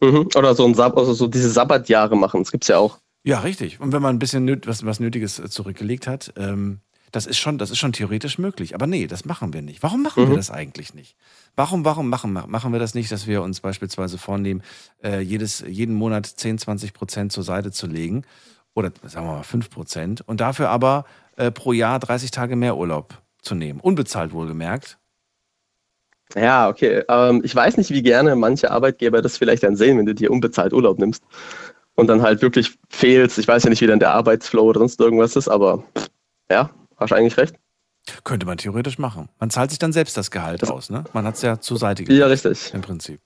Mhm. 0.00 0.28
Oder 0.36 0.54
so 0.54 0.64
ein 0.66 0.74
Sab 0.74 0.96
also 0.96 1.12
so 1.14 1.26
diese 1.26 1.50
Sabbatjahre 1.50 2.16
machen, 2.16 2.42
das 2.42 2.52
gibt's 2.52 2.68
ja 2.68 2.78
auch. 2.78 2.98
Ja, 3.24 3.40
richtig. 3.40 3.80
Und 3.80 3.92
wenn 3.92 4.02
man 4.02 4.14
ein 4.14 4.18
bisschen 4.18 4.60
was, 4.66 4.84
was 4.84 5.00
Nötiges 5.00 5.38
äh, 5.38 5.48
zurückgelegt 5.48 6.06
hat, 6.06 6.32
ähm, 6.36 6.80
das 7.12 7.26
ist 7.26 7.38
schon, 7.38 7.58
das 7.58 7.70
ist 7.70 7.78
schon 7.78 7.92
theoretisch 7.92 8.38
möglich. 8.38 8.74
Aber 8.74 8.86
nee, 8.86 9.06
das 9.06 9.24
machen 9.24 9.52
wir 9.52 9.62
nicht. 9.62 9.82
Warum 9.82 10.02
machen 10.02 10.24
wir 10.24 10.30
Mhm. 10.30 10.36
das 10.36 10.50
eigentlich 10.50 10.94
nicht? 10.94 11.16
Warum, 11.56 11.84
warum 11.84 12.08
machen, 12.08 12.32
machen 12.32 12.72
wir 12.72 12.78
das 12.80 12.94
nicht, 12.94 13.10
dass 13.10 13.26
wir 13.26 13.42
uns 13.42 13.60
beispielsweise 13.60 14.18
vornehmen, 14.18 14.62
äh, 15.02 15.20
jedes, 15.20 15.60
jeden 15.66 15.94
Monat 15.94 16.26
10, 16.26 16.58
20 16.58 16.92
Prozent 16.92 17.32
zur 17.32 17.44
Seite 17.44 17.72
zu 17.72 17.86
legen? 17.86 18.24
Oder 18.74 18.92
sagen 19.04 19.26
wir 19.26 19.34
mal 19.36 19.42
5 19.42 19.70
Prozent 19.70 20.22
und 20.26 20.40
dafür 20.40 20.68
aber 20.68 21.04
äh, 21.36 21.50
pro 21.50 21.72
Jahr 21.72 21.98
30 21.98 22.30
Tage 22.30 22.54
mehr 22.56 22.76
Urlaub 22.76 23.20
zu 23.42 23.54
nehmen. 23.54 23.80
Unbezahlt 23.80 24.32
wohlgemerkt. 24.32 24.98
Ja, 26.34 26.68
okay. 26.68 27.02
Ähm, 27.08 27.40
ich 27.44 27.54
weiß 27.54 27.76
nicht, 27.78 27.90
wie 27.90 28.02
gerne 28.02 28.36
manche 28.36 28.70
Arbeitgeber 28.70 29.22
das 29.22 29.38
vielleicht 29.38 29.62
dann 29.62 29.76
sehen, 29.76 29.96
wenn 29.98 30.06
du 30.06 30.14
dir 30.14 30.30
unbezahlt 30.30 30.72
Urlaub 30.72 30.98
nimmst 30.98 31.22
und 31.94 32.06
dann 32.08 32.22
halt 32.22 32.42
wirklich 32.42 32.78
fehlst. 32.90 33.38
Ich 33.38 33.48
weiß 33.48 33.64
ja 33.64 33.70
nicht, 33.70 33.80
wie 33.80 33.86
dann 33.86 33.98
der 33.98 34.12
Arbeitsflow 34.12 34.62
oder 34.64 34.80
sonst 34.80 35.00
irgendwas 35.00 35.36
ist, 35.36 35.48
aber 35.48 35.82
ja, 36.50 36.70
hast 36.98 37.12
eigentlich 37.12 37.36
recht. 37.36 37.56
Könnte 38.24 38.46
man 38.46 38.56
theoretisch 38.56 38.98
machen. 38.98 39.28
Man 39.38 39.50
zahlt 39.50 39.70
sich 39.70 39.78
dann 39.78 39.92
selbst 39.92 40.16
das 40.16 40.30
Gehalt 40.30 40.68
aus, 40.68 40.88
ne? 40.90 41.04
Man 41.12 41.26
hat 41.26 41.34
es 41.34 41.42
ja 41.42 41.60
zur 41.60 41.78
Seite 41.78 42.10
Ja, 42.10 42.26
richtig. 42.26 42.72
Im 42.72 42.80
Prinzip. 42.80 43.20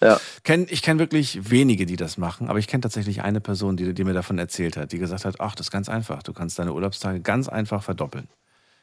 Ja. 0.00 0.20
Kenn, 0.42 0.66
ich 0.68 0.82
kenne 0.82 0.98
wirklich 0.98 1.50
wenige, 1.50 1.86
die 1.86 1.96
das 1.96 2.18
machen, 2.18 2.48
aber 2.48 2.58
ich 2.58 2.66
kenne 2.66 2.80
tatsächlich 2.80 3.22
eine 3.22 3.40
Person, 3.40 3.76
die, 3.76 3.94
die 3.94 4.04
mir 4.04 4.14
davon 4.14 4.38
erzählt 4.38 4.76
hat, 4.76 4.90
die 4.92 4.98
gesagt 4.98 5.24
hat, 5.24 5.40
ach, 5.40 5.54
das 5.54 5.66
ist 5.66 5.70
ganz 5.70 5.88
einfach. 5.88 6.22
Du 6.22 6.32
kannst 6.32 6.58
deine 6.58 6.72
Urlaubstage 6.72 7.20
ganz 7.20 7.48
einfach 7.48 7.82
verdoppeln. 7.82 8.28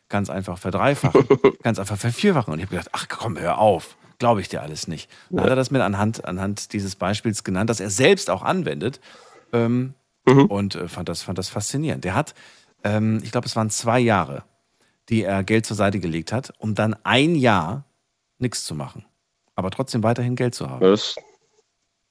Ganz 0.08 0.30
einfach 0.30 0.58
verdreifachen, 0.58 1.28
ganz 1.64 1.78
einfach 1.78 1.98
vervierfachen. 1.98 2.54
Und 2.54 2.60
ich 2.60 2.66
habe 2.66 2.78
gedacht, 2.78 2.90
ach 2.94 3.08
komm, 3.10 3.38
hör 3.38 3.60
auf. 3.60 3.96
Glaube 4.18 4.42
ich 4.42 4.50
dir 4.50 4.62
alles 4.62 4.88
nicht. 4.88 5.10
Dann 5.30 5.44
hat 5.44 5.50
er 5.50 5.56
das 5.56 5.72
mir 5.72 5.84
anhand, 5.84 6.26
anhand 6.26 6.74
dieses 6.74 6.96
Beispiels 6.96 7.44
genannt, 7.44 7.70
das 7.70 7.80
er 7.80 7.90
selbst 7.90 8.30
auch 8.30 8.42
anwendet. 8.42 9.00
Ähm, 9.54 9.94
Und 10.26 10.76
äh, 10.76 10.88
fand, 10.88 11.10
das, 11.10 11.22
fand 11.22 11.38
das 11.38 11.50
faszinierend. 11.50 12.04
Der 12.04 12.16
hat, 12.16 12.34
ähm, 12.84 13.20
ich 13.24 13.32
glaube, 13.32 13.48
es 13.48 13.56
waren 13.56 13.70
zwei 13.70 14.00
Jahre, 14.00 14.44
die 15.10 15.24
er 15.24 15.44
Geld 15.44 15.66
zur 15.66 15.76
Seite 15.76 16.00
gelegt 16.00 16.32
hat, 16.32 16.54
um 16.58 16.76
dann 16.76 16.96
ein 17.04 17.36
Jahr 17.36 17.86
nichts 18.38 18.64
zu 18.64 18.76
machen. 18.76 19.06
Aber 19.56 19.72
trotzdem 19.72 20.04
weiterhin 20.04 20.36
Geld 20.36 20.56
zu 20.56 20.70
haben. 20.70 20.82
Das, 20.82 21.16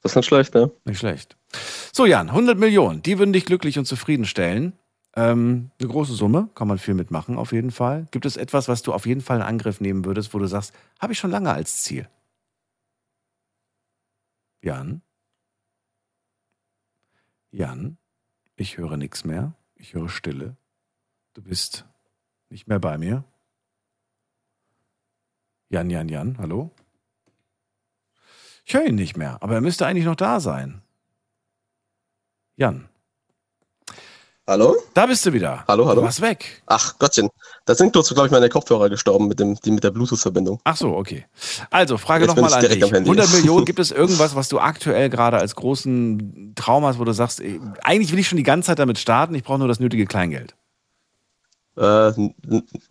das 0.03 0.13
ist 0.13 0.17
nicht 0.17 0.27
schlecht, 0.27 0.55
ne? 0.55 0.71
Nicht 0.85 0.99
schlecht. 0.99 1.37
So, 1.93 2.07
Jan, 2.07 2.29
100 2.29 2.59
Millionen, 2.59 3.03
die 3.03 3.19
würden 3.19 3.33
dich 3.33 3.47
glücklich 3.47 3.79
und 3.79 3.87
zufriedenstellen. 3.87 4.75
Ähm, 5.17 5.71
eine 5.81 5.89
große 5.89 6.13
Summe, 6.13 6.51
kann 6.55 6.69
man 6.69 6.79
viel 6.79 6.95
mitmachen, 6.95 7.39
auf 7.39 7.53
jeden 7.53 7.71
Fall. 7.71 8.07
Gibt 8.11 8.27
es 8.27 8.37
etwas, 8.37 8.69
was 8.69 8.83
du 8.83 8.93
auf 8.93 9.07
jeden 9.07 9.23
Fall 9.23 9.39
in 9.39 9.43
Angriff 9.43 9.81
nehmen 9.81 10.05
würdest, 10.05 10.35
wo 10.35 10.39
du 10.39 10.47
sagst, 10.47 10.73
habe 11.01 11.13
ich 11.13 11.19
schon 11.19 11.31
lange 11.31 11.51
als 11.53 11.83
Ziel? 11.83 12.09
Jan? 14.63 15.01
Jan? 17.51 17.97
Ich 18.57 18.77
höre 18.77 18.97
nichts 18.97 19.25
mehr. 19.25 19.55
Ich 19.77 19.95
höre 19.95 20.09
Stille. 20.09 20.57
Du 21.39 21.45
bist 21.45 21.85
nicht 22.51 22.67
mehr 22.67 22.81
bei 22.81 22.99
mir. 22.99 23.23
Jan, 25.69 25.89
Jan, 25.89 26.09
Jan, 26.09 26.37
hallo? 26.37 26.73
Ich 28.65 28.75
höre 28.75 28.87
ihn 28.87 28.97
nicht 28.97 29.17
mehr, 29.17 29.41
aber 29.41 29.55
er 29.55 29.61
müsste 29.61 29.87
eigentlich 29.87 30.05
noch 30.05 30.17
da 30.17 30.41
sein. 30.41 30.83
Jan. 32.57 32.89
Hallo? 34.49 34.75
Da 34.95 35.07
bist 35.07 35.25
du 35.27 35.33
wieder. 35.33 35.65
Hallo, 35.69 35.87
hallo. 35.87 36.01
Du 36.01 36.07
warst 36.07 36.21
weg. 36.23 36.61
Ach 36.67 36.99
Gottchen, 36.99 37.29
da 37.67 37.77
sind 37.77 37.93
kurz, 37.93 38.09
glaube 38.09 38.27
ich, 38.27 38.33
meine 38.33 38.49
Kopfhörer 38.49 38.91
gestorben 38.91 39.29
mit, 39.29 39.39
dem, 39.39 39.55
die, 39.61 39.71
mit 39.71 39.85
der 39.85 39.93
Bluetooth-Verbindung. 39.93 40.61
Ach 40.65 40.77
so, 40.77 40.97
okay. 40.97 41.27
Also, 41.71 41.99
Frage 41.99 42.27
nochmal 42.27 42.53
an 42.53 42.63
dich. 42.63 42.83
am 42.83 42.91
Handy. 42.91 43.11
100 43.11 43.33
Millionen, 43.33 43.65
gibt 43.65 43.79
es 43.79 43.93
irgendwas, 43.93 44.35
was 44.35 44.49
du 44.49 44.59
aktuell 44.59 45.09
gerade 45.09 45.39
als 45.39 45.55
großen 45.55 46.55
Traum 46.57 46.85
hast, 46.85 46.99
wo 46.99 47.05
du 47.05 47.13
sagst, 47.13 47.41
eigentlich 47.85 48.11
will 48.11 48.19
ich 48.19 48.27
schon 48.27 48.39
die 48.39 48.43
ganze 48.43 48.67
Zeit 48.67 48.81
damit 48.81 48.99
starten, 48.99 49.37
ich 49.37 49.45
brauche 49.45 49.61
nur 49.61 49.69
das 49.69 49.79
nötige 49.79 50.05
Kleingeld? 50.05 50.57
Äh, 51.79 52.13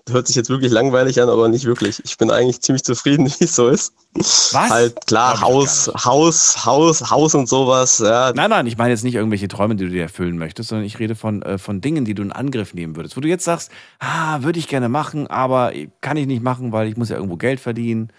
hört 0.10 0.28
sich 0.28 0.36
jetzt 0.38 0.50
wirklich 0.50 0.72
langweilig 0.72 1.22
an, 1.22 1.28
aber 1.28 1.50
nicht 1.50 1.66
wirklich. 1.66 2.02
Ich 2.06 2.18
bin 2.18 2.32
eigentlich 2.32 2.62
ziemlich 2.62 2.84
zufrieden, 2.84 3.28
wie 3.40 3.44
es 3.44 3.56
so 3.56 3.68
ist. 3.68 3.94
Was? 4.16 4.54
Halt 4.70 5.06
klar, 5.08 5.42
Haus, 5.42 5.92
Haus, 6.06 6.66
Haus, 6.66 7.12
Haus 7.12 7.36
und 7.36 7.50
sowas. 7.50 8.00
Ja. 8.00 8.32
Nein, 8.34 8.50
nein, 8.50 8.66
ich 8.66 8.78
meine 8.78 8.92
jetzt 8.92 9.04
nicht 9.04 9.16
irgendwelche 9.16 9.50
Träume, 9.50 9.76
die 9.76 9.84
du 9.86 9.90
dir 9.92 10.04
erfüllen 10.04 10.38
möchtest, 10.38 10.70
sondern 10.70 10.86
ich 10.86 11.00
rede 11.00 11.16
von, 11.16 11.42
äh, 11.42 11.58
von 11.58 11.82
Dingen, 11.82 12.06
die 12.06 12.14
du 12.14 12.22
in 12.24 12.32
Angriff 12.32 12.74
nehmen 12.74 12.96
würdest. 12.96 13.18
Wo 13.18 13.22
du 13.22 13.28
jetzt 13.28 13.44
sagst, 13.44 13.72
ah, 14.00 14.42
würde 14.44 14.60
ich 14.60 14.70
gerne 14.70 14.88
machen, 14.88 15.28
aber 15.28 15.74
kann 16.00 16.16
ich 16.16 16.26
nicht 16.28 16.42
machen, 16.42 16.72
weil 16.72 16.88
ich 16.88 16.96
muss 16.96 17.10
ja 17.10 17.18
irgendwo 17.18 17.36
Geld 17.36 17.60
verdienen. 17.60 18.12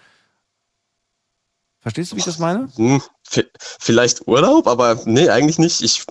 Verstehst 1.81 2.11
du, 2.11 2.15
wie 2.15 2.19
ich 2.19 2.25
das 2.25 2.39
meine? 2.39 2.69
Hm, 2.75 3.01
vi- 3.27 3.47
vielleicht 3.79 4.27
Urlaub, 4.27 4.67
aber 4.67 4.99
nee, 5.05 5.29
eigentlich 5.29 5.57
nicht. 5.57 5.81
Ich 5.81 6.03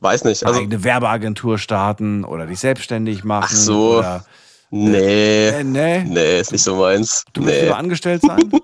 weiß 0.00 0.24
nicht. 0.24 0.42
Eine 0.42 0.48
Also, 0.50 0.60
eigene 0.62 0.84
Werbeagentur 0.84 1.58
starten 1.58 2.24
oder 2.24 2.46
dich 2.46 2.60
selbstständig 2.60 3.24
machen. 3.24 3.48
ach 3.50 3.56
so. 3.56 3.98
Oder, 3.98 4.24
Nee. 4.70 5.48
äh, 5.48 5.64
nee. 5.64 6.02
Nee, 6.04 6.40
ist 6.40 6.50
nicht 6.52 6.64
so 6.64 6.76
meins. 6.76 7.24
Du 7.32 7.42
willst 7.44 7.54
nee. 7.56 7.62
lieber 7.64 7.76
angestellt 7.76 8.22
sein? 8.22 8.50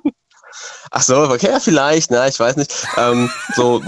Ach 0.90 1.00
so, 1.02 1.22
okay, 1.30 1.48
ja, 1.50 1.58
vielleicht, 1.60 2.10
na, 2.10 2.28
ich 2.28 2.38
weiß 2.38 2.56
nicht. 2.56 2.70
Ähm, 2.98 3.30
so, 3.54 3.80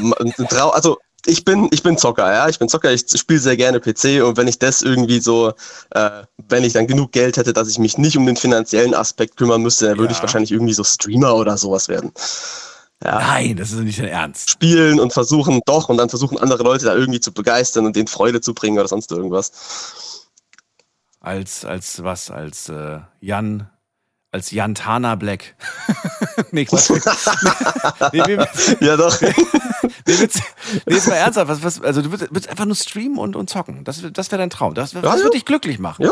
also 0.72 0.96
ich 1.26 1.44
bin, 1.44 1.68
ich 1.70 1.82
bin 1.82 1.98
Zocker, 1.98 2.32
ja, 2.32 2.48
ich 2.48 2.58
bin 2.58 2.68
Zocker, 2.68 2.92
ich 2.92 3.04
spiele 3.14 3.38
sehr 3.40 3.56
gerne 3.58 3.78
PC 3.78 4.22
und 4.24 4.38
wenn 4.38 4.48
ich 4.48 4.58
das 4.58 4.80
irgendwie 4.80 5.20
so, 5.20 5.52
äh, 5.90 6.10
wenn 6.48 6.64
ich 6.64 6.72
dann 6.72 6.86
genug 6.86 7.12
Geld 7.12 7.36
hätte, 7.36 7.52
dass 7.52 7.68
ich 7.68 7.78
mich 7.78 7.98
nicht 7.98 8.16
um 8.16 8.24
den 8.24 8.36
finanziellen 8.36 8.94
Aspekt 8.94 9.36
kümmern 9.36 9.60
müsste, 9.60 9.88
dann 9.88 9.98
würde 9.98 10.14
ich 10.14 10.22
wahrscheinlich 10.22 10.52
irgendwie 10.52 10.72
so 10.72 10.84
Streamer 10.84 11.34
oder 11.34 11.58
sowas 11.58 11.88
werden. 11.88 12.12
Ja. 13.02 13.18
Nein, 13.18 13.56
das 13.56 13.72
ist 13.72 13.80
nicht 13.80 13.98
dein 13.98 14.08
Ernst. 14.08 14.50
Spielen 14.50 15.00
und 15.00 15.12
versuchen 15.12 15.60
doch 15.66 15.88
und 15.88 15.98
dann 15.98 16.08
versuchen 16.08 16.38
andere 16.38 16.62
Leute 16.62 16.86
da 16.86 16.94
irgendwie 16.94 17.20
zu 17.20 17.32
begeistern 17.32 17.84
und 17.86 17.96
denen 17.96 18.06
Freude 18.06 18.40
zu 18.40 18.54
bringen 18.54 18.78
oder 18.78 18.88
sonst 18.88 19.10
irgendwas. 19.12 20.30
Als, 21.20 21.64
als 21.64 22.02
was? 22.02 22.30
Als 22.30 22.68
äh, 22.68 23.00
Jan, 23.20 23.68
als 24.30 24.50
Jan 24.50 24.74
Tana 24.74 25.14
Black. 25.16 25.54
nee, 26.50 26.64
Quatsch. 26.64 26.90
nee, 28.12 28.22
nee, 28.26 28.86
ja, 28.86 28.96
doch. 28.96 29.20
nee, 30.06 30.18
Witz, 30.18 30.40
nee, 30.86 30.94
jetzt 30.94 31.08
mal 31.08 31.14
ernsthaft. 31.14 31.48
Was, 31.48 31.62
was, 31.62 31.80
also 31.82 32.02
du 32.02 32.12
willst 32.12 32.48
einfach 32.48 32.66
nur 32.66 32.76
streamen 32.76 33.18
und, 33.18 33.36
und 33.36 33.50
zocken. 33.50 33.84
Das, 33.84 34.02
das 34.12 34.30
wäre 34.30 34.40
dein 34.40 34.50
Traum. 34.50 34.74
Das, 34.74 34.92
das 34.92 35.02
Ja, 35.02 35.10
ja. 35.10 35.16
würde 35.22 35.30
dich 35.30 35.44
glücklich 35.44 35.78
machen. 35.78 36.04
Ja. 36.04 36.10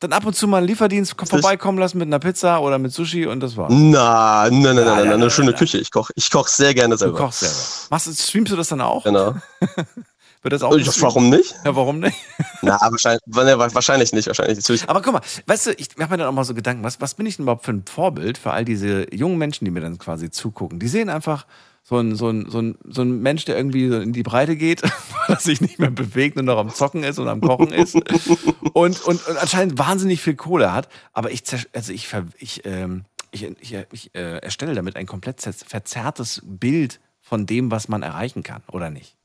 Dann 0.00 0.12
ab 0.12 0.24
und 0.26 0.36
zu 0.36 0.46
mal 0.46 0.58
einen 0.58 0.66
Lieferdienst 0.68 1.14
vorbeikommen 1.28 1.78
lassen 1.78 1.98
mit 1.98 2.06
einer 2.06 2.20
Pizza 2.20 2.60
oder 2.60 2.78
mit 2.78 2.92
Sushi 2.92 3.26
und 3.26 3.40
das 3.40 3.56
war's. 3.56 3.72
Na, 3.74 4.44
nein, 4.48 4.62
nein, 4.62 4.76
nein, 4.76 4.84
nein, 4.84 4.96
nein, 5.04 5.12
eine 5.14 5.30
schöne 5.30 5.52
Küche. 5.52 5.78
Ich 5.78 5.90
koche 5.90 6.12
ich 6.14 6.30
koch 6.30 6.46
sehr 6.46 6.72
gerne 6.72 6.94
Du 6.94 6.98
selber. 6.98 7.18
kochst 7.18 7.40
selber. 7.40 7.88
Machst, 7.90 8.06
du- 8.06 8.12
streamst 8.12 8.52
du 8.52 8.56
das 8.56 8.68
dann 8.68 8.80
auch? 8.80 9.02
Genau. 9.04 9.34
Wird 10.42 10.52
das 10.52 10.62
auch 10.62 10.70
Ja, 10.70 10.78
gestreamt? 10.78 11.02
warum 11.02 11.30
nicht? 11.30 11.52
Ja, 11.64 11.74
warum 11.74 11.98
nicht? 11.98 12.16
Na, 12.62 12.78
wahrscheinlich, 12.80 13.20
ne, 13.26 13.58
wahrscheinlich 13.58 14.12
nicht, 14.12 14.28
wahrscheinlich 14.28 14.56
nicht. 14.56 14.64
Natürlich. 14.68 14.88
Aber 14.88 15.02
guck 15.02 15.14
mal, 15.14 15.20
weißt 15.46 15.66
du, 15.66 15.72
ich 15.72 15.88
mache 15.96 16.10
mir 16.10 16.18
dann 16.18 16.28
auch 16.28 16.32
mal 16.32 16.44
so 16.44 16.54
Gedanken, 16.54 16.84
was, 16.84 17.00
was 17.00 17.14
bin 17.14 17.26
ich 17.26 17.36
denn 17.36 17.42
überhaupt 17.42 17.64
für 17.64 17.72
ein 17.72 17.82
Vorbild 17.84 18.38
für 18.38 18.52
all 18.52 18.64
diese 18.64 19.12
jungen 19.12 19.36
Menschen, 19.36 19.64
die 19.64 19.72
mir 19.72 19.80
dann 19.80 19.98
quasi 19.98 20.30
zugucken? 20.30 20.78
Die 20.78 20.86
sehen 20.86 21.08
einfach 21.10 21.44
so 21.88 21.96
ein, 21.98 22.16
so 22.16 22.28
ein, 22.28 22.50
so 22.50 22.60
ein, 22.60 22.76
so 22.84 23.00
ein 23.00 23.20
Mensch, 23.22 23.46
der 23.46 23.56
irgendwie 23.56 23.88
so 23.88 23.98
in 23.98 24.12
die 24.12 24.22
Breite 24.22 24.56
geht, 24.56 24.82
er 25.26 25.36
sich 25.36 25.62
nicht 25.62 25.78
mehr 25.78 25.90
bewegt 25.90 26.36
und 26.36 26.44
noch 26.44 26.58
am 26.58 26.68
Zocken 26.68 27.02
ist 27.02 27.18
und 27.18 27.28
am 27.28 27.40
Kochen 27.40 27.72
ist 27.72 27.94
und, 27.94 29.00
und, 29.06 29.06
und 29.06 29.38
anscheinend 29.40 29.78
wahnsinnig 29.78 30.20
viel 30.20 30.36
Kohle 30.36 30.70
hat. 30.72 30.88
Aber 31.14 31.30
ich, 31.30 31.42
also 31.72 31.92
ich, 31.92 32.08
ich, 32.38 32.66
ähm, 32.66 33.04
ich, 33.30 33.42
ich, 33.60 33.74
ich 33.92 34.14
äh, 34.14 34.36
erstelle 34.38 34.74
damit 34.74 34.96
ein 34.96 35.06
komplett 35.06 35.40
zer- 35.40 35.64
verzerrtes 35.66 36.42
Bild 36.44 37.00
von 37.22 37.46
dem, 37.46 37.70
was 37.70 37.88
man 37.88 38.02
erreichen 38.02 38.42
kann, 38.42 38.62
oder 38.70 38.90
nicht? 38.90 39.16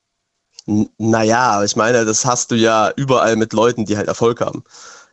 N- 0.65 0.90
Naja, 0.98 1.61
ich 1.65 1.76
meine, 1.76 2.06
das 2.06 2.23
hast 2.26 2.52
du 2.52 2.56
ja 2.56 2.91
überall 2.95 3.35
mit 3.35 3.52
Leuten, 3.52 3.84
die 3.85 3.98
halt 3.98 4.07
Erfolg 4.07 4.40
haben. 4.40 4.64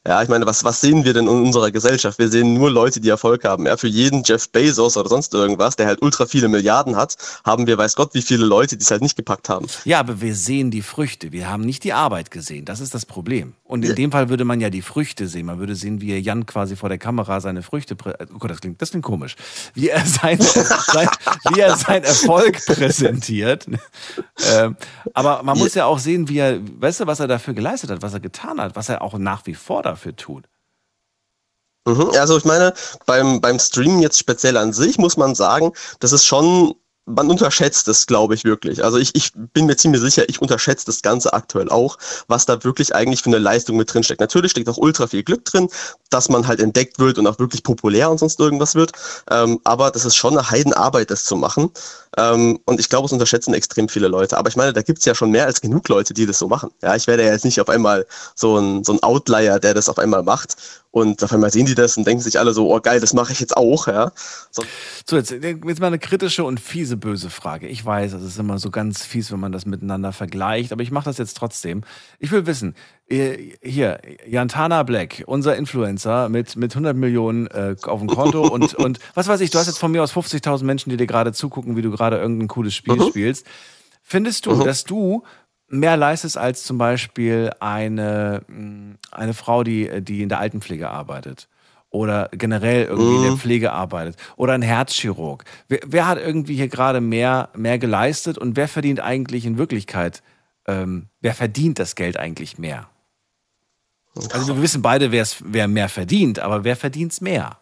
Ja, 0.08 0.22
ich 0.22 0.30
meine, 0.30 0.46
was, 0.46 0.64
was 0.64 0.80
sehen 0.80 1.04
wir 1.04 1.12
denn 1.12 1.26
in 1.26 1.44
unserer 1.44 1.70
Gesellschaft? 1.70 2.18
Wir 2.18 2.30
sehen 2.30 2.54
nur 2.54 2.70
Leute, 2.70 3.00
die 3.00 3.10
Erfolg 3.10 3.44
haben. 3.44 3.66
Ja, 3.66 3.76
für 3.76 3.86
jeden 3.86 4.22
Jeff 4.24 4.48
Bezos 4.48 4.96
oder 4.96 5.10
sonst 5.10 5.34
irgendwas, 5.34 5.76
der 5.76 5.86
halt 5.86 6.00
ultra 6.00 6.24
viele 6.24 6.48
Milliarden 6.48 6.96
hat, 6.96 7.18
haben 7.44 7.66
wir 7.66 7.76
weiß 7.76 7.96
Gott 7.96 8.14
wie 8.14 8.22
viele 8.22 8.46
Leute, 8.46 8.78
die 8.78 8.82
es 8.82 8.90
halt 8.90 9.02
nicht 9.02 9.14
gepackt 9.14 9.50
haben. 9.50 9.66
Ja, 9.84 10.00
aber 10.00 10.22
wir 10.22 10.34
sehen 10.34 10.70
die 10.70 10.80
Früchte. 10.80 11.32
Wir 11.32 11.50
haben 11.50 11.64
nicht 11.64 11.84
die 11.84 11.92
Arbeit 11.92 12.30
gesehen. 12.30 12.64
Das 12.64 12.80
ist 12.80 12.94
das 12.94 13.04
Problem. 13.04 13.52
Und 13.64 13.84
in 13.84 13.94
dem 13.94 14.10
Fall 14.10 14.30
würde 14.30 14.46
man 14.46 14.58
ja 14.60 14.70
die 14.70 14.80
Früchte 14.80 15.28
sehen. 15.28 15.44
Man 15.44 15.58
würde 15.58 15.74
sehen, 15.74 16.00
wie 16.00 16.16
Jan 16.16 16.46
quasi 16.46 16.76
vor 16.76 16.88
der 16.88 16.98
Kamera 16.98 17.42
seine 17.42 17.62
Früchte. 17.62 17.94
Oh 18.04 18.38
Gott, 18.38 18.50
das 18.50 18.60
klingt, 18.62 18.80
das 18.80 18.90
klingt 18.90 19.04
komisch. 19.04 19.36
Wie 19.74 19.90
er, 19.90 20.00
sein, 20.06 20.40
sein, 20.40 21.08
wie 21.52 21.60
er 21.60 21.76
seinen 21.76 22.04
Erfolg 22.04 22.64
präsentiert. 22.64 23.66
ähm, 24.50 24.76
aber 25.12 25.42
man 25.42 25.58
muss 25.58 25.74
ja 25.74 25.84
auch 25.84 25.98
sehen, 25.98 26.26
wie 26.30 26.38
er, 26.38 26.58
weißt 26.80 27.00
du, 27.00 27.06
was 27.06 27.20
er 27.20 27.28
dafür 27.28 27.52
geleistet 27.52 27.90
hat, 27.90 28.00
was 28.00 28.14
er 28.14 28.20
getan 28.20 28.58
hat, 28.60 28.74
was 28.76 28.88
er 28.88 29.02
auch 29.02 29.18
nach 29.18 29.46
wie 29.46 29.54
vor 29.54 29.82
dafür 29.90 30.16
tut. 30.16 30.48
Mhm, 31.86 32.10
also 32.18 32.36
ich 32.36 32.44
meine, 32.44 32.74
beim, 33.06 33.40
beim 33.40 33.58
Streamen 33.58 34.00
jetzt 34.00 34.18
speziell 34.18 34.56
an 34.56 34.72
sich 34.72 34.98
muss 34.98 35.16
man 35.16 35.34
sagen, 35.34 35.72
das 35.98 36.12
ist 36.12 36.24
schon, 36.24 36.74
man 37.14 37.30
unterschätzt 37.30 37.88
es, 37.88 38.06
glaube 38.06 38.34
ich, 38.34 38.44
wirklich. 38.44 38.82
Also 38.84 38.98
ich, 38.98 39.14
ich 39.14 39.32
bin 39.34 39.66
mir 39.66 39.76
ziemlich 39.76 40.00
sicher, 40.00 40.28
ich 40.28 40.40
unterschätze 40.40 40.86
das 40.86 41.02
Ganze 41.02 41.32
aktuell 41.32 41.68
auch, 41.68 41.98
was 42.28 42.46
da 42.46 42.62
wirklich 42.64 42.94
eigentlich 42.94 43.22
für 43.22 43.30
eine 43.30 43.38
Leistung 43.38 43.76
mit 43.76 43.92
drin 43.92 44.02
steckt. 44.02 44.20
Natürlich 44.20 44.52
steckt 44.52 44.68
auch 44.68 44.76
ultra 44.76 45.06
viel 45.06 45.22
Glück 45.22 45.44
drin, 45.44 45.68
dass 46.10 46.28
man 46.28 46.46
halt 46.46 46.60
entdeckt 46.60 46.98
wird 46.98 47.18
und 47.18 47.26
auch 47.26 47.38
wirklich 47.38 47.62
populär 47.62 48.10
und 48.10 48.18
sonst 48.18 48.40
irgendwas 48.40 48.74
wird. 48.74 48.92
Ähm, 49.30 49.60
aber 49.64 49.90
das 49.90 50.04
ist 50.04 50.16
schon 50.16 50.36
eine 50.36 50.50
Heidenarbeit, 50.50 51.10
das 51.10 51.24
zu 51.24 51.36
machen. 51.36 51.70
Ähm, 52.16 52.58
und 52.64 52.80
ich 52.80 52.88
glaube, 52.88 53.06
es 53.06 53.12
unterschätzen 53.12 53.54
extrem 53.54 53.88
viele 53.88 54.08
Leute. 54.08 54.36
Aber 54.36 54.48
ich 54.48 54.56
meine, 54.56 54.72
da 54.72 54.82
gibt's 54.82 55.04
ja 55.04 55.14
schon 55.14 55.30
mehr 55.30 55.46
als 55.46 55.60
genug 55.60 55.88
Leute, 55.88 56.14
die 56.14 56.26
das 56.26 56.38
so 56.38 56.48
machen. 56.48 56.70
Ja, 56.82 56.96
ich 56.96 57.06
werde 57.06 57.24
ja 57.24 57.32
jetzt 57.32 57.44
nicht 57.44 57.60
auf 57.60 57.68
einmal 57.68 58.06
so 58.34 58.58
ein, 58.58 58.84
so 58.84 58.92
ein 58.92 59.02
Outlier, 59.02 59.58
der 59.58 59.74
das 59.74 59.88
auf 59.88 59.98
einmal 59.98 60.22
macht. 60.22 60.56
Und 60.92 61.22
auf 61.22 61.32
einmal 61.32 61.52
sehen 61.52 61.66
die 61.66 61.76
das 61.76 61.96
und 61.96 62.04
denken 62.04 62.20
sich 62.20 62.40
alle 62.40 62.52
so, 62.52 62.74
oh 62.74 62.80
geil, 62.80 62.98
das 62.98 63.12
mache 63.14 63.32
ich 63.32 63.38
jetzt 63.38 63.56
auch. 63.56 63.86
Ja. 63.86 64.10
So, 64.50 64.64
So, 65.08 65.16
jetzt, 65.16 65.30
jetzt 65.30 65.80
mal 65.80 65.86
eine 65.86 66.00
kritische 66.00 66.42
und 66.42 66.58
fiese, 66.58 66.96
böse 66.96 67.30
Frage. 67.30 67.68
Ich 67.68 67.84
weiß, 67.84 68.12
es 68.14 68.24
ist 68.24 68.38
immer 68.40 68.58
so 68.58 68.70
ganz 68.72 69.04
fies, 69.04 69.30
wenn 69.30 69.38
man 69.38 69.52
das 69.52 69.66
miteinander 69.66 70.12
vergleicht, 70.12 70.72
aber 70.72 70.82
ich 70.82 70.90
mache 70.90 71.04
das 71.04 71.18
jetzt 71.18 71.36
trotzdem. 71.36 71.82
Ich 72.18 72.32
will 72.32 72.44
wissen, 72.46 72.74
äh, 73.08 73.52
hier, 73.62 74.00
Jantana 74.26 74.82
Black, 74.82 75.22
unser 75.26 75.54
Influencer 75.56 76.28
mit, 76.28 76.56
mit 76.56 76.72
100 76.72 76.96
Millionen 76.96 77.46
äh, 77.46 77.76
auf 77.84 78.00
dem 78.00 78.08
Konto 78.08 78.42
und, 78.52 78.74
und 78.74 78.98
was 79.14 79.28
weiß 79.28 79.40
ich, 79.42 79.50
du 79.50 79.58
hast 79.58 79.68
jetzt 79.68 79.78
von 79.78 79.92
mir 79.92 80.02
aus 80.02 80.12
50.000 80.12 80.64
Menschen, 80.64 80.90
die 80.90 80.96
dir 80.96 81.06
gerade 81.06 81.32
zugucken, 81.32 81.76
wie 81.76 81.82
du 81.82 81.92
gerade 81.92 82.18
irgendein 82.18 82.48
cooles 82.48 82.74
Spiel 82.74 82.96
Mhm. 82.96 83.08
spielst. 83.10 83.46
Findest 84.02 84.46
du, 84.46 84.56
Mhm. 84.56 84.64
dass 84.64 84.82
du 84.82 85.22
mehr 85.70 85.96
leistest 85.96 86.36
als 86.36 86.64
zum 86.64 86.78
Beispiel 86.78 87.50
eine, 87.60 88.42
mh, 88.48 88.96
eine 89.10 89.34
Frau, 89.34 89.62
die, 89.64 90.02
die 90.02 90.22
in 90.22 90.28
der 90.28 90.40
Altenpflege 90.40 90.90
arbeitet? 90.90 91.48
Oder 91.92 92.28
generell 92.32 92.84
irgendwie 92.84 93.16
in 93.16 93.22
der 93.22 93.32
Mhm. 93.32 93.36
Pflege 93.36 93.72
arbeitet? 93.72 94.16
Oder 94.36 94.52
ein 94.52 94.62
Herzchirurg? 94.62 95.44
Wer, 95.66 95.80
wer 95.86 96.06
hat 96.06 96.18
irgendwie 96.18 96.54
hier 96.54 96.68
gerade 96.68 97.00
mehr, 97.00 97.48
mehr 97.56 97.78
geleistet 97.80 98.38
und 98.38 98.54
wer 98.56 98.68
verdient 98.68 99.00
eigentlich 99.00 99.44
in 99.44 99.58
Wirklichkeit, 99.58 100.22
ähm, 100.68 101.08
wer 101.20 101.34
verdient 101.34 101.80
das 101.80 101.96
Geld 101.96 102.16
eigentlich 102.16 102.58
mehr? 102.58 102.88
Also 104.32 104.54
wir 104.54 104.62
wissen 104.62 104.82
beide, 104.82 105.10
wer 105.12 105.68
mehr 105.68 105.88
verdient, 105.88 106.38
aber 106.40 106.62
wer 106.64 106.76
verdient 106.76 107.20
mehr? 107.20 107.58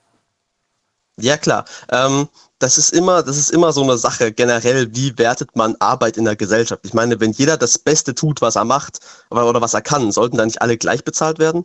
Ja, 1.21 1.37
klar. 1.37 1.65
Ähm, 1.91 2.29
das 2.59 2.79
ist 2.79 2.93
immer, 2.93 3.23
das 3.23 3.37
ist 3.37 3.51
immer 3.51 3.73
so 3.73 3.83
eine 3.83 3.99
Sache 3.99 4.33
generell, 4.33 4.95
wie 4.95 5.17
wertet 5.19 5.55
man 5.57 5.77
Arbeit 5.81 6.17
in 6.17 6.25
der 6.25 6.37
Gesellschaft? 6.37 6.85
Ich 6.85 6.95
meine, 6.95 7.21
wenn 7.21 7.33
jeder 7.33 7.57
das 7.57 7.79
Beste 7.79 8.15
tut, 8.15 8.41
was 8.41 8.57
er 8.57 8.65
macht 8.65 9.01
oder, 9.31 9.61
was 9.61 9.75
er 9.75 9.83
kann, 9.83 10.11
sollten 10.13 10.37
dann 10.37 10.47
nicht 10.47 10.63
alle 10.63 10.77
gleich 10.77 11.05
bezahlt 11.05 11.39
werden? 11.39 11.65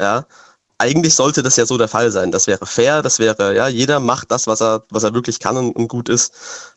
Ja. 0.00 0.26
Eigentlich 0.78 1.14
sollte 1.14 1.42
das 1.42 1.56
ja 1.56 1.66
so 1.66 1.78
der 1.78 1.88
Fall 1.88 2.10
sein. 2.10 2.32
Das 2.32 2.46
wäre 2.48 2.66
fair, 2.66 3.02
das 3.02 3.18
wäre, 3.20 3.54
ja, 3.54 3.68
jeder 3.68 4.00
macht 4.00 4.30
das, 4.32 4.46
was 4.48 4.60
er, 4.60 4.82
was 4.90 5.04
er 5.04 5.14
wirklich 5.14 5.38
kann 5.38 5.56
und, 5.56 5.76
und 5.76 5.88
gut 5.88 6.08
ist. 6.08 6.32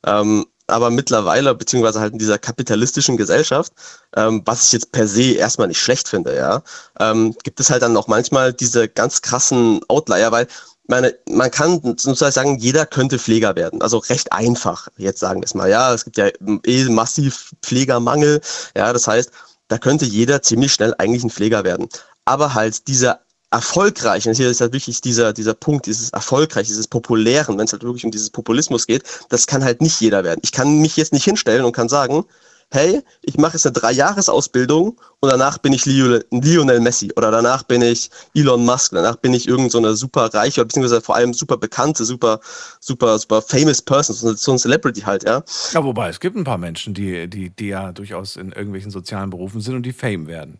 Ähm, 0.05 0.45
aber 0.67 0.89
mittlerweile, 0.89 1.55
beziehungsweise 1.55 1.99
halt 2.01 2.13
in 2.13 2.19
dieser 2.19 2.37
kapitalistischen 2.37 3.17
Gesellschaft, 3.17 3.71
ähm, 4.15 4.43
was 4.45 4.65
ich 4.65 4.73
jetzt 4.73 4.91
per 4.91 5.07
se 5.07 5.31
erstmal 5.31 5.69
nicht 5.69 5.79
schlecht 5.79 6.09
finde, 6.09 6.35
ja, 6.35 6.61
ähm, 6.99 7.35
gibt 7.43 7.59
es 7.59 7.69
halt 7.69 7.81
dann 7.81 7.95
auch 7.97 8.07
manchmal 8.07 8.53
diese 8.53 8.87
ganz 8.89 9.21
krassen 9.21 9.79
Outlier, 9.87 10.31
weil 10.31 10.47
meine, 10.87 11.15
man 11.29 11.51
kann 11.51 11.81
sozusagen 11.97 12.31
sagen, 12.31 12.57
jeder 12.59 12.85
könnte 12.85 13.19
Pfleger 13.19 13.55
werden. 13.55 13.81
Also 13.81 13.97
recht 13.97 14.31
einfach, 14.31 14.87
jetzt 14.97 15.19
sagen 15.19 15.41
wir 15.41 15.45
es 15.45 15.53
mal. 15.53 15.69
Ja, 15.69 15.93
es 15.93 16.05
gibt 16.05 16.17
ja 16.17 16.29
eh 16.65 16.85
massiv 16.85 17.51
Pflegermangel. 17.61 18.41
Ja, 18.75 18.93
das 18.93 19.07
heißt, 19.07 19.31
da 19.67 19.77
könnte 19.77 20.05
jeder 20.05 20.41
ziemlich 20.41 20.73
schnell 20.73 20.93
eigentlich 20.97 21.23
ein 21.23 21.29
Pfleger 21.29 21.63
werden. 21.63 21.89
Aber 22.25 22.53
halt 22.53 22.87
dieser 22.87 23.21
erfolgreichen, 23.51 24.33
hier 24.33 24.49
ist 24.49 24.61
halt 24.61 24.73
wirklich 24.73 25.01
dieser, 25.01 25.31
dieser 25.33 25.53
Punkt, 25.53 25.85
dieses 25.85 26.09
erfolgreich, 26.09 26.67
dieses 26.67 26.87
populären, 26.87 27.57
wenn 27.57 27.65
es 27.65 27.71
halt 27.71 27.83
wirklich 27.83 28.03
um 28.03 28.11
dieses 28.11 28.29
Populismus 28.29 28.87
geht, 28.87 29.03
das 29.29 29.47
kann 29.47 29.63
halt 29.63 29.81
nicht 29.81 30.01
jeder 30.01 30.23
werden. 30.23 30.41
Ich 30.43 30.51
kann 30.51 30.79
mich 30.79 30.97
jetzt 30.97 31.13
nicht 31.13 31.23
hinstellen 31.23 31.63
und 31.63 31.71
kann 31.71 31.87
sagen, 31.87 32.25
hey, 32.71 33.01
ich 33.21 33.37
mache 33.37 33.53
jetzt 33.53 33.65
eine 33.65 33.73
Drei-Jahres-Ausbildung 33.73 34.99
und 35.19 35.31
danach 35.31 35.57
bin 35.57 35.73
ich 35.73 35.85
Lionel, 35.85 36.79
Messi 36.79 37.11
oder 37.15 37.31
danach 37.31 37.63
bin 37.63 37.81
ich 37.81 38.09
Elon 38.35 38.65
Musk, 38.65 38.91
danach 38.93 39.15
bin 39.15 39.33
ich 39.33 39.47
irgend 39.47 39.71
so 39.71 39.93
super 39.95 40.33
reiche, 40.33 40.63
beziehungsweise 40.63 41.01
vor 41.01 41.15
allem 41.15 41.33
super 41.33 41.57
bekannte, 41.57 42.03
super, 42.05 42.39
super, 42.79 43.17
super 43.19 43.41
famous 43.41 43.81
Person, 43.81 44.35
so 44.35 44.51
ein 44.51 44.59
Celebrity 44.59 45.01
halt, 45.01 45.23
ja. 45.23 45.43
Ja, 45.71 45.83
wobei, 45.83 46.09
es 46.09 46.19
gibt 46.19 46.35
ein 46.35 46.43
paar 46.43 46.57
Menschen, 46.57 46.93
die, 46.93 47.29
die, 47.29 47.49
die 47.49 47.67
ja 47.67 47.91
durchaus 47.91 48.35
in 48.35 48.51
irgendwelchen 48.51 48.91
sozialen 48.91 49.29
Berufen 49.29 49.61
sind 49.61 49.75
und 49.75 49.83
die 49.83 49.93
Fame 49.93 50.27
werden. 50.27 50.59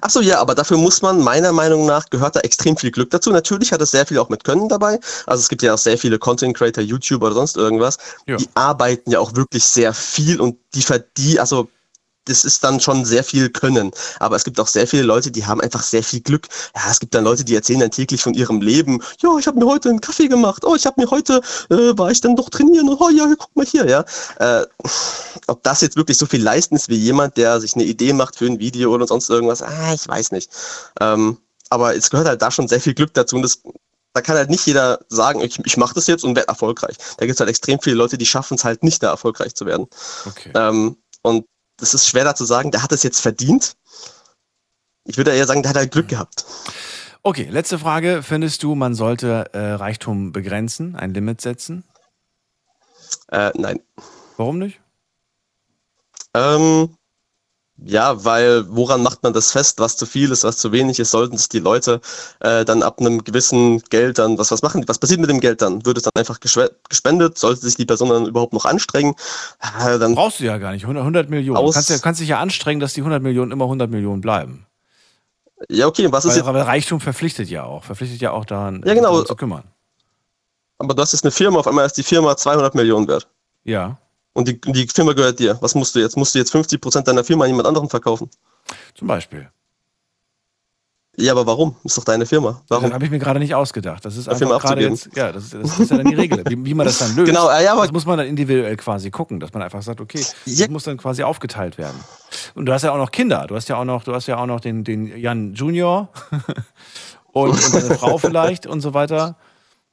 Ach 0.00 0.10
so, 0.10 0.20
ja, 0.20 0.40
aber 0.40 0.54
dafür 0.54 0.76
muss 0.76 1.02
man, 1.02 1.20
meiner 1.20 1.52
Meinung 1.52 1.86
nach, 1.86 2.08
gehört 2.10 2.36
da 2.36 2.40
extrem 2.40 2.76
viel 2.76 2.90
Glück 2.90 3.10
dazu. 3.10 3.30
Natürlich 3.30 3.72
hat 3.72 3.80
es 3.80 3.90
sehr 3.90 4.06
viel 4.06 4.18
auch 4.18 4.28
mit 4.28 4.44
Können 4.44 4.68
dabei. 4.68 4.98
Also 5.26 5.40
es 5.40 5.48
gibt 5.48 5.62
ja 5.62 5.74
auch 5.74 5.78
sehr 5.78 5.98
viele 5.98 6.18
Content 6.18 6.56
Creator, 6.56 6.82
YouTuber 6.82 7.26
oder 7.26 7.36
sonst 7.36 7.56
irgendwas. 7.56 7.98
Die 8.26 8.48
arbeiten 8.54 9.10
ja 9.10 9.20
auch 9.20 9.34
wirklich 9.34 9.64
sehr 9.64 9.94
viel 9.94 10.40
und 10.40 10.56
die 10.74 10.82
verdienen, 10.82 11.38
also 11.38 11.68
das 12.28 12.44
ist 12.44 12.62
dann 12.64 12.80
schon 12.80 13.04
sehr 13.04 13.24
viel 13.24 13.50
Können. 13.50 13.90
Aber 14.20 14.36
es 14.36 14.44
gibt 14.44 14.60
auch 14.60 14.66
sehr 14.66 14.86
viele 14.86 15.02
Leute, 15.02 15.30
die 15.30 15.46
haben 15.46 15.60
einfach 15.60 15.82
sehr 15.82 16.02
viel 16.02 16.20
Glück. 16.20 16.46
Ja, 16.74 16.90
es 16.90 17.00
gibt 17.00 17.14
dann 17.14 17.24
Leute, 17.24 17.44
die 17.44 17.54
erzählen 17.54 17.80
dann 17.80 17.90
täglich 17.90 18.22
von 18.22 18.34
ihrem 18.34 18.60
Leben. 18.60 19.02
Ja, 19.20 19.36
ich 19.38 19.46
habe 19.46 19.58
mir 19.58 19.66
heute 19.66 19.88
einen 19.90 20.00
Kaffee 20.00 20.28
gemacht. 20.28 20.64
Oh, 20.64 20.74
ich 20.74 20.86
habe 20.86 21.00
mir 21.00 21.10
heute, 21.10 21.40
äh, 21.70 21.96
war 21.96 22.10
ich 22.10 22.20
dann 22.20 22.36
doch 22.36 22.50
trainieren. 22.50 22.88
Oh 22.88 23.08
ja, 23.10 23.26
guck 23.38 23.54
mal 23.56 23.66
hier, 23.66 23.88
ja. 23.88 24.04
Äh, 24.38 24.66
ob 25.46 25.62
das 25.62 25.80
jetzt 25.80 25.96
wirklich 25.96 26.18
so 26.18 26.26
viel 26.26 26.42
leisten 26.42 26.76
ist 26.76 26.88
wie 26.88 26.96
jemand, 26.96 27.36
der 27.36 27.60
sich 27.60 27.74
eine 27.74 27.84
Idee 27.84 28.12
macht 28.12 28.36
für 28.36 28.46
ein 28.46 28.58
Video 28.58 28.92
oder 28.94 29.06
sonst 29.06 29.30
irgendwas, 29.30 29.62
ah, 29.62 29.94
ich 29.94 30.06
weiß 30.06 30.32
nicht. 30.32 30.50
Ähm, 31.00 31.38
aber 31.70 31.94
es 31.96 32.10
gehört 32.10 32.28
halt 32.28 32.42
da 32.42 32.50
schon 32.50 32.68
sehr 32.68 32.80
viel 32.80 32.94
Glück 32.94 33.12
dazu 33.14 33.36
und 33.36 33.42
das 33.42 33.62
da 34.14 34.22
kann 34.22 34.36
halt 34.36 34.50
nicht 34.50 34.66
jeder 34.66 34.98
sagen, 35.08 35.40
ich, 35.40 35.64
ich 35.64 35.76
mache 35.76 35.94
das 35.94 36.06
jetzt 36.06 36.24
und 36.24 36.34
werde 36.34 36.48
erfolgreich. 36.48 36.96
Da 37.18 37.26
gibt 37.26 37.36
es 37.36 37.40
halt 37.40 37.50
extrem 37.50 37.78
viele 37.78 37.96
Leute, 37.96 38.18
die 38.18 38.26
schaffen 38.26 38.56
es 38.56 38.64
halt 38.64 38.82
nicht, 38.82 39.02
da 39.02 39.10
erfolgreich 39.10 39.54
zu 39.54 39.66
werden. 39.66 39.86
Okay. 40.26 40.50
Ähm, 40.54 40.96
und 41.22 41.46
das 41.78 41.94
ist 41.94 42.06
schwer 42.06 42.24
da 42.24 42.34
zu 42.34 42.44
sagen, 42.44 42.70
der 42.70 42.82
hat 42.82 42.92
es 42.92 43.02
jetzt 43.02 43.20
verdient. 43.20 43.76
Ich 45.04 45.16
würde 45.16 45.34
eher 45.34 45.46
sagen, 45.46 45.62
der 45.62 45.70
hat 45.70 45.76
halt 45.76 45.92
Glück 45.92 46.08
gehabt. 46.08 46.44
Okay, 47.22 47.48
letzte 47.50 47.78
Frage. 47.78 48.22
Findest 48.22 48.62
du, 48.62 48.74
man 48.74 48.94
sollte 48.94 49.46
äh, 49.52 49.72
Reichtum 49.72 50.32
begrenzen, 50.32 50.96
ein 50.96 51.14
Limit 51.14 51.40
setzen? 51.40 51.84
Äh, 53.28 53.50
nein. 53.54 53.80
Warum 54.36 54.58
nicht? 54.58 54.80
Ähm, 56.34 56.96
ja, 57.84 58.24
weil 58.24 58.64
woran 58.68 59.02
macht 59.02 59.22
man 59.22 59.32
das 59.32 59.52
fest, 59.52 59.78
was 59.78 59.96
zu 59.96 60.04
viel 60.06 60.32
ist, 60.32 60.42
was 60.44 60.58
zu 60.58 60.72
wenig 60.72 60.98
ist, 60.98 61.10
sollten 61.12 61.36
sich 61.38 61.48
die 61.48 61.60
Leute 61.60 62.00
äh, 62.40 62.64
dann 62.64 62.82
ab 62.82 62.98
einem 62.98 63.22
gewissen 63.22 63.80
Geld 63.90 64.18
dann, 64.18 64.36
was, 64.38 64.50
was 64.50 64.62
machen 64.62 64.82
die? 64.82 64.88
Was 64.88 64.98
passiert 64.98 65.20
mit 65.20 65.30
dem 65.30 65.38
Geld 65.40 65.62
dann? 65.62 65.84
Wird 65.86 65.96
es 65.96 66.02
dann 66.02 66.12
einfach 66.16 66.40
gespendet? 66.40 67.38
Sollte 67.38 67.60
sich 67.60 67.76
die 67.76 67.86
Person 67.86 68.08
dann 68.08 68.26
überhaupt 68.26 68.52
noch 68.52 68.64
anstrengen? 68.64 69.14
Äh, 69.80 69.98
dann 69.98 70.14
Brauchst 70.14 70.40
du 70.40 70.44
ja 70.44 70.58
gar 70.58 70.72
nicht. 70.72 70.82
100, 70.84 71.00
100 71.02 71.30
Millionen. 71.30 71.64
Du 71.64 71.70
kannst, 71.72 71.90
ja, 71.90 71.98
kannst 71.98 72.20
dich 72.20 72.28
ja 72.28 72.40
anstrengen, 72.40 72.80
dass 72.80 72.94
die 72.94 73.00
100 73.00 73.22
Millionen 73.22 73.52
immer 73.52 73.64
100 73.66 73.90
Millionen 73.90 74.20
bleiben. 74.20 74.66
Ja, 75.68 75.86
okay, 75.86 76.10
was 76.10 76.24
ist 76.24 76.36
jetzt, 76.36 76.46
aber 76.46 76.66
Reichtum 76.66 77.00
verpflichtet 77.00 77.48
ja 77.48 77.64
auch. 77.64 77.84
Verpflichtet 77.84 78.20
ja 78.20 78.30
auch 78.32 78.44
daran, 78.44 78.82
Ja, 78.84 78.94
genau. 78.94 79.10
darum 79.10 79.26
zu 79.26 79.34
kümmern. 79.36 79.64
aber 80.78 80.94
du 80.94 81.02
hast 81.02 81.12
jetzt 81.12 81.24
eine 81.24 81.32
Firma, 81.32 81.58
auf 81.60 81.66
einmal 81.66 81.84
ist 81.86 81.96
die 81.96 82.02
Firma 82.04 82.36
200 82.36 82.74
Millionen 82.76 83.08
wert. 83.08 83.26
Ja. 83.64 83.98
Und 84.38 84.46
die, 84.46 84.60
die 84.60 84.86
Firma 84.86 85.14
gehört 85.14 85.40
dir. 85.40 85.58
Was 85.60 85.74
musst 85.74 85.96
du 85.96 85.98
jetzt? 85.98 86.16
Musst 86.16 86.32
du 86.34 86.38
jetzt 86.38 86.52
50 86.52 86.80
Prozent 86.80 87.08
deiner 87.08 87.24
Firma 87.24 87.44
an 87.44 87.50
jemand 87.50 87.66
anderen 87.66 87.88
verkaufen? 87.88 88.30
Zum 88.94 89.08
Beispiel. 89.08 89.50
Ja, 91.16 91.32
aber 91.32 91.44
warum? 91.46 91.74
Ist 91.82 91.98
doch 91.98 92.04
deine 92.04 92.24
Firma. 92.24 92.62
Warum? 92.68 92.84
Das 92.84 92.92
habe 92.92 93.04
ich 93.04 93.10
mir 93.10 93.18
gerade 93.18 93.40
nicht 93.40 93.52
ausgedacht. 93.56 94.04
Das 94.04 94.16
ist 94.16 94.28
einfach 94.28 94.46
gerade 94.60 94.86
abzugeben. 94.86 94.94
jetzt, 94.94 95.16
ja, 95.16 95.32
das, 95.32 95.42
ist- 95.52 95.54
das 95.54 95.80
ist 95.80 95.90
ja 95.90 95.96
dann 95.96 96.06
die 96.06 96.14
Regel. 96.14 96.44
Wie, 96.48 96.64
wie 96.64 96.74
man 96.74 96.86
das 96.86 96.98
dann 96.98 97.08
löst, 97.16 97.26
Genau, 97.26 97.50
ja, 97.50 97.72
aber- 97.72 97.82
das 97.82 97.90
muss 97.90 98.06
man 98.06 98.18
dann 98.18 98.28
individuell 98.28 98.76
quasi 98.76 99.10
gucken, 99.10 99.40
dass 99.40 99.52
man 99.52 99.62
einfach 99.62 99.82
sagt, 99.82 100.00
okay, 100.00 100.24
das 100.46 100.68
muss 100.68 100.84
dann 100.84 100.96
quasi 100.98 101.24
aufgeteilt 101.24 101.76
werden. 101.76 101.98
Und 102.54 102.66
du 102.66 102.72
hast 102.72 102.82
ja 102.84 102.92
auch 102.92 102.98
noch 102.98 103.10
Kinder. 103.10 103.46
Du 103.48 103.56
hast 103.56 103.68
ja 103.68 103.76
auch 103.76 103.84
noch, 103.84 104.04
du 104.04 104.14
hast 104.14 104.28
ja 104.28 104.36
auch 104.38 104.46
noch 104.46 104.60
den, 104.60 104.84
den 104.84 105.18
Jan 105.18 105.54
Junior 105.54 106.10
und, 107.32 107.50
und 107.50 107.74
deine 107.74 107.96
Frau 107.96 108.18
vielleicht 108.18 108.68
und 108.68 108.80
so 108.80 108.94
weiter. 108.94 109.36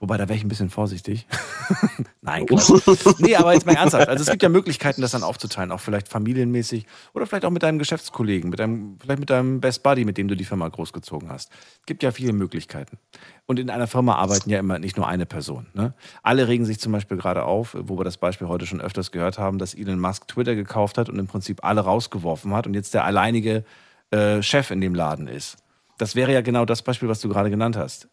Wobei, 0.05 0.17
da 0.17 0.29
wäre 0.29 0.37
ich 0.37 0.45
ein 0.45 0.49
bisschen 0.49 0.69
vorsichtig. 0.69 1.25
Nein, 2.21 2.45
Quatsch. 2.45 2.69
Nee, 3.17 3.35
aber 3.37 3.53
jetzt 3.55 3.65
mal 3.65 3.73
ernsthaft. 3.73 4.07
Also 4.07 4.21
es 4.21 4.29
gibt 4.29 4.43
ja 4.43 4.49
Möglichkeiten, 4.49 5.01
das 5.01 5.13
dann 5.13 5.23
aufzuteilen, 5.23 5.71
auch 5.71 5.79
vielleicht 5.79 6.09
familienmäßig 6.09 6.85
oder 7.15 7.25
vielleicht 7.25 7.43
auch 7.43 7.49
mit 7.49 7.63
deinem 7.63 7.79
Geschäftskollegen, 7.79 8.51
mit 8.51 8.59
deinem, 8.59 8.99
vielleicht 9.01 9.19
mit 9.19 9.31
deinem 9.31 9.61
Best 9.61 9.81
Buddy, 9.81 10.05
mit 10.05 10.19
dem 10.19 10.27
du 10.27 10.35
die 10.35 10.45
Firma 10.45 10.67
großgezogen 10.67 11.31
hast. 11.31 11.49
Es 11.79 11.85
gibt 11.87 12.03
ja 12.03 12.11
viele 12.11 12.33
Möglichkeiten. 12.33 12.99
Und 13.47 13.57
in 13.57 13.71
einer 13.71 13.87
Firma 13.87 14.13
arbeiten 14.13 14.47
ja 14.47 14.59
immer 14.59 14.77
nicht 14.77 14.95
nur 14.95 15.07
eine 15.07 15.25
Person. 15.25 15.65
Ne? 15.73 15.95
Alle 16.21 16.47
regen 16.47 16.65
sich 16.65 16.79
zum 16.79 16.91
Beispiel 16.91 17.17
gerade 17.17 17.41
auf, 17.41 17.75
wo 17.75 17.97
wir 17.97 18.03
das 18.03 18.17
Beispiel 18.17 18.47
heute 18.47 18.67
schon 18.67 18.81
öfters 18.81 19.11
gehört 19.11 19.39
haben, 19.39 19.57
dass 19.57 19.73
Elon 19.73 19.99
Musk 19.99 20.27
Twitter 20.27 20.53
gekauft 20.53 20.99
hat 20.99 21.09
und 21.09 21.17
im 21.17 21.25
Prinzip 21.25 21.63
alle 21.63 21.81
rausgeworfen 21.81 22.53
hat 22.53 22.67
und 22.67 22.75
jetzt 22.75 22.93
der 22.93 23.05
alleinige 23.05 23.65
äh, 24.11 24.43
Chef 24.43 24.69
in 24.69 24.81
dem 24.81 24.93
Laden 24.93 25.27
ist. 25.27 25.57
Das 25.97 26.15
wäre 26.15 26.31
ja 26.31 26.41
genau 26.41 26.63
das 26.63 26.83
Beispiel, 26.83 27.09
was 27.09 27.21
du 27.21 27.29
gerade 27.29 27.49
genannt 27.49 27.75
hast. 27.75 28.07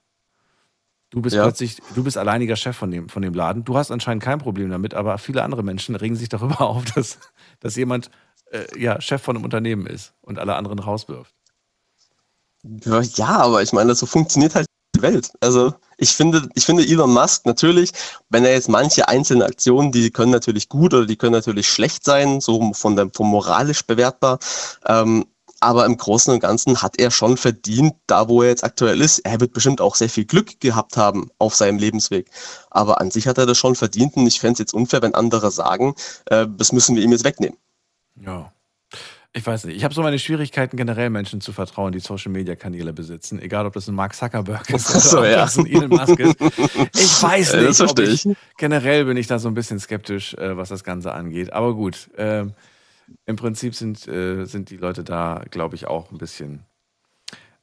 Du 1.12 1.20
bist 1.20 1.36
Ja. 1.36 1.42
plötzlich, 1.42 1.76
du 1.94 2.02
bist 2.02 2.16
alleiniger 2.16 2.56
Chef 2.56 2.76
von 2.76 2.90
dem, 2.90 3.08
von 3.10 3.20
dem 3.22 3.34
Laden. 3.34 3.64
Du 3.64 3.76
hast 3.76 3.90
anscheinend 3.90 4.22
kein 4.22 4.38
Problem 4.38 4.70
damit, 4.70 4.94
aber 4.94 5.18
viele 5.18 5.42
andere 5.42 5.62
Menschen 5.62 5.94
regen 5.94 6.16
sich 6.16 6.30
darüber 6.30 6.60
auf, 6.62 6.84
dass, 6.86 7.18
dass 7.60 7.76
jemand 7.76 8.10
äh, 8.50 8.64
ja, 8.80 9.00
Chef 9.00 9.22
von 9.22 9.36
einem 9.36 9.44
Unternehmen 9.44 9.86
ist 9.86 10.14
und 10.22 10.38
alle 10.38 10.54
anderen 10.56 10.78
rauswirft. 10.78 11.34
Ja, 12.84 13.40
aber 13.40 13.62
ich 13.62 13.72
meine, 13.72 13.94
so 13.94 14.06
funktioniert 14.06 14.54
halt 14.54 14.66
die 14.96 15.02
Welt. 15.02 15.32
Also 15.40 15.74
ich 15.98 16.12
finde, 16.12 16.48
ich 16.54 16.64
finde 16.64 16.84
Elon 16.86 17.12
Musk 17.12 17.44
natürlich, 17.44 17.92
wenn 18.30 18.44
er 18.44 18.52
jetzt 18.52 18.68
manche 18.68 19.08
einzelne 19.08 19.44
Aktionen, 19.44 19.92
die 19.92 20.10
können 20.10 20.30
natürlich 20.32 20.68
gut 20.68 20.94
oder 20.94 21.06
die 21.06 21.16
können 21.16 21.32
natürlich 21.32 21.68
schlecht 21.68 22.04
sein, 22.04 22.40
so 22.40 22.72
von 22.72 22.96
der, 22.96 23.10
vom 23.12 23.28
moralisch 23.28 23.82
bewertbar. 23.84 24.38
Ähm, 24.86 25.26
aber 25.62 25.86
im 25.86 25.96
Großen 25.96 26.32
und 26.32 26.40
Ganzen 26.40 26.82
hat 26.82 26.98
er 26.98 27.10
schon 27.10 27.36
verdient, 27.36 27.94
da 28.06 28.28
wo 28.28 28.42
er 28.42 28.48
jetzt 28.50 28.64
aktuell 28.64 29.00
ist. 29.00 29.20
Er 29.20 29.40
wird 29.40 29.52
bestimmt 29.52 29.80
auch 29.80 29.94
sehr 29.94 30.08
viel 30.08 30.24
Glück 30.24 30.60
gehabt 30.60 30.96
haben 30.96 31.30
auf 31.38 31.54
seinem 31.54 31.78
Lebensweg. 31.78 32.30
Aber 32.70 33.00
an 33.00 33.10
sich 33.10 33.26
hat 33.26 33.38
er 33.38 33.46
das 33.46 33.58
schon 33.58 33.74
verdient 33.74 34.16
und 34.16 34.26
ich 34.26 34.40
fände 34.40 34.54
es 34.54 34.58
jetzt 34.58 34.74
unfair, 34.74 35.02
wenn 35.02 35.14
andere 35.14 35.50
sagen, 35.50 35.94
äh, 36.26 36.46
das 36.56 36.72
müssen 36.72 36.96
wir 36.96 37.02
ihm 37.02 37.12
jetzt 37.12 37.24
wegnehmen. 37.24 37.56
Ja. 38.20 38.52
Ich 39.34 39.46
weiß 39.46 39.64
nicht. 39.64 39.76
Ich 39.76 39.84
habe 39.84 39.94
so 39.94 40.02
meine 40.02 40.18
Schwierigkeiten, 40.18 40.76
generell 40.76 41.08
Menschen 41.08 41.40
zu 41.40 41.52
vertrauen, 41.52 41.92
die 41.92 42.00
Social-Media-Kanäle 42.00 42.92
besitzen. 42.92 43.40
Egal, 43.40 43.64
ob 43.64 43.72
das 43.72 43.88
ein 43.88 43.94
Mark 43.94 44.14
Zuckerberg 44.14 44.68
ist 44.68 44.90
Ach 44.94 45.00
so, 45.00 45.18
oder 45.20 45.26
ob 45.28 45.32
ja. 45.32 45.36
das 45.44 45.56
ein 45.56 45.66
Elon 45.66 45.88
Musk 45.88 46.18
ist. 46.18 46.36
Ich 46.94 47.22
weiß 47.22 47.54
Äh, 47.54 47.56
nicht. 47.58 47.68
das 47.70 47.80
ob 47.80 47.96
verstehe 47.96 48.12
ich, 48.12 48.26
ich. 48.26 48.36
generell 48.58 49.06
bin 49.06 49.16
ich 49.16 49.28
da 49.28 49.38
so 49.38 49.48
ein 49.48 49.54
bisschen 49.54 49.80
skeptisch, 49.80 50.34
äh, 50.34 50.54
was 50.58 50.68
das 50.68 50.84
Ganze 50.84 51.12
angeht. 51.12 51.50
Aber 51.54 51.74
gut, 51.74 52.10
ähm, 52.18 52.52
im 53.26 53.36
Prinzip 53.36 53.74
sind, 53.74 54.06
äh, 54.08 54.44
sind 54.44 54.70
die 54.70 54.76
Leute 54.76 55.04
da, 55.04 55.42
glaube 55.50 55.74
ich, 55.76 55.86
auch 55.86 56.10
ein 56.10 56.18
bisschen 56.18 56.64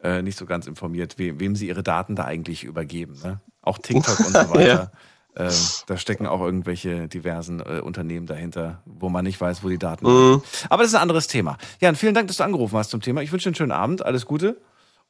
äh, 0.02 0.22
nicht 0.22 0.38
so 0.38 0.46
ganz 0.46 0.68
informiert, 0.68 1.18
we 1.20 1.40
wem 1.40 1.56
sie 1.56 1.68
ihre 1.68 1.84
Daten 1.84 2.16
da 2.16 2.26
eigentlich 2.26 2.64
übergeben. 2.64 3.20
Ne? 3.24 3.42
Auch 3.62 3.78
TikTok 3.78 4.20
und 4.20 4.34
so 4.34 4.50
weiter. 4.50 4.92
Ähm, 5.36 5.54
da 5.88 5.98
stecken 5.98 6.26
auch 6.26 6.42
irgendwelche 6.42 7.08
diversen 7.08 7.60
äh, 7.60 7.82
Unternehmen 7.82 8.26
dahinter, 8.26 8.82
wo 8.86 9.10
man 9.10 9.24
nicht 9.24 9.40
weiß, 9.40 9.64
wo 9.64 9.70
die 9.70 9.78
Daten 9.78 10.06
Mhm. 10.08 10.42
sind. 10.42 10.68
Aber 10.72 10.84
das 10.84 10.92
ist 10.92 10.96
ein 10.96 11.02
anderes 11.02 11.28
Thema. 11.28 11.58
Jan, 11.80 11.96
vielen 11.96 12.14
Dank, 12.16 12.28
dass 12.28 12.38
du 12.38 12.44
angerufen 12.44 12.78
hast 12.78 12.90
zum 12.90 13.02
Thema. 13.02 13.22
Ich 13.22 13.32
wünsche 13.32 13.44
dir 13.44 13.50
einen 13.50 13.56
schönen 13.56 13.72
Abend, 13.72 14.04
alles 14.04 14.26
Gute. 14.26 14.60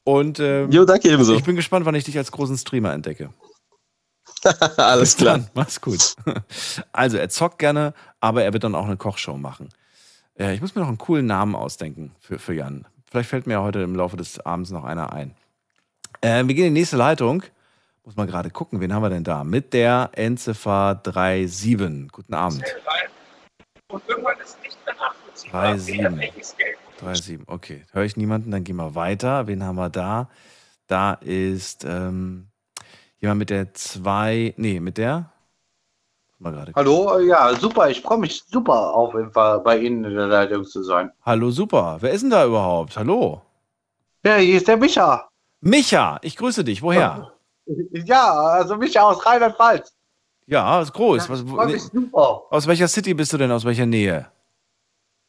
Und 0.04 0.38
ähm, 0.40 0.70
Jo, 0.70 0.84
danke 0.84 1.08
ebenso. 1.10 1.34
ich 1.34 1.44
bin 1.44 1.56
gespannt, 1.56 1.86
wann 1.86 1.94
ich 1.94 2.04
dich 2.04 2.18
als 2.18 2.32
großen 2.32 2.56
Streamer 2.58 2.92
entdecke. 2.92 3.30
Alles 4.76 5.16
klar. 5.16 5.40
Mach's 5.54 5.80
gut. 5.80 6.14
Also, 6.92 7.16
er 7.18 7.28
zockt 7.28 7.58
gerne, 7.58 7.92
aber 8.20 8.42
er 8.44 8.52
wird 8.52 8.64
dann 8.64 8.74
auch 8.74 8.86
eine 8.86 8.96
Kochshow 8.96 9.36
machen. 9.36 9.68
Äh, 10.40 10.54
ich 10.54 10.60
muss 10.60 10.74
mir 10.74 10.80
noch 10.80 10.88
einen 10.88 10.98
coolen 10.98 11.26
Namen 11.26 11.54
ausdenken 11.54 12.12
für, 12.18 12.38
für 12.38 12.54
Jan. 12.54 12.86
Vielleicht 13.10 13.28
fällt 13.28 13.46
mir 13.46 13.54
ja 13.54 13.62
heute 13.62 13.80
im 13.80 13.94
Laufe 13.94 14.16
des 14.16 14.40
Abends 14.40 14.70
noch 14.70 14.84
einer 14.84 15.12
ein. 15.12 15.34
Äh, 16.22 16.46
wir 16.46 16.54
gehen 16.54 16.66
in 16.66 16.74
die 16.74 16.80
nächste 16.80 16.96
Leitung. 16.96 17.42
Muss 18.04 18.16
mal 18.16 18.26
gerade 18.26 18.50
gucken, 18.50 18.80
wen 18.80 18.94
haben 18.94 19.02
wir 19.02 19.10
denn 19.10 19.24
da? 19.24 19.44
Mit 19.44 19.74
der 19.74 20.10
Endziffer 20.14 21.00
37. 21.04 22.10
Guten 22.10 22.34
Abend. 22.34 22.64
Und 23.88 24.02
irgendwann 24.08 24.38
ist 24.40 24.60
nicht 24.62 24.78
mehr 24.86 24.94
nachvollziehbar, 24.94 25.74
3-7. 25.74 25.98
wer 25.98 26.18
welches 26.18 26.56
Geld 26.56 26.76
37, 27.00 27.40
okay. 27.46 27.84
Höre 27.92 28.04
ich 28.04 28.16
niemanden, 28.16 28.50
dann 28.50 28.64
gehen 28.64 28.76
wir 28.76 28.94
weiter. 28.94 29.46
Wen 29.46 29.64
haben 29.64 29.76
wir 29.76 29.90
da? 29.90 30.28
Da 30.86 31.14
ist 31.14 31.84
ähm, 31.84 32.48
jemand 33.18 33.38
mit 33.38 33.50
der 33.50 33.72
2, 33.74 34.54
nee, 34.56 34.80
mit 34.80 34.98
der? 34.98 35.32
Mal 36.40 36.52
gerade. 36.52 36.72
Hallo, 36.74 37.18
ja, 37.20 37.54
super. 37.54 37.90
Ich 37.90 38.00
freue 38.00 38.16
mich 38.16 38.42
super 38.50 38.94
auf 38.94 39.12
jeden 39.14 39.30
Fall 39.30 39.60
bei 39.60 39.76
Ihnen 39.76 40.04
in 40.04 40.14
der 40.14 40.26
Leitung 40.26 40.64
zu 40.64 40.82
sein. 40.82 41.12
Hallo, 41.22 41.50
super. 41.50 41.98
Wer 42.00 42.12
ist 42.12 42.22
denn 42.22 42.30
da 42.30 42.46
überhaupt? 42.46 42.96
Hallo. 42.96 43.42
Ja, 44.24 44.36
hier 44.36 44.56
ist 44.56 44.66
der 44.66 44.78
Micha. 44.78 45.28
Micha, 45.60 46.18
ich 46.22 46.36
grüße 46.36 46.64
dich. 46.64 46.82
Woher? 46.82 47.32
Ja, 47.92 48.32
also 48.32 48.76
Micha 48.76 49.02
aus 49.02 49.24
Rheinland-Pfalz. 49.24 49.92
Ja, 50.46 50.80
ist 50.80 50.94
groß. 50.94 51.28
Was, 51.28 51.46
wo, 51.46 51.56
Freue 51.56 51.66
nee, 51.66 51.72
mich 51.74 51.82
super. 51.82 52.42
aus 52.50 52.66
welcher 52.66 52.88
City 52.88 53.12
bist 53.12 53.32
du 53.34 53.36
denn? 53.36 53.52
Aus 53.52 53.64
welcher 53.66 53.86
Nähe? 53.86 54.26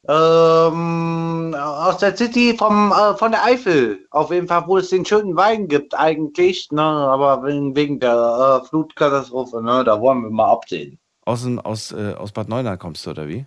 Ähm, 0.07 1.53
aus 1.55 1.97
der 1.97 2.17
City 2.17 2.55
vom, 2.57 2.91
äh, 2.91 3.15
von 3.15 3.31
der 3.31 3.43
Eifel. 3.43 4.07
Auf 4.09 4.31
jeden 4.31 4.47
Fall, 4.47 4.65
wo 4.65 4.77
es 4.77 4.89
den 4.89 5.05
schönen 5.05 5.35
Wein 5.35 5.67
gibt 5.67 5.93
eigentlich, 5.93 6.71
ne? 6.71 6.81
Aber 6.81 7.43
wegen, 7.43 7.75
wegen 7.75 7.99
der 7.99 8.61
äh, 8.63 8.67
Flutkatastrophe, 8.67 9.61
ne? 9.61 9.83
Da 9.83 10.01
wollen 10.01 10.23
wir 10.23 10.31
mal 10.31 10.51
absehen. 10.51 10.99
Aus, 11.25 11.45
aus, 11.63 11.91
äh, 11.91 12.15
aus 12.17 12.31
Bad 12.31 12.49
Neuenahr 12.49 12.77
kommst 12.77 13.05
du, 13.05 13.11
oder 13.11 13.27
wie? 13.27 13.45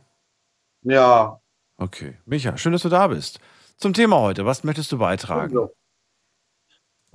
Ja. 0.83 1.41
Okay. 1.77 2.17
Micha, 2.25 2.57
schön, 2.57 2.73
dass 2.73 2.83
du 2.83 2.89
da 2.89 3.09
bist. 3.09 3.41
Zum 3.77 3.93
Thema 3.93 4.21
heute, 4.21 4.47
was 4.47 4.63
möchtest 4.63 4.93
du 4.93 4.99
beitragen? 4.99 5.69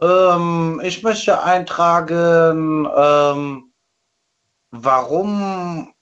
Ähm, 0.02 0.82
ich 0.84 1.02
möchte 1.02 1.42
eintragen, 1.42 2.90
ähm, 2.94 3.74
warum, 4.72 5.94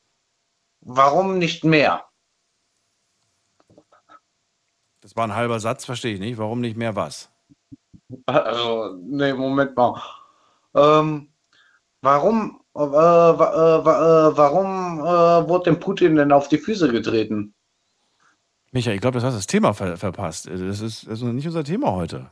warum 0.81 1.37
nicht 1.37 1.63
mehr? 1.63 2.03
Das 5.01 5.06
war 5.17 5.25
ein 5.27 5.35
halber 5.35 5.59
Satz, 5.59 5.83
verstehe 5.85 6.13
ich 6.13 6.19
nicht. 6.19 6.37
Warum 6.37 6.61
nicht 6.61 6.77
mehr 6.77 6.95
was? 6.95 7.29
Also, 8.27 8.95
nee, 9.01 9.33
Moment 9.33 9.75
mal. 9.75 10.01
Ähm, 10.75 11.27
warum, 12.01 12.61
äh, 12.75 12.81
äh, 12.83 12.85
wa- 12.85 14.29
äh, 14.29 14.37
warum 14.37 14.99
äh, 14.99 15.49
wurde 15.49 15.71
dem 15.71 15.79
Putin 15.79 16.15
denn 16.15 16.31
auf 16.31 16.47
die 16.47 16.57
Füße 16.59 16.89
getreten? 16.91 17.53
Michael, 18.71 18.95
ich 18.95 19.01
glaube, 19.01 19.15
das 19.15 19.23
hast 19.23 19.35
das 19.35 19.47
Thema 19.47 19.73
ver 19.73 19.97
verpasst. 19.97 20.47
Das 20.47 20.81
ist, 20.81 21.07
das 21.07 21.21
ist 21.21 21.23
nicht 21.23 21.47
unser 21.47 21.63
Thema 21.63 21.91
heute. 21.93 22.29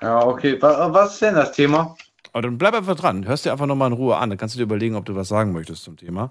Ja, 0.00 0.24
okay. 0.24 0.60
Wa- 0.62 0.92
Was 0.92 1.14
ist 1.14 1.22
denn 1.22 1.34
das 1.34 1.52
Thema? 1.52 1.96
Aber 2.32 2.42
dann 2.42 2.56
bleib 2.58 2.74
einfach 2.74 2.96
dran. 2.96 3.26
Hörst 3.26 3.44
dir 3.44 3.52
einfach 3.52 3.66
nochmal 3.66 3.88
in 3.88 3.96
Ruhe 3.96 4.16
an. 4.16 4.30
Dann 4.30 4.38
kannst 4.38 4.54
du 4.54 4.58
dir 4.58 4.64
überlegen, 4.64 4.96
ob 4.96 5.04
du 5.04 5.14
was 5.14 5.28
sagen 5.28 5.52
möchtest 5.52 5.84
zum 5.84 5.96
Thema. 5.96 6.30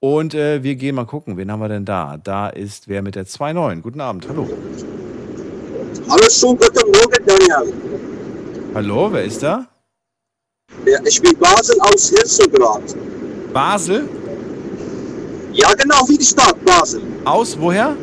Und 0.00 0.34
äh, 0.34 0.62
wir 0.62 0.76
gehen 0.76 0.94
mal 0.94 1.06
gucken. 1.06 1.36
Wen 1.36 1.50
haben 1.50 1.60
wir 1.60 1.68
denn 1.68 1.84
da? 1.84 2.18
Da 2.22 2.48
ist 2.48 2.86
wer 2.86 3.02
mit 3.02 3.16
der 3.16 3.26
2.9. 3.26 3.80
Guten 3.80 4.00
Abend. 4.00 4.28
Hallo. 4.28 4.48
Hallo, 6.08 6.22
schönen 6.30 6.56
guten 6.56 6.90
Morgen, 6.92 7.26
Daniel. 7.26 7.74
Hallo, 8.74 9.12
wer 9.12 9.24
ist 9.24 9.42
da? 9.42 9.66
Ja, 10.86 11.00
ich 11.04 11.20
bin 11.20 11.36
Basel 11.38 11.80
aus 11.80 12.10
Hirschengrad. 12.10 12.94
Basel? 13.52 14.08
Ja, 15.52 15.74
genau, 15.74 16.08
wie 16.08 16.16
die 16.16 16.24
Stadt 16.24 16.64
Basel. 16.64 17.02
Aus 17.24 17.58
woher? 17.58 17.96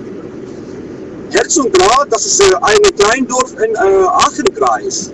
Herzengrad, 1.31 2.07
das 2.11 2.26
ist 2.26 2.41
äh, 2.41 2.55
ein 2.61 2.95
Kleindorf 2.97 3.53
in 3.53 3.73
äh, 3.73 4.05
Aachenkreis. 4.07 5.11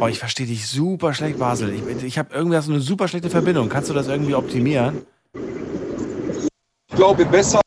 Oh, 0.00 0.06
ich 0.08 0.18
verstehe 0.18 0.46
dich 0.46 0.66
super 0.66 1.14
schlecht, 1.14 1.38
Basel. 1.38 1.72
Ich, 1.72 2.04
ich 2.04 2.18
habe 2.18 2.34
irgendwie 2.34 2.60
so 2.60 2.72
eine 2.72 2.80
super 2.80 3.08
schlechte 3.08 3.30
Verbindung. 3.30 3.68
Kannst 3.68 3.88
du 3.88 3.94
das 3.94 4.08
irgendwie 4.08 4.34
optimieren? 4.34 5.06
Ich 5.34 6.96
glaube, 6.96 7.24
besser. 7.24 7.60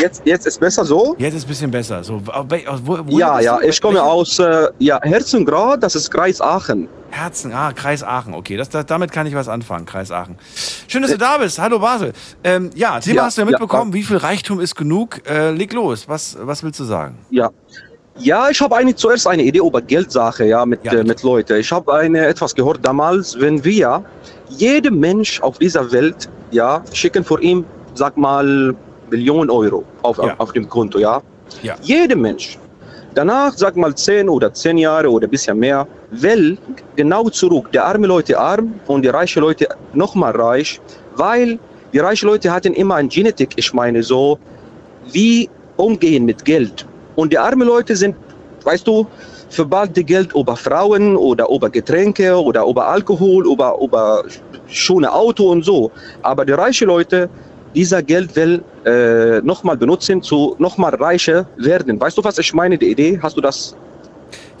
Jetzt, 0.00 0.22
jetzt 0.24 0.46
ist 0.46 0.58
besser 0.58 0.84
so? 0.84 1.14
Jetzt 1.18 1.34
ist 1.34 1.44
ein 1.44 1.48
bisschen 1.48 1.70
besser. 1.70 2.02
So, 2.02 2.22
wo, 2.24 2.98
wo 3.06 3.18
Ja, 3.18 3.38
ja, 3.40 3.58
du? 3.58 3.66
ich 3.68 3.80
komme 3.82 4.02
aus 4.02 4.38
äh, 4.38 4.68
ja, 4.78 4.98
Herzengrad, 5.02 5.82
das 5.82 5.94
ist 5.94 6.10
Kreis 6.10 6.40
Aachen. 6.40 6.88
Herzen, 7.10 7.52
ah, 7.52 7.72
Kreis 7.72 8.02
Aachen, 8.02 8.32
okay, 8.32 8.56
das, 8.56 8.70
das, 8.70 8.86
damit 8.86 9.12
kann 9.12 9.26
ich 9.26 9.34
was 9.34 9.48
anfangen, 9.48 9.84
Kreis 9.84 10.10
Aachen. 10.10 10.38
Schön, 10.88 11.02
dass 11.02 11.10
du 11.10 11.18
da 11.18 11.36
bist. 11.36 11.58
Hallo 11.58 11.80
Basel. 11.80 12.14
Ähm, 12.44 12.70
ja, 12.74 12.98
Thema 13.00 13.16
Ja, 13.16 13.24
hast 13.24 13.36
du 13.36 13.42
ja 13.42 13.46
ja, 13.46 13.50
mitbekommen. 13.50 13.92
Wie 13.92 14.02
viel 14.02 14.16
Reichtum 14.16 14.60
ist 14.60 14.74
genug? 14.74 15.20
Äh, 15.28 15.50
leg 15.50 15.72
los. 15.74 16.08
Was, 16.08 16.38
was 16.40 16.62
willst 16.62 16.80
du 16.80 16.84
sagen? 16.84 17.18
Ja. 17.30 17.50
Ja, 18.18 18.48
ich 18.50 18.60
habe 18.60 18.76
eine, 18.76 18.94
zuerst 18.94 19.26
eine 19.26 19.42
Idee 19.42 19.60
über 19.60 19.80
Geldsache, 19.82 20.44
ja, 20.46 20.64
mit, 20.64 20.84
äh, 20.86 21.04
mit 21.04 21.22
Leuten. 21.22 21.58
Ich 21.58 21.70
habe 21.72 21.92
eine, 21.92 22.26
etwas 22.26 22.54
gehört 22.54 22.80
damals, 22.82 23.38
wenn 23.38 23.62
wir 23.64 24.02
jedem 24.48 24.98
Mensch 24.98 25.40
auf 25.40 25.58
dieser 25.58 25.90
Welt, 25.92 26.28
ja, 26.50 26.82
schicken 26.92 27.24
für 27.24 27.40
ihn, 27.42 27.64
sag 27.94 28.16
mal, 28.16 28.74
Millionen 29.10 29.50
Euro 29.50 29.84
auf, 30.02 30.18
auf, 30.18 30.32
auf 30.38 30.52
dem 30.52 30.68
Konto, 30.68 30.98
ja. 30.98 31.20
Ja. 31.62 31.74
Jedem 31.82 32.20
Mensch. 32.20 32.58
Danach, 33.14 33.54
sag 33.56 33.76
mal, 33.76 33.92
zehn 33.94 34.28
oder 34.28 34.52
zehn 34.54 34.78
Jahre 34.78 35.10
oder 35.10 35.26
ein 35.26 35.30
bisschen 35.30 35.58
mehr, 35.58 35.86
will 36.12 36.56
genau 36.94 37.28
zurück. 37.28 37.72
Die 37.72 37.78
arme 37.78 38.06
Leute 38.06 38.38
arm 38.38 38.72
und 38.86 39.02
die 39.02 39.08
reiche 39.08 39.40
Leute 39.40 39.66
nochmal 39.92 40.32
reich, 40.36 40.80
weil 41.16 41.58
die 41.92 41.98
reichen 41.98 42.28
Leute 42.28 42.52
hatten 42.52 42.72
immer 42.74 42.96
eine 42.96 43.08
Genetik, 43.08 43.50
ich 43.56 43.72
meine 43.72 44.02
so, 44.02 44.38
wie 45.10 45.50
umgehen 45.76 46.24
mit 46.24 46.44
Geld. 46.44 46.86
Und 47.16 47.32
die 47.32 47.38
armen 47.38 47.66
Leute 47.66 47.96
sind, 47.96 48.14
weißt 48.62 48.86
du, 48.86 49.06
verballte 49.50 50.02
Geld 50.04 50.32
über 50.34 50.56
Frauen 50.56 51.16
oder 51.16 51.48
über 51.50 51.68
Getränke 51.68 52.40
oder 52.40 52.64
über 52.64 52.88
Alkohol, 52.88 53.46
über, 53.46 53.76
über 53.80 54.24
schöne 54.68 55.12
Auto 55.12 55.50
und 55.50 55.64
so. 55.64 55.90
Aber 56.22 56.44
die 56.46 56.52
reichen 56.52 56.88
Leute, 56.88 57.28
dieser 57.74 58.02
Geld 58.02 58.34
will 58.36 58.62
äh, 58.84 59.40
nochmal 59.42 59.76
benutzen, 59.76 60.22
zu 60.22 60.56
nochmal 60.58 60.94
reicher 60.94 61.46
werden. 61.56 62.00
Weißt 62.00 62.16
du, 62.16 62.24
was 62.24 62.38
ich 62.38 62.52
meine, 62.54 62.78
die 62.78 62.90
Idee? 62.90 63.18
Hast 63.22 63.36
du 63.36 63.40
das? 63.40 63.76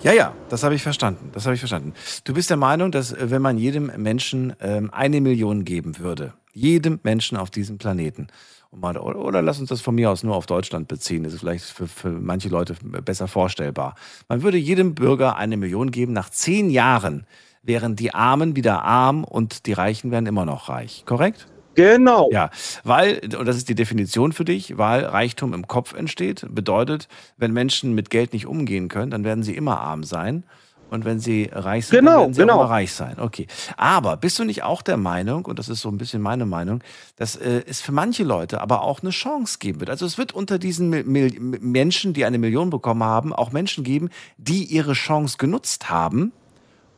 Ja, 0.02 0.12
ja, 0.12 0.32
das 0.48 0.62
habe 0.62 0.74
ich 0.74 0.82
verstanden. 0.82 1.30
Das 1.32 1.44
habe 1.44 1.54
ich 1.54 1.60
verstanden. 1.60 1.92
Du 2.24 2.32
bist 2.32 2.50
der 2.50 2.56
Meinung, 2.56 2.90
dass 2.90 3.12
äh, 3.12 3.30
wenn 3.30 3.42
man 3.42 3.58
jedem 3.58 3.90
Menschen 3.96 4.54
ähm, 4.60 4.90
eine 4.92 5.20
Million 5.20 5.64
geben 5.64 5.98
würde, 5.98 6.32
jedem 6.52 7.00
Menschen 7.02 7.36
auf 7.36 7.50
diesem 7.50 7.78
Planeten, 7.78 8.28
und 8.70 8.80
mal, 8.80 8.96
oder, 8.96 9.42
lass 9.42 9.58
uns 9.58 9.68
das 9.68 9.80
von 9.80 9.94
mir 9.94 10.10
aus 10.10 10.22
nur 10.22 10.36
auf 10.36 10.46
Deutschland 10.46 10.88
beziehen, 10.88 11.24
das 11.24 11.34
ist 11.34 11.40
vielleicht 11.40 11.64
für, 11.64 11.88
für 11.88 12.10
manche 12.10 12.48
Leute 12.48 12.74
besser 12.82 13.26
vorstellbar. 13.26 13.96
Man 14.28 14.42
würde 14.42 14.58
jedem 14.58 14.94
Bürger 14.94 15.36
eine 15.36 15.56
Million 15.56 15.90
geben, 15.90 16.12
nach 16.12 16.30
zehn 16.30 16.70
Jahren 16.70 17.26
wären 17.62 17.96
die 17.96 18.14
Armen 18.14 18.56
wieder 18.56 18.84
arm 18.84 19.24
und 19.24 19.66
die 19.66 19.72
Reichen 19.72 20.10
wären 20.10 20.26
immer 20.26 20.44
noch 20.44 20.68
reich. 20.68 21.04
Korrekt? 21.04 21.46
Genau. 21.74 22.28
Ja, 22.32 22.50
weil, 22.84 23.20
und 23.38 23.46
das 23.46 23.56
ist 23.56 23.68
die 23.68 23.74
Definition 23.74 24.32
für 24.32 24.44
dich, 24.44 24.76
weil 24.76 25.04
Reichtum 25.04 25.54
im 25.54 25.66
Kopf 25.66 25.94
entsteht, 25.94 26.46
bedeutet, 26.50 27.08
wenn 27.36 27.52
Menschen 27.52 27.94
mit 27.94 28.10
Geld 28.10 28.32
nicht 28.32 28.46
umgehen 28.46 28.88
können, 28.88 29.10
dann 29.10 29.24
werden 29.24 29.42
sie 29.42 29.54
immer 29.54 29.80
arm 29.80 30.04
sein. 30.04 30.44
Und 30.90 31.04
wenn 31.04 31.20
sie 31.20 31.48
reich 31.52 31.86
sind, 31.86 32.00
Genau, 32.00 32.20
werden 32.20 32.34
sie 32.34 32.40
genau. 32.40 32.54
auch 32.54 32.60
immer 32.62 32.70
reich 32.70 32.92
sein. 32.92 33.16
Okay. 33.18 33.46
Aber 33.76 34.16
bist 34.16 34.38
du 34.38 34.44
nicht 34.44 34.62
auch 34.62 34.82
der 34.82 34.96
Meinung, 34.96 35.44
und 35.46 35.58
das 35.58 35.68
ist 35.68 35.80
so 35.80 35.88
ein 35.88 35.98
bisschen 35.98 36.20
meine 36.20 36.46
Meinung, 36.46 36.82
dass 37.16 37.36
äh, 37.36 37.62
es 37.66 37.80
für 37.80 37.92
manche 37.92 38.24
Leute 38.24 38.60
aber 38.60 38.82
auch 38.82 39.00
eine 39.00 39.10
Chance 39.10 39.58
geben 39.58 39.80
wird? 39.80 39.90
Also 39.90 40.04
es 40.04 40.18
wird 40.18 40.32
unter 40.32 40.58
diesen 40.58 40.90
Mil 40.90 41.04
Mil 41.04 41.40
Menschen, 41.60 42.12
die 42.12 42.24
eine 42.24 42.38
Million 42.38 42.70
bekommen 42.70 43.04
haben, 43.04 43.32
auch 43.32 43.52
Menschen 43.52 43.84
geben, 43.84 44.10
die 44.36 44.64
ihre 44.64 44.92
Chance 44.92 45.36
genutzt 45.38 45.88
haben 45.90 46.32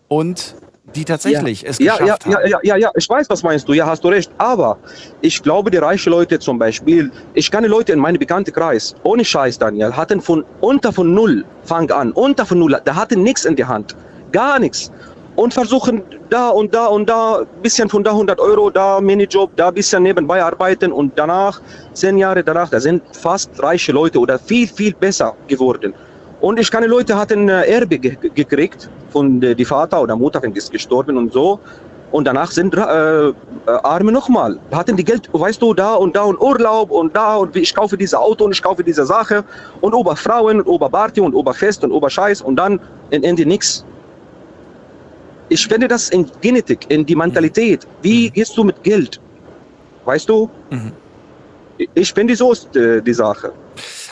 und 0.08 0.56
die 0.84 1.04
tatsächlich 1.04 1.62
ja. 1.62 1.70
es 1.70 1.78
ja, 1.78 1.96
geschafft 1.96 2.26
ja, 2.26 2.34
haben. 2.34 2.42
ja, 2.42 2.48
ja, 2.48 2.60
ja, 2.62 2.76
ja, 2.76 2.90
ich 2.94 3.08
weiß, 3.08 3.30
was 3.30 3.42
meinst 3.42 3.68
du. 3.68 3.72
Ja, 3.72 3.86
hast 3.86 4.02
du 4.02 4.08
recht. 4.08 4.30
Aber 4.38 4.78
ich 5.20 5.42
glaube, 5.42 5.70
die 5.70 5.78
reichen 5.78 6.10
Leute 6.10 6.38
zum 6.38 6.58
Beispiel, 6.58 7.10
ich 7.34 7.50
kenne 7.50 7.68
Leute 7.68 7.92
in 7.92 7.98
meinem 7.98 8.18
bekannten 8.18 8.52
Kreis, 8.52 8.94
ohne 9.04 9.24
Scheiß, 9.24 9.58
Daniel, 9.58 9.92
hatten 9.92 10.20
von 10.20 10.44
unter 10.60 10.92
von 10.92 11.14
null, 11.14 11.44
fang 11.64 11.90
an, 11.90 12.12
unter 12.12 12.44
von 12.44 12.58
null, 12.58 12.80
da 12.84 12.94
hatten 12.94 13.22
nichts 13.22 13.44
in 13.44 13.56
die 13.56 13.64
Hand. 13.64 13.96
Gar 14.32 14.58
nichts. 14.58 14.90
Und 15.34 15.54
versuchen 15.54 16.02
da 16.28 16.50
und 16.50 16.74
da 16.74 16.86
und 16.86 17.08
da, 17.08 17.46
bisschen 17.62 17.88
von 17.88 18.04
da 18.04 18.10
100 18.10 18.38
Euro, 18.38 18.68
da 18.68 19.00
Minijob, 19.00 19.56
da 19.56 19.70
bisschen 19.70 20.02
nebenbei 20.02 20.42
arbeiten 20.42 20.92
und 20.92 21.12
danach, 21.16 21.60
zehn 21.94 22.18
Jahre 22.18 22.44
danach, 22.44 22.68
da 22.68 22.78
sind 22.78 23.02
fast 23.16 23.50
reiche 23.62 23.92
Leute 23.92 24.18
oder 24.18 24.38
viel, 24.38 24.66
viel 24.68 24.92
besser 24.92 25.34
geworden. 25.48 25.94
Und 26.42 26.58
ich 26.58 26.70
kenne 26.72 26.88
Leute, 26.88 27.16
hatten 27.16 27.48
äh, 27.48 27.62
Erbe 27.76 27.98
ge 28.00 28.16
gekriegt 28.34 28.90
von 29.10 29.40
der 29.40 29.54
die 29.54 29.64
Vater 29.64 30.02
oder 30.02 30.16
Mutter, 30.16 30.42
wenn 30.42 30.52
die 30.52 30.58
ist 30.58 30.72
gestorben 30.72 31.16
und 31.16 31.32
so. 31.32 31.60
Und 32.10 32.24
danach 32.26 32.50
sind 32.50 32.74
äh, 32.74 32.80
äh, 32.80 33.32
Arme 33.66 34.10
nochmal. 34.10 34.58
Hatten 34.72 34.96
die 34.96 35.04
Geld, 35.04 35.30
weißt 35.32 35.62
du, 35.62 35.72
da 35.72 35.94
und 35.94 36.16
da 36.16 36.24
und 36.24 36.40
Urlaub 36.40 36.90
und 36.90 37.14
da 37.14 37.36
und 37.36 37.54
ich 37.54 37.72
kaufe 37.72 37.96
diese 37.96 38.18
Auto 38.18 38.44
und 38.44 38.52
ich 38.52 38.60
kaufe 38.60 38.82
diese 38.82 39.06
Sache 39.06 39.44
und 39.82 39.94
über 39.94 40.16
Frauen 40.16 40.60
und 40.60 40.74
über 40.74 40.90
Party 40.90 41.20
und 41.20 41.32
über 41.32 41.54
Fest 41.54 41.84
und 41.84 41.92
über 41.92 42.10
Scheiß 42.10 42.42
und 42.42 42.56
dann 42.56 42.80
am 43.12 43.22
Ende 43.22 43.46
nichts. 43.46 43.86
Ich 45.48 45.64
finde 45.68 45.86
das 45.86 46.10
in 46.10 46.28
Genetik, 46.40 46.80
in 46.88 47.06
die 47.06 47.14
Mentalität. 47.14 47.86
Wie 48.02 48.30
gehst 48.30 48.56
du 48.56 48.64
mit 48.64 48.82
Geld? 48.82 49.20
Weißt 50.06 50.28
du? 50.28 50.50
Ich 51.94 52.12
finde 52.12 52.36
so 52.36 52.52
ist 52.52 52.76
äh, 52.76 53.02
die 53.02 53.14
Sache. 53.14 53.52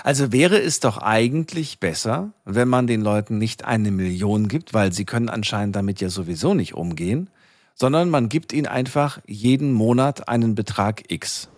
Also 0.03 0.33
wäre 0.33 0.59
es 0.59 0.81
doch 0.81 0.99
eigentlich 0.99 1.79
besser, 1.79 2.33
wenn 2.45 2.69
man 2.69 2.87
den 2.87 3.03
Leuten 3.03 3.39
nicht 3.39 3.65
eine 3.65 3.91
Million 3.91 4.49
gibt, 4.49 4.73
weil 4.73 4.93
sie 4.93 5.05
können 5.05 5.29
anscheinend 5.29 5.77
damit 5.77 6.01
ja 6.01 6.09
sowieso 6.09 6.55
nicht 6.55 6.75
umgehen, 6.75 7.31
sondern 7.75 8.11
man 8.11 8.29
gibt 8.29 8.53
ihnen 8.53 8.67
einfach 8.67 9.21
jeden 9.27 9.73
Monat 9.73 10.29
einen 10.29 10.55
Betrag 10.55 11.11
X. 11.11 11.49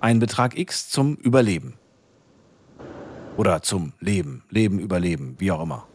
Einen 0.00 0.20
Betrag 0.20 0.58
X 0.58 0.90
zum 0.90 1.14
Überleben. 1.16 1.74
Oder 3.36 3.62
zum 3.62 3.92
Leben, 4.00 4.44
Leben, 4.50 4.78
Überleben, 4.78 5.36
wie 5.38 5.50
auch 5.50 5.62
immer. 5.62 5.86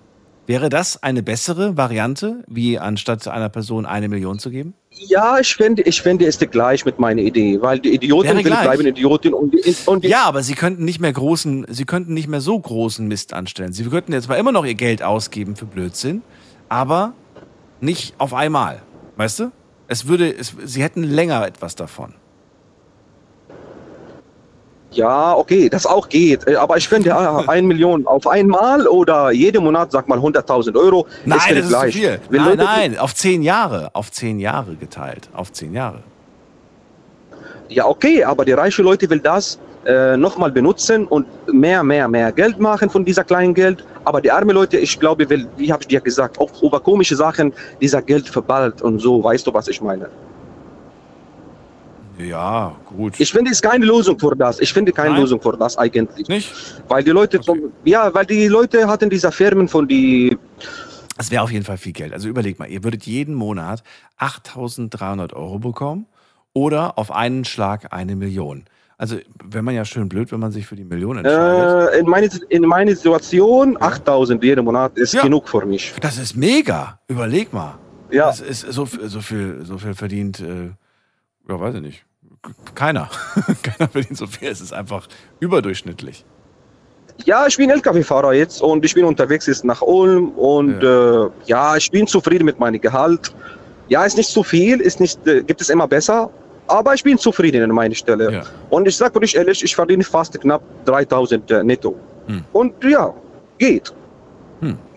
Wäre 0.50 0.70
das 0.70 1.04
eine 1.04 1.22
bessere 1.22 1.78
Variante, 1.78 2.44
wie 2.48 2.80
anstatt 2.80 3.28
einer 3.28 3.50
Person 3.50 3.86
eine 3.86 4.10
Million 4.10 4.40
zu 4.40 4.50
geben? 4.50 4.74
Ja, 4.90 5.38
ich 5.38 5.54
finde, 5.54 5.84
ich 5.84 6.02
finde, 6.02 6.26
es 6.26 6.38
ist 6.38 6.52
gleich 6.52 6.84
mit 6.86 6.98
meiner 6.98 7.22
Idee, 7.22 7.62
weil 7.62 7.78
die 7.78 7.94
Idioten 7.94 8.36
will 8.36 8.42
gleich. 8.42 8.64
bleiben 8.64 8.88
Idioten 8.88 9.36
und 9.36 9.54
die, 9.54 9.76
und 9.86 10.04
die 10.04 10.08
Ja, 10.08 10.24
aber 10.24 10.42
sie 10.42 10.56
könnten 10.56 10.86
nicht 10.86 11.00
mehr 11.00 11.14
großen, 11.14 11.68
sie 11.70 11.86
könnten 11.86 12.16
nicht 12.16 12.28
mehr 12.28 12.42
so 12.42 12.60
großen 12.60 13.08
Mist 13.08 13.32
anstellen. 13.32 13.74
Sie 13.74 13.84
könnten 13.84 14.12
jetzt 14.12 14.24
zwar 14.24 14.40
immer 14.40 14.52
noch 14.52 14.66
ihr 14.66 14.74
Geld 14.74 15.04
ausgeben 15.04 15.56
für 15.56 15.66
Blödsinn, 15.66 16.24
aber 16.68 17.14
nicht 17.80 18.16
auf 18.18 18.34
einmal. 18.34 18.82
Weißt 19.18 19.42
du? 19.42 19.52
Es 19.88 20.08
würde, 20.08 20.36
es, 20.36 20.56
sie 20.66 20.82
hätten 20.82 21.04
länger 21.04 21.46
etwas 21.46 21.76
davon. 21.76 22.16
Ja, 24.92 25.36
okay, 25.36 25.70
das 25.70 25.86
auch 25.86 26.10
geht. 26.10 26.48
Äh, 26.48 26.56
Aber 26.56 26.78
ich 26.78 26.88
finde, 26.90 27.10
ja, 27.10 27.44
ein 27.48 27.66
Million 27.68 28.08
auf 28.08 28.26
einmal 28.28 28.88
oder 28.88 29.32
jeden 29.32 29.64
Monat, 29.64 29.92
sag 29.92 30.08
mal 30.08 30.18
100.000 30.20 30.76
Euro, 30.76 31.06
Nein, 31.26 31.38
ist 31.40 31.50
das 31.50 31.58
ist 31.66 31.70
gleich. 31.70 31.94
zu 31.94 32.00
viel. 32.00 32.20
Wenn 32.30 32.42
Nein, 32.42 32.50
Leute- 32.58 32.64
nein, 32.64 32.98
auf 33.00 33.14
zehn 33.14 33.42
Jahre. 33.44 33.90
Auf 33.94 34.12
zehn 34.12 34.40
Jahre 34.40 34.76
geteilt. 34.76 35.30
Auf 35.34 35.52
zehn 35.52 35.74
Jahre. 35.74 36.00
Ja, 37.70 37.86
okay, 37.86 38.24
aber 38.24 38.46
die 38.46 38.54
reichen 38.54 38.84
Leute 38.84 39.08
will 39.10 39.20
das 39.20 39.60
äh, 39.86 40.18
nochmal 40.18 40.52
benutzen 40.52 41.06
und 41.06 41.28
mehr, 41.54 41.84
mehr, 41.84 42.08
mehr 42.08 42.32
Geld 42.32 42.60
machen 42.60 42.90
von 42.90 43.06
dieser 43.06 43.24
kleinen 43.24 43.54
Geld. 43.54 43.86
Aber 44.06 44.22
die 44.22 44.32
armen 44.32 44.50
Leute, 44.56 44.78
ich 44.78 45.00
glaube, 45.00 45.30
will, 45.30 45.48
wie 45.58 45.72
habe 45.72 45.84
ich 45.84 45.88
dir 45.88 46.02
gesagt, 46.02 46.40
auch 46.40 46.50
über 46.64 46.80
komische 46.80 47.16
Sachen 47.16 47.54
dieser 47.80 48.02
Geld 48.02 48.28
verballt 48.28 48.82
und 48.82 49.00
so. 49.00 49.24
Weißt 49.24 49.46
du, 49.46 49.54
was 49.54 49.68
ich 49.68 49.80
meine? 49.82 50.10
Ja, 52.20 52.76
gut. 52.86 53.20
Ich 53.20 53.32
finde, 53.32 53.52
es 53.52 53.58
ist 53.58 53.62
keine 53.64 53.86
Lösung 53.86 54.20
für 54.20 54.36
das. 54.36 54.60
Ich 54.60 54.74
finde 54.74 54.92
keine 54.92 55.12
Nein. 55.12 55.22
Lösung 55.22 55.42
für 55.42 55.56
das 55.58 55.78
eigentlich. 55.78 56.28
Nicht? 56.28 56.54
Weil 56.88 57.04
die 57.04 57.12
Leute, 57.12 57.40
zum, 57.40 57.72
ja, 57.86 58.14
weil 58.14 58.26
die 58.26 58.48
Leute 58.48 58.88
hatten 58.88 59.10
diese 59.10 59.32
Firmen 59.32 59.68
von 59.68 59.88
die, 59.88 60.38
Es 61.18 61.32
wäre 61.32 61.44
auf 61.44 61.52
jeden 61.52 61.66
Fall 61.66 61.78
viel 61.78 61.94
Geld. 61.94 62.14
Also 62.14 62.28
überleg 62.28 62.60
mal, 62.60 62.68
ihr 62.70 62.84
würdet 62.84 63.06
jeden 63.06 63.36
Monat 63.36 63.84
8.300 64.20 65.34
Euro 65.34 65.60
bekommen 65.60 66.08
oder 66.54 66.98
auf 66.98 67.12
einen 67.12 67.46
Schlag 67.46 67.94
eine 67.94 68.16
Million. 68.16 68.66
Also 68.98 69.16
wäre 69.46 69.64
man 69.64 69.76
ja 69.76 69.86
schön 69.86 70.10
blöd, 70.10 70.30
wenn 70.34 70.42
man 70.42 70.52
sich 70.52 70.66
für 70.68 70.76
die 70.76 70.84
Million 70.84 71.18
entscheidet. 71.20 71.94
Äh, 71.94 72.00
in, 72.00 72.06
meine, 72.06 72.30
in 72.50 72.64
meine 72.64 72.94
Situation, 72.98 73.78
8000 73.82 74.44
jeden 74.44 74.66
Monat 74.66 74.98
ist 74.98 75.14
Ja. 75.14 75.22
genug 75.22 75.48
für 75.48 75.66
mich. 75.66 75.94
Das 76.02 76.18
ist 76.18 76.36
mega. 76.36 77.00
Überleg 77.08 77.54
mal. 77.54 77.76
Ja. 78.12 78.26
Das 78.26 78.42
ist 78.42 78.62
so, 78.62 78.86
viel- 78.86 79.08
so 79.08 79.22
viel, 79.22 79.62
so 79.64 79.78
viel 79.78 79.94
verdient, 79.94 80.42
äh, 80.42 80.72
ja, 81.50 81.60
weiß 81.60 81.76
ich 81.76 81.82
nicht. 81.82 82.06
Keiner. 82.76 83.10
Keiner 83.64 83.90
verdient 83.90 84.18
so 84.18 84.28
viel. 84.28 84.50
Es 84.50 84.62
ist 84.62 84.74
einfach 84.74 85.08
überdurchschnittlich. 85.40 86.26
Ja, 87.26 87.46
ich 87.48 87.58
bin 87.58 87.70
LKW-Fahrer 87.70 88.34
jetzt 88.34 88.62
und 88.62 88.86
ich 88.86 88.94
bin 88.94 89.04
unterwegs 89.04 89.46
jetzt 89.48 89.66
nach 89.66 89.82
Ulm 89.82 90.30
und 90.30 90.82
ja. 90.82 91.26
Äh, 91.26 91.30
ja, 91.48 91.76
ich 91.76 91.92
bin 91.92 92.08
zufrieden 92.08 92.46
mit 92.46 92.60
meinem 92.60 92.80
Gehalt. 92.80 93.34
Ja, 93.90 94.06
ist 94.06 94.16
nicht 94.16 94.30
zu 94.30 94.44
viel, 94.44 94.80
ist 94.80 95.02
nicht, 95.02 95.28
äh, 95.28 95.44
gibt 95.44 95.60
es 95.60 95.70
immer 95.70 95.88
besser, 95.88 96.30
aber 96.68 96.94
ich 96.94 97.04
bin 97.04 97.18
zufrieden 97.18 97.64
an 97.64 97.72
meiner 97.72 97.96
Stelle. 97.96 98.44
Und 98.70 98.88
ich 98.88 98.96
sage 98.96 99.20
euch 99.20 99.36
ehrlich, 99.36 99.64
ich 99.64 99.76
verdiene 99.76 100.04
fast 100.04 100.40
knapp 100.40 100.62
3000 100.86 101.52
äh, 101.52 101.64
netto. 101.64 101.96
Und 102.54 102.74
ja, 102.84 103.14
geht. 103.58 103.92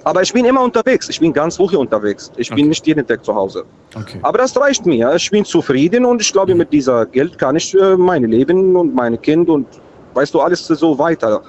Aber 0.05 0.23
ich 0.23 0.33
bin 0.33 0.45
immer 0.45 0.63
unterwegs, 0.63 1.09
ich 1.09 1.21
bin 1.21 1.33
ganz 1.33 1.59
Woche 1.59 1.79
unterwegs. 1.79 2.33
Ich 2.37 2.51
bin 2.51 2.69
nicht 2.69 2.87
jeden 2.87 3.07
Tag 3.07 3.25
zu 3.25 3.35
Hause. 3.35 3.65
Okay. 3.95 4.19
Aber 4.23 4.39
das 4.39 4.57
reicht 4.57 4.85
mir. 4.85 5.15
Ich 5.15 5.31
bin 5.31 5.45
zufrieden 5.45 6.05
und 6.05 6.21
ich 6.21 6.33
glaube, 6.33 6.55
mit 6.55 6.73
dieser 6.73 7.07
Geld 7.07 7.39
kann 7.39 7.57
ich 7.57 7.75
äh, 7.75 7.97
mein 7.97 8.25
Leben 8.25 8.75
und 8.75 8.95
meine 8.95 9.19
Kind 9.19 9.49
und 9.49 9.67
weißt 10.15 10.35
du, 10.35 10.41
alles 10.41 10.67
so 10.67 10.99
weiter. 10.99 11.43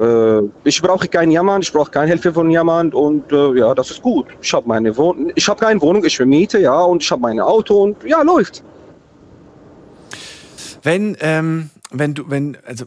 Äh, 0.00 0.42
ich 0.64 0.80
brauche 0.80 1.08
keinen 1.08 1.32
Jammern, 1.32 1.62
ich 1.62 1.72
brauche 1.72 1.90
keine 1.90 2.06
Hilfe 2.06 2.32
von 2.32 2.50
jemand 2.50 2.94
und 2.94 3.30
äh, 3.32 3.58
ja, 3.58 3.74
das 3.74 3.90
ist 3.90 4.02
gut. 4.02 4.26
Ich 4.40 4.52
habe 4.52 4.68
meine 4.68 4.96
Wohnung, 4.96 5.32
ich 5.34 5.48
habe 5.48 5.58
keine 5.58 5.80
Wohnung, 5.80 6.04
ich 6.04 6.16
vermiete, 6.16 6.58
ja, 6.60 6.80
und 6.80 7.02
ich 7.02 7.10
habe 7.10 7.22
mein 7.22 7.40
Auto 7.40 7.82
und 7.82 7.96
ja, 8.04 8.22
läuft. 8.22 8.62
Wenn, 10.82 11.16
ähm, 11.20 11.70
wenn 11.90 12.14
du, 12.14 12.30
wenn, 12.30 12.56
also, 12.64 12.84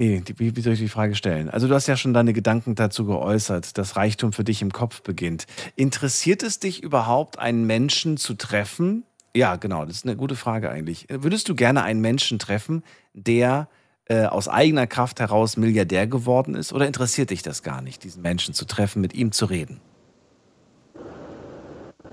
nee, 0.00 0.20
die, 0.20 0.38
wie, 0.38 0.60
soll 0.60 0.72
ich 0.72 0.78
die 0.78 0.88
Frage 0.88 1.14
stellen? 1.14 1.50
Also, 1.50 1.68
du 1.68 1.74
hast 1.74 1.86
ja 1.86 1.96
schon 1.96 2.14
deine 2.14 2.32
Gedanken 2.32 2.74
dazu 2.74 3.04
geäußert, 3.04 3.76
dass 3.78 3.96
Reichtum 3.96 4.32
für 4.32 4.44
dich 4.44 4.62
im 4.62 4.72
Kopf 4.72 5.02
beginnt. 5.02 5.46
Interessiert 5.76 6.42
es 6.42 6.58
dich 6.58 6.82
überhaupt, 6.82 7.38
einen 7.38 7.66
Menschen 7.66 8.16
zu 8.16 8.34
treffen? 8.34 9.04
Ja, 9.36 9.56
genau, 9.56 9.84
das 9.84 9.96
ist 9.96 10.06
eine 10.06 10.16
gute 10.16 10.34
Frage 10.34 10.70
eigentlich. 10.70 11.06
Würdest 11.08 11.48
du 11.48 11.54
gerne 11.54 11.82
einen 11.82 12.00
Menschen 12.00 12.38
treffen, 12.38 12.82
der 13.14 13.68
äh, 14.06 14.24
aus 14.24 14.48
eigener 14.48 14.86
Kraft 14.86 15.20
heraus 15.20 15.56
Milliardär 15.56 16.06
geworden 16.06 16.54
ist? 16.54 16.72
Oder 16.72 16.86
interessiert 16.86 17.30
dich 17.30 17.42
das 17.42 17.62
gar 17.62 17.82
nicht, 17.82 18.02
diesen 18.02 18.22
Menschen 18.22 18.54
zu 18.54 18.64
treffen, 18.64 19.00
mit 19.00 19.14
ihm 19.14 19.30
zu 19.30 19.44
reden? 19.44 19.80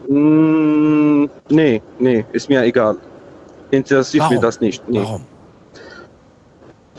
Mm, 0.08 1.26
nee, 1.50 1.82
nee, 2.00 2.26
ist 2.34 2.50
mir 2.50 2.64
egal. 2.64 2.98
Interessiert 3.72 4.24
Warum? 4.24 4.36
mir 4.36 4.42
das 4.42 4.62
nicht. 4.62 4.88
Nee. 4.88 5.00
Warum? 5.00 5.26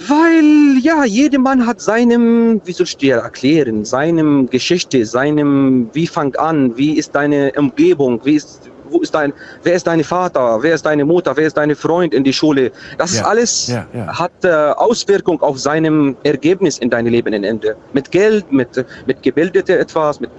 Weil, 0.07 0.79
ja, 0.81 1.05
jeder 1.05 1.39
Mann 1.39 1.67
hat 1.67 1.81
seinem, 1.81 2.61
wie 2.65 2.73
soll 2.73 2.87
ich 2.87 2.97
dir 2.97 3.17
erklären, 3.17 3.85
seinem 3.85 4.49
Geschichte, 4.49 5.05
seinem, 5.05 5.91
wie 5.93 6.07
fang 6.07 6.35
an, 6.37 6.77
wie 6.77 6.99
ist 6.99 7.15
deine 7.15 7.53
Umgebung, 7.57 8.21
wie 8.25 8.37
ist, 8.37 8.71
wo 8.91 9.01
ist 9.01 9.15
dein, 9.15 9.33
wer 9.65 9.75
ist 9.75 9.87
dein 9.87 10.05
Vater, 10.05 10.59
wer 10.63 10.75
ist 10.75 10.87
deine 10.87 11.05
Mutter, 11.05 11.37
wer 11.37 11.47
ist 11.47 11.57
dein 11.57 11.75
Freund 11.75 12.15
in 12.15 12.25
die 12.25 12.33
Schule. 12.33 12.71
Das 12.97 13.17
Ja, 13.17 13.25
alles, 13.25 13.67
ja, 13.69 13.87
ja. 13.93 14.19
hat 14.19 14.33
äh, 14.45 14.49
Auswirkung 14.49 15.41
auf 15.43 15.59
seinem 15.59 16.17
Ergebnis 16.23 16.79
in 16.79 16.91
deinem 16.91 17.13
Leben 17.13 17.35
am 17.35 17.45
Ende. 17.45 17.77
Mit 17.93 18.11
Geld, 18.11 18.51
mit, 18.53 18.85
mit 19.07 19.23
gebildete 19.23 19.79
etwas, 19.79 20.21
mit, 20.21 20.31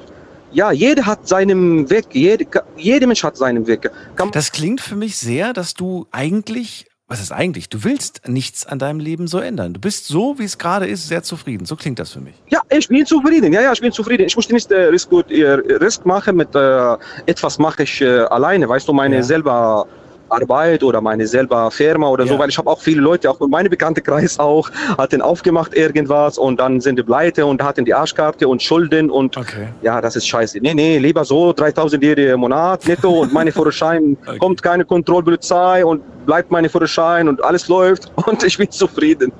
ja, 0.52 0.72
jeder 0.72 1.06
hat 1.06 1.27
seinen 1.27 1.90
Weg, 1.90 2.06
jede, 2.14 2.45
jeder 2.76 3.07
Mensch 3.07 3.23
hat 3.23 3.38
seinen 3.38 3.68
Weg. 3.68 3.90
Kann, 4.15 4.31
Das 4.31 4.52
klingt 4.52 4.81
für 4.81 4.95
mich 4.95 5.18
sehr, 5.18 5.53
dass 5.53 5.73
du 5.73 6.07
eigentlich, 6.11 6.88
was 7.10 7.19
ist 7.19 7.31
eigentlich? 7.31 7.69
Du 7.69 7.84
willst 7.84 8.27
nichts 8.27 8.68
an 8.68 8.77
deinem 8.77 8.99
Leben 8.99 9.27
so 9.27 9.40
ändern. 9.40 9.73
Du 9.73 9.80
bist 9.80 10.06
so, 10.06 10.38
wie 10.38 10.44
es 10.44 10.60
gerade 10.60 10.88
ist, 10.88 11.07
sehr 11.07 11.23
zufrieden. 11.23 11.65
So 11.65 11.76
klingt 11.76 11.98
das 11.98 12.11
für 12.11 12.22
mich. 12.22 12.36
Ja, 12.49 12.61
ich 12.69 12.88
bin 12.88 13.03
zufrieden. 13.03 13.52
Ja, 13.52 13.61
ja, 13.61 13.73
ich 13.73 13.81
bin 13.81 13.91
zufrieden. 13.91 14.27
Ich 14.27 14.36
möchte 14.36 14.53
nicht 14.53 14.72
äh, 14.72 14.84
Risk, 14.84 15.11
äh, 15.11 15.44
Risk 15.84 16.06
machen 16.06 16.38
mit 16.38 16.53
äh, 16.53 16.95
etwas 17.26 17.57
mache 17.57 17.81
ich 17.84 17.99
äh, 18.02 18.19
alleine. 18.19 18.69
Weißt 18.69 18.88
du, 18.88 18.94
meine 18.94 19.23
selber 19.23 19.88
Arbeit 20.30 20.84
oder 20.84 21.01
meine 21.01 21.27
selber 21.27 21.72
Firma 21.72 22.10
oder 22.10 22.27
so, 22.27 22.38
weil 22.38 22.49
ich 22.49 22.57
habe 22.57 22.69
auch 22.69 22.81
viele 22.81 23.01
Leute, 23.01 23.30
auch 23.30 23.39
meine 23.47 23.69
bekannte 23.69 24.01
Kreis 24.01 24.39
auch, 24.39 24.69
hatten 24.97 25.22
aufgemacht 25.22 25.73
irgendwas 25.73 26.38
und 26.38 26.60
dann 26.60 26.81
sind 26.81 26.97
die 26.97 27.03
pleite 27.03 27.45
und 27.45 27.61
hatten 27.61 27.85
die 27.85 27.93
Arschkarte 27.93 28.47
und 28.47 28.61
Schulden 28.61 29.10
und 29.10 29.35
ja, 29.81 30.01
das 30.01 30.15
ist 30.15 30.27
scheiße. 30.27 30.60
Nee, 30.60 30.73
nee, 30.73 30.97
lieber 30.97 31.26
so 31.26 31.53
3000 31.53 32.03
jeden 32.03 32.39
Monat 32.39 32.88
netto 32.88 33.22
und 33.22 33.34
meine 33.34 33.51
Führerschein 33.51 34.18
kommt 34.39 34.61
keine 34.61 34.85
Kontrollpolizei 34.85 35.85
und 35.85 36.01
bleibt 36.26 36.51
meine 36.51 36.69
Führerschein 36.69 37.27
und 37.27 37.43
alles 37.43 37.68
läuft 37.68 38.11
und 38.27 38.43
ich 38.43 38.57
bin 38.57 38.69
zufrieden. 38.72 39.31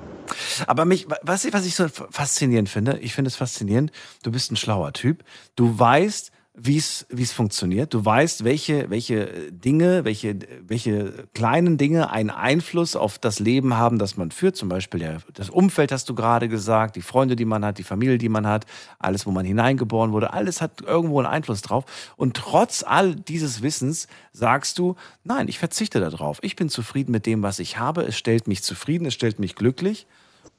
Aber 0.68 0.86
mich, 0.86 1.08
was, 1.24 1.52
was 1.52 1.66
ich 1.66 1.76
so 1.76 1.88
faszinierend 1.88 2.70
finde, 2.70 3.00
ich 3.02 3.14
finde 3.14 3.30
es 3.30 3.36
faszinierend, 3.36 3.92
du 4.24 4.32
bist 4.32 4.52
ein 4.52 4.56
schlauer 4.56 4.94
Typ. 4.94 5.24
Du 5.56 5.78
weißt, 5.78 6.32
wie 6.62 6.78
es 6.78 7.32
funktioniert. 7.32 7.94
Du 7.94 8.04
weißt, 8.04 8.44
welche, 8.44 8.90
welche 8.90 9.52
Dinge, 9.52 10.04
welche, 10.04 10.38
welche 10.68 11.28
kleinen 11.34 11.78
Dinge 11.78 12.12
einen 12.12 12.30
Einfluss 12.30 12.96
auf 12.96 13.18
das 13.18 13.40
Leben 13.40 13.78
haben, 13.78 13.98
das 13.98 14.18
man 14.18 14.32
führt. 14.32 14.58
Zum 14.58 14.68
Beispiel 14.68 15.00
der, 15.00 15.22
das 15.34 15.50
Umfeld, 15.50 15.92
hast 15.92 16.10
du 16.10 16.16
gerade 16.16 16.50
gesagt, 16.50 16.96
die 16.98 17.02
Freunde, 17.02 17.36
die 17.36 17.46
man 17.46 17.64
hat, 17.64 17.78
die 17.78 17.84
Familie, 17.84 18.18
die 18.18 18.30
man 18.30 18.46
hat, 18.46 18.66
alles, 19.00 19.26
wo 19.26 19.32
man 19.32 19.46
hineingeboren 19.46 20.12
wurde, 20.12 20.34
alles 20.34 20.62
hat 20.62 20.82
irgendwo 20.82 21.20
einen 21.20 21.28
Einfluss 21.28 21.62
drauf. 21.62 21.86
Und 22.18 22.36
trotz 22.36 22.84
all 22.84 23.16
dieses 23.16 23.62
Wissens 23.62 24.08
sagst 24.34 24.78
du, 24.80 24.96
nein, 25.24 25.48
ich 25.48 25.60
verzichte 25.60 26.00
darauf. 26.00 26.40
Ich 26.42 26.56
bin 26.56 26.70
zufrieden 26.70 27.12
mit 27.12 27.26
dem, 27.26 27.42
was 27.42 27.60
ich 27.60 27.78
habe. 27.78 28.04
Es 28.04 28.18
stellt 28.18 28.48
mich 28.48 28.64
zufrieden, 28.64 29.06
es 29.06 29.14
stellt 29.14 29.40
mich 29.40 29.56
glücklich. 29.56 30.08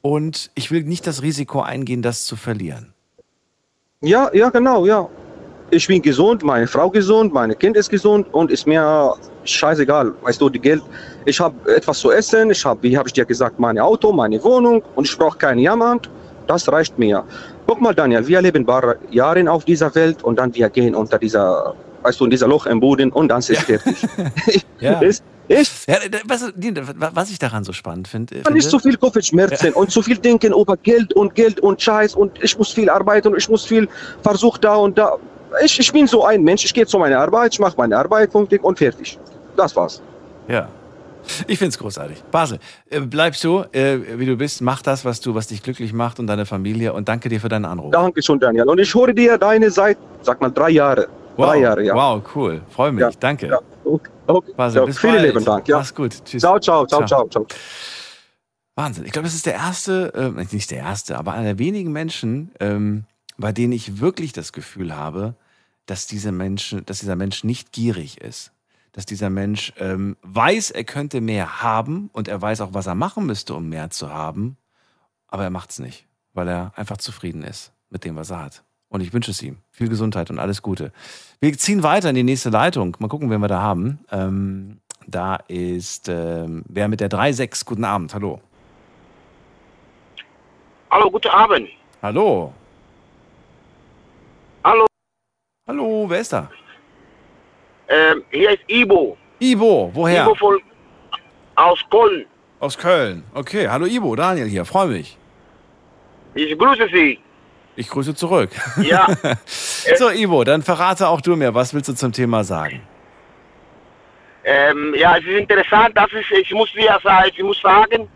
Und 0.00 0.50
ich 0.54 0.70
will 0.70 0.84
nicht 0.84 1.06
das 1.06 1.20
Risiko 1.20 1.60
eingehen, 1.60 2.00
das 2.00 2.24
zu 2.24 2.36
verlieren. 2.36 2.94
Ja, 4.00 4.30
ja, 4.32 4.48
genau, 4.48 4.86
ja. 4.86 5.10
Ich 5.72 5.86
bin 5.86 6.02
gesund, 6.02 6.42
meine 6.42 6.66
Frau 6.66 6.90
gesund, 6.90 7.32
meine 7.32 7.54
Kind 7.54 7.76
ist 7.76 7.88
gesund 7.88 8.26
und 8.32 8.50
ist 8.50 8.66
mir 8.66 9.14
scheißegal. 9.44 10.12
Weißt 10.22 10.40
du, 10.40 10.48
die 10.48 10.58
Geld, 10.58 10.82
ich 11.24 11.38
habe 11.38 11.54
etwas 11.74 11.98
zu 11.98 12.10
essen, 12.10 12.50
ich 12.50 12.64
habe, 12.64 12.82
wie 12.82 12.96
habe 12.96 13.08
ich 13.08 13.12
dir 13.12 13.24
gesagt, 13.24 13.58
mein 13.58 13.78
Auto, 13.78 14.12
meine 14.12 14.42
Wohnung 14.42 14.82
und 14.96 15.06
ich 15.06 15.16
brauche 15.16 15.38
keinen 15.38 15.58
jemand. 15.58 16.10
Das 16.46 16.70
reicht 16.70 16.98
mir. 16.98 17.22
Guck 17.66 17.80
mal, 17.80 17.94
Daniel, 17.94 18.26
wir 18.26 18.42
leben 18.42 18.62
ein 18.62 18.66
paar 18.66 18.96
Jahre 19.10 19.48
auf 19.50 19.64
dieser 19.64 19.94
Welt 19.94 20.24
und 20.24 20.36
dann 20.40 20.52
wir 20.54 20.68
gehen 20.68 20.96
unter 20.96 21.18
dieser, 21.18 21.74
weißt 22.02 22.18
du, 22.18 22.24
in 22.24 22.30
dieser 22.30 22.48
Loch 22.48 22.66
im 22.66 22.80
Boden 22.80 23.12
und 23.12 23.28
dann 23.28 23.38
ist 23.38 23.50
es 23.50 23.60
fertig. 23.60 23.96
Ja. 24.80 24.98
Ist, 25.00 25.22
ist 25.46 25.88
Ja, 25.88 25.96
äh, 25.96 26.10
was, 26.26 26.52
was 27.14 27.30
ich 27.30 27.38
daran 27.38 27.64
so 27.64 27.72
spannend 27.72 28.08
finde. 28.08 28.40
Man 28.44 28.54
nicht 28.54 28.70
so 28.70 28.78
viel 28.78 28.96
Kopfschmerzen 28.96 29.72
und 29.72 29.90
so 29.90 30.00
viel 30.00 30.16
denken 30.16 30.52
über 30.52 30.76
Geld 30.76 31.12
und 31.14 31.34
Geld 31.34 31.60
und 31.60 31.82
Scheiß 31.82 32.14
und 32.14 32.32
ich 32.42 32.56
muss 32.56 32.72
viel 32.72 32.88
arbeiten 32.88 33.28
und 33.28 33.36
ich 33.36 33.48
muss 33.48 33.64
viel 33.64 33.88
Versuch 34.22 34.58
da 34.58 34.76
und 34.76 34.96
da. 34.96 35.16
Ich, 35.64 35.78
ich 35.78 35.92
bin 35.92 36.06
so 36.06 36.24
ein 36.24 36.42
Mensch, 36.42 36.64
ich 36.64 36.74
gehe 36.74 36.86
zu 36.86 36.98
meiner 36.98 37.18
Arbeit, 37.18 37.52
ich 37.54 37.60
mache 37.60 37.74
meine 37.76 37.96
Arbeit 37.96 38.30
punktig 38.32 38.62
und 38.62 38.78
fertig. 38.78 39.18
Das 39.56 39.74
war's. 39.76 40.00
Ja. 40.48 40.68
Ich 41.46 41.58
finde 41.58 41.70
es 41.70 41.78
großartig. 41.78 42.22
Basel, 42.30 42.58
äh, 42.88 43.00
bleib 43.00 43.36
so, 43.36 43.64
äh, 43.72 43.98
wie 44.18 44.24
du 44.26 44.36
bist. 44.36 44.62
Mach 44.62 44.80
das, 44.82 45.04
was 45.04 45.20
du, 45.20 45.34
was 45.34 45.48
dich 45.48 45.62
glücklich 45.62 45.92
macht 45.92 46.18
und 46.18 46.26
deine 46.26 46.46
Familie. 46.46 46.92
Und 46.94 47.08
danke 47.08 47.28
dir 47.28 47.40
für 47.40 47.48
deinen 47.50 47.66
Anruf. 47.66 47.92
Danke 47.92 48.22
schon, 48.22 48.40
Daniel. 48.40 48.68
Und 48.68 48.78
ich 48.78 48.94
höre 48.94 49.12
dir 49.12 49.36
deine 49.36 49.70
seit, 49.70 49.98
sag 50.22 50.40
mal, 50.40 50.50
drei 50.50 50.70
Jahre. 50.70 51.08
Wow, 51.36 51.46
Drei 51.50 51.60
Jahre, 51.60 51.82
ja. 51.84 51.94
wow, 51.94 52.22
cool. 52.34 52.60
Freue 52.70 52.92
mich. 52.92 53.02
Ja, 53.02 53.10
Danke. 53.18 53.46
ja. 53.48 53.58
Okay, 53.84 54.10
okay. 54.26 54.52
Basel, 54.56 54.80
Ja, 54.80 54.86
bis 54.86 54.98
vielen 54.98 55.22
lieben 55.22 55.44
Dank. 55.44 55.68
Ja. 55.68 55.78
Mach's 55.78 55.94
gut. 55.94 56.24
Tschüss. 56.24 56.40
Ciao, 56.40 56.58
ciao, 56.58 56.86
ciao, 56.86 57.04
ciao, 57.06 57.28
ciao. 57.28 57.46
Wahnsinn. 58.76 59.04
Ich 59.04 59.12
glaube, 59.12 59.26
das 59.26 59.34
ist 59.34 59.46
der 59.46 59.54
erste, 59.54 60.12
äh, 60.14 60.54
nicht 60.54 60.70
der 60.70 60.78
erste, 60.78 61.18
aber 61.18 61.32
einer 61.32 61.44
der 61.44 61.58
wenigen 61.58 61.92
Menschen, 61.92 62.50
ähm, 62.60 63.04
bei 63.40 63.52
denen 63.52 63.72
ich 63.72 64.00
wirklich 64.00 64.32
das 64.32 64.52
Gefühl 64.52 64.94
habe, 64.94 65.34
dass 65.86 66.06
dieser 66.06 66.32
Mensch, 66.32 66.76
dass 66.86 67.00
dieser 67.00 67.16
Mensch 67.16 67.42
nicht 67.42 67.72
gierig 67.72 68.20
ist. 68.20 68.52
Dass 68.92 69.06
dieser 69.06 69.30
Mensch 69.30 69.72
ähm, 69.78 70.16
weiß, 70.22 70.72
er 70.72 70.84
könnte 70.84 71.20
mehr 71.20 71.62
haben 71.62 72.10
und 72.12 72.28
er 72.28 72.40
weiß 72.40 72.60
auch, 72.60 72.74
was 72.74 72.86
er 72.86 72.94
machen 72.94 73.24
müsste, 73.26 73.54
um 73.54 73.68
mehr 73.68 73.90
zu 73.90 74.12
haben, 74.12 74.56
aber 75.28 75.44
er 75.44 75.50
macht 75.50 75.70
es 75.70 75.78
nicht, 75.78 76.06
weil 76.34 76.48
er 76.48 76.72
einfach 76.76 76.96
zufrieden 76.96 77.42
ist 77.42 77.72
mit 77.88 78.04
dem, 78.04 78.16
was 78.16 78.30
er 78.30 78.42
hat. 78.42 78.64
Und 78.88 79.00
ich 79.00 79.12
wünsche 79.12 79.30
es 79.30 79.40
ihm. 79.42 79.58
Viel 79.70 79.88
Gesundheit 79.88 80.30
und 80.30 80.40
alles 80.40 80.62
Gute. 80.62 80.92
Wir 81.38 81.56
ziehen 81.56 81.84
weiter 81.84 82.10
in 82.10 82.16
die 82.16 82.24
nächste 82.24 82.50
Leitung. 82.50 82.96
Mal 82.98 83.08
gucken, 83.08 83.30
wen 83.30 83.40
wir 83.40 83.48
da 83.48 83.62
haben. 83.62 84.00
Ähm, 84.10 84.80
da 85.06 85.36
ist 85.46 86.08
ähm, 86.08 86.64
wer 86.68 86.88
mit 86.88 87.00
der 87.00 87.08
3.6. 87.08 87.64
Guten 87.64 87.84
Abend. 87.84 88.12
Hallo. 88.12 88.40
Hallo, 90.90 91.08
guten 91.08 91.28
Abend. 91.28 91.68
Hallo. 92.02 92.52
Hallo, 95.70 96.04
wer 96.08 96.18
ist 96.18 96.32
da? 96.32 96.50
Ähm, 97.88 98.24
hier 98.32 98.50
ist 98.50 98.64
Ibo. 98.66 99.16
Ibo, 99.38 99.88
woher? 99.94 100.24
Ibo 100.24 100.34
von, 100.34 100.60
aus 101.54 101.78
Köln. 101.88 102.26
Aus 102.58 102.76
Köln. 102.76 103.22
Okay, 103.32 103.68
hallo 103.68 103.86
Ibo, 103.86 104.16
Daniel 104.16 104.48
hier, 104.48 104.64
freue 104.64 104.88
mich. 104.88 105.16
Ich 106.34 106.58
grüße 106.58 106.88
Sie. 106.92 107.20
Ich 107.76 107.88
grüße 107.88 108.16
zurück. 108.16 108.50
Ja. 108.82 109.06
so, 109.94 110.10
Ibo, 110.10 110.42
dann 110.42 110.60
verrate 110.60 111.06
auch 111.06 111.20
du 111.20 111.36
mir, 111.36 111.54
was 111.54 111.72
willst 111.72 111.88
du 111.88 111.94
zum 111.94 112.10
Thema 112.10 112.42
sagen? 112.42 112.82
Ähm, 114.42 114.92
ja, 114.98 115.18
es 115.18 115.24
ist 115.24 115.38
interessant, 115.38 115.96
dass 115.96 116.10
ich, 116.12 116.28
ich 116.32 116.52
muss 116.52 116.72
dir 116.72 116.98
sagen, 117.04 117.30
ich 117.32 117.44
muss 117.44 117.60
sagen, 117.60 118.08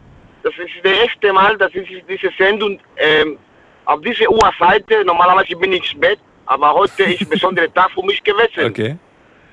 das 0.42 0.54
ist 0.58 0.70
das 0.82 0.92
erste 0.92 1.32
Mal, 1.32 1.56
dass 1.56 1.72
ich 1.72 2.04
diese 2.08 2.30
Sendung 2.36 2.80
ähm, 2.96 3.38
auf 3.84 4.00
diese 4.00 4.28
Uhrseite, 4.28 5.04
normalerweise 5.04 5.54
bin 5.54 5.72
ich 5.72 5.96
Bett, 6.00 6.18
aber 6.46 6.74
heute 6.74 7.04
ist 7.04 7.22
ein 7.22 7.28
besonderer 7.28 7.72
Tag 7.72 7.90
für 7.92 8.02
mich 8.02 8.22
gewesen. 8.22 8.70
Okay. 8.70 8.96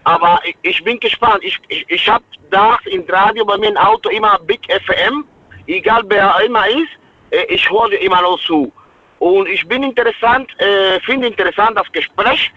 Aber 0.03 0.39
ich, 0.43 0.55
ich 0.63 0.83
bin 0.83 0.99
gespannt. 0.99 1.39
Ich, 1.43 1.59
ich, 1.67 1.85
ich 1.87 2.09
habe 2.09 2.23
da 2.49 2.77
im 2.85 3.05
Radio 3.07 3.45
bei 3.45 3.57
mir 3.57 3.69
im 3.69 3.77
Auto 3.77 4.09
immer 4.09 4.39
Big 4.39 4.61
FM, 4.71 5.25
egal 5.67 6.03
wer 6.07 6.35
immer 6.43 6.67
ist, 6.67 6.89
äh, 7.31 7.45
ich 7.49 7.69
höre 7.69 7.93
immer 8.01 8.21
noch 8.21 8.39
zu. 8.39 8.71
Und 9.19 9.47
ich 9.47 9.67
bin 9.67 9.83
interessant, 9.83 10.49
äh, 10.59 10.99
finde 11.01 11.27
interessant 11.27 11.77
das 11.77 11.91
Gespräch 11.91 12.51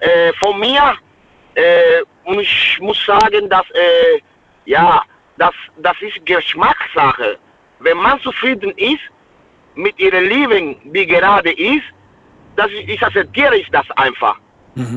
äh, 0.00 0.32
von 0.34 0.60
mir. 0.60 0.94
Äh, 1.54 2.02
und 2.24 2.40
ich 2.40 2.78
muss 2.80 3.04
sagen, 3.04 3.48
dass, 3.48 3.68
äh, 3.70 4.20
ja, 4.66 5.02
das, 5.38 5.54
das 5.78 5.96
ist 6.00 6.24
Geschmackssache. 6.26 7.38
Wenn 7.78 7.96
man 7.96 8.20
zufrieden 8.20 8.72
ist 8.76 9.00
mit 9.74 9.98
ihrem 9.98 10.24
Leben, 10.24 10.76
wie 10.84 11.06
gerade 11.06 11.50
ist, 11.52 11.84
das 12.56 12.70
ich 12.70 13.02
akzeptiere 13.02 13.56
ich 13.56 13.68
das 13.70 13.90
einfach. 13.92 14.38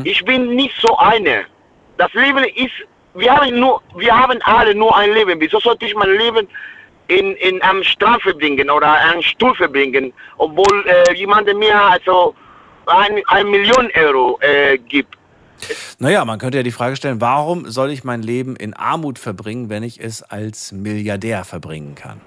Ich 0.04 0.24
bin 0.24 0.56
nicht 0.56 0.76
so 0.80 0.98
eine. 0.98 1.46
Das 1.98 2.14
Leben 2.14 2.44
ist, 2.56 2.72
wir 3.14 3.36
haben 3.36 3.60
nur, 3.60 3.82
wir 3.96 4.18
haben 4.18 4.40
alle 4.44 4.74
nur 4.74 4.96
ein 4.96 5.12
Leben. 5.14 5.40
Wieso 5.40 5.60
sollte 5.60 5.86
ich 5.86 5.96
mein 5.96 6.12
Leben 6.12 6.48
in, 7.08 7.36
in 7.36 7.62
einem 7.62 7.84
Strand 7.84 8.22
verbringen 8.22 8.70
oder 8.70 8.94
einen 8.94 9.22
Stuhl 9.22 9.54
verbringen, 9.56 10.14
obwohl 10.38 10.86
äh, 10.88 11.14
jemand 11.14 11.54
mir 11.58 11.80
also 11.80 12.36
ein, 12.86 13.22
ein 13.28 13.50
Million 13.50 13.90
Euro 13.96 14.40
äh, 14.42 14.78
gibt? 14.78 15.16
Naja, 16.00 16.26
man 16.26 16.40
könnte 16.40 16.58
ja 16.58 16.64
die 16.64 16.72
Frage 16.72 16.96
stellen, 16.96 17.22
warum 17.22 17.70
soll 17.70 17.92
ich 17.92 18.04
mein 18.04 18.22
Leben 18.22 18.56
in 18.56 18.74
Armut 18.74 19.20
verbringen, 19.20 19.70
wenn 19.70 19.84
ich 19.84 20.02
es 20.02 20.22
als 20.22 20.72
Milliardär 20.72 21.44
verbringen 21.46 21.96
kann? 21.96 22.22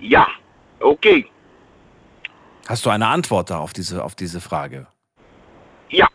Ja, 0.00 0.26
okay. 0.80 1.26
Hast 2.66 2.86
du 2.86 2.90
eine 2.90 3.06
Antwort 3.08 3.50
da 3.50 3.58
auf 3.58 3.72
diese, 3.72 4.02
auf 4.02 4.14
diese 4.14 4.40
Frage? 4.40 4.86
Ja. 5.90 6.08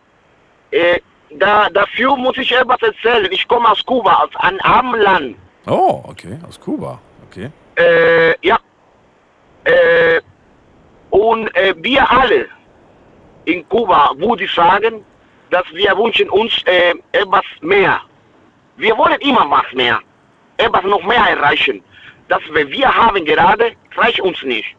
Äh, 0.71 0.99
da, 1.37 1.69
dafür 1.69 2.15
muss 2.15 2.37
ich 2.37 2.51
etwas 2.51 2.81
erzählen. 2.81 3.31
Ich 3.31 3.47
komme 3.47 3.69
aus 3.69 3.85
Kuba, 3.85 4.15
aus 4.15 4.35
einem 4.37 4.59
armen 4.61 4.99
Land. 5.01 5.35
Oh, 5.67 6.01
okay, 6.05 6.39
aus 6.47 6.59
Kuba. 6.59 6.99
Okay. 7.27 7.51
Äh, 7.75 8.35
ja. 8.45 8.57
Äh, 9.63 10.21
und 11.11 11.55
äh, 11.55 11.75
wir 11.77 12.09
alle 12.09 12.47
in 13.45 13.67
Kuba 13.69 14.13
würde 14.17 14.45
ich 14.45 14.53
sagen, 14.53 15.05
dass 15.51 15.65
wir 15.73 15.95
wünschen 15.97 16.29
uns 16.29 16.53
äh, 16.65 16.93
etwas 17.11 17.45
mehr. 17.61 18.01
Wir 18.77 18.97
wollen 18.97 19.19
immer 19.21 19.49
was 19.49 19.71
mehr. 19.73 19.99
Etwas 20.57 20.83
noch 20.83 21.03
mehr 21.03 21.25
erreichen. 21.29 21.83
Das, 22.27 22.41
was 22.49 22.67
wir 22.67 22.93
haben 22.93 23.23
gerade, 23.25 23.73
reicht 23.95 24.19
uns 24.21 24.41
nicht. 24.43 24.75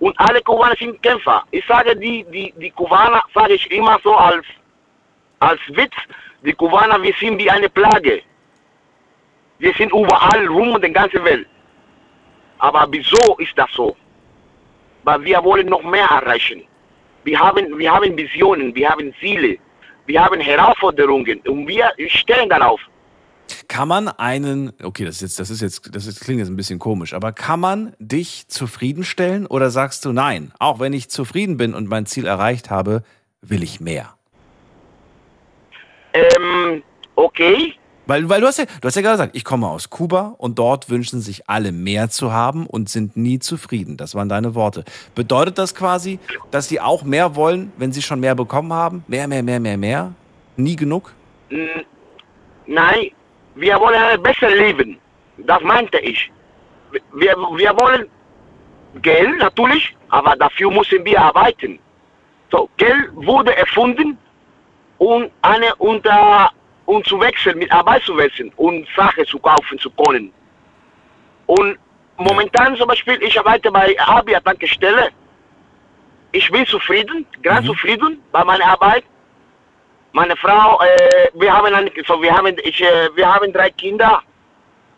Und 0.00 0.18
alle 0.20 0.40
Kubaner 0.42 0.76
sind 0.76 1.02
Kämpfer. 1.02 1.44
Ich 1.50 1.66
sage, 1.66 1.96
die, 1.96 2.24
die, 2.30 2.52
die 2.56 2.70
Kubaner, 2.70 3.22
sage 3.34 3.54
ich 3.54 3.70
immer 3.70 3.98
so 4.02 4.14
als, 4.14 4.44
als 5.40 5.60
Witz, 5.68 5.94
die 6.42 6.52
Kubaner, 6.52 7.02
wir 7.02 7.14
sind 7.14 7.38
wie 7.38 7.50
eine 7.50 7.68
Plage. 7.68 8.22
Wir 9.58 9.74
sind 9.74 9.90
überall 9.92 10.46
rum 10.46 10.76
in 10.76 10.80
der 10.80 10.90
ganzen 10.90 11.24
Welt. 11.24 11.48
Aber 12.58 12.86
wieso 12.90 13.36
ist 13.38 13.56
das 13.56 13.70
so? 13.72 13.96
Weil 15.02 15.24
wir 15.24 15.42
wollen 15.42 15.68
noch 15.68 15.82
mehr 15.82 16.06
erreichen. 16.06 16.62
Wir 17.24 17.38
haben, 17.38 17.76
wir 17.76 17.92
haben 17.92 18.16
Visionen, 18.16 18.74
wir 18.74 18.88
haben 18.88 19.12
Ziele, 19.20 19.58
wir 20.06 20.24
haben 20.24 20.40
Herausforderungen 20.40 21.40
und 21.46 21.66
wir 21.66 21.92
stellen 22.08 22.48
darauf. 22.48 22.80
Kann 23.68 23.88
man 23.88 24.08
einen, 24.08 24.72
okay, 24.82 25.04
das 25.04 25.16
ist 25.16 25.22
jetzt, 25.22 25.40
das 25.40 25.50
ist 25.50 25.60
jetzt, 25.60 25.94
das 25.94 26.06
ist, 26.06 26.20
klingt 26.20 26.40
jetzt 26.40 26.48
ein 26.48 26.56
bisschen 26.56 26.78
komisch, 26.78 27.14
aber 27.14 27.32
kann 27.32 27.60
man 27.60 27.94
dich 27.98 28.48
zufriedenstellen 28.48 29.46
oder 29.46 29.70
sagst 29.70 30.04
du 30.04 30.12
nein? 30.12 30.52
Auch 30.58 30.80
wenn 30.80 30.92
ich 30.92 31.08
zufrieden 31.08 31.56
bin 31.56 31.74
und 31.74 31.88
mein 31.88 32.06
Ziel 32.06 32.26
erreicht 32.26 32.70
habe, 32.70 33.02
will 33.42 33.62
ich 33.62 33.80
mehr? 33.80 34.14
Ähm, 36.12 36.82
okay. 37.14 37.74
Weil, 38.06 38.26
weil 38.30 38.40
du 38.40 38.46
hast 38.46 38.58
ja, 38.58 38.64
du 38.64 38.88
hast 38.88 38.94
ja 38.94 39.02
gerade 39.02 39.18
gesagt, 39.18 39.36
ich 39.36 39.44
komme 39.44 39.68
aus 39.68 39.90
Kuba 39.90 40.34
und 40.38 40.58
dort 40.58 40.88
wünschen 40.88 41.20
sich 41.20 41.48
alle 41.48 41.72
mehr 41.72 42.08
zu 42.08 42.32
haben 42.32 42.66
und 42.66 42.88
sind 42.88 43.18
nie 43.18 43.38
zufrieden. 43.38 43.98
Das 43.98 44.14
waren 44.14 44.30
deine 44.30 44.54
Worte. 44.54 44.84
Bedeutet 45.14 45.58
das 45.58 45.74
quasi, 45.74 46.18
dass 46.50 46.68
sie 46.68 46.80
auch 46.80 47.02
mehr 47.02 47.36
wollen, 47.36 47.70
wenn 47.76 47.92
sie 47.92 48.00
schon 48.00 48.20
mehr 48.20 48.34
bekommen 48.34 48.72
haben? 48.72 49.04
Mehr, 49.08 49.28
mehr, 49.28 49.42
mehr, 49.42 49.60
mehr, 49.60 49.76
mehr? 49.76 50.14
Nie 50.56 50.74
genug? 50.74 51.12
Nein, 52.66 53.10
wir 53.60 53.80
wollen 53.80 54.02
ein 54.02 54.22
besser 54.22 54.50
leben. 54.50 54.98
Das 55.38 55.60
meinte 55.62 55.98
ich. 55.98 56.30
Wir, 57.12 57.36
wir 57.36 57.76
wollen 57.78 58.08
Geld 59.02 59.38
natürlich, 59.38 59.94
aber 60.08 60.36
dafür 60.36 60.70
müssen 60.70 61.04
wir 61.04 61.20
arbeiten. 61.20 61.78
So, 62.50 62.68
Geld 62.76 63.10
wurde 63.14 63.54
erfunden, 63.56 64.16
um 64.98 65.30
eine 65.42 65.74
unter 65.76 66.50
um 66.86 67.04
zu 67.04 67.20
wechseln, 67.20 67.58
mit 67.58 67.70
Arbeit 67.70 68.02
zu 68.04 68.16
wechseln 68.16 68.50
und 68.56 68.88
Sachen 68.96 69.26
zu 69.26 69.38
kaufen 69.38 69.78
zu 69.78 69.90
können. 69.90 70.32
Und 71.44 71.78
momentan 72.16 72.76
zum 72.76 72.88
Beispiel, 72.88 73.22
ich 73.22 73.38
arbeite 73.38 73.70
bei 73.70 73.94
Abia 74.00 74.40
Tankstelle. 74.40 75.10
Ich 76.32 76.50
bin 76.50 76.64
zufrieden, 76.64 77.26
ganz 77.42 77.66
zufrieden 77.66 78.22
bei 78.32 78.42
meiner 78.42 78.64
Arbeit. 78.64 79.04
Meine 80.18 80.36
Frau, 80.36 80.80
äh, 80.80 81.28
wir 81.34 81.52
haben 81.56 81.72
eine, 81.72 81.92
so 82.04 82.20
wir 82.20 82.36
haben, 82.36 82.56
ich, 82.64 82.82
äh, 82.82 83.08
wir 83.14 83.32
haben 83.32 83.52
drei 83.52 83.70
Kinder, 83.70 84.20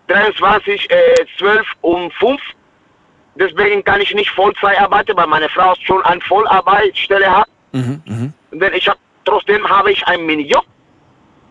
23, 0.08 0.90
äh, 0.90 1.26
12 1.36 1.66
und 1.82 2.10
5. 2.14 2.40
Deswegen 3.34 3.84
kann 3.84 4.00
ich 4.00 4.14
nicht 4.14 4.30
Vollzeit 4.30 4.80
arbeiten, 4.80 5.14
weil 5.18 5.26
meine 5.26 5.50
Frau 5.50 5.74
schon 5.84 6.02
eine 6.06 6.22
Vollarbeitsstelle 6.22 7.30
hat. 7.36 7.48
Mhm, 7.72 8.02
mhm. 8.06 8.32
Denn 8.52 8.72
ich 8.72 8.88
hab, 8.88 8.96
trotzdem 9.26 9.62
habe 9.68 9.92
ich 9.92 10.02
einen 10.06 10.24
Minijob. 10.24 10.64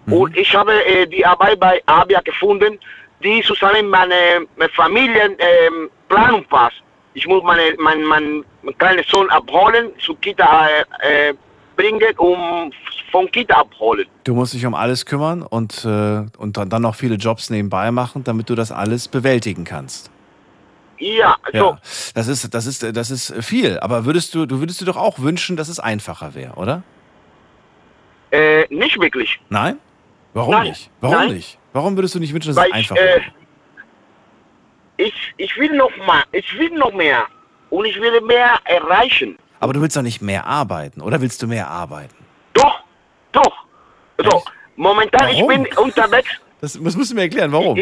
Und 0.08 0.36
ich 0.36 0.56
habe 0.56 0.74
äh, 0.86 1.06
die 1.06 1.24
Arbeit 1.24 1.60
bei 1.60 1.80
Abia 1.86 2.22
gefunden, 2.22 2.80
die 3.24 3.44
zusammen 3.44 3.88
meine, 3.88 4.48
meine 4.56 4.72
Familienplanung 4.72 5.38
ähm, 5.68 5.91
Planung 6.10 6.44
passt. 6.46 6.82
Ich 7.14 7.28
muss 7.28 7.44
meine, 7.44 7.76
mein, 7.78 8.02
mein, 8.04 8.44
mein 8.64 8.78
kleinen 8.80 9.04
Sohn 9.04 9.30
abholen, 9.30 9.91
zur 10.00 10.20
Kita 10.22 10.68
äh, 10.68 11.30
äh, 11.30 11.34
bringen, 11.80 12.14
um 12.18 12.72
von 13.11 13.31
Kita 13.31 13.56
abholen. 13.56 14.06
Du 14.26 14.35
musst 14.35 14.53
dich 14.53 14.65
um 14.65 14.76
alles 14.76 15.06
kümmern 15.06 15.41
und, 15.41 15.85
äh, 15.85 16.26
und 16.38 16.57
dann, 16.57 16.69
dann 16.69 16.81
noch 16.81 16.95
viele 16.95 17.15
Jobs 17.15 17.49
nebenbei 17.49 17.91
machen, 17.91 18.23
damit 18.23 18.49
du 18.49 18.56
das 18.56 18.72
alles 18.72 19.07
bewältigen 19.07 19.64
kannst. 19.64 20.11
Ja, 20.99 21.38
so. 21.53 21.57
Ja, 21.57 21.80
das 22.14 22.27
ist, 22.27 22.53
das 22.53 22.65
ist, 22.65 22.84
das 22.95 23.10
ist 23.10 23.34
viel. 23.41 23.80
Aber 23.80 24.03
würdest 24.03 24.35
du, 24.35 24.45
du 24.45 24.60
würdest 24.60 24.81
dir 24.81 24.85
doch 24.85 24.97
auch 24.97 25.19
wünschen, 25.19 25.56
dass 25.56 25.69
es 25.69 25.80
einfacher 25.80 26.35
wäre, 26.35 26.56
oder? 26.56 26.84
Äh, 28.31 28.65
nicht 28.69 28.99
wirklich. 28.99 29.39
Nein? 29.49 29.80
Warum 30.34 30.51
Nein, 30.51 30.68
nicht? 30.68 30.91
Warum 30.99 31.15
nein. 31.15 31.34
nicht? 31.34 31.57
Warum 31.72 31.95
würdest 31.97 32.15
du 32.15 32.19
nicht 32.19 32.34
wünschen, 32.34 32.49
dass 32.49 32.57
Weil 32.57 32.68
es 32.68 32.73
einfacher 32.73 32.99
äh, 32.99 33.06
wäre? 33.06 33.22
ich, 34.97 35.14
ich 35.38 35.57
will 35.57 35.76
noch 35.76 35.95
mal, 36.06 36.23
ich 36.34 36.60
will 36.60 36.72
noch 36.72 36.93
mehr. 36.93 37.26
Und 37.69 37.85
ich 37.85 37.99
will 38.01 38.19
mehr 38.22 38.60
erreichen. 38.65 39.38
Aber 39.60 39.73
du 39.73 39.81
willst 39.81 39.98
doch 39.98 40.02
nicht 40.02 40.22
mehr 40.22 40.45
arbeiten, 40.45 41.02
oder 41.02 41.22
willst 41.22 41.41
du 41.41 41.48
mehr 41.48 41.69
arbeiten? 41.69 42.15
Doch, 42.53 42.80
doch. 43.31 43.65
So, 44.18 44.44
momentan, 44.76 45.30
ich 45.30 45.41
Warum? 45.41 45.64
bin 45.64 45.77
unterwegs. 45.77 46.30
Das, 46.61 46.73
das 46.73 46.95
musst 46.95 47.11
du 47.11 47.15
mir 47.15 47.22
erklären, 47.22 47.52
warum? 47.52 47.80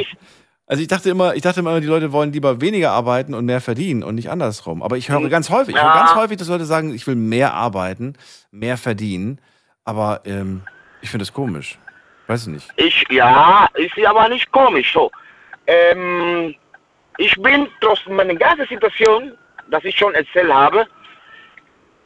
also 0.67 0.81
ich 0.81 0.87
dachte 0.87 1.09
immer, 1.09 1.35
ich 1.35 1.41
dachte 1.41 1.61
immer, 1.61 1.79
die 1.79 1.87
Leute 1.87 2.11
wollen 2.11 2.31
lieber 2.31 2.61
weniger 2.61 2.91
arbeiten 2.91 3.33
und 3.33 3.45
mehr 3.45 3.61
verdienen 3.61 4.03
und 4.03 4.15
nicht 4.15 4.29
andersrum. 4.29 4.83
Aber 4.83 4.97
ich 4.97 5.09
höre 5.09 5.27
ganz 5.29 5.49
häufig, 5.49 5.75
ich 5.75 5.81
höre 5.81 5.93
ganz 5.93 6.15
häufig, 6.15 6.37
dass 6.37 6.47
Leute 6.47 6.65
sagen, 6.65 6.93
ich 6.93 7.07
will 7.07 7.15
mehr 7.15 7.53
arbeiten, 7.53 8.13
mehr 8.51 8.77
verdienen. 8.77 9.39
Aber 9.83 10.21
ähm, 10.25 10.63
ich 11.01 11.09
finde 11.09 11.23
das 11.23 11.33
komisch. 11.33 11.79
Weiß 12.27 12.41
ich 12.43 12.47
nicht. 12.49 12.69
Ich, 12.75 13.05
ja, 13.09 13.67
ist 13.75 14.05
aber 14.05 14.27
nicht 14.29 14.51
komisch. 14.51 14.91
So, 14.93 15.09
ähm, 15.65 16.53
ich 17.17 17.33
bin 17.41 17.67
trotz 17.79 18.05
meiner 18.07 18.35
ganzen 18.35 18.67
Situation, 18.67 19.31
das 19.71 19.83
ich 19.85 19.97
schon 19.97 20.13
erzählt 20.13 20.51
habe, 20.51 20.85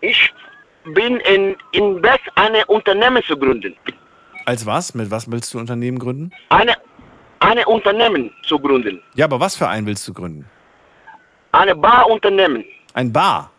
ich 0.01 0.33
bin 0.93 1.17
in, 1.21 1.55
in 1.71 2.01
Weg, 2.03 2.21
eine 2.35 2.65
Unternehmen 2.65 3.23
zu 3.23 3.37
gründen. 3.37 3.75
Als 4.45 4.65
was? 4.65 4.93
Mit 4.93 5.11
was 5.11 5.29
willst 5.29 5.53
du 5.53 5.59
ein 5.59 5.61
Unternehmen 5.61 5.99
gründen? 5.99 6.31
Eine, 6.49 6.75
eine 7.39 7.65
Unternehmen 7.65 8.31
zu 8.43 8.59
gründen. 8.59 9.01
Ja, 9.13 9.25
aber 9.25 9.39
was 9.39 9.55
für 9.55 9.67
einen 9.67 9.85
willst 9.85 10.07
du 10.07 10.13
gründen? 10.13 10.49
Eine 11.51 11.75
Bauunternehmen. 11.75 12.65
Ein 12.93 13.11
Bar? 13.11 13.51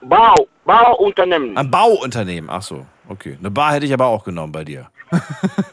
Bau, 0.00 0.46
Bauunternehmen. 0.64 1.56
Ein 1.56 1.70
Bauunternehmen, 1.70 2.48
ach 2.50 2.62
so. 2.62 2.86
Okay. 3.08 3.36
Eine 3.38 3.50
Bar 3.50 3.74
hätte 3.74 3.86
ich 3.86 3.92
aber 3.92 4.06
auch 4.06 4.24
genommen 4.24 4.52
bei 4.52 4.64
dir. 4.64 4.88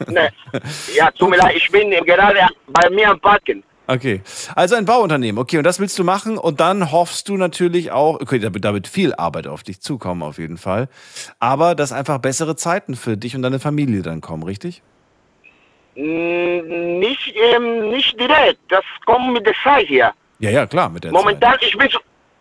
Ne. 0.08 0.30
Ja, 0.94 1.10
tut 1.10 1.30
mir 1.30 1.36
leid, 1.36 1.56
ich 1.56 1.70
bin 1.70 1.90
gerade 1.90 2.48
bei 2.68 2.90
mir 2.90 3.10
am 3.10 3.20
Parken. 3.20 3.62
Okay, 3.88 4.22
also 4.54 4.74
ein 4.74 4.84
Bauunternehmen. 4.84 5.38
Okay, 5.38 5.58
und 5.58 5.64
das 5.64 5.78
willst 5.78 5.98
du 5.98 6.04
machen 6.04 6.38
und 6.38 6.60
dann 6.60 6.90
hoffst 6.90 7.28
du 7.28 7.36
natürlich 7.36 7.92
auch, 7.92 8.20
okay, 8.20 8.38
da 8.38 8.74
wird, 8.74 8.88
viel 8.88 9.14
Arbeit 9.14 9.46
auf 9.46 9.62
dich 9.62 9.80
zukommen 9.80 10.22
auf 10.22 10.38
jeden 10.38 10.58
Fall, 10.58 10.88
aber 11.38 11.74
dass 11.74 11.92
einfach 11.92 12.18
bessere 12.18 12.56
Zeiten 12.56 12.96
für 12.96 13.16
dich 13.16 13.36
und 13.36 13.42
deine 13.42 13.60
Familie 13.60 14.02
dann 14.02 14.20
kommen, 14.20 14.42
richtig? 14.42 14.82
Mm, 15.94 16.98
Nicht, 16.98 17.34
ähm, 17.54 17.90
nicht 17.90 18.18
direkt, 18.18 18.58
das 18.68 18.84
kommt 19.04 19.32
mit 19.32 19.46
der 19.46 19.54
Zeit 19.62 19.86
hier. 19.86 20.12
Ja, 20.40 20.50
ja, 20.50 20.66
klar, 20.66 20.88
mit 20.90 21.04
der 21.04 21.12
Momentan 21.12 21.56
ich 21.60 21.76
bin 21.76 21.88
zu, 21.88 21.98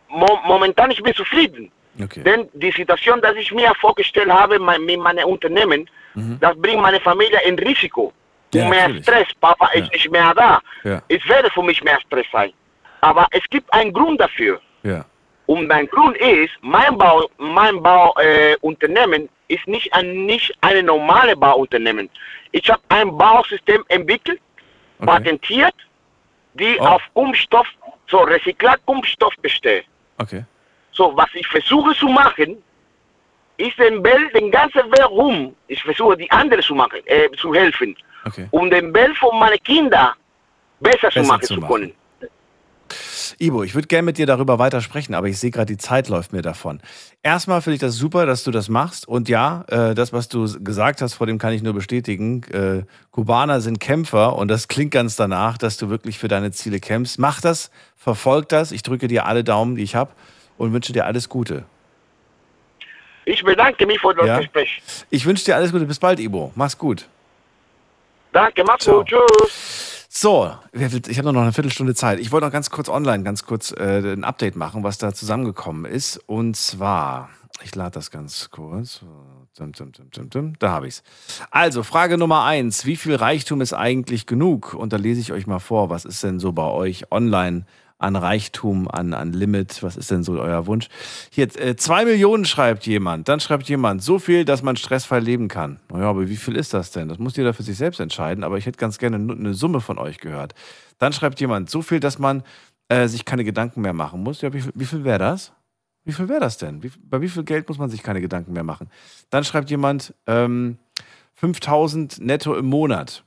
mo 0.10 0.40
momentan 0.46 0.92
ich 0.92 1.02
bin 1.02 1.14
zufrieden. 1.14 1.72
Okay. 2.04 2.24
Denn 2.24 2.50
die 2.54 2.72
Situation, 2.72 3.22
dass 3.22 3.36
ich 3.36 3.54
mir 3.54 3.72
vorgestellt 3.80 4.30
habe 4.30 4.60
mein, 4.60 4.84
mit 4.84 5.00
meinem 5.00 5.26
Unternehmen, 5.26 5.90
das 6.40 6.56
bringt 6.58 6.82
meine 6.82 7.00
Familie 7.00 7.40
in 7.46 7.58
Risiko. 7.60 8.12
Ja, 8.54 8.70
mehr 8.70 8.88
natürlich. 8.88 9.04
Stress. 9.04 9.28
Papa 9.42 9.68
ist 9.74 9.92
nicht 9.92 10.10
mehr 10.12 10.34
da. 10.34 10.62
Es 11.08 11.28
werde 11.28 11.50
für 11.52 11.64
mich 11.64 11.84
mehr 11.84 12.00
Stress 12.02 12.26
sein. 12.32 12.54
Aber 13.02 13.28
es 13.32 13.44
gibt 13.50 13.72
einen 13.74 13.92
Grund 13.94 14.20
dafür. 14.22 14.60
Und 15.48 15.68
mein 15.68 15.88
Grund 15.88 16.18
ist, 16.18 16.54
mein 16.62 16.98
Bau, 16.98 17.30
mein 17.38 17.82
Bauunternehmen 17.84 19.24
äh, 19.48 19.54
ist 19.54 19.68
nicht 19.68 19.94
ein 19.94 20.26
nicht 20.26 20.52
eine 20.62 20.82
normale 20.82 21.36
Bauunternehmen. 21.36 22.10
Ich 22.52 22.68
habe 22.70 22.82
ein 22.90 23.16
Bausystem 23.16 23.84
entwickelt, 23.90 24.40
patentiert, 25.00 25.76
die 26.56 26.78
Oh. 26.80 26.86
auf 26.86 27.02
Kunststoff, 27.14 27.68
so 28.08 28.20
Rezyklat-Kunststoff 28.20 29.34
besteht. 29.42 29.86
Okay. 30.18 30.44
So, 30.94 31.16
was 31.16 31.28
ich 31.34 31.46
versuche 31.48 31.94
zu 31.96 32.08
machen, 32.08 32.58
ist 33.58 33.78
den 33.78 34.04
Welt, 34.04 34.34
den 34.34 34.50
ganzen 34.50 34.84
Welt 34.92 35.10
rum, 35.10 35.56
ich 35.68 35.82
versuche 35.84 36.18
die 36.18 36.32
andere 36.32 36.62
zu 36.62 36.74
machen, 36.74 37.00
äh, 37.06 37.30
zu 37.38 37.54
helfen, 37.54 37.96
Okay. 38.26 38.47
um 38.52 38.69
den 38.69 38.93
Welt 38.93 39.18
von 39.18 39.38
meinen 39.39 39.61
Kindern 39.64 40.10
besser, 40.80 41.10
zu 41.10 41.19
Besser 41.19 41.23
machen 41.23 41.41
zu 41.43 41.53
zu 41.56 41.60
machen. 41.61 41.72
können. 41.73 41.93
Ibo, 43.39 43.64
ich 43.64 43.73
würde 43.73 43.88
gerne 43.88 44.03
mit 44.03 44.18
dir 44.18 44.27
darüber 44.27 44.60
weitersprechen, 44.60 45.15
aber 45.15 45.27
ich 45.27 45.39
sehe 45.39 45.49
gerade, 45.52 45.65
die 45.65 45.77
Zeit 45.77 46.07
läuft 46.07 46.31
mir 46.31 46.41
davon. 46.43 46.80
Erstmal 47.23 47.61
finde 47.61 47.76
ich 47.76 47.81
das 47.81 47.95
super, 47.95 48.26
dass 48.27 48.43
du 48.43 48.52
das 48.52 48.69
machst. 48.69 49.07
Und 49.07 49.27
ja, 49.27 49.65
äh, 49.68 49.95
das, 49.95 50.14
was 50.14 50.30
du 50.30 50.45
gesagt 50.64 51.02
hast, 51.02 51.15
vor 51.15 51.26
dem 51.27 51.38
kann 51.39 51.52
ich 51.52 51.64
nur 51.64 51.73
bestätigen. 51.73 52.43
Äh, 52.43 52.84
Kubaner 53.11 53.61
sind 53.61 53.80
Kämpfer 53.80 54.35
und 54.35 54.47
das 54.47 54.68
klingt 54.68 54.91
ganz 54.91 55.15
danach, 55.15 55.57
dass 55.57 55.77
du 55.77 55.89
wirklich 55.89 56.19
für 56.19 56.27
deine 56.27 56.52
Ziele 56.52 56.80
kämpfst. 56.80 57.18
Mach 57.19 57.41
das, 57.41 57.72
verfolg 57.97 58.47
das. 58.49 58.72
Ich 58.72 58.84
drücke 58.84 59.07
dir 59.07 59.26
alle 59.26 59.43
Daumen, 59.43 59.76
die 59.76 59.84
ich 59.84 59.95
habe 59.95 60.11
und 60.57 60.72
wünsche 60.72 60.93
dir 60.93 61.06
alles 61.06 61.27
Gute. 61.27 61.65
Ich 63.26 63.43
bedanke 63.43 63.85
mich 63.88 63.99
für 63.99 64.14
das 64.14 64.27
Ja. 64.27 64.38
Gespräch. 64.38 64.81
Ich 65.10 65.26
wünsche 65.26 65.45
dir 65.45 65.56
alles 65.56 65.72
Gute. 65.72 65.85
Bis 65.85 65.99
bald, 65.99 66.19
Ibo. 66.19 66.52
Mach's 66.56 66.77
gut. 66.77 67.07
Danke, 68.36 68.66
mach's 68.66 68.86
gut. 68.86 69.07
Tschüss. 69.07 70.07
So, 70.10 70.52
ich 70.74 71.18
habe 71.18 71.32
noch 71.32 71.41
eine 71.41 71.53
Viertelstunde 71.53 71.95
Zeit. 71.95 72.20
Ich 72.20 72.34
wollte 72.34 72.48
noch 72.48 72.52
ganz 72.52 72.70
kurz 72.70 72.90
online, 72.90 73.24
ganz 73.24 73.45
kurz 73.45 73.72
äh, 73.72 73.99
ein 73.99 74.26
Update 74.26 74.57
machen, 74.57 74.84
was 74.84 74.98
da 74.98 75.14
zusammengekommen 75.14 75.86
ist. 75.86 76.18
Und 76.28 76.57
zwar, 76.57 77.30
ich 77.64 77.74
lade 77.76 77.91
das 77.91 78.12
ganz 78.12 78.49
kurz. 78.52 78.99
Da 80.60 80.70
habe 80.70 80.88
ich's. 80.88 81.02
Also, 81.49 81.84
Frage 81.84 82.18
Nummer 82.18 82.44
eins. 82.44 82.86
Wie 82.86 82.98
viel 82.98 83.16
Reichtum 83.16 83.62
ist 83.62 83.72
eigentlich 83.72 84.26
genug? 84.26 84.74
Und 84.74 84.91
da 84.91 84.98
lese 84.98 85.22
ich 85.22 85.32
euch 85.32 85.48
mal 85.48 85.60
vor, 85.60 85.90
was 85.90 86.03
ist 86.03 86.22
denn 86.22 86.41
so 86.41 86.52
bei 86.52 86.68
euch 86.68 87.10
online 87.14 87.66
an 87.98 88.16
Reichtum, 88.16 88.88
an, 88.88 89.14
an 89.14 89.34
Limit? 89.34 89.82
Was 89.84 89.98
ist 89.98 90.12
denn 90.12 90.24
so 90.24 90.40
euer 90.40 90.68
Wunsch? 90.68 90.88
Hier, 91.32 91.48
äh, 91.60 91.76
zwei 91.76 92.06
Millionen 92.06 92.46
schreibt 92.46 92.86
jemand. 92.86 93.28
Dann 93.28 93.40
schreibt 93.40 93.68
jemand, 93.70 94.04
so 94.04 94.20
viel, 94.20 94.46
dass 94.46 94.64
man 94.64 94.76
stressfrei 94.76 95.20
leben 95.20 95.48
kann. 95.48 95.80
Naja, 95.92 96.10
aber 96.10 96.30
wie 96.30 96.36
viel 96.36 96.56
ist 96.56 96.74
das 96.74 96.92
denn? 96.92 97.10
Das 97.10 97.20
muss 97.20 97.36
jeder 97.36 97.54
für 97.54 97.64
sich 97.64 97.78
selbst 97.78 98.00
entscheiden. 98.00 98.44
Aber 98.44 98.58
ich 98.58 98.66
hätte 98.66 98.78
ganz 98.78 98.98
gerne 98.98 99.16
eine 99.16 99.54
Summe 99.54 99.82
von 99.82 99.98
euch 99.98 100.20
gehört. 100.20 100.54
Dann 100.98 101.14
schreibt 101.14 101.40
jemand, 101.40 101.70
so 101.70 101.82
viel, 101.82 102.00
dass 102.00 102.20
man 102.20 102.44
äh, 102.90 103.08
sich 103.08 103.26
keine 103.26 103.44
Gedanken 103.44 103.82
mehr 103.82 103.94
machen 103.94 104.22
muss. 104.24 104.42
Ja, 104.42 104.54
wie 104.54 104.62
viel, 104.62 104.72
wie 104.76 104.86
viel 104.86 105.04
wäre 105.04 105.20
das? 105.20 105.54
Wie 106.04 106.14
viel 106.14 106.30
wäre 106.30 106.40
das 106.40 106.58
denn? 106.58 106.84
Wie, 106.84 106.92
bei 107.10 107.20
wie 107.22 107.30
viel 107.30 107.44
Geld 107.44 107.68
muss 107.68 107.80
man 107.80 107.90
sich 107.90 108.04
keine 108.04 108.22
Gedanken 108.22 108.54
mehr 108.54 108.64
machen? 108.64 108.90
Dann 109.32 109.44
schreibt 109.44 109.70
jemand, 109.72 110.14
ähm, 110.28 110.78
5000 111.36 112.20
netto 112.20 112.56
im 112.56 112.66
Monat. 112.66 113.24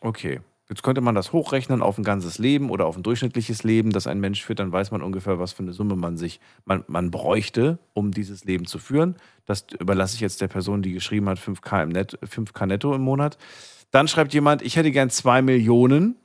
Okay. 0.00 0.40
Jetzt 0.72 0.82
könnte 0.82 1.02
man 1.02 1.14
das 1.14 1.34
hochrechnen 1.34 1.82
auf 1.82 1.98
ein 1.98 2.02
ganzes 2.02 2.38
Leben 2.38 2.70
oder 2.70 2.86
auf 2.86 2.96
ein 2.96 3.02
durchschnittliches 3.02 3.62
Leben, 3.62 3.90
das 3.90 4.06
ein 4.06 4.20
Mensch 4.20 4.42
führt, 4.42 4.58
dann 4.58 4.72
weiß 4.72 4.90
man 4.90 5.02
ungefähr, 5.02 5.38
was 5.38 5.52
für 5.52 5.62
eine 5.62 5.74
Summe 5.74 5.96
man 5.96 6.16
sich, 6.16 6.40
man, 6.64 6.82
man 6.86 7.10
bräuchte, 7.10 7.78
um 7.92 8.10
dieses 8.10 8.46
Leben 8.46 8.64
zu 8.64 8.78
führen. 8.78 9.16
Das 9.44 9.66
überlasse 9.78 10.14
ich 10.14 10.22
jetzt 10.22 10.40
der 10.40 10.48
Person, 10.48 10.80
die 10.80 10.94
geschrieben 10.94 11.28
hat, 11.28 11.38
5K, 11.38 11.82
im 11.82 11.90
Net, 11.90 12.18
5K 12.22 12.64
netto 12.64 12.94
im 12.94 13.02
Monat. 13.02 13.36
Dann 13.90 14.08
schreibt 14.08 14.32
jemand, 14.32 14.62
ich 14.62 14.76
hätte 14.76 14.90
gern 14.92 15.10
2 15.10 15.42
Millionen 15.42 16.16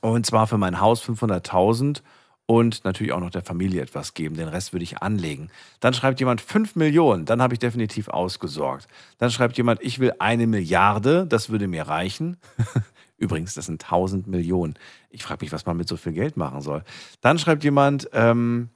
und 0.00 0.26
zwar 0.26 0.48
für 0.48 0.58
mein 0.58 0.80
Haus 0.80 1.00
500.000 1.04 2.02
und 2.46 2.84
natürlich 2.84 3.12
auch 3.12 3.20
noch 3.20 3.30
der 3.30 3.44
Familie 3.44 3.80
etwas 3.80 4.14
geben. 4.14 4.34
Den 4.34 4.48
Rest 4.48 4.72
würde 4.72 4.82
ich 4.82 5.02
anlegen. 5.02 5.50
Dann 5.78 5.94
schreibt 5.94 6.18
jemand 6.18 6.40
5 6.40 6.74
Millionen, 6.74 7.26
dann 7.26 7.40
habe 7.40 7.54
ich 7.54 7.60
definitiv 7.60 8.08
ausgesorgt. 8.08 8.88
Dann 9.18 9.30
schreibt 9.30 9.56
jemand, 9.56 9.84
ich 9.84 10.00
will 10.00 10.14
eine 10.18 10.48
Milliarde, 10.48 11.28
das 11.28 11.48
würde 11.48 11.68
mir 11.68 11.86
reichen. 11.86 12.38
Übrigens, 13.18 13.54
das 13.54 13.66
sind 13.66 13.82
1000 13.82 14.26
Millionen. 14.26 14.74
Ich 15.10 15.22
frage 15.22 15.44
mich, 15.44 15.52
was 15.52 15.66
man 15.66 15.76
mit 15.76 15.88
so 15.88 15.96
viel 15.96 16.12
Geld 16.12 16.36
machen 16.36 16.60
soll. 16.60 16.82
Dann 17.20 17.38
schreibt 17.38 17.64
jemand, 17.64 18.08
ähm, 18.12 18.68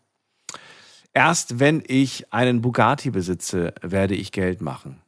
erst 1.12 1.58
wenn 1.58 1.82
ich 1.86 2.32
einen 2.32 2.62
Bugatti 2.62 3.10
besitze, 3.10 3.74
werde 3.82 4.14
ich 4.14 4.32
Geld 4.32 4.60
machen. 4.60 5.00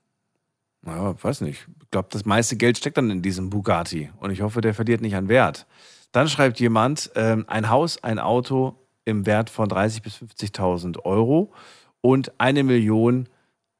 Naja, 0.82 1.14
weiß 1.22 1.42
nicht. 1.42 1.66
Ich 1.82 1.90
glaube, 1.90 2.08
das 2.10 2.24
meiste 2.24 2.56
Geld 2.56 2.76
steckt 2.76 2.96
dann 2.96 3.10
in 3.10 3.22
diesem 3.22 3.50
Bugatti. 3.50 4.10
Und 4.18 4.30
ich 4.30 4.42
hoffe, 4.42 4.60
der 4.60 4.74
verliert 4.74 5.00
nicht 5.00 5.14
an 5.14 5.28
Wert. 5.28 5.66
Dann 6.10 6.28
schreibt 6.28 6.60
jemand, 6.60 7.10
ähm, 7.14 7.44
ein 7.46 7.70
Haus, 7.70 8.02
ein 8.02 8.18
Auto 8.18 8.76
im 9.04 9.24
Wert 9.24 9.48
von 9.48 9.68
30.000 9.68 10.02
bis 10.02 10.16
50.000 10.16 11.04
Euro 11.04 11.52
und 12.00 12.38
eine 12.38 12.64
Million, 12.64 13.28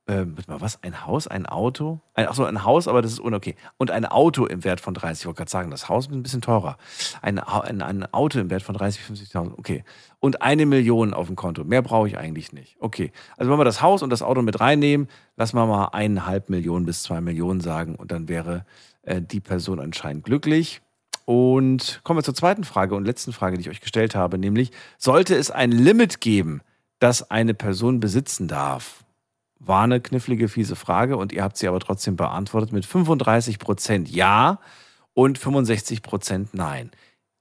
äh, 0.06 0.24
warte 0.26 0.50
mal, 0.50 0.60
was? 0.60 0.82
Ein 0.82 1.06
Haus, 1.06 1.28
ein 1.28 1.46
Auto? 1.46 2.00
Ein, 2.14 2.26
achso, 2.26 2.44
ein 2.44 2.64
Haus, 2.64 2.88
aber 2.88 3.02
das 3.02 3.12
ist 3.12 3.20
unokay. 3.20 3.54
Und 3.76 3.92
ein 3.92 4.04
Auto 4.04 4.46
im 4.46 4.64
Wert 4.64 4.80
von 4.80 4.94
30, 4.94 5.22
ich 5.22 5.26
wollte 5.26 5.38
gerade 5.38 5.50
sagen, 5.50 5.70
das 5.70 5.88
Haus 5.88 6.06
ist 6.06 6.12
ein 6.12 6.22
bisschen 6.22 6.40
teurer. 6.40 6.76
Ein, 7.20 7.38
ein, 7.38 7.82
ein 7.82 8.12
Auto 8.12 8.40
im 8.40 8.50
Wert 8.50 8.62
von 8.62 8.76
30.000 8.76 9.10
bis 9.10 9.20
50.000, 9.30 9.52
okay. 9.56 9.84
Und 10.18 10.42
eine 10.42 10.66
Million 10.66 11.14
auf 11.14 11.28
dem 11.28 11.36
Konto. 11.36 11.62
Mehr 11.62 11.82
brauche 11.82 12.08
ich 12.08 12.18
eigentlich 12.18 12.52
nicht. 12.52 12.76
Okay. 12.80 13.12
Also 13.36 13.50
wenn 13.50 13.58
wir 13.58 13.64
das 13.64 13.80
Haus 13.80 14.02
und 14.02 14.10
das 14.10 14.22
Auto 14.22 14.42
mit 14.42 14.58
reinnehmen, 14.58 15.08
lassen 15.36 15.56
wir 15.56 15.66
mal 15.66 15.86
eineinhalb 15.92 16.50
Millionen 16.50 16.84
bis 16.84 17.04
zwei 17.04 17.20
Millionen 17.20 17.60
sagen 17.60 17.94
und 17.94 18.10
dann 18.10 18.28
wäre 18.28 18.66
äh, 19.02 19.22
die 19.22 19.40
Person 19.40 19.78
anscheinend 19.78 20.24
glücklich. 20.24 20.82
Und 21.24 22.00
kommen 22.02 22.18
wir 22.18 22.24
zur 22.24 22.34
zweiten 22.34 22.64
Frage 22.64 22.96
und 22.96 23.04
letzten 23.04 23.32
Frage, 23.32 23.56
die 23.56 23.62
ich 23.62 23.70
euch 23.70 23.80
gestellt 23.80 24.16
habe, 24.16 24.38
nämlich, 24.38 24.72
sollte 24.98 25.36
es 25.36 25.52
ein 25.52 25.70
Limit 25.70 26.20
geben, 26.20 26.62
das 26.98 27.30
eine 27.30 27.54
Person 27.54 28.00
besitzen 28.00 28.48
darf? 28.48 29.04
War 29.64 29.84
eine 29.84 30.00
knifflige, 30.00 30.48
fiese 30.48 30.76
Frage 30.76 31.16
und 31.16 31.32
ihr 31.32 31.42
habt 31.42 31.56
sie 31.56 31.68
aber 31.68 31.80
trotzdem 31.80 32.16
beantwortet 32.16 32.72
mit 32.72 32.84
35 32.84 33.58
Prozent 33.58 34.10
Ja 34.10 34.58
und 35.14 35.38
65 35.38 36.02
Prozent 36.02 36.52
Nein. 36.52 36.90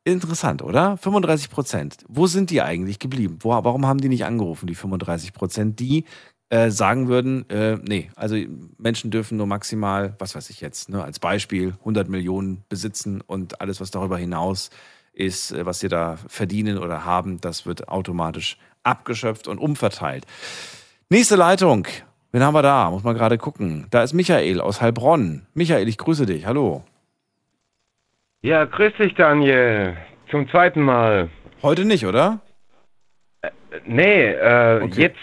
Interessant, 0.04 0.64
oder? 0.64 0.98
35 0.98 1.52
Prozent. 1.52 1.98
Wo 2.08 2.26
sind 2.26 2.50
die 2.50 2.62
eigentlich 2.62 2.98
geblieben? 2.98 3.38
Wo, 3.42 3.50
warum 3.50 3.86
haben 3.86 4.02
die 4.02 4.10
nicht 4.10 4.26
angerufen, 4.26 4.66
die 4.66 4.74
35 4.74 5.32
Prozent, 5.34 5.80
die 5.80 6.06
äh, 6.50 6.70
sagen 6.70 7.08
würden, 7.08 7.50
äh, 7.50 7.78
nee, 7.78 8.10
also 8.16 8.36
Menschen 8.78 9.10
dürfen 9.10 9.38
nur 9.38 9.48
maximal, 9.48 10.16
was 10.20 10.36
weiß 10.36 10.50
ich 10.50 10.60
jetzt, 10.60 10.90
ne, 10.90 11.04
als 11.04 11.20
Beispiel 11.20 11.76
100 11.80 12.10
Millionen 12.10 12.64
besitzen 12.68 13.22
und 13.22 13.62
alles, 13.62 13.80
was 13.80 13.92
darüber 13.92 14.18
hinaus 14.18 14.70
ist, 15.14 15.52
äh, 15.52 15.66
was 15.66 15.80
sie 15.80 15.88
da 15.88 16.18
verdienen 16.28 16.78
oder 16.78 17.06
haben, 17.06 17.40
das 17.40 17.66
wird 17.66 17.88
automatisch 17.88 18.58
abgeschöpft 18.84 19.48
und 19.48 19.60
umverteilt. 19.60 20.26
Nächste 21.10 21.36
Leitung. 21.36 21.88
Wen 22.32 22.44
haben 22.44 22.54
wir 22.54 22.62
da? 22.62 22.90
Muss 22.90 23.04
man 23.04 23.16
gerade 23.16 23.38
gucken. 23.38 23.88
Da 23.92 24.04
ist 24.04 24.14
Michael 24.14 24.62
aus 24.62 24.82
Heilbronn. 24.82 25.46
Michael, 25.54 25.88
ich 25.88 25.98
grüße 25.98 26.26
dich. 26.26 26.46
Hallo. 26.46 26.84
Ja, 28.42 28.66
grüß 28.66 28.94
dich, 29.00 29.14
Daniel. 29.16 29.98
Zum 30.30 30.50
zweiten 30.50 30.82
Mal. 30.82 31.30
Heute 31.62 31.84
nicht, 31.86 32.06
oder? 32.06 32.40
Nee, 33.86 34.32
äh, 34.32 34.86
jetzt. 34.88 35.18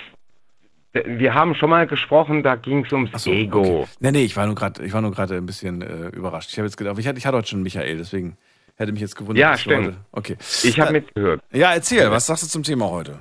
Wir 0.92 1.34
haben 1.34 1.54
schon 1.54 1.70
mal 1.70 1.86
gesprochen, 1.86 2.42
da 2.42 2.56
ging 2.56 2.84
es 2.84 2.92
ums 2.92 3.26
Ego. 3.26 3.60
Okay. 3.82 3.86
Nee, 4.00 4.10
nee, 4.12 4.24
ich 4.24 4.36
war 4.36 4.46
nur 4.46 4.54
gerade, 4.54 4.84
ich 4.84 4.92
war 4.92 5.00
nur 5.00 5.12
gerade 5.12 5.36
ein 5.36 5.46
bisschen 5.46 5.82
äh, 5.82 6.08
überrascht. 6.08 6.50
Ich 6.50 6.58
habe 6.58 6.66
jetzt 6.66 6.76
gedacht, 6.76 6.98
ich 6.98 7.06
hatte, 7.06 7.18
ich 7.18 7.26
hatte 7.26 7.36
heute 7.36 7.48
schon 7.48 7.62
Michael, 7.62 7.98
deswegen 7.98 8.36
hätte 8.76 8.92
mich 8.92 9.00
jetzt 9.02 9.14
gewundert. 9.14 9.40
Ja, 9.40 9.56
stimmt. 9.56 9.86
Heute, 9.88 9.96
okay. 10.12 10.36
Ich 10.62 10.80
habe 10.80 10.90
Äh, 10.90 10.92
mitgehört. 10.94 11.42
Ja, 11.52 11.72
erzähl, 11.74 12.10
was 12.10 12.26
sagst 12.26 12.42
du 12.44 12.48
zum 12.48 12.62
Thema 12.62 12.88
heute? 12.90 13.20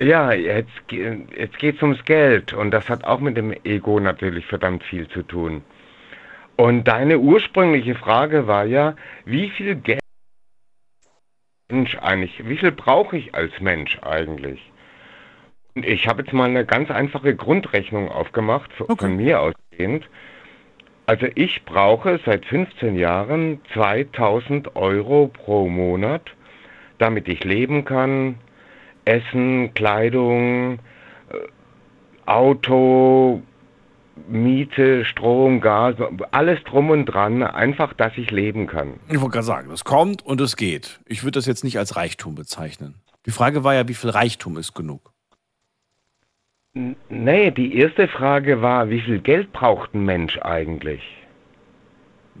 Ja, 0.00 0.32
jetzt, 0.32 0.88
ge- 0.88 1.26
jetzt 1.36 1.58
geht 1.58 1.76
es 1.76 1.82
ums 1.82 2.04
Geld 2.04 2.52
und 2.52 2.70
das 2.70 2.88
hat 2.90 3.04
auch 3.04 3.20
mit 3.20 3.36
dem 3.36 3.52
Ego 3.64 3.98
natürlich 3.98 4.44
verdammt 4.46 4.84
viel 4.84 5.08
zu 5.08 5.22
tun. 5.22 5.64
Und 6.56 6.84
deine 6.84 7.18
ursprüngliche 7.18 7.94
Frage 7.94 8.46
war 8.46 8.64
ja, 8.66 8.96
wie 9.24 9.50
viel 9.50 9.76
Geld 9.76 10.00
Mensch 11.70 11.96
eigentlich, 11.98 12.48
wie 12.48 12.56
viel 12.58 12.72
brauche 12.72 13.16
ich 13.16 13.34
als 13.34 13.60
Mensch 13.60 13.98
eigentlich? 14.02 14.60
Und 15.74 15.86
ich 15.86 16.08
habe 16.08 16.22
jetzt 16.22 16.32
mal 16.32 16.48
eine 16.48 16.64
ganz 16.64 16.90
einfache 16.90 17.34
Grundrechnung 17.36 18.08
aufgemacht, 18.10 18.72
von 18.74 18.86
von 18.96 19.16
mir 19.16 19.40
ausgehend. 19.40 20.08
Also 21.06 21.26
ich 21.34 21.64
brauche 21.64 22.20
seit 22.24 22.46
15 22.46 22.96
Jahren 22.96 23.60
2000 23.74 24.76
Euro 24.76 25.28
pro 25.28 25.68
Monat, 25.68 26.22
damit 26.98 27.28
ich 27.28 27.44
leben 27.44 27.84
kann, 27.84 28.36
Essen, 29.06 29.72
Kleidung, 29.74 30.74
äh, 30.74 30.78
Auto, 32.26 33.42
Miete, 34.28 35.04
Strom, 35.04 35.60
Gas, 35.60 35.96
alles 36.30 36.62
drum 36.64 36.90
und 36.90 37.06
dran, 37.06 37.42
einfach, 37.42 37.92
dass 37.94 38.12
ich 38.16 38.30
leben 38.30 38.66
kann. 38.66 38.94
Ich 39.08 39.20
wollte 39.20 39.34
gerade 39.34 39.46
sagen, 39.46 39.70
es 39.70 39.84
kommt 39.84 40.24
und 40.24 40.40
es 40.40 40.56
geht. 40.56 41.00
Ich 41.06 41.22
würde 41.22 41.32
das 41.32 41.46
jetzt 41.46 41.64
nicht 41.64 41.78
als 41.78 41.96
Reichtum 41.96 42.34
bezeichnen. 42.34 42.94
Die 43.26 43.30
Frage 43.30 43.64
war 43.64 43.74
ja, 43.74 43.88
wie 43.88 43.94
viel 43.94 44.10
Reichtum 44.10 44.56
ist 44.56 44.74
genug? 44.74 45.12
Nee, 47.08 47.50
die 47.50 47.76
erste 47.78 48.06
Frage 48.08 48.60
war, 48.60 48.90
wie 48.90 49.00
viel 49.00 49.18
Geld 49.20 49.52
braucht 49.52 49.94
ein 49.94 50.04
Mensch 50.04 50.38
eigentlich? 50.38 51.02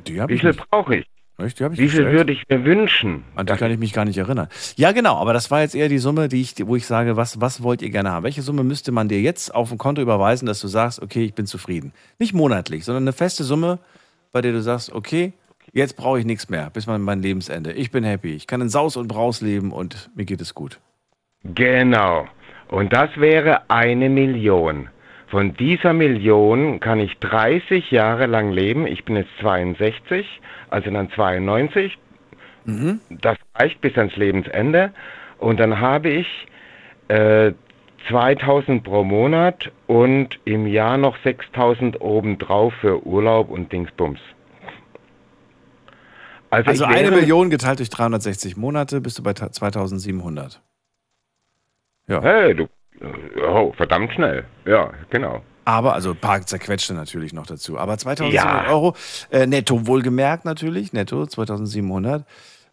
Wie 0.04 0.38
viel 0.38 0.52
brauche 0.52 0.96
ich? 0.96 1.06
Echt? 1.38 1.60
Die 1.60 1.64
ich 1.64 1.78
Wie 1.78 1.88
viel 1.88 2.10
würde 2.12 2.32
ich 2.32 2.48
mir 2.48 2.64
wünschen? 2.64 3.24
An 3.34 3.46
die 3.46 3.52
kann 3.54 3.70
ich 3.70 3.78
mich 3.78 3.92
gar 3.92 4.06
nicht 4.06 4.16
erinnern. 4.16 4.48
Ja, 4.76 4.92
genau, 4.92 5.16
aber 5.16 5.34
das 5.34 5.50
war 5.50 5.60
jetzt 5.60 5.74
eher 5.74 5.88
die 5.88 5.98
Summe, 5.98 6.28
die 6.28 6.40
ich, 6.40 6.54
wo 6.66 6.76
ich 6.76 6.86
sage, 6.86 7.16
was, 7.16 7.40
was 7.40 7.62
wollt 7.62 7.82
ihr 7.82 7.90
gerne 7.90 8.10
haben? 8.10 8.24
Welche 8.24 8.42
Summe 8.42 8.64
müsste 8.64 8.90
man 8.90 9.08
dir 9.08 9.20
jetzt 9.20 9.54
auf 9.54 9.70
ein 9.70 9.76
Konto 9.76 10.00
überweisen, 10.00 10.46
dass 10.46 10.60
du 10.60 10.68
sagst, 10.68 11.02
okay, 11.02 11.24
ich 11.24 11.34
bin 11.34 11.46
zufrieden? 11.46 11.92
Nicht 12.18 12.32
monatlich, 12.32 12.84
sondern 12.84 13.04
eine 13.04 13.12
feste 13.12 13.44
Summe, 13.44 13.78
bei 14.32 14.40
der 14.40 14.52
du 14.52 14.62
sagst, 14.62 14.92
okay, 14.92 15.34
jetzt 15.74 15.96
brauche 15.96 16.18
ich 16.18 16.24
nichts 16.24 16.48
mehr, 16.48 16.70
bis 16.70 16.86
mein, 16.86 17.02
mein 17.02 17.20
Lebensende. 17.20 17.72
Ich 17.72 17.90
bin 17.90 18.02
happy. 18.02 18.34
Ich 18.34 18.46
kann 18.46 18.62
in 18.62 18.70
Saus 18.70 18.96
und 18.96 19.08
Braus 19.08 19.42
leben 19.42 19.72
und 19.72 20.10
mir 20.14 20.24
geht 20.24 20.40
es 20.40 20.54
gut. 20.54 20.80
Genau. 21.44 22.26
Und 22.68 22.92
das 22.92 23.10
wäre 23.16 23.68
eine 23.68 24.08
Million. 24.08 24.88
Von 25.28 25.54
dieser 25.56 25.92
Million 25.92 26.78
kann 26.80 27.00
ich 27.00 27.18
30 27.18 27.90
Jahre 27.90 28.26
lang 28.26 28.52
leben. 28.52 28.86
Ich 28.86 29.04
bin 29.04 29.16
jetzt 29.16 29.30
62, 29.40 30.24
also 30.70 30.90
dann 30.90 31.10
92. 31.10 31.98
Das 33.10 33.36
reicht 33.54 33.80
bis 33.80 33.96
ans 33.96 34.14
Lebensende. 34.16 34.92
Und 35.38 35.58
dann 35.60 35.80
habe 35.80 36.08
ich 36.10 36.26
äh, 37.08 37.52
2000 38.08 38.84
pro 38.84 39.02
Monat 39.04 39.70
und 39.88 40.38
im 40.44 40.66
Jahr 40.66 40.96
noch 40.96 41.16
6000 41.24 42.00
obendrauf 42.00 42.72
für 42.80 43.04
Urlaub 43.04 43.50
und 43.50 43.72
Dingsbums. 43.72 44.20
Also, 46.50 46.70
Also 46.70 46.84
eine 46.84 47.10
Million 47.10 47.50
geteilt 47.50 47.80
durch 47.80 47.90
360 47.90 48.56
Monate 48.56 49.00
bist 49.00 49.18
du 49.18 49.22
bei 49.22 49.32
ta- 49.32 49.50
2700. 49.50 50.62
Ja. 52.08 52.22
Hey, 52.22 52.54
du. 52.54 52.68
Oh, 53.48 53.72
verdammt 53.76 54.12
schnell. 54.12 54.44
Ja, 54.64 54.90
genau. 55.10 55.42
Aber, 55.64 55.94
also 55.94 56.10
ein 56.10 56.16
paar 56.16 56.40
zerquetschte 56.46 56.94
natürlich 56.94 57.32
noch 57.32 57.46
dazu. 57.46 57.76
Aber 57.78 57.98
2700 57.98 58.64
Ja. 58.66 58.72
Euro, 58.72 58.94
äh, 59.30 59.46
netto 59.46 59.86
wohlgemerkt 59.86 60.44
natürlich, 60.44 60.92
netto 60.92 61.26
2700. 61.26 62.24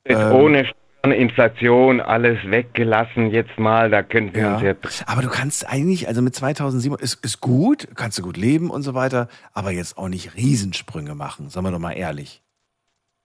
Ist 0.03 0.15
Ähm, 0.19 0.31
ohne 0.31 0.69
Inflation, 1.05 1.99
alles 1.99 2.37
weggelassen 2.45 3.31
jetzt 3.31 3.57
mal, 3.57 3.89
da 3.89 4.03
könnten 4.03 4.35
wir 4.35 4.41
Ja. 4.43 4.53
uns 4.53 4.61
jetzt. 4.61 5.03
Aber 5.07 5.21
du 5.23 5.27
kannst 5.29 5.67
eigentlich, 5.67 6.07
also 6.07 6.21
mit 6.21 6.35
2700, 6.35 7.01
ist, 7.01 7.25
ist 7.25 7.41
gut, 7.41 7.87
kannst 7.95 8.19
du 8.19 8.21
gut 8.21 8.37
leben 8.37 8.69
und 8.69 8.83
so 8.83 8.93
weiter, 8.93 9.27
aber 9.53 9.71
jetzt 9.71 9.97
auch 9.97 10.07
nicht 10.07 10.35
Riesensprünge 10.35 11.15
machen, 11.15 11.49
sagen 11.49 11.65
wir 11.65 11.71
doch 11.71 11.79
mal 11.79 11.93
ehrlich. 11.93 12.42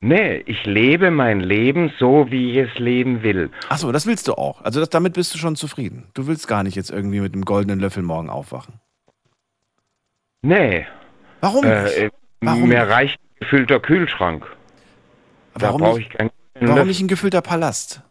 Nee, 0.01 0.37
ich 0.47 0.65
lebe 0.65 1.11
mein 1.11 1.41
Leben 1.41 1.93
so, 1.99 2.31
wie 2.31 2.53
ich 2.53 2.69
es 2.71 2.79
leben 2.79 3.23
will. 3.25 3.51
Achso, 3.69 3.91
das 3.91 4.07
willst 4.07 4.29
du 4.29 4.35
auch. 4.35 4.63
Also 4.63 4.79
das, 4.79 4.91
damit 4.91 5.15
bist 5.15 5.35
du 5.35 5.39
schon 5.39 5.57
zufrieden. 5.57 6.07
Du 6.15 6.29
willst 6.29 6.47
gar 6.47 6.63
nicht 6.63 6.77
jetzt 6.77 6.91
irgendwie 6.91 7.19
mit 7.21 7.33
einem 7.35 7.45
goldenen 7.45 7.81
Löffel 7.81 8.05
morgen 8.05 8.31
aufwachen. 8.31 8.75
Nee. 10.43 10.87
Warum 11.41 11.65
Äh, 11.65 11.83
nicht? 11.85 11.97
äh, 11.97 12.11
Warum 12.41 12.69
mir 12.69 12.81
nicht? 12.85 12.93
reicht 12.93 13.19
ein 13.21 13.41
gefüllter 13.41 13.81
Kühlschrank. 13.81 14.47
Warum 15.55 15.81
da 15.83 15.93
nicht? 15.95 16.07
ich 16.07 16.11
keinen 16.11 16.31
Warum 16.55 16.69
Löffel. 16.69 16.87
nicht 16.87 17.01
ein 17.01 17.09
gefüllter 17.09 17.43
Palast? 17.43 18.03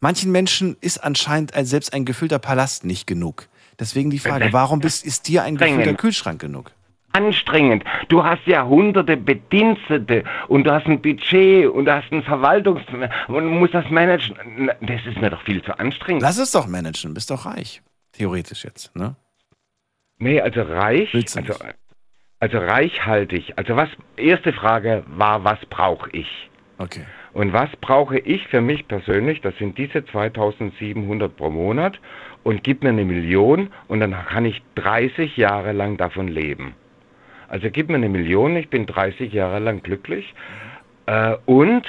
Manchen 0.00 0.32
Menschen 0.32 0.76
ist 0.80 0.98
anscheinend 1.04 1.54
ein, 1.54 1.64
selbst 1.64 1.92
ein 1.94 2.04
gefüllter 2.04 2.40
Palast 2.40 2.84
nicht 2.84 3.06
genug. 3.06 3.46
Deswegen 3.78 4.10
die 4.10 4.18
Frage, 4.18 4.52
warum 4.52 4.80
bist, 4.80 5.04
ist 5.06 5.28
dir 5.28 5.44
ein 5.44 5.56
gefüllter. 5.56 5.94
Kühlschrank 5.94 6.40
genug? 6.40 6.72
Anstrengend. 7.12 7.84
Du 8.08 8.24
hast 8.24 8.46
ja 8.46 8.64
hunderte 8.64 9.16
Bedienstete 9.16 10.24
und 10.48 10.64
du 10.64 10.72
hast 10.72 10.86
ein 10.86 11.00
Budget 11.00 11.68
und 11.68 11.84
du 11.84 11.94
hast 11.94 12.10
ein 12.12 12.22
Verwaltungs... 12.22 12.82
und 13.28 13.44
du 13.44 13.50
musst 13.50 13.74
das 13.74 13.88
managen. 13.90 14.36
Na, 14.56 14.72
Das 14.80 15.04
ist 15.06 15.20
mir 15.20 15.30
doch 15.30 15.42
viel 15.42 15.62
zu 15.62 15.78
anstrengend. 15.78 16.22
Lass 16.22 16.38
es 16.38 16.52
doch 16.52 16.66
managen, 16.66 17.14
bist 17.14 17.30
doch 17.30 17.46
reich. 17.46 17.82
Theoretisch 18.12 18.64
jetzt, 18.64 18.94
ne? 18.96 19.16
Nee, 20.18 20.40
also 20.40 20.62
reich, 20.62 21.12
also, 21.14 21.54
also 22.38 22.58
reichhaltig. 22.58 23.54
Also 23.56 23.76
was, 23.76 23.88
erste 24.16 24.52
Frage 24.52 25.02
war, 25.06 25.42
was 25.44 25.58
brauche 25.68 26.10
ich? 26.12 26.50
Okay. 26.78 27.04
Und 27.32 27.52
was 27.52 27.70
brauche 27.80 28.18
ich 28.18 28.46
für 28.48 28.60
mich 28.60 28.86
persönlich? 28.88 29.40
Das 29.40 29.56
sind 29.56 29.78
diese 29.78 30.04
2700 30.04 31.34
pro 31.36 31.50
Monat 31.50 31.98
und 32.42 32.62
gib 32.62 32.82
mir 32.82 32.90
eine 32.90 33.04
Million 33.04 33.70
und 33.88 34.00
dann 34.00 34.12
kann 34.12 34.44
ich 34.44 34.62
30 34.74 35.36
Jahre 35.36 35.72
lang 35.72 35.96
davon 35.96 36.28
leben. 36.28 36.74
Also 37.52 37.68
gib 37.70 37.88
mir 37.90 37.96
eine 37.96 38.08
Million, 38.08 38.56
ich 38.56 38.70
bin 38.70 38.86
30 38.86 39.30
Jahre 39.30 39.58
lang 39.58 39.82
glücklich 39.82 40.34
äh, 41.04 41.36
und 41.44 41.82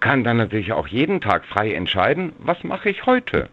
kann 0.00 0.24
dann 0.24 0.38
natürlich 0.38 0.72
auch 0.72 0.86
jeden 0.88 1.20
Tag 1.20 1.44
frei 1.44 1.74
entscheiden, 1.74 2.32
was 2.38 2.64
mache 2.64 2.88
ich 2.88 3.04
heute? 3.04 3.50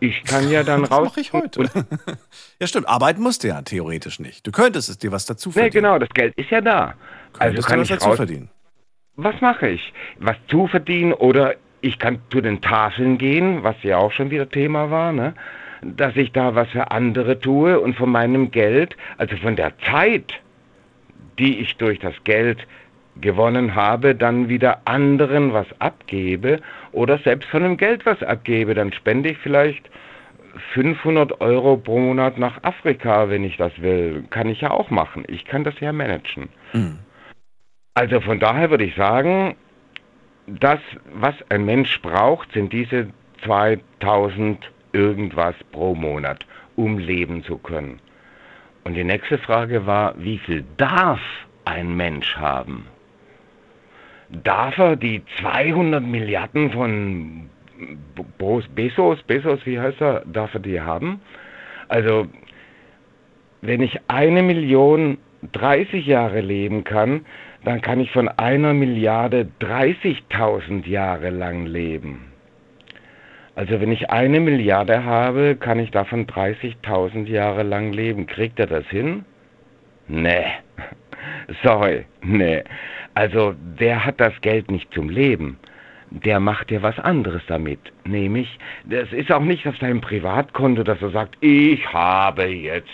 Ich 0.00 0.22
kann 0.24 0.50
ja 0.50 0.62
dann 0.64 0.82
Was 0.82 0.90
raus. 0.90 1.08
mache 1.08 1.20
ich 1.22 1.32
heute? 1.32 1.62
ja, 2.60 2.66
stimmt. 2.66 2.88
Arbeiten 2.88 3.22
musst 3.22 3.42
du 3.42 3.48
ja 3.48 3.62
theoretisch 3.62 4.20
nicht. 4.20 4.46
Du 4.46 4.50
könntest 4.52 4.90
es 4.90 4.98
dir 4.98 5.12
was 5.12 5.24
dazu 5.24 5.48
Nee, 5.48 5.54
verdienen. 5.62 5.84
genau, 5.84 5.98
das 5.98 6.10
Geld 6.10 6.34
ist 6.36 6.50
ja 6.50 6.60
da. 6.60 6.94
Also 7.38 7.62
Könntest 7.62 7.68
kann 7.68 7.78
du 7.78 7.82
ich 7.84 7.90
was 7.90 7.98
dazu 7.98 8.08
raus. 8.10 8.16
verdienen. 8.16 8.50
Was 9.16 9.40
mache 9.40 9.68
ich? 9.68 9.92
Was 10.18 10.36
zu 10.48 10.66
verdienen 10.66 11.14
oder 11.14 11.54
ich 11.80 11.98
kann 11.98 12.18
zu 12.30 12.42
den 12.42 12.60
Tafeln 12.60 13.16
gehen, 13.16 13.62
was 13.62 13.76
ja 13.82 13.96
auch 13.96 14.12
schon 14.12 14.30
wieder 14.30 14.48
Thema 14.48 14.90
war, 14.90 15.12
ne? 15.12 15.34
Dass 15.82 16.14
ich 16.16 16.32
da 16.32 16.54
was 16.54 16.68
für 16.68 16.90
andere 16.90 17.38
tue 17.40 17.80
und 17.80 17.96
von 17.96 18.10
meinem 18.10 18.50
Geld, 18.50 18.94
also 19.18 19.36
von 19.38 19.56
der 19.56 19.72
Zeit, 19.90 20.32
die 21.38 21.60
ich 21.60 21.76
durch 21.76 21.98
das 21.98 22.14
Geld 22.24 22.66
gewonnen 23.20 23.74
habe, 23.74 24.14
dann 24.14 24.48
wieder 24.48 24.82
anderen 24.86 25.52
was 25.52 25.66
abgebe 25.80 26.60
oder 26.92 27.18
selbst 27.18 27.48
von 27.50 27.62
dem 27.62 27.76
Geld 27.76 28.06
was 28.06 28.22
abgebe. 28.22 28.74
Dann 28.74 28.92
spende 28.92 29.30
ich 29.30 29.38
vielleicht 29.38 29.90
500 30.74 31.40
Euro 31.40 31.76
pro 31.76 31.98
Monat 31.98 32.38
nach 32.38 32.62
Afrika, 32.62 33.28
wenn 33.28 33.44
ich 33.44 33.56
das 33.56 33.72
will. 33.80 34.24
Kann 34.30 34.48
ich 34.48 34.60
ja 34.60 34.70
auch 34.70 34.90
machen. 34.90 35.24
Ich 35.28 35.44
kann 35.44 35.64
das 35.64 35.78
ja 35.80 35.92
managen. 35.92 36.48
Also 37.94 38.20
von 38.20 38.38
daher 38.38 38.70
würde 38.70 38.84
ich 38.84 38.94
sagen, 38.94 39.56
das, 40.46 40.80
was 41.14 41.34
ein 41.50 41.64
Mensch 41.64 42.00
braucht, 42.00 42.52
sind 42.52 42.72
diese 42.72 43.08
2000 43.44 44.58
irgendwas 44.92 45.54
pro 45.72 45.94
Monat, 45.94 46.44
um 46.76 46.98
leben 46.98 47.42
zu 47.44 47.58
können. 47.58 48.00
Und 48.84 48.94
die 48.94 49.04
nächste 49.04 49.38
Frage 49.38 49.86
war, 49.86 50.14
wie 50.18 50.38
viel 50.38 50.64
darf 50.76 51.20
ein 51.64 51.96
Mensch 51.96 52.36
haben? 52.36 52.86
Darf 54.28 54.78
er 54.78 54.96
die 54.96 55.22
200 55.40 56.02
Milliarden 56.02 56.72
von 56.72 57.50
Bezos, 58.74 59.22
Bezos, 59.22 59.60
wie 59.64 59.78
heißt 59.78 60.00
er, 60.00 60.22
darf 60.26 60.54
er 60.54 60.60
die 60.60 60.80
haben? 60.80 61.20
Also, 61.88 62.26
wenn 63.60 63.82
ich 63.82 64.00
eine 64.08 64.42
Million 64.42 65.18
30 65.52 66.06
Jahre 66.06 66.40
leben 66.40 66.84
kann, 66.84 67.26
dann 67.64 67.80
kann 67.80 68.00
ich 68.00 68.10
von 68.10 68.28
einer 68.28 68.72
Milliarde 68.74 69.48
30.000 69.60 70.86
Jahre 70.88 71.30
lang 71.30 71.66
leben. 71.66 72.31
Also 73.54 73.80
wenn 73.80 73.92
ich 73.92 74.10
eine 74.10 74.40
Milliarde 74.40 75.04
habe, 75.04 75.56
kann 75.56 75.78
ich 75.78 75.90
davon 75.90 76.26
30.000 76.26 77.26
Jahre 77.28 77.62
lang 77.62 77.92
leben. 77.92 78.26
Kriegt 78.26 78.58
er 78.58 78.66
das 78.66 78.86
hin? 78.86 79.24
Nee. 80.08 80.44
Sorry, 81.62 82.06
nee. 82.22 82.62
Also 83.14 83.54
der 83.78 84.04
hat 84.04 84.20
das 84.20 84.32
Geld 84.40 84.70
nicht 84.70 84.92
zum 84.94 85.10
Leben. 85.10 85.58
Der 86.10 86.40
macht 86.40 86.70
ja 86.70 86.82
was 86.82 86.98
anderes 86.98 87.42
damit. 87.46 87.80
Nämlich, 88.04 88.58
das 88.84 89.12
ist 89.12 89.30
auch 89.30 89.42
nicht 89.42 89.66
auf 89.66 89.76
seinem 89.78 90.00
Privatkonto, 90.00 90.82
dass 90.82 91.00
er 91.02 91.10
sagt, 91.10 91.36
ich 91.40 91.86
habe 91.92 92.44
jetzt 92.44 92.88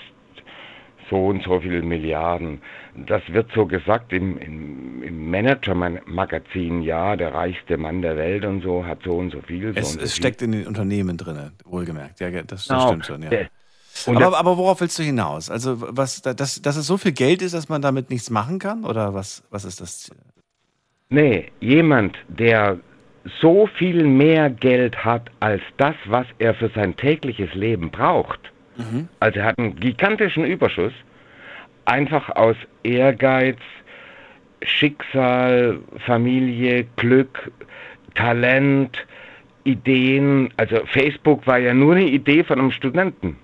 so 1.11 1.27
und 1.27 1.43
so 1.43 1.61
viele 1.61 1.83
Milliarden. 1.83 2.61
Das 3.07 3.23
wird 3.29 3.51
so 3.55 3.67
gesagt 3.67 4.13
im, 4.13 4.39
im, 4.39 5.03
im 5.03 5.31
Manager-Magazin, 5.31 6.83
ja, 6.83 7.17
der 7.17 7.33
reichste 7.35 7.77
Mann 7.77 8.03
der 8.03 8.17
Welt 8.17 8.45
und 8.45 8.63
so, 8.63 8.85
hat 8.85 9.01
so 9.05 9.17
und 9.17 9.31
so 9.33 9.41
viel. 9.43 9.73
So 9.75 9.79
Es, 9.81 9.93
und 9.93 10.01
so 10.01 10.05
es 10.05 10.13
viel. 10.15 10.23
steckt 10.23 10.43
in 10.43 10.53
den 10.53 10.67
Unternehmen 10.67 11.17
drin, 11.17 11.53
wohlgemerkt. 11.65 12.21
Ja, 12.21 12.31
das, 12.31 12.47
das 12.47 12.69
Genau. 12.69 12.87
stimmt 12.89 13.07
schon, 13.07 13.23
ja. 13.23 13.31
Aber, 14.07 14.39
aber 14.39 14.57
worauf 14.59 14.81
willst 14.81 14.99
du 14.99 15.03
hinaus? 15.03 15.51
Also, 15.51 15.77
was, 15.81 16.23
dass, 16.23 16.63
dass 16.63 16.77
es 16.77 16.87
so 16.87 16.97
viel 16.99 17.13
Geld 17.13 17.43
ist, 17.43 17.53
dass 17.55 17.69
man 17.69 17.83
damit 17.83 18.11
nichts 18.11 18.31
machen 18.31 18.59
kann? 18.59 18.85
Oder 18.85 19.13
was, 19.15 19.43
was 19.51 19.65
ist 19.65 19.81
das? 19.81 20.11
Nee, 21.09 21.51
jemand, 21.61 22.17
der 22.29 22.79
so 23.41 23.67
viel 23.79 24.05
mehr 24.05 24.51
Geld 24.51 25.05
hat 25.05 25.31
als 25.41 25.63
das, 25.79 25.95
was 26.07 26.27
er 26.39 26.55
für 26.55 26.71
sein 26.75 26.95
tägliches 26.97 27.53
Leben 27.55 27.91
braucht. 27.91 28.41
Also 29.19 29.41
er 29.41 29.47
hat 29.47 29.59
einen 29.59 29.75
gigantischen 29.75 30.45
Überschuss, 30.45 30.93
einfach 31.89 32.29
aus 32.37 32.57
Ehrgeiz, 32.83 33.59
Schicksal, 34.63 35.79
Familie, 36.07 36.87
Glück, 36.97 37.51
Talent, 38.15 39.07
Ideen. 39.65 40.53
Also 40.57 40.85
Facebook 40.87 41.47
war 41.47 41.59
ja 41.59 41.75
nur 41.75 41.95
eine 41.95 42.07
Idee 42.07 42.45
von 42.45 42.59
einem 42.59 42.71
Studenten. 42.73 43.37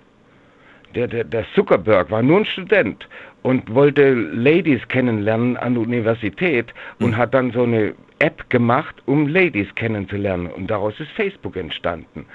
der, 0.95 1.07
der, 1.07 1.23
der 1.25 1.45
Zuckerberg 1.53 2.09
war 2.09 2.21
nur 2.21 2.39
ein 2.39 2.45
Student 2.45 3.07
und 3.43 3.73
wollte 3.73 4.13
Ladies 4.13 4.87
kennenlernen 4.87 5.57
an 5.57 5.75
der 5.75 5.83
Universität 5.83 6.73
und 6.99 7.15
hat 7.15 7.33
dann 7.33 7.51
so 7.51 7.63
eine 7.63 7.93
App 8.19 8.49
gemacht, 8.49 8.95
um 9.05 9.27
Ladies 9.27 9.67
kennenzulernen. 9.75 10.47
Und 10.47 10.67
daraus 10.67 10.99
ist 10.99 11.11
Facebook 11.11 11.57
entstanden. 11.57 12.25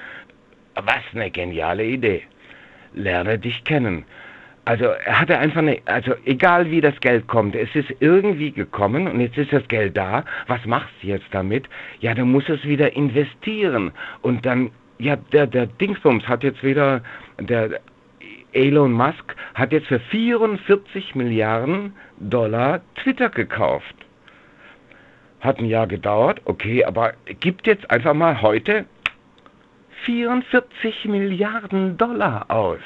Was 0.75 1.03
eine 1.13 1.31
geniale 1.31 1.85
Idee. 1.85 2.23
Lerne 2.95 3.39
dich 3.39 3.65
kennen. 3.65 4.05
Also 4.71 4.85
er 4.85 5.19
hatte 5.19 5.37
einfach 5.37 5.63
eine, 5.63 5.81
also 5.87 6.15
egal 6.27 6.71
wie 6.71 6.81
das 6.81 6.95
Geld 7.01 7.27
kommt, 7.27 7.57
es 7.57 7.75
ist 7.75 7.93
irgendwie 7.99 8.53
gekommen 8.53 9.09
und 9.09 9.19
jetzt 9.19 9.37
ist 9.37 9.53
das 9.53 9.67
Geld 9.67 9.97
da. 9.97 10.25
Was 10.47 10.65
machst 10.65 10.95
du 11.03 11.09
jetzt 11.09 11.27
damit? 11.33 11.69
Ja, 11.99 12.15
du 12.15 12.25
musst 12.25 12.49
es 12.49 12.63
wieder 12.63 12.93
investieren. 12.93 13.91
Und 14.23 14.47
dann, 14.47 14.71
ja, 15.01 15.17
der, 15.17 15.49
der 15.49 15.67
Dingsbums 15.67 16.23
hat 16.29 16.45
jetzt 16.45 16.63
wieder, 16.63 17.03
der 17.41 17.81
Elon 18.53 18.93
Musk 18.93 19.35
hat 19.57 19.73
jetzt 19.73 19.89
für 19.89 19.99
44 19.99 21.17
Milliarden 21.17 21.97
Dollar 22.21 22.81
Twitter 23.03 23.29
gekauft. 23.29 23.97
Hat 25.41 25.59
ein 25.59 25.65
Jahr 25.65 25.89
gedauert, 25.89 26.43
okay, 26.45 26.85
aber 26.85 27.15
gibt 27.41 27.67
jetzt 27.67 27.91
einfach 27.91 28.15
mal 28.15 28.41
heute 28.41 28.85
44 30.05 31.07
Milliarden 31.07 31.99
Dollar 31.99 32.49
aus. 32.49 32.79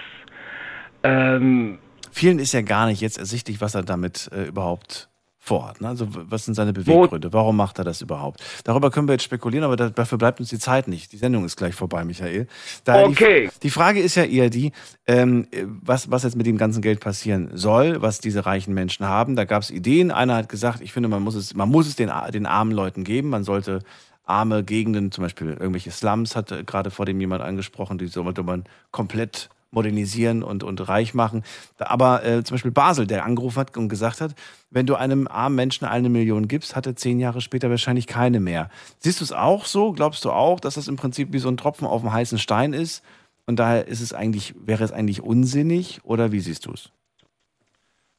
Ähm, 1.04 1.78
Vielen 2.10 2.38
ist 2.38 2.52
ja 2.52 2.62
gar 2.62 2.86
nicht 2.86 3.00
jetzt 3.00 3.18
ersichtlich, 3.18 3.60
was 3.60 3.74
er 3.74 3.82
damit 3.82 4.30
äh, 4.32 4.44
überhaupt 4.44 5.08
vorhat. 5.44 5.80
Ne? 5.80 5.88
Also 5.88 6.08
was 6.10 6.44
sind 6.46 6.54
seine 6.54 6.72
Beweggründe? 6.72 7.32
Warum 7.32 7.56
macht 7.56 7.78
er 7.78 7.84
das 7.84 8.00
überhaupt? 8.00 8.42
Darüber 8.64 8.90
können 8.90 9.08
wir 9.08 9.12
jetzt 9.12 9.24
spekulieren, 9.24 9.64
aber 9.64 9.76
da, 9.76 9.90
dafür 9.90 10.16
bleibt 10.16 10.40
uns 10.40 10.48
die 10.48 10.58
Zeit 10.58 10.88
nicht. 10.88 11.12
Die 11.12 11.18
Sendung 11.18 11.44
ist 11.44 11.56
gleich 11.56 11.74
vorbei, 11.74 12.04
Michael. 12.04 12.46
Daher 12.84 13.08
Okay. 13.08 13.50
Die, 13.54 13.60
die 13.64 13.70
Frage 13.70 14.00
ist 14.00 14.14
ja 14.14 14.24
eher 14.24 14.48
die, 14.48 14.72
ähm, 15.06 15.46
was, 15.82 16.10
was 16.10 16.22
jetzt 16.22 16.36
mit 16.36 16.46
dem 16.46 16.56
ganzen 16.56 16.80
Geld 16.80 17.00
passieren 17.00 17.50
soll, 17.52 18.00
was 18.00 18.20
diese 18.20 18.46
reichen 18.46 18.72
Menschen 18.72 19.06
haben. 19.06 19.36
Da 19.36 19.44
gab 19.44 19.62
es 19.62 19.70
Ideen. 19.70 20.10
Einer 20.10 20.36
hat 20.36 20.48
gesagt, 20.48 20.80
ich 20.80 20.92
finde, 20.92 21.10
man 21.10 21.22
muss 21.22 21.34
es, 21.34 21.54
man 21.54 21.68
muss 21.68 21.86
es 21.86 21.96
den, 21.96 22.10
den 22.32 22.46
armen 22.46 22.72
Leuten 22.72 23.04
geben. 23.04 23.28
Man 23.28 23.44
sollte 23.44 23.80
arme 24.24 24.64
Gegenden, 24.64 25.12
zum 25.12 25.22
Beispiel 25.24 25.48
irgendwelche 25.48 25.90
Slums, 25.90 26.36
hat 26.36 26.52
äh, 26.52 26.64
gerade 26.64 26.90
vor 26.90 27.04
dem 27.04 27.20
jemand 27.20 27.42
angesprochen, 27.42 27.98
die 27.98 28.06
sollte 28.06 28.42
man 28.42 28.64
komplett 28.90 29.50
modernisieren 29.74 30.42
und, 30.42 30.62
und 30.62 30.88
reich 30.88 31.14
machen. 31.14 31.42
Aber 31.78 32.24
äh, 32.24 32.42
zum 32.44 32.54
Beispiel 32.54 32.70
Basel, 32.70 33.06
der 33.06 33.24
angerufen 33.24 33.58
hat 33.60 33.76
und 33.76 33.88
gesagt 33.88 34.20
hat, 34.20 34.34
wenn 34.70 34.86
du 34.86 34.94
einem 34.94 35.28
armen 35.28 35.56
Menschen 35.56 35.86
eine 35.86 36.08
Million 36.08 36.48
gibst, 36.48 36.74
hat 36.76 36.86
er 36.86 36.96
zehn 36.96 37.20
Jahre 37.20 37.40
später 37.40 37.70
wahrscheinlich 37.70 38.06
keine 38.06 38.40
mehr. 38.40 38.70
Siehst 38.98 39.20
du 39.20 39.24
es 39.24 39.32
auch 39.32 39.64
so? 39.66 39.92
Glaubst 39.92 40.24
du 40.24 40.30
auch, 40.30 40.60
dass 40.60 40.74
das 40.74 40.88
im 40.88 40.96
Prinzip 40.96 41.32
wie 41.32 41.38
so 41.38 41.48
ein 41.48 41.56
Tropfen 41.56 41.86
auf 41.86 42.00
dem 42.00 42.12
heißen 42.12 42.38
Stein 42.38 42.72
ist? 42.72 43.04
Und 43.46 43.58
daher 43.58 43.86
ist 43.86 44.00
es 44.00 44.12
eigentlich, 44.14 44.54
wäre 44.64 44.84
es 44.84 44.92
eigentlich 44.92 45.22
unsinnig 45.22 46.00
oder 46.04 46.32
wie 46.32 46.40
siehst 46.40 46.66
du 46.66 46.72
es? 46.72 46.90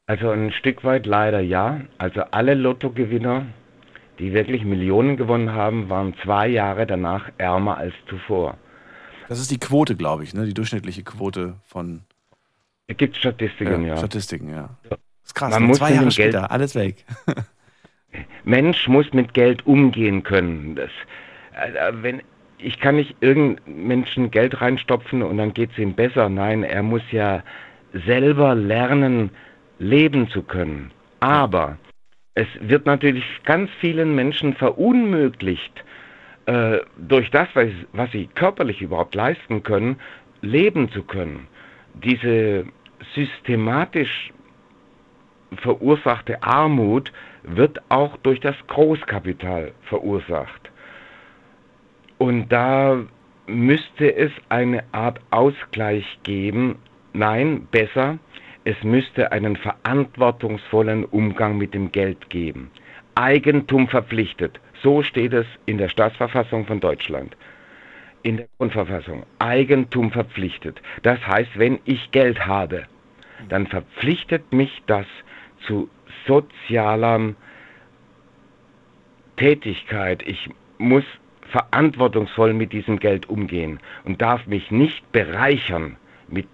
Also 0.08 0.30
ein 0.30 0.52
Stück 0.52 0.84
weit 0.84 1.08
leider 1.08 1.40
ja. 1.40 1.82
Also 1.98 2.22
alle 2.30 2.54
Lottogewinner, 2.54 3.48
die 4.20 4.34
wirklich 4.34 4.64
Millionen 4.64 5.18
gewonnen 5.18 5.52
haben, 5.52 5.90
waren 5.90 6.14
zwei 6.24 6.48
Jahre 6.48 6.86
danach 6.86 7.32
ärmer 7.38 7.78
als 7.78 7.94
zuvor. 8.08 8.58
Das 9.28 9.40
ist 9.40 9.52
die 9.52 9.60
Quote, 9.60 9.96
glaube 9.96 10.24
ich, 10.24 10.34
ne? 10.34 10.46
die 10.46 10.54
durchschnittliche 10.54 11.04
Quote 11.04 11.56
von 11.64 12.02
Es 12.88 12.98
gibt 12.98 13.18
Statistiken, 13.18 13.86
ja. 13.86 13.98
Statistiken, 13.98 14.50
ja. 14.50 14.70
Das 14.90 15.00
ist 15.24 15.34
krass, 15.36 15.52
Man 15.52 15.64
ne? 15.64 15.68
muss 15.70 15.78
zwei 15.78 15.92
Jahre 15.92 16.06
dem 16.06 16.10
Geld- 16.10 16.34
später, 16.34 16.52
alles 16.52 16.76
weg. 16.76 17.06
Mensch 18.44 18.88
muss 18.88 19.12
mit 19.14 19.34
Geld 19.34 19.66
umgehen 19.66 20.24
können. 20.24 20.76
Das, 20.76 20.90
äh, 21.54 21.92
wenn, 22.02 22.22
ich 22.58 22.80
kann 22.80 22.96
nicht 22.96 23.16
irgendeinem 23.20 23.88
Menschen 23.88 24.32
Geld 24.32 24.62
reinstopfen 24.62 25.22
und 25.22 25.38
dann 25.38 25.54
geht 25.54 25.72
es 25.72 25.78
ihm 25.78 25.94
besser. 25.96 26.30
Nein, 26.30 26.64
er 26.64 26.84
muss 26.84 27.02
ja 27.12 27.44
selber 28.06 28.56
lernen, 28.56 29.32
leben 29.80 30.30
zu 30.30 30.44
können. 30.44 30.92
Aber 31.20 31.78
es 32.36 32.48
wird 32.60 32.86
natürlich 32.86 33.24
ganz 33.44 33.70
vielen 33.80 34.16
Menschen 34.16 34.54
verunmöglicht, 34.54 35.84
äh, 36.46 36.80
durch 36.98 37.32
das, 37.32 37.48
was, 37.54 37.70
was 37.94 38.12
sie 38.12 38.28
körperlich 38.28 38.82
überhaupt 38.82 39.16
leisten 39.16 39.64
können, 39.64 39.98
leben 40.42 40.92
zu 40.92 41.04
können. 41.04 41.48
Diese 41.96 42.66
systematisch 43.14 44.32
verursachte 45.58 46.42
Armut 46.44 47.12
wird 47.44 47.82
auch 47.90 48.18
durch 48.18 48.40
das 48.40 48.56
Großkapital 48.68 49.72
verursacht. 49.84 50.72
Und 52.18 52.50
da 52.50 53.04
müsste 53.48 54.16
es 54.16 54.32
eine 54.50 54.84
Art 54.92 55.20
Ausgleich 55.32 56.06
geben. 56.24 56.78
Nein, 57.14 57.68
besser, 57.72 58.18
es 58.64 58.82
müsste 58.84 59.32
einen 59.32 59.56
verantwortungsvollen 59.56 61.06
Umgang 61.06 61.58
mit 61.58 61.74
dem 61.74 61.92
Geld 61.92 62.30
geben. 62.30 62.72
Eigentum 63.16 63.88
verpflichtet. 63.88 64.60
So 64.82 65.04
steht 65.04 65.34
es 65.34 65.46
in 65.66 65.78
der 65.78 65.90
Staatsverfassung 65.90 66.66
von 66.66 66.80
Deutschland. 66.80 67.36
In 68.24 68.38
der 68.38 68.48
Grundverfassung. 68.58 69.24
Eigentum 69.40 70.12
verpflichtet. 70.12 70.82
Das 71.04 71.26
heißt, 71.26 71.52
wenn 71.56 71.80
ich 71.86 72.12
Geld 72.12 72.46
habe, 72.46 72.86
dann 73.50 73.68
verpflichtet 73.68 74.52
mich 74.52 74.82
das 74.88 75.06
zu 75.68 75.90
sozialer 76.26 77.36
Tätigkeit. 79.38 80.24
Ich 80.26 80.50
muss 80.78 81.04
verantwortungsvoll 81.52 82.54
mit 82.54 82.74
diesem 82.74 83.00
Geld 83.00 83.30
umgehen 83.30 83.80
und 84.04 84.22
darf 84.22 84.46
mich 84.48 84.72
nicht 84.72 85.12
bereichern 85.12 85.98
mit 86.28 86.48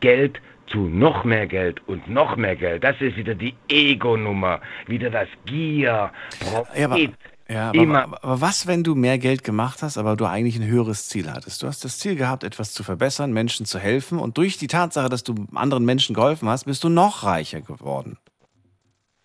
Geld 0.00 0.40
zu 0.66 0.88
noch 0.88 1.24
mehr 1.24 1.46
Geld 1.46 1.80
und 1.86 2.08
noch 2.08 2.36
mehr 2.36 2.56
Geld. 2.56 2.82
Das 2.82 3.00
ist 3.00 3.16
wieder 3.16 3.34
die 3.34 3.54
Ego-Nummer, 3.68 4.60
wieder 4.86 5.10
das 5.10 5.28
Gier, 5.44 6.10
Profit. 6.40 7.10
Ja, 7.10 7.31
ja, 7.48 7.68
aber, 7.68 7.78
Immer. 7.78 8.04
aber, 8.04 8.40
was, 8.40 8.66
wenn 8.66 8.84
du 8.84 8.94
mehr 8.94 9.18
Geld 9.18 9.44
gemacht 9.44 9.82
hast, 9.82 9.98
aber 9.98 10.16
du 10.16 10.26
eigentlich 10.26 10.56
ein 10.56 10.66
höheres 10.66 11.08
Ziel 11.08 11.30
hattest? 11.30 11.62
Du 11.62 11.66
hast 11.66 11.84
das 11.84 11.98
Ziel 11.98 12.16
gehabt, 12.16 12.44
etwas 12.44 12.72
zu 12.72 12.82
verbessern, 12.82 13.32
Menschen 13.32 13.66
zu 13.66 13.78
helfen 13.78 14.18
und 14.18 14.38
durch 14.38 14.58
die 14.58 14.66
Tatsache, 14.66 15.08
dass 15.08 15.24
du 15.24 15.34
anderen 15.54 15.84
Menschen 15.84 16.14
geholfen 16.14 16.48
hast, 16.48 16.64
bist 16.64 16.82
du 16.84 16.88
noch 16.88 17.24
reicher 17.24 17.60
geworden. 17.60 18.18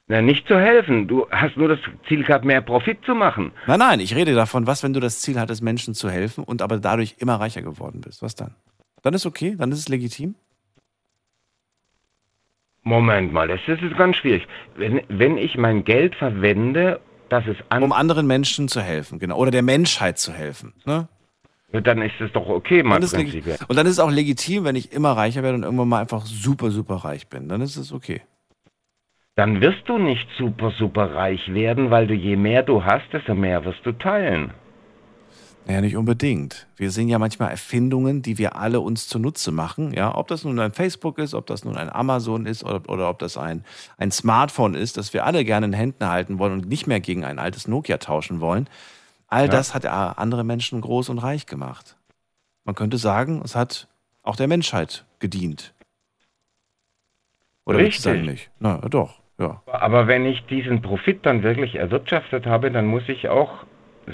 Na, 0.10 0.22
nicht 0.22 0.48
zu 0.48 0.58
helfen. 0.58 1.08
Du 1.08 1.30
hast 1.30 1.58
nur 1.58 1.68
das 1.68 1.80
Ziel 2.08 2.24
gehabt, 2.24 2.46
mehr 2.46 2.62
Profit 2.62 3.04
zu 3.04 3.14
machen. 3.14 3.52
Nein, 3.68 3.80
nein, 3.80 4.00
ich 4.00 4.16
rede 4.16 4.34
davon, 4.34 4.66
was, 4.66 4.82
wenn 4.82 4.94
du 4.94 5.02
das 5.02 5.20
Ziel 5.20 5.38
hattest, 5.38 5.62
Menschen 5.62 5.94
zu 5.94 6.10
helfen 6.10 6.46
und 6.46 6.62
aber 6.62 6.78
dadurch 6.78 7.16
immer 7.20 7.36
reicher 7.36 7.62
geworden 7.62 8.02
bist? 8.02 8.22
Was 8.22 8.36
dann? 8.36 8.56
Dann 9.02 9.14
ist 9.14 9.26
okay, 9.26 9.56
dann 9.58 9.72
ist 9.72 9.80
es 9.80 9.90
legitim. 9.90 10.36
Moment 12.84 13.34
mal, 13.34 13.50
das 13.50 13.60
ist 13.68 13.98
ganz 13.98 14.16
schwierig. 14.16 14.48
Wenn, 14.78 15.02
wenn 15.10 15.38
ich 15.38 15.58
mein 15.58 15.84
Geld 15.84 16.16
verwende, 16.16 17.02
dass 17.30 17.46
es 17.48 17.58
an 17.70 17.84
Um 17.84 17.92
anderen 17.92 18.28
Menschen 18.28 18.68
zu 18.68 18.82
helfen, 18.82 19.20
genau. 19.20 19.38
Oder 19.38 19.52
der 19.52 19.64
Menschheit 19.64 20.18
zu 20.18 20.32
helfen. 20.34 20.74
Ne? 20.86 21.08
dann 21.74 22.02
ist 22.02 22.20
es 22.20 22.32
doch 22.32 22.48
okay, 22.48 22.82
mein 22.82 22.94
Dann 22.94 23.04
ist 23.04 23.14
Prinzip. 23.14 23.46
legi- 23.46 23.66
und 23.68 23.76
dann 23.76 23.86
ist 23.86 23.94
es 23.94 24.00
auch 24.00 24.10
legitim, 24.10 24.64
wenn 24.64 24.76
ich 24.76 24.94
immer 24.94 25.12
reicher 25.12 25.44
werde 25.44 25.56
und 25.58 25.64
irgendwann 25.64 25.90
mal 25.90 26.00
einfach 26.02 26.26
super, 26.26 26.72
super 26.72 26.96
reich 26.96 27.28
bin. 27.28 27.50
Dann 27.50 27.62
ist 27.62 27.76
es 27.76 27.92
okay. 27.92 28.22
Dann 29.36 29.62
wirst 29.62 29.84
du 29.86 29.98
nicht 29.98 30.28
super, 30.38 30.72
super 30.80 31.14
reich 31.14 31.54
werden, 31.54 31.92
weil 31.92 32.08
du 32.08 32.14
je 32.16 32.36
mehr 32.36 32.64
du 32.64 32.84
hast, 32.84 33.06
desto 33.14 33.36
mehr 33.36 33.64
wirst 33.66 33.86
du 33.86 33.92
teilen. 33.92 34.52
Naja, 35.68 35.82
nicht 35.82 35.98
unbedingt. 35.98 36.66
Wir 36.78 36.92
sehen 36.92 37.10
ja 37.10 37.20
manchmal 37.20 37.52
Erfindungen, 37.52 38.22
die 38.22 38.38
wir 38.38 38.56
alle 38.56 38.80
uns 38.80 39.08
zunutze 39.10 39.52
machen. 39.52 39.92
Ja, 39.94 40.16
ob 40.16 40.30
das 40.30 40.46
nun 40.46 40.58
ein 40.60 40.72
Facebook 40.72 41.18
ist, 41.20 41.34
ob 41.34 41.46
das 41.46 41.66
nun 41.66 41.76
ein 41.76 41.90
Amazon 41.92 42.46
ist 42.46 42.64
oder, 42.64 42.90
oder 42.90 43.10
ob 43.10 43.20
das 43.20 43.38
ein, 43.38 43.66
ein 43.98 44.12
Smartphone 44.12 44.76
ist, 44.76 44.96
das 44.96 45.14
wir 45.14 45.26
alle 45.26 45.44
gerne 45.44 45.66
in 45.66 45.74
Händen 45.74 46.08
halten 46.08 46.40
wollen 46.40 46.54
und 46.54 46.70
nicht 46.70 46.88
mehr 46.88 47.02
gegen 47.02 47.26
ein 47.26 47.38
altes 47.38 47.68
Nokia 47.68 47.98
tauschen 47.98 48.40
wollen. 48.40 48.70
All 49.28 49.46
Ja. 49.46 49.52
das 49.52 49.74
hat 49.76 49.86
andere 49.86 50.46
Menschen 50.46 50.80
groß 50.80 51.10
und 51.10 51.18
reich 51.20 51.46
gemacht. 51.48 51.98
Man 52.64 52.76
könnte 52.76 52.98
sagen, 52.98 53.42
es 53.44 53.56
hat 53.56 53.88
auch 54.24 54.38
der 54.38 54.48
Menschheit 54.48 55.04
gedient. 55.20 55.74
Oder 57.66 57.80
du 57.80 57.92
sagen 57.92 58.20
Richtig. 58.20 58.32
nicht? 58.32 58.50
Na, 58.60 58.78
doch, 58.90 59.16
ja. 59.38 59.62
Aber 59.66 60.08
wenn 60.08 60.26
ich 60.26 60.46
diesen 60.46 60.82
Profit 60.82 61.26
dann 61.26 61.44
wirklich 61.44 61.76
erwirtschaftet 61.76 62.46
habe, 62.46 62.72
dann 62.72 62.86
muss 62.86 63.04
ich 63.10 63.28
auch, 63.28 63.66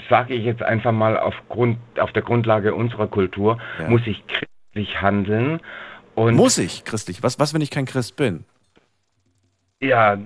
sage 0.08 0.34
ich 0.34 0.44
jetzt 0.44 0.62
einfach 0.62 0.92
mal 0.92 1.18
aufgrund, 1.18 1.78
auf 1.98 2.12
der 2.12 2.22
Grundlage 2.22 2.74
unserer 2.74 3.06
Kultur, 3.06 3.58
Ja. 3.78 3.88
muss 3.88 4.02
ich 4.06 4.22
christlich 4.26 5.00
handeln. 5.00 5.60
Und 6.14 6.34
Muss 6.36 6.58
ich 6.58 6.84
christlich? 6.84 7.22
Was, 7.22 7.38
was, 7.38 7.54
wenn 7.54 7.60
ich 7.60 7.70
kein 7.70 7.86
Christ 7.86 8.16
bin? 8.16 8.44
Ja. 9.80 10.16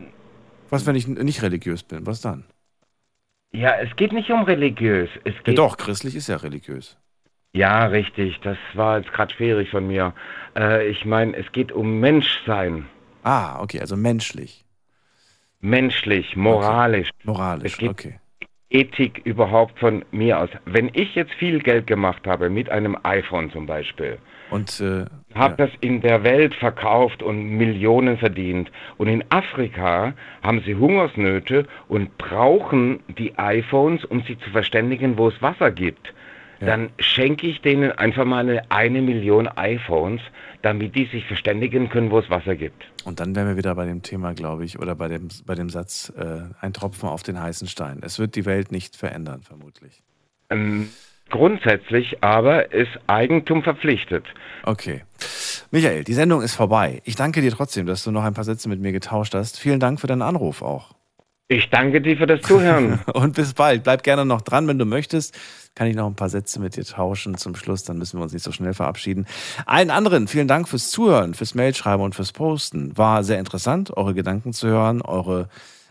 Was, 0.70 0.86
wenn 0.86 0.96
ich 0.96 1.06
nicht 1.08 1.42
religiös 1.42 1.82
bin? 1.82 2.06
Was 2.06 2.20
dann? 2.20 2.44
Ja, 3.52 3.74
es 3.76 3.94
geht 3.96 4.12
nicht 4.12 4.30
um 4.30 4.42
religiös. 4.42 5.08
Es 5.24 5.34
Ja, 5.34 5.40
geht 5.44 5.58
doch, 5.58 5.76
christlich 5.78 6.14
ist 6.14 6.28
ja 6.28 6.36
religiös. 6.36 6.98
Ja, 7.54 7.86
richtig. 7.86 8.38
Das 8.42 8.58
war 8.74 8.98
jetzt 8.98 9.10
gerade 9.12 9.32
schwierig 9.34 9.70
von 9.70 9.86
mir. 9.86 10.12
Äh, 10.54 10.86
ich 10.88 11.06
meine, 11.06 11.34
es 11.36 11.50
geht 11.52 11.72
um 11.72 11.98
Menschsein. 12.00 12.86
Ah, 13.22 13.60
okay, 13.62 13.80
also 13.80 13.96
menschlich. 13.96 14.66
Menschlich, 15.60 16.36
moralisch. 16.36 17.10
Moralisch, 17.24 17.72
es 17.72 17.78
geht 17.78 17.90
okay. 17.90 18.20
Ethik 18.70 19.22
überhaupt 19.24 19.78
von 19.78 20.04
mir 20.10 20.38
aus. 20.38 20.50
Wenn 20.66 20.90
ich 20.92 21.14
jetzt 21.14 21.32
viel 21.34 21.60
Geld 21.60 21.86
gemacht 21.86 22.26
habe 22.26 22.50
mit 22.50 22.68
einem 22.68 22.98
iPhone 23.02 23.50
zum 23.50 23.66
Beispiel 23.66 24.18
Und 24.50 24.80
äh, 24.80 25.06
Hat 25.34 25.58
das 25.58 25.70
in 25.80 26.02
der 26.02 26.22
Welt 26.22 26.54
verkauft 26.54 27.22
und 27.22 27.56
Millionen 27.56 28.18
verdient. 28.18 28.70
Und 28.98 29.08
in 29.08 29.24
Afrika 29.30 30.12
haben 30.42 30.60
sie 30.66 30.74
Hungersnöte 30.74 31.66
und 31.88 32.16
brauchen 32.18 33.00
die 33.08 33.38
iPhones, 33.38 34.04
um 34.04 34.22
sich 34.22 34.38
zu 34.40 34.50
verständigen, 34.50 35.16
wo 35.16 35.28
es 35.28 35.40
Wasser 35.40 35.70
gibt. 35.70 36.12
Dann 36.60 36.90
schenke 36.98 37.46
ich 37.46 37.60
denen 37.60 37.92
einfach 37.92 38.24
mal 38.24 38.40
eine, 38.40 38.70
eine 38.70 39.00
Million 39.00 39.48
iPhones, 39.48 40.20
damit 40.62 40.94
die 40.96 41.06
sich 41.06 41.24
verständigen 41.24 41.88
können, 41.88 42.10
wo 42.10 42.18
es 42.18 42.28
Wasser 42.30 42.56
gibt. 42.56 42.84
Und 43.04 43.20
dann 43.20 43.36
wären 43.36 43.46
wir 43.46 43.56
wieder 43.56 43.74
bei 43.74 43.86
dem 43.86 44.02
Thema, 44.02 44.34
glaube 44.34 44.64
ich, 44.64 44.78
oder 44.78 44.94
bei 44.94 45.08
dem, 45.08 45.28
bei 45.46 45.54
dem 45.54 45.70
Satz, 45.70 46.12
äh, 46.16 46.40
ein 46.60 46.72
Tropfen 46.72 47.08
auf 47.08 47.22
den 47.22 47.40
heißen 47.40 47.68
Stein. 47.68 48.00
Es 48.02 48.18
wird 48.18 48.34
die 48.34 48.44
Welt 48.44 48.72
nicht 48.72 48.96
verändern, 48.96 49.42
vermutlich. 49.42 50.02
Ähm, 50.50 50.88
grundsätzlich 51.30 52.22
aber 52.24 52.72
ist 52.72 52.90
Eigentum 53.06 53.62
verpflichtet. 53.62 54.24
Okay. 54.64 55.04
Michael, 55.70 56.02
die 56.02 56.14
Sendung 56.14 56.42
ist 56.42 56.54
vorbei. 56.54 57.02
Ich 57.04 57.14
danke 57.14 57.40
dir 57.40 57.52
trotzdem, 57.52 57.86
dass 57.86 58.02
du 58.02 58.10
noch 58.10 58.24
ein 58.24 58.34
paar 58.34 58.44
Sätze 58.44 58.68
mit 58.68 58.80
mir 58.80 58.92
getauscht 58.92 59.34
hast. 59.34 59.58
Vielen 59.58 59.80
Dank 59.80 60.00
für 60.00 60.06
deinen 60.06 60.22
Anruf 60.22 60.62
auch. 60.62 60.97
Ich 61.50 61.70
danke 61.70 62.02
dir 62.02 62.18
für 62.18 62.26
das 62.26 62.42
Zuhören. 62.42 63.00
Und 63.14 63.34
bis 63.34 63.54
bald. 63.54 63.82
Bleib 63.82 64.02
gerne 64.02 64.26
noch 64.26 64.42
dran, 64.42 64.68
wenn 64.68 64.78
du 64.78 64.84
möchtest. 64.84 65.34
Kann 65.74 65.86
ich 65.86 65.96
noch 65.96 66.06
ein 66.06 66.14
paar 66.14 66.28
Sätze 66.28 66.60
mit 66.60 66.76
dir 66.76 66.84
tauschen 66.84 67.38
zum 67.38 67.54
Schluss, 67.54 67.84
dann 67.84 67.96
müssen 67.96 68.18
wir 68.18 68.22
uns 68.24 68.32
nicht 68.34 68.42
so 68.42 68.52
schnell 68.52 68.74
verabschieden. 68.74 69.26
Allen 69.64 69.90
anderen, 69.90 70.28
vielen 70.28 70.48
Dank 70.48 70.68
fürs 70.68 70.90
Zuhören, 70.90 71.32
fürs 71.32 71.54
Mailschreiben 71.54 72.04
und 72.04 72.14
fürs 72.14 72.32
Posten. 72.32 72.98
War 72.98 73.24
sehr 73.24 73.38
interessant, 73.38 73.96
eure 73.96 74.12
Gedanken 74.12 74.52
zu 74.52 74.68
hören, 74.68 75.00
eure 75.00 75.48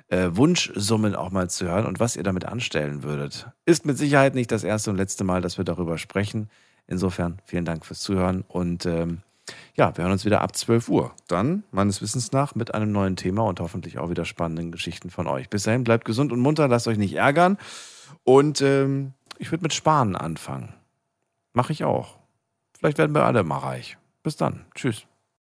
äh, 0.09 0.27
Wunschsummen 0.31 1.15
auch 1.15 1.31
mal 1.31 1.49
zu 1.49 1.65
hören 1.65 1.85
und 1.85 1.99
was 1.99 2.15
ihr 2.15 2.23
damit 2.23 2.45
anstellen 2.45 3.01
würdet. 3.01 3.47
Ist 3.65 3.85
mit 3.85 3.97
Sicherheit 3.97 4.35
nicht 4.35 4.51
das 4.51 4.63
erste 4.63 4.91
und 4.91 4.97
letzte 4.97 5.23
Mal, 5.23 5.41
dass 5.41 5.57
wir 5.57 5.65
darüber 5.65 5.97
sprechen. 5.97 6.49
Insofern 6.85 7.39
vielen 7.45 7.65
Dank 7.65 7.85
fürs 7.85 8.01
Zuhören 8.01 8.43
und 8.47 8.85
ähm, 8.85 9.23
ja, 9.77 9.95
wir 9.95 10.03
hören 10.03 10.11
uns 10.11 10.25
wieder 10.25 10.41
ab 10.41 10.55
12 10.55 10.89
Uhr. 10.89 11.13
Dann, 11.27 11.63
meines 11.71 12.01
Wissens 12.01 12.31
nach, 12.31 12.55
mit 12.55 12.73
einem 12.73 12.91
neuen 12.91 13.15
Thema 13.15 13.43
und 13.43 13.59
hoffentlich 13.59 13.99
auch 13.99 14.09
wieder 14.09 14.25
spannenden 14.25 14.71
Geschichten 14.71 15.11
von 15.11 15.27
euch. 15.27 15.49
Bis 15.49 15.63
dahin, 15.63 15.83
bleibt 15.83 16.05
gesund 16.05 16.31
und 16.31 16.39
munter, 16.39 16.67
lasst 16.67 16.87
euch 16.87 16.97
nicht 16.97 17.13
ärgern. 17.13 17.57
Und 18.23 18.61
ähm, 18.61 19.13
ich 19.37 19.51
würde 19.51 19.63
mit 19.63 19.73
Sparen 19.73 20.15
anfangen. 20.15 20.73
Mache 21.53 21.73
ich 21.73 21.83
auch. 21.83 22.17
Vielleicht 22.77 22.97
werden 22.97 23.13
wir 23.13 23.23
alle 23.23 23.43
mal 23.43 23.59
reich. 23.59 23.97
Bis 24.23 24.35
dann. 24.35 24.65
Tschüss. 24.73 25.05